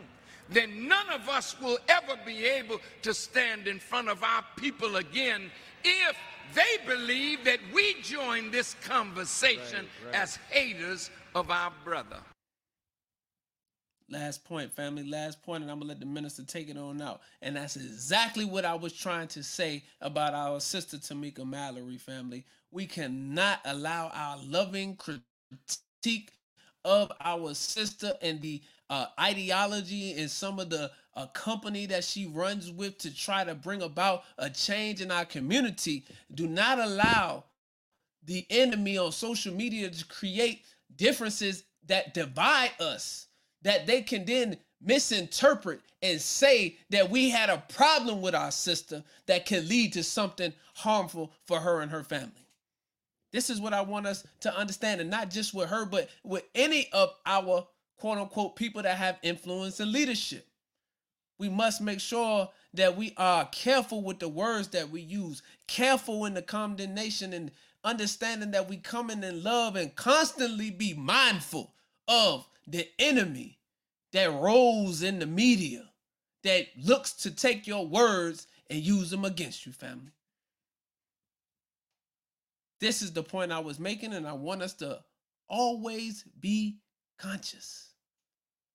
then 0.50 0.86
none 0.86 1.08
of 1.10 1.28
us 1.28 1.58
will 1.60 1.78
ever 1.88 2.16
be 2.26 2.44
able 2.44 2.78
to 3.02 3.14
stand 3.14 3.66
in 3.66 3.78
front 3.80 4.08
of 4.08 4.22
our 4.22 4.44
people 4.56 4.96
again 4.96 5.50
if 5.84 6.16
they 6.54 6.76
believe 6.86 7.42
that 7.44 7.58
we 7.72 7.94
join 8.02 8.50
this 8.50 8.74
conversation 8.84 9.88
Right, 10.04 10.12
right. 10.12 10.14
as 10.22 10.36
haters 10.50 11.10
of 11.34 11.50
our 11.50 11.72
brother. 11.84 12.20
Last 14.10 14.44
point, 14.44 14.72
family. 14.72 15.04
Last 15.04 15.42
point, 15.42 15.62
and 15.62 15.70
I'm 15.72 15.78
gonna 15.78 15.88
let 15.90 16.00
the 16.00 16.06
minister 16.06 16.44
take 16.44 16.68
it 16.68 16.76
on 16.76 17.02
out. 17.02 17.22
And 17.42 17.56
that's 17.56 17.76
exactly 17.76 18.44
what 18.44 18.64
I 18.64 18.74
was 18.74 18.92
trying 18.92 19.28
to 19.28 19.42
say 19.42 19.84
about 20.00 20.34
our 20.34 20.60
sister 20.60 20.98
Tamika 20.98 21.46
Mallory, 21.46 21.98
family. 21.98 22.44
We 22.70 22.86
cannot 22.86 23.60
allow 23.64 24.10
our 24.14 24.38
loving 24.44 24.96
critique 24.96 26.32
of 26.84 27.12
our 27.20 27.54
sister 27.54 28.12
and 28.22 28.40
the 28.42 28.62
uh, 28.90 29.06
ideology 29.20 30.14
and 30.18 30.30
some 30.30 30.58
of 30.60 30.70
the 30.70 30.90
uh, 31.16 31.26
company 31.28 31.86
that 31.86 32.04
she 32.04 32.26
runs 32.26 32.70
with 32.70 32.98
to 32.98 33.14
try 33.14 33.44
to 33.44 33.54
bring 33.54 33.82
about 33.82 34.24
a 34.38 34.50
change 34.50 35.00
in 35.00 35.10
our 35.10 35.24
community. 35.24 36.04
Do 36.34 36.46
not 36.46 36.78
allow 36.78 37.44
the 38.24 38.46
enemy 38.50 38.98
on 38.98 39.12
social 39.12 39.54
media 39.54 39.90
to 39.90 40.06
create 40.06 40.64
differences 40.96 41.64
that 41.86 42.14
divide 42.14 42.72
us 42.80 43.26
that 43.62 43.86
they 43.86 44.02
can 44.02 44.24
then 44.24 44.56
misinterpret 44.80 45.80
and 46.02 46.20
say 46.20 46.76
that 46.90 47.10
we 47.10 47.30
had 47.30 47.48
a 47.48 47.62
problem 47.68 48.20
with 48.20 48.34
our 48.34 48.50
sister 48.50 49.02
that 49.26 49.46
can 49.46 49.68
lead 49.68 49.92
to 49.92 50.02
something 50.02 50.52
harmful 50.74 51.32
for 51.46 51.60
her 51.60 51.80
and 51.80 51.90
her 51.90 52.02
family. 52.02 52.46
This 53.32 53.48
is 53.48 53.60
what 53.60 53.72
I 53.72 53.80
want 53.80 54.06
us 54.06 54.26
to 54.40 54.54
understand, 54.54 55.00
and 55.00 55.08
not 55.08 55.30
just 55.30 55.54
with 55.54 55.70
her, 55.70 55.86
but 55.86 56.10
with 56.22 56.44
any 56.54 56.88
of 56.92 57.14
our 57.24 57.66
quote 57.96 58.18
unquote 58.18 58.56
people 58.56 58.82
that 58.82 58.98
have 58.98 59.18
influence 59.22 59.80
and 59.80 59.92
leadership. 59.92 60.46
We 61.38 61.48
must 61.48 61.80
make 61.80 62.00
sure 62.00 62.50
that 62.74 62.96
we 62.96 63.14
are 63.16 63.46
careful 63.46 64.02
with 64.02 64.18
the 64.18 64.28
words 64.28 64.68
that 64.68 64.90
we 64.90 65.00
use, 65.00 65.42
careful 65.66 66.26
in 66.26 66.34
the 66.34 66.42
condemnation, 66.42 67.32
and 67.32 67.50
understanding 67.84 68.50
that 68.52 68.68
we 68.68 68.76
come 68.76 69.10
in 69.10 69.24
in 69.24 69.42
love 69.42 69.76
and 69.76 69.94
constantly 69.96 70.70
be 70.70 70.94
mindful 70.94 71.72
of 72.06 72.46
the 72.66 72.88
enemy 72.98 73.58
that 74.12 74.30
rolls 74.30 75.02
in 75.02 75.18
the 75.18 75.26
media 75.26 75.88
that 76.44 76.66
looks 76.76 77.12
to 77.12 77.30
take 77.30 77.66
your 77.66 77.86
words 77.86 78.46
and 78.68 78.80
use 78.80 79.10
them 79.10 79.24
against 79.24 79.66
you, 79.66 79.72
family. 79.72 80.12
This 82.80 83.00
is 83.00 83.12
the 83.12 83.22
point 83.22 83.52
I 83.52 83.60
was 83.60 83.78
making, 83.78 84.12
and 84.12 84.26
I 84.26 84.32
want 84.32 84.62
us 84.62 84.74
to 84.74 85.00
always 85.48 86.24
be 86.40 86.78
conscious 87.18 87.90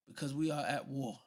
because 0.07 0.33
we 0.33 0.49
are 0.49 0.65
at 0.65 0.87
war. 0.87 1.19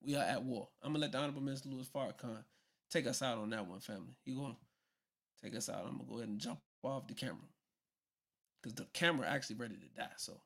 We 0.00 0.14
are 0.14 0.22
at 0.22 0.44
war. 0.44 0.68
I'm 0.82 0.92
gonna 0.92 1.02
let 1.02 1.12
the 1.12 1.18
Honorable 1.18 1.42
Mr. 1.42 1.66
Louis 1.66 1.88
Farrakhan 1.88 2.44
take 2.90 3.06
us 3.06 3.22
out 3.22 3.38
on 3.38 3.50
that 3.50 3.66
one, 3.66 3.80
family. 3.80 4.14
He 4.24 4.34
gonna 4.34 4.56
take 5.42 5.56
us 5.56 5.68
out. 5.68 5.84
I'm 5.84 5.96
gonna 5.96 6.08
go 6.08 6.16
ahead 6.18 6.28
and 6.28 6.38
jump 6.38 6.60
off 6.84 7.08
the 7.08 7.14
camera 7.14 7.48
because 8.62 8.74
the 8.74 8.86
camera 8.92 9.26
actually 9.26 9.56
ready 9.56 9.74
to 9.74 10.00
die. 10.00 10.08
So, 10.16 10.40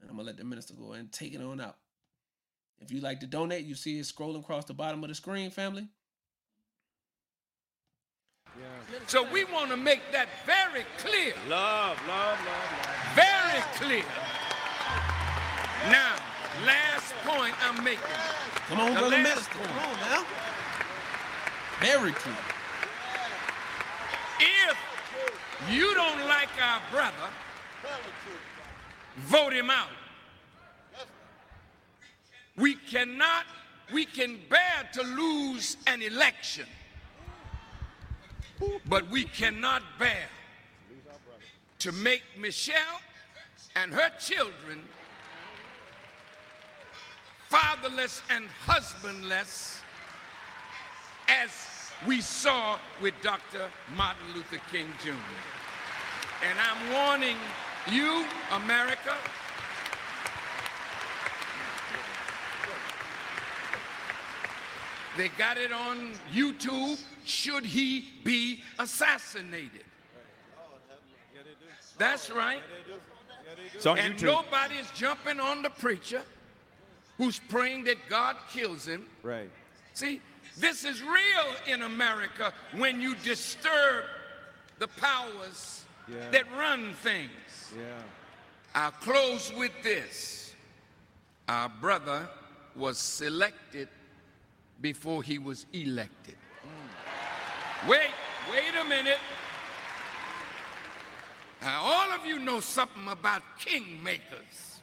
and 0.00 0.10
I'm 0.10 0.16
gonna 0.16 0.26
let 0.26 0.36
the 0.36 0.44
minister 0.44 0.74
go 0.74 0.92
and 0.92 1.10
take 1.12 1.34
it 1.34 1.40
on 1.40 1.60
out. 1.60 1.76
If 2.80 2.92
you 2.92 3.00
like 3.00 3.20
to 3.20 3.26
donate, 3.26 3.64
you 3.64 3.74
see 3.74 3.98
it 3.98 4.02
scrolling 4.02 4.40
across 4.40 4.64
the 4.64 4.74
bottom 4.74 5.02
of 5.02 5.08
the 5.08 5.14
screen, 5.14 5.50
family. 5.50 5.88
So 9.06 9.22
we 9.30 9.44
want 9.44 9.70
to 9.70 9.76
make 9.76 10.00
that 10.12 10.28
very 10.44 10.84
clear. 10.98 11.32
Love, 11.48 11.96
love, 12.08 12.38
love, 12.38 12.38
love. 12.46 13.14
Very 13.14 13.62
clear. 13.74 14.04
Now, 15.90 16.16
last 16.66 17.14
point 17.24 17.54
I'm 17.64 17.82
making. 17.84 18.00
Come 18.68 18.80
on, 18.80 18.94
The 18.94 19.00
brother 19.00 19.16
last 19.16 19.22
minister. 19.22 19.54
point. 19.54 19.70
Come 19.70 19.78
on 19.78 19.96
now. 20.00 20.26
Very 21.80 22.12
clear. 22.12 22.36
If 24.40 24.76
you 25.70 25.94
don't 25.94 26.26
like 26.26 26.48
our 26.60 26.80
brother, 26.90 27.30
vote 29.26 29.52
him 29.52 29.70
out. 29.70 29.88
We 32.56 32.74
cannot, 32.74 33.44
we 33.92 34.04
can 34.04 34.38
bear 34.48 34.88
to 34.94 35.02
lose 35.02 35.76
an 35.86 36.02
election, 36.02 36.66
but 38.86 39.08
we 39.10 39.24
cannot 39.24 39.82
bear 39.98 40.28
to 41.78 41.92
make 41.92 42.22
Michelle 42.38 43.00
and 43.76 43.92
her 43.92 44.10
children 44.18 44.82
fatherless 47.48 48.20
and 48.30 48.46
husbandless 48.66 49.80
as 51.28 51.50
we 52.06 52.20
saw 52.20 52.78
with 53.00 53.14
Dr. 53.22 53.68
Martin 53.96 54.34
Luther 54.34 54.60
King 54.70 54.86
Jr. 55.02 55.12
And 56.48 56.58
I'm 56.58 56.92
warning 56.92 57.36
you, 57.90 58.24
America, 58.52 59.14
they 65.16 65.28
got 65.28 65.58
it 65.58 65.72
on 65.72 66.12
YouTube. 66.32 67.00
Should 67.24 67.64
he 67.64 68.08
be 68.24 68.62
assassinated? 68.78 69.84
That's 71.98 72.30
right. 72.30 72.62
And 73.84 74.22
nobody's 74.22 74.90
jumping 74.94 75.40
on 75.40 75.62
the 75.62 75.70
preacher 75.70 76.22
who's 77.16 77.40
praying 77.48 77.84
that 77.84 77.96
God 78.08 78.36
kills 78.52 78.86
him. 78.86 79.06
Right. 79.22 79.50
See, 79.94 80.20
this 80.56 80.84
is 80.84 81.02
real 81.02 81.46
in 81.66 81.82
America 81.82 82.52
when 82.76 83.00
you 83.00 83.14
disturb 83.16 84.04
the 84.78 84.88
powers 84.88 85.84
Yeah. 86.10 86.30
that 86.30 86.44
run 86.56 86.94
things. 86.94 87.72
Yeah. 87.76 87.84
I'll 88.74 88.90
close 88.90 89.52
with 89.56 89.72
this. 89.82 90.54
Our 91.48 91.68
brother 91.68 92.28
was 92.76 92.98
selected 92.98 93.88
before 94.80 95.22
he 95.22 95.38
was 95.38 95.66
elected. 95.72 96.36
Mm. 96.64 97.88
Wait, 97.88 98.10
wait 98.50 98.80
a 98.80 98.88
minute. 98.88 99.18
Now, 101.60 101.82
all 101.82 102.12
of 102.12 102.24
you 102.24 102.38
know 102.38 102.60
something 102.60 103.08
about 103.08 103.42
kingmakers. 103.58 104.78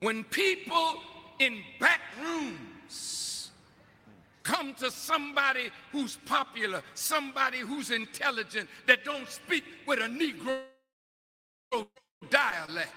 When 0.00 0.24
people 0.24 0.96
in 1.38 1.62
back 1.80 2.00
rooms 2.20 3.33
come 4.44 4.74
to 4.74 4.90
somebody 4.90 5.70
who's 5.90 6.16
popular, 6.26 6.82
somebody 6.94 7.58
who's 7.58 7.90
intelligent, 7.90 8.68
that 8.86 9.04
don't 9.04 9.28
speak 9.28 9.64
with 9.86 9.98
a 9.98 10.02
Negro 10.02 10.60
dialect. 12.30 12.92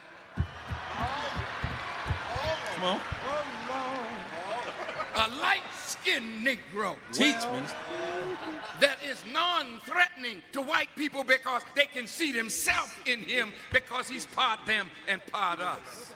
Come 2.75 2.83
on. 2.83 3.01
A 5.15 5.29
light-skinned 5.41 6.45
Negro. 6.45 6.95
Teach, 7.11 7.35
minister. 7.51 7.75
that 8.79 8.97
is 9.03 9.17
non-threatening 9.31 10.43
to 10.51 10.61
white 10.61 10.89
people 10.95 11.23
because 11.23 11.63
they 11.75 11.85
can 11.85 12.05
see 12.05 12.31
themselves 12.31 12.91
in 13.07 13.21
him 13.21 13.51
because 13.73 14.07
he's 14.07 14.27
part 14.27 14.59
them 14.67 14.91
and 15.07 15.25
part 15.27 15.59
us. 15.59 16.13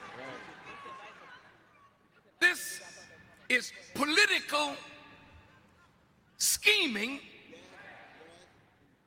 This 2.39 2.81
is 3.49 3.71
political 3.95 4.75
scheming, 6.41 7.19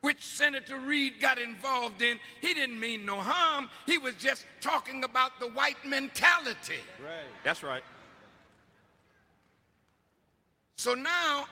which 0.03 0.25
Senator 0.25 0.79
Reid 0.79 1.15
got 1.21 1.39
involved 1.39 2.01
in, 2.01 2.21
he 2.41 2.55
didn't 2.55 2.79
mean 2.79 3.05
no 3.05 3.17
harm. 3.17 3.69
He 3.87 3.99
was 3.99 4.15
just 4.15 4.47
talking 4.61 5.03
about 5.03 5.41
the 5.41 5.49
white 5.49 5.85
mentality. 5.85 6.81
Right. 7.03 7.25
That's 7.43 7.63
right. 7.63 7.83
So 10.77 10.95
now, 10.95 11.47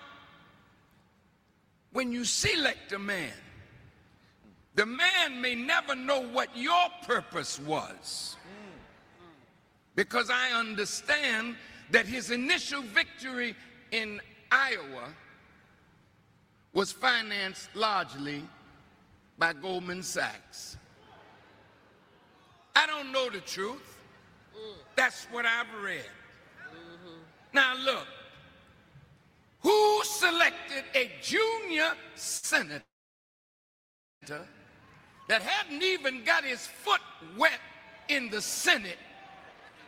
when 1.92 2.12
you 2.12 2.24
select 2.24 2.92
a 2.92 2.98
man, 2.98 3.32
the 4.74 4.86
man 4.86 5.40
may 5.40 5.54
never 5.54 5.94
know 5.94 6.22
what 6.22 6.56
your 6.56 6.88
purpose 7.06 7.58
was. 7.58 8.36
Because 9.94 10.30
I 10.30 10.52
understand 10.52 11.56
that 11.90 12.06
his 12.06 12.30
initial 12.30 12.82
victory 12.82 13.54
in 13.90 14.20
Iowa 14.50 15.08
was 16.72 16.92
financed 16.92 17.68
largely 17.74 18.42
by 19.38 19.52
Goldman 19.52 20.02
Sachs. 20.02 20.76
I 22.74 22.86
don't 22.86 23.12
know 23.12 23.28
the 23.28 23.40
truth. 23.40 23.98
That's 24.96 25.24
what 25.26 25.44
I've 25.46 25.66
read. 25.82 26.04
Mm-hmm. 26.70 27.18
Now, 27.52 27.74
look, 27.76 28.06
who 29.60 30.04
selected 30.04 30.84
a 30.94 31.10
junior 31.22 31.92
senator 32.14 32.82
that 35.28 35.42
hadn't 35.42 35.82
even 35.82 36.24
got 36.24 36.44
his 36.44 36.66
foot 36.66 37.00
wet 37.36 37.60
in 38.08 38.28
the 38.30 38.40
Senate 38.40 38.98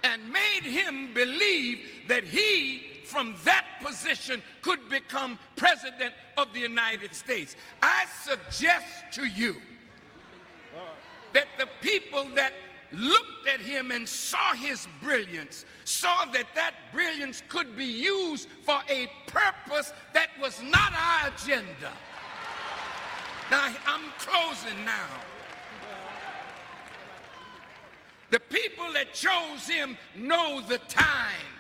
and 0.03 0.23
made 0.31 0.63
him 0.63 1.13
believe 1.15 1.81
that 2.09 2.25
he, 2.25 2.83
from 3.05 3.35
that 3.45 3.67
position, 3.83 4.43
could 4.63 4.89
become 4.89 5.39
president 5.57 6.15
of 6.37 6.53
the 6.53 6.61
United 6.61 7.15
States? 7.15 7.57
I 7.83 8.05
suggest 8.23 8.87
to 9.13 9.27
you 9.27 9.57
that 11.33 11.47
the 11.59 11.69
people 11.81 12.27
that 12.35 12.53
looked 12.93 13.49
at 13.53 13.61
him 13.61 13.91
and 13.91 14.09
saw 14.09 14.55
his 14.55 14.87
brilliance, 15.03 15.65
saw 15.85 16.25
that 16.27 16.47
that 16.55 16.75
brilliance 16.93 17.43
could 17.49 17.77
be 17.77 17.85
used 17.85 18.49
for 18.65 18.81
a 18.89 19.11
purpose 19.27 19.93
that 20.13 20.29
was 20.41 20.63
not 20.63 20.93
our 20.93 21.29
agenda. 21.29 21.93
Now, 23.51 23.75
I'm 23.87 24.11
closing 24.19 24.85
now. 24.85 25.09
The 28.31 28.41
people 28.41 28.93
that 28.95 29.13
chose 29.13 29.69
him 29.69 29.97
know 30.17 30.61
the 30.67 30.79
time 30.79 31.54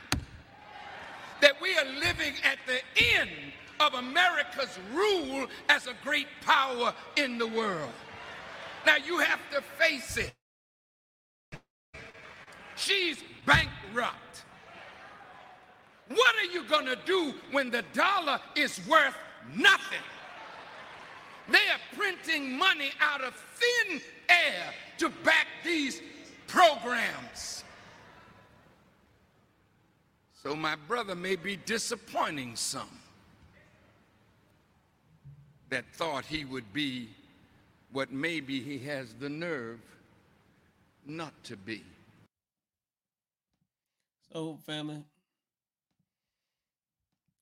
that 1.44 1.60
we 1.60 1.76
are 1.76 1.84
living 2.00 2.32
at 2.42 2.56
the 2.66 2.80
end 3.18 3.28
of 3.78 3.92
America's 3.92 4.78
rule 4.94 5.46
as 5.68 5.86
a 5.86 5.92
great 6.02 6.26
power 6.40 6.94
in 7.16 7.36
the 7.36 7.46
world. 7.46 7.92
Now, 8.86 8.96
you 8.96 9.18
have 9.18 9.40
to 9.52 9.60
face 9.60 10.16
it. 10.16 10.32
She's 12.76 13.22
bankrupt. 13.44 14.44
What 16.08 16.34
are 16.36 16.50
you 16.50 16.64
going 16.64 16.86
to 16.86 16.96
do 17.04 17.34
when 17.52 17.68
the 17.68 17.84
dollar 17.92 18.40
is 18.56 18.80
worth 18.88 19.16
nothing? 19.54 19.98
They 21.50 21.58
are 21.58 21.94
printing 21.94 22.56
money 22.56 22.90
out 23.02 23.20
of 23.20 23.34
thin 23.34 24.00
air 24.30 24.72
to 24.96 25.10
back 25.22 25.46
these 25.62 26.00
programs. 26.46 27.63
So 30.44 30.54
my 30.54 30.76
brother 30.76 31.14
may 31.14 31.36
be 31.36 31.56
disappointing 31.56 32.54
some 32.54 33.00
that 35.70 35.86
thought 35.94 36.26
he 36.26 36.44
would 36.44 36.70
be 36.74 37.08
what 37.92 38.12
maybe 38.12 38.60
he 38.60 38.78
has 38.80 39.14
the 39.14 39.30
nerve 39.30 39.80
not 41.06 41.32
to 41.44 41.56
be. 41.56 41.82
So, 44.32 44.58
family, 44.66 45.02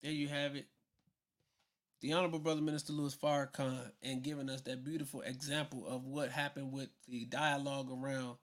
there 0.00 0.12
you 0.12 0.28
have 0.28 0.54
it. 0.54 0.66
The 2.02 2.12
Honorable 2.12 2.38
Brother 2.38 2.60
Minister 2.60 2.92
Louis 2.92 3.16
Farrakhan 3.16 3.90
and 4.02 4.22
giving 4.22 4.48
us 4.48 4.60
that 4.62 4.84
beautiful 4.84 5.22
example 5.22 5.88
of 5.88 6.04
what 6.04 6.30
happened 6.30 6.70
with 6.72 6.90
the 7.08 7.24
dialogue 7.24 7.90
around 7.90 8.36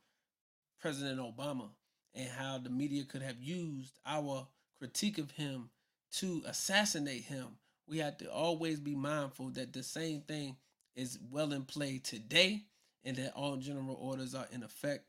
President 0.81 1.19
Obama 1.22 1.69
and 2.14 2.30
how 2.30 2.57
the 2.57 2.69
media 2.69 3.03
could 3.03 3.22
have 3.22 3.41
used 3.41 3.99
our 4.06 4.48
critique 4.80 5.18
of 5.18 5.31
him 5.31 5.69
to 6.11 6.41
assassinate 6.48 7.23
him. 7.23 7.48
We 7.88 7.99
have 7.99 8.18
to 8.18 8.31
always 8.31 8.80
be 8.80 8.95
mindful 8.95 9.49
that 9.52 9.73
the 9.73 9.84
same 9.84 10.22
thing 10.22 10.56
is 10.95 11.19
well 11.31 11.53
in 11.53 11.64
play 11.64 11.99
today 11.99 12.64
and 13.03 13.15
that 13.18 13.34
all 13.34 13.57
general 13.57 13.98
orders 13.99 14.36
are 14.36 14.48
in 14.52 14.64
effect 14.64 15.06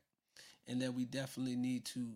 and 0.67 0.81
that 0.81 0.93
we 0.93 1.05
definitely 1.05 1.55
need 1.55 1.85
to 1.85 2.07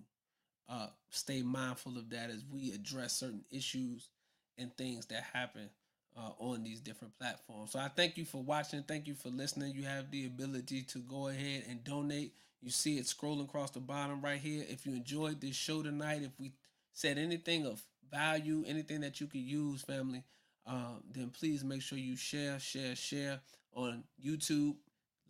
uh, 0.70 0.88
stay 1.10 1.42
mindful 1.42 1.98
of 1.98 2.10
that 2.10 2.30
as 2.30 2.44
we 2.52 2.72
address 2.72 3.14
certain 3.14 3.44
issues 3.52 4.10
and 4.58 4.76
things 4.78 5.06
that 5.08 5.24
happen 5.34 5.70
uh, 6.18 6.32
on 6.40 6.64
these 6.64 6.80
different 6.80 7.18
platforms. 7.20 7.72
So 7.72 7.80
I 7.80 7.90
thank 7.90 8.18
you 8.18 8.26
for 8.26 8.42
watching. 8.42 8.84
Thank 8.84 9.08
you 9.08 9.16
for 9.16 9.30
listening. 9.30 9.74
You 9.76 9.84
have 9.84 10.12
the 10.12 10.26
ability 10.26 10.84
to 10.84 11.00
go 11.00 11.28
ahead 11.28 11.66
and 11.70 11.84
donate. 11.84 12.34
You 12.66 12.72
see 12.72 12.98
it 12.98 13.06
scrolling 13.06 13.44
across 13.44 13.70
the 13.70 13.80
bottom 13.80 14.22
right 14.22 14.40
here. 14.40 14.66
If 14.68 14.88
you 14.88 14.94
enjoyed 14.94 15.40
this 15.40 15.56
show 15.56 15.84
tonight, 15.84 16.24
if 16.24 16.32
we 16.40 16.52
said 16.94 17.20
anything 17.20 17.68
of 17.68 17.80
value, 18.12 18.64
anything 18.66 19.02
that 19.02 19.22
you 19.22 19.28
could 19.28 19.42
use, 19.42 19.84
family, 19.84 20.24
um, 20.66 21.04
then 21.14 21.30
please 21.30 21.64
make 21.64 21.84
sure 21.84 22.00
you 22.00 22.16
share, 22.16 22.58
share, 22.58 22.96
share 22.96 23.40
on 23.76 24.04
YouTube. 24.26 24.78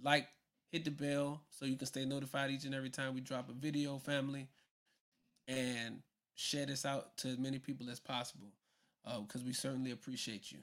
Like, 0.02 0.30
hit 0.72 0.86
the 0.86 0.92
bell 0.92 1.42
so 1.50 1.66
you 1.66 1.76
can 1.76 1.88
stay 1.88 2.06
notified 2.06 2.52
each 2.52 2.64
and 2.64 2.74
every 2.74 2.90
time 2.90 3.14
we 3.14 3.20
drop 3.20 3.50
a 3.50 3.54
video, 3.54 3.98
family 3.98 4.48
and 5.50 6.00
share 6.36 6.66
this 6.66 6.86
out 6.86 7.18
to 7.18 7.28
as 7.28 7.38
many 7.38 7.60
people 7.60 7.90
as 7.90 8.00
possible 8.00 8.48
because 9.22 9.44
we 9.44 9.52
certainly 9.52 9.92
appreciate 9.92 10.54
you. 10.54 10.60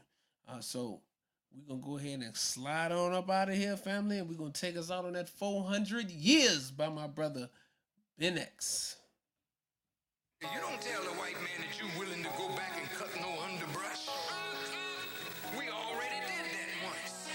Uh, 0.48 0.60
so 0.60 1.00
we're 1.54 1.76
gonna 1.76 1.86
go 1.86 1.98
ahead 1.98 2.20
and 2.20 2.36
slide 2.36 2.92
on 2.92 3.12
up 3.12 3.30
out 3.30 3.48
of 3.48 3.54
here, 3.54 3.76
family, 3.76 4.18
and 4.18 4.28
we're 4.28 4.36
gonna 4.36 4.50
take 4.50 4.76
us 4.76 4.90
out 4.90 5.04
on 5.04 5.12
that 5.14 5.28
400 5.28 6.10
years 6.10 6.70
by 6.70 6.88
my 6.88 7.06
brother 7.06 7.48
Ben 8.18 8.38
X. 8.38 8.96
You 10.40 10.48
don't 10.60 10.80
tell 10.80 11.02
the 11.02 11.14
white 11.20 11.34
man 11.34 11.60
that 11.60 11.78
you're 11.78 11.90
willing 11.98 12.22
to 12.22 12.30
go 12.36 12.48
back 12.56 12.72
and 12.80 12.90
cut 12.98 13.08
no 13.20 13.30
underbrush. 13.46 14.08
We 15.56 15.68
already 15.70 16.18
did 16.26 16.46
that 16.50 16.70
once. 16.82 17.28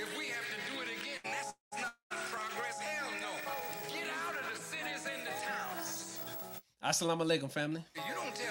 If 0.00 0.16
we 0.16 0.26
have 0.28 0.46
to 0.48 0.58
do 0.72 0.80
it 0.80 0.88
again, 0.88 1.20
that's 1.24 1.52
not 1.76 1.94
progress. 2.10 2.80
Hell 2.80 3.10
no. 3.20 3.92
Get 3.92 4.08
out 4.24 4.34
of 4.40 4.44
the 4.48 4.56
cities 4.58 5.04
and 5.04 5.26
the 5.26 5.34
towns. 5.44 6.20
Assalamu 6.82 7.26
alaikum, 7.28 7.50
family. 7.50 7.84
You 7.94 8.14
don't 8.14 8.34
tell 8.34 8.47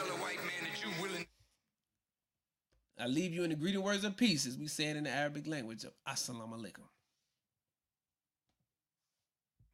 I 2.99 3.05
leave 3.05 3.33
you 3.33 3.43
in 3.43 3.51
the 3.51 3.55
greeting 3.55 3.83
words 3.83 4.03
of 4.03 4.17
peace, 4.17 4.47
as 4.47 4.57
we 4.57 4.67
say 4.67 4.85
it 4.85 4.97
in 4.97 5.03
the 5.03 5.11
Arabic 5.11 5.45
language 5.45 5.83
of 5.83 5.91
Assalamu 6.07 6.53
alaikum. 6.53 6.87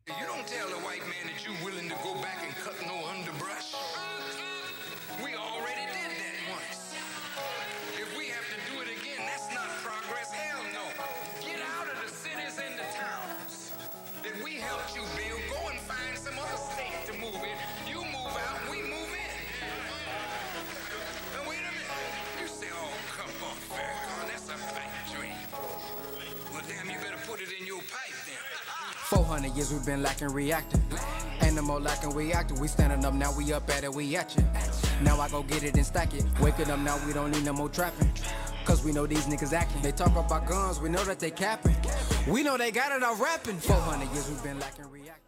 You 0.08 0.26
don't 0.26 0.45
tell 0.45 0.68
the 0.68 0.76
white 0.84 1.00
man 1.00 1.32
that 1.32 1.45
you're 1.45 1.56
willing 1.64 1.88
to 1.88 1.95
go 2.04 2.14
back 2.16 2.38
and 2.44 2.53
years 29.56 29.72
we've 29.72 29.86
been 29.86 30.04
lacking 30.04 30.30
reacting. 30.30 30.82
More 31.64 31.80
lacking 31.80 32.14
reacting. 32.14 32.60
We 32.60 32.68
standing 32.68 33.06
up 33.06 33.14
now, 33.14 33.34
we 33.38 33.54
up 33.54 33.70
at 33.70 33.86
it, 33.86 33.94
we 33.94 34.18
at 34.18 34.36
you. 34.36 34.44
Now 35.02 35.20
I 35.22 35.30
go 35.30 35.44
get 35.44 35.64
it 35.64 35.76
and 35.76 35.86
stack 35.86 36.14
it. 36.14 36.26
Waking 36.42 36.70
up 36.70 36.80
now, 36.80 37.00
we 37.08 37.14
don't 37.14 37.32
need 37.32 37.46
no 37.46 37.54
more 37.54 37.70
trapping. 37.70 38.12
Cause 38.66 38.84
we 38.84 38.92
know 38.92 39.08
these 39.08 39.28
niggas 39.28 39.54
acting. 39.54 39.82
They 39.82 39.94
talk 39.94 40.16
about 40.16 40.46
guns, 40.46 40.82
we 40.82 40.90
know 40.90 41.04
that 41.06 41.20
they 41.20 41.32
capping. 41.32 41.76
We 42.28 42.44
know 42.44 42.58
they 42.58 42.72
got 42.72 42.92
it 42.92 43.02
all 43.02 43.16
rapping. 43.16 43.60
400 43.60 44.12
years 44.14 44.30
we've 44.30 44.44
been 44.44 44.60
lacking 44.60 44.90
reacting. 44.90 45.23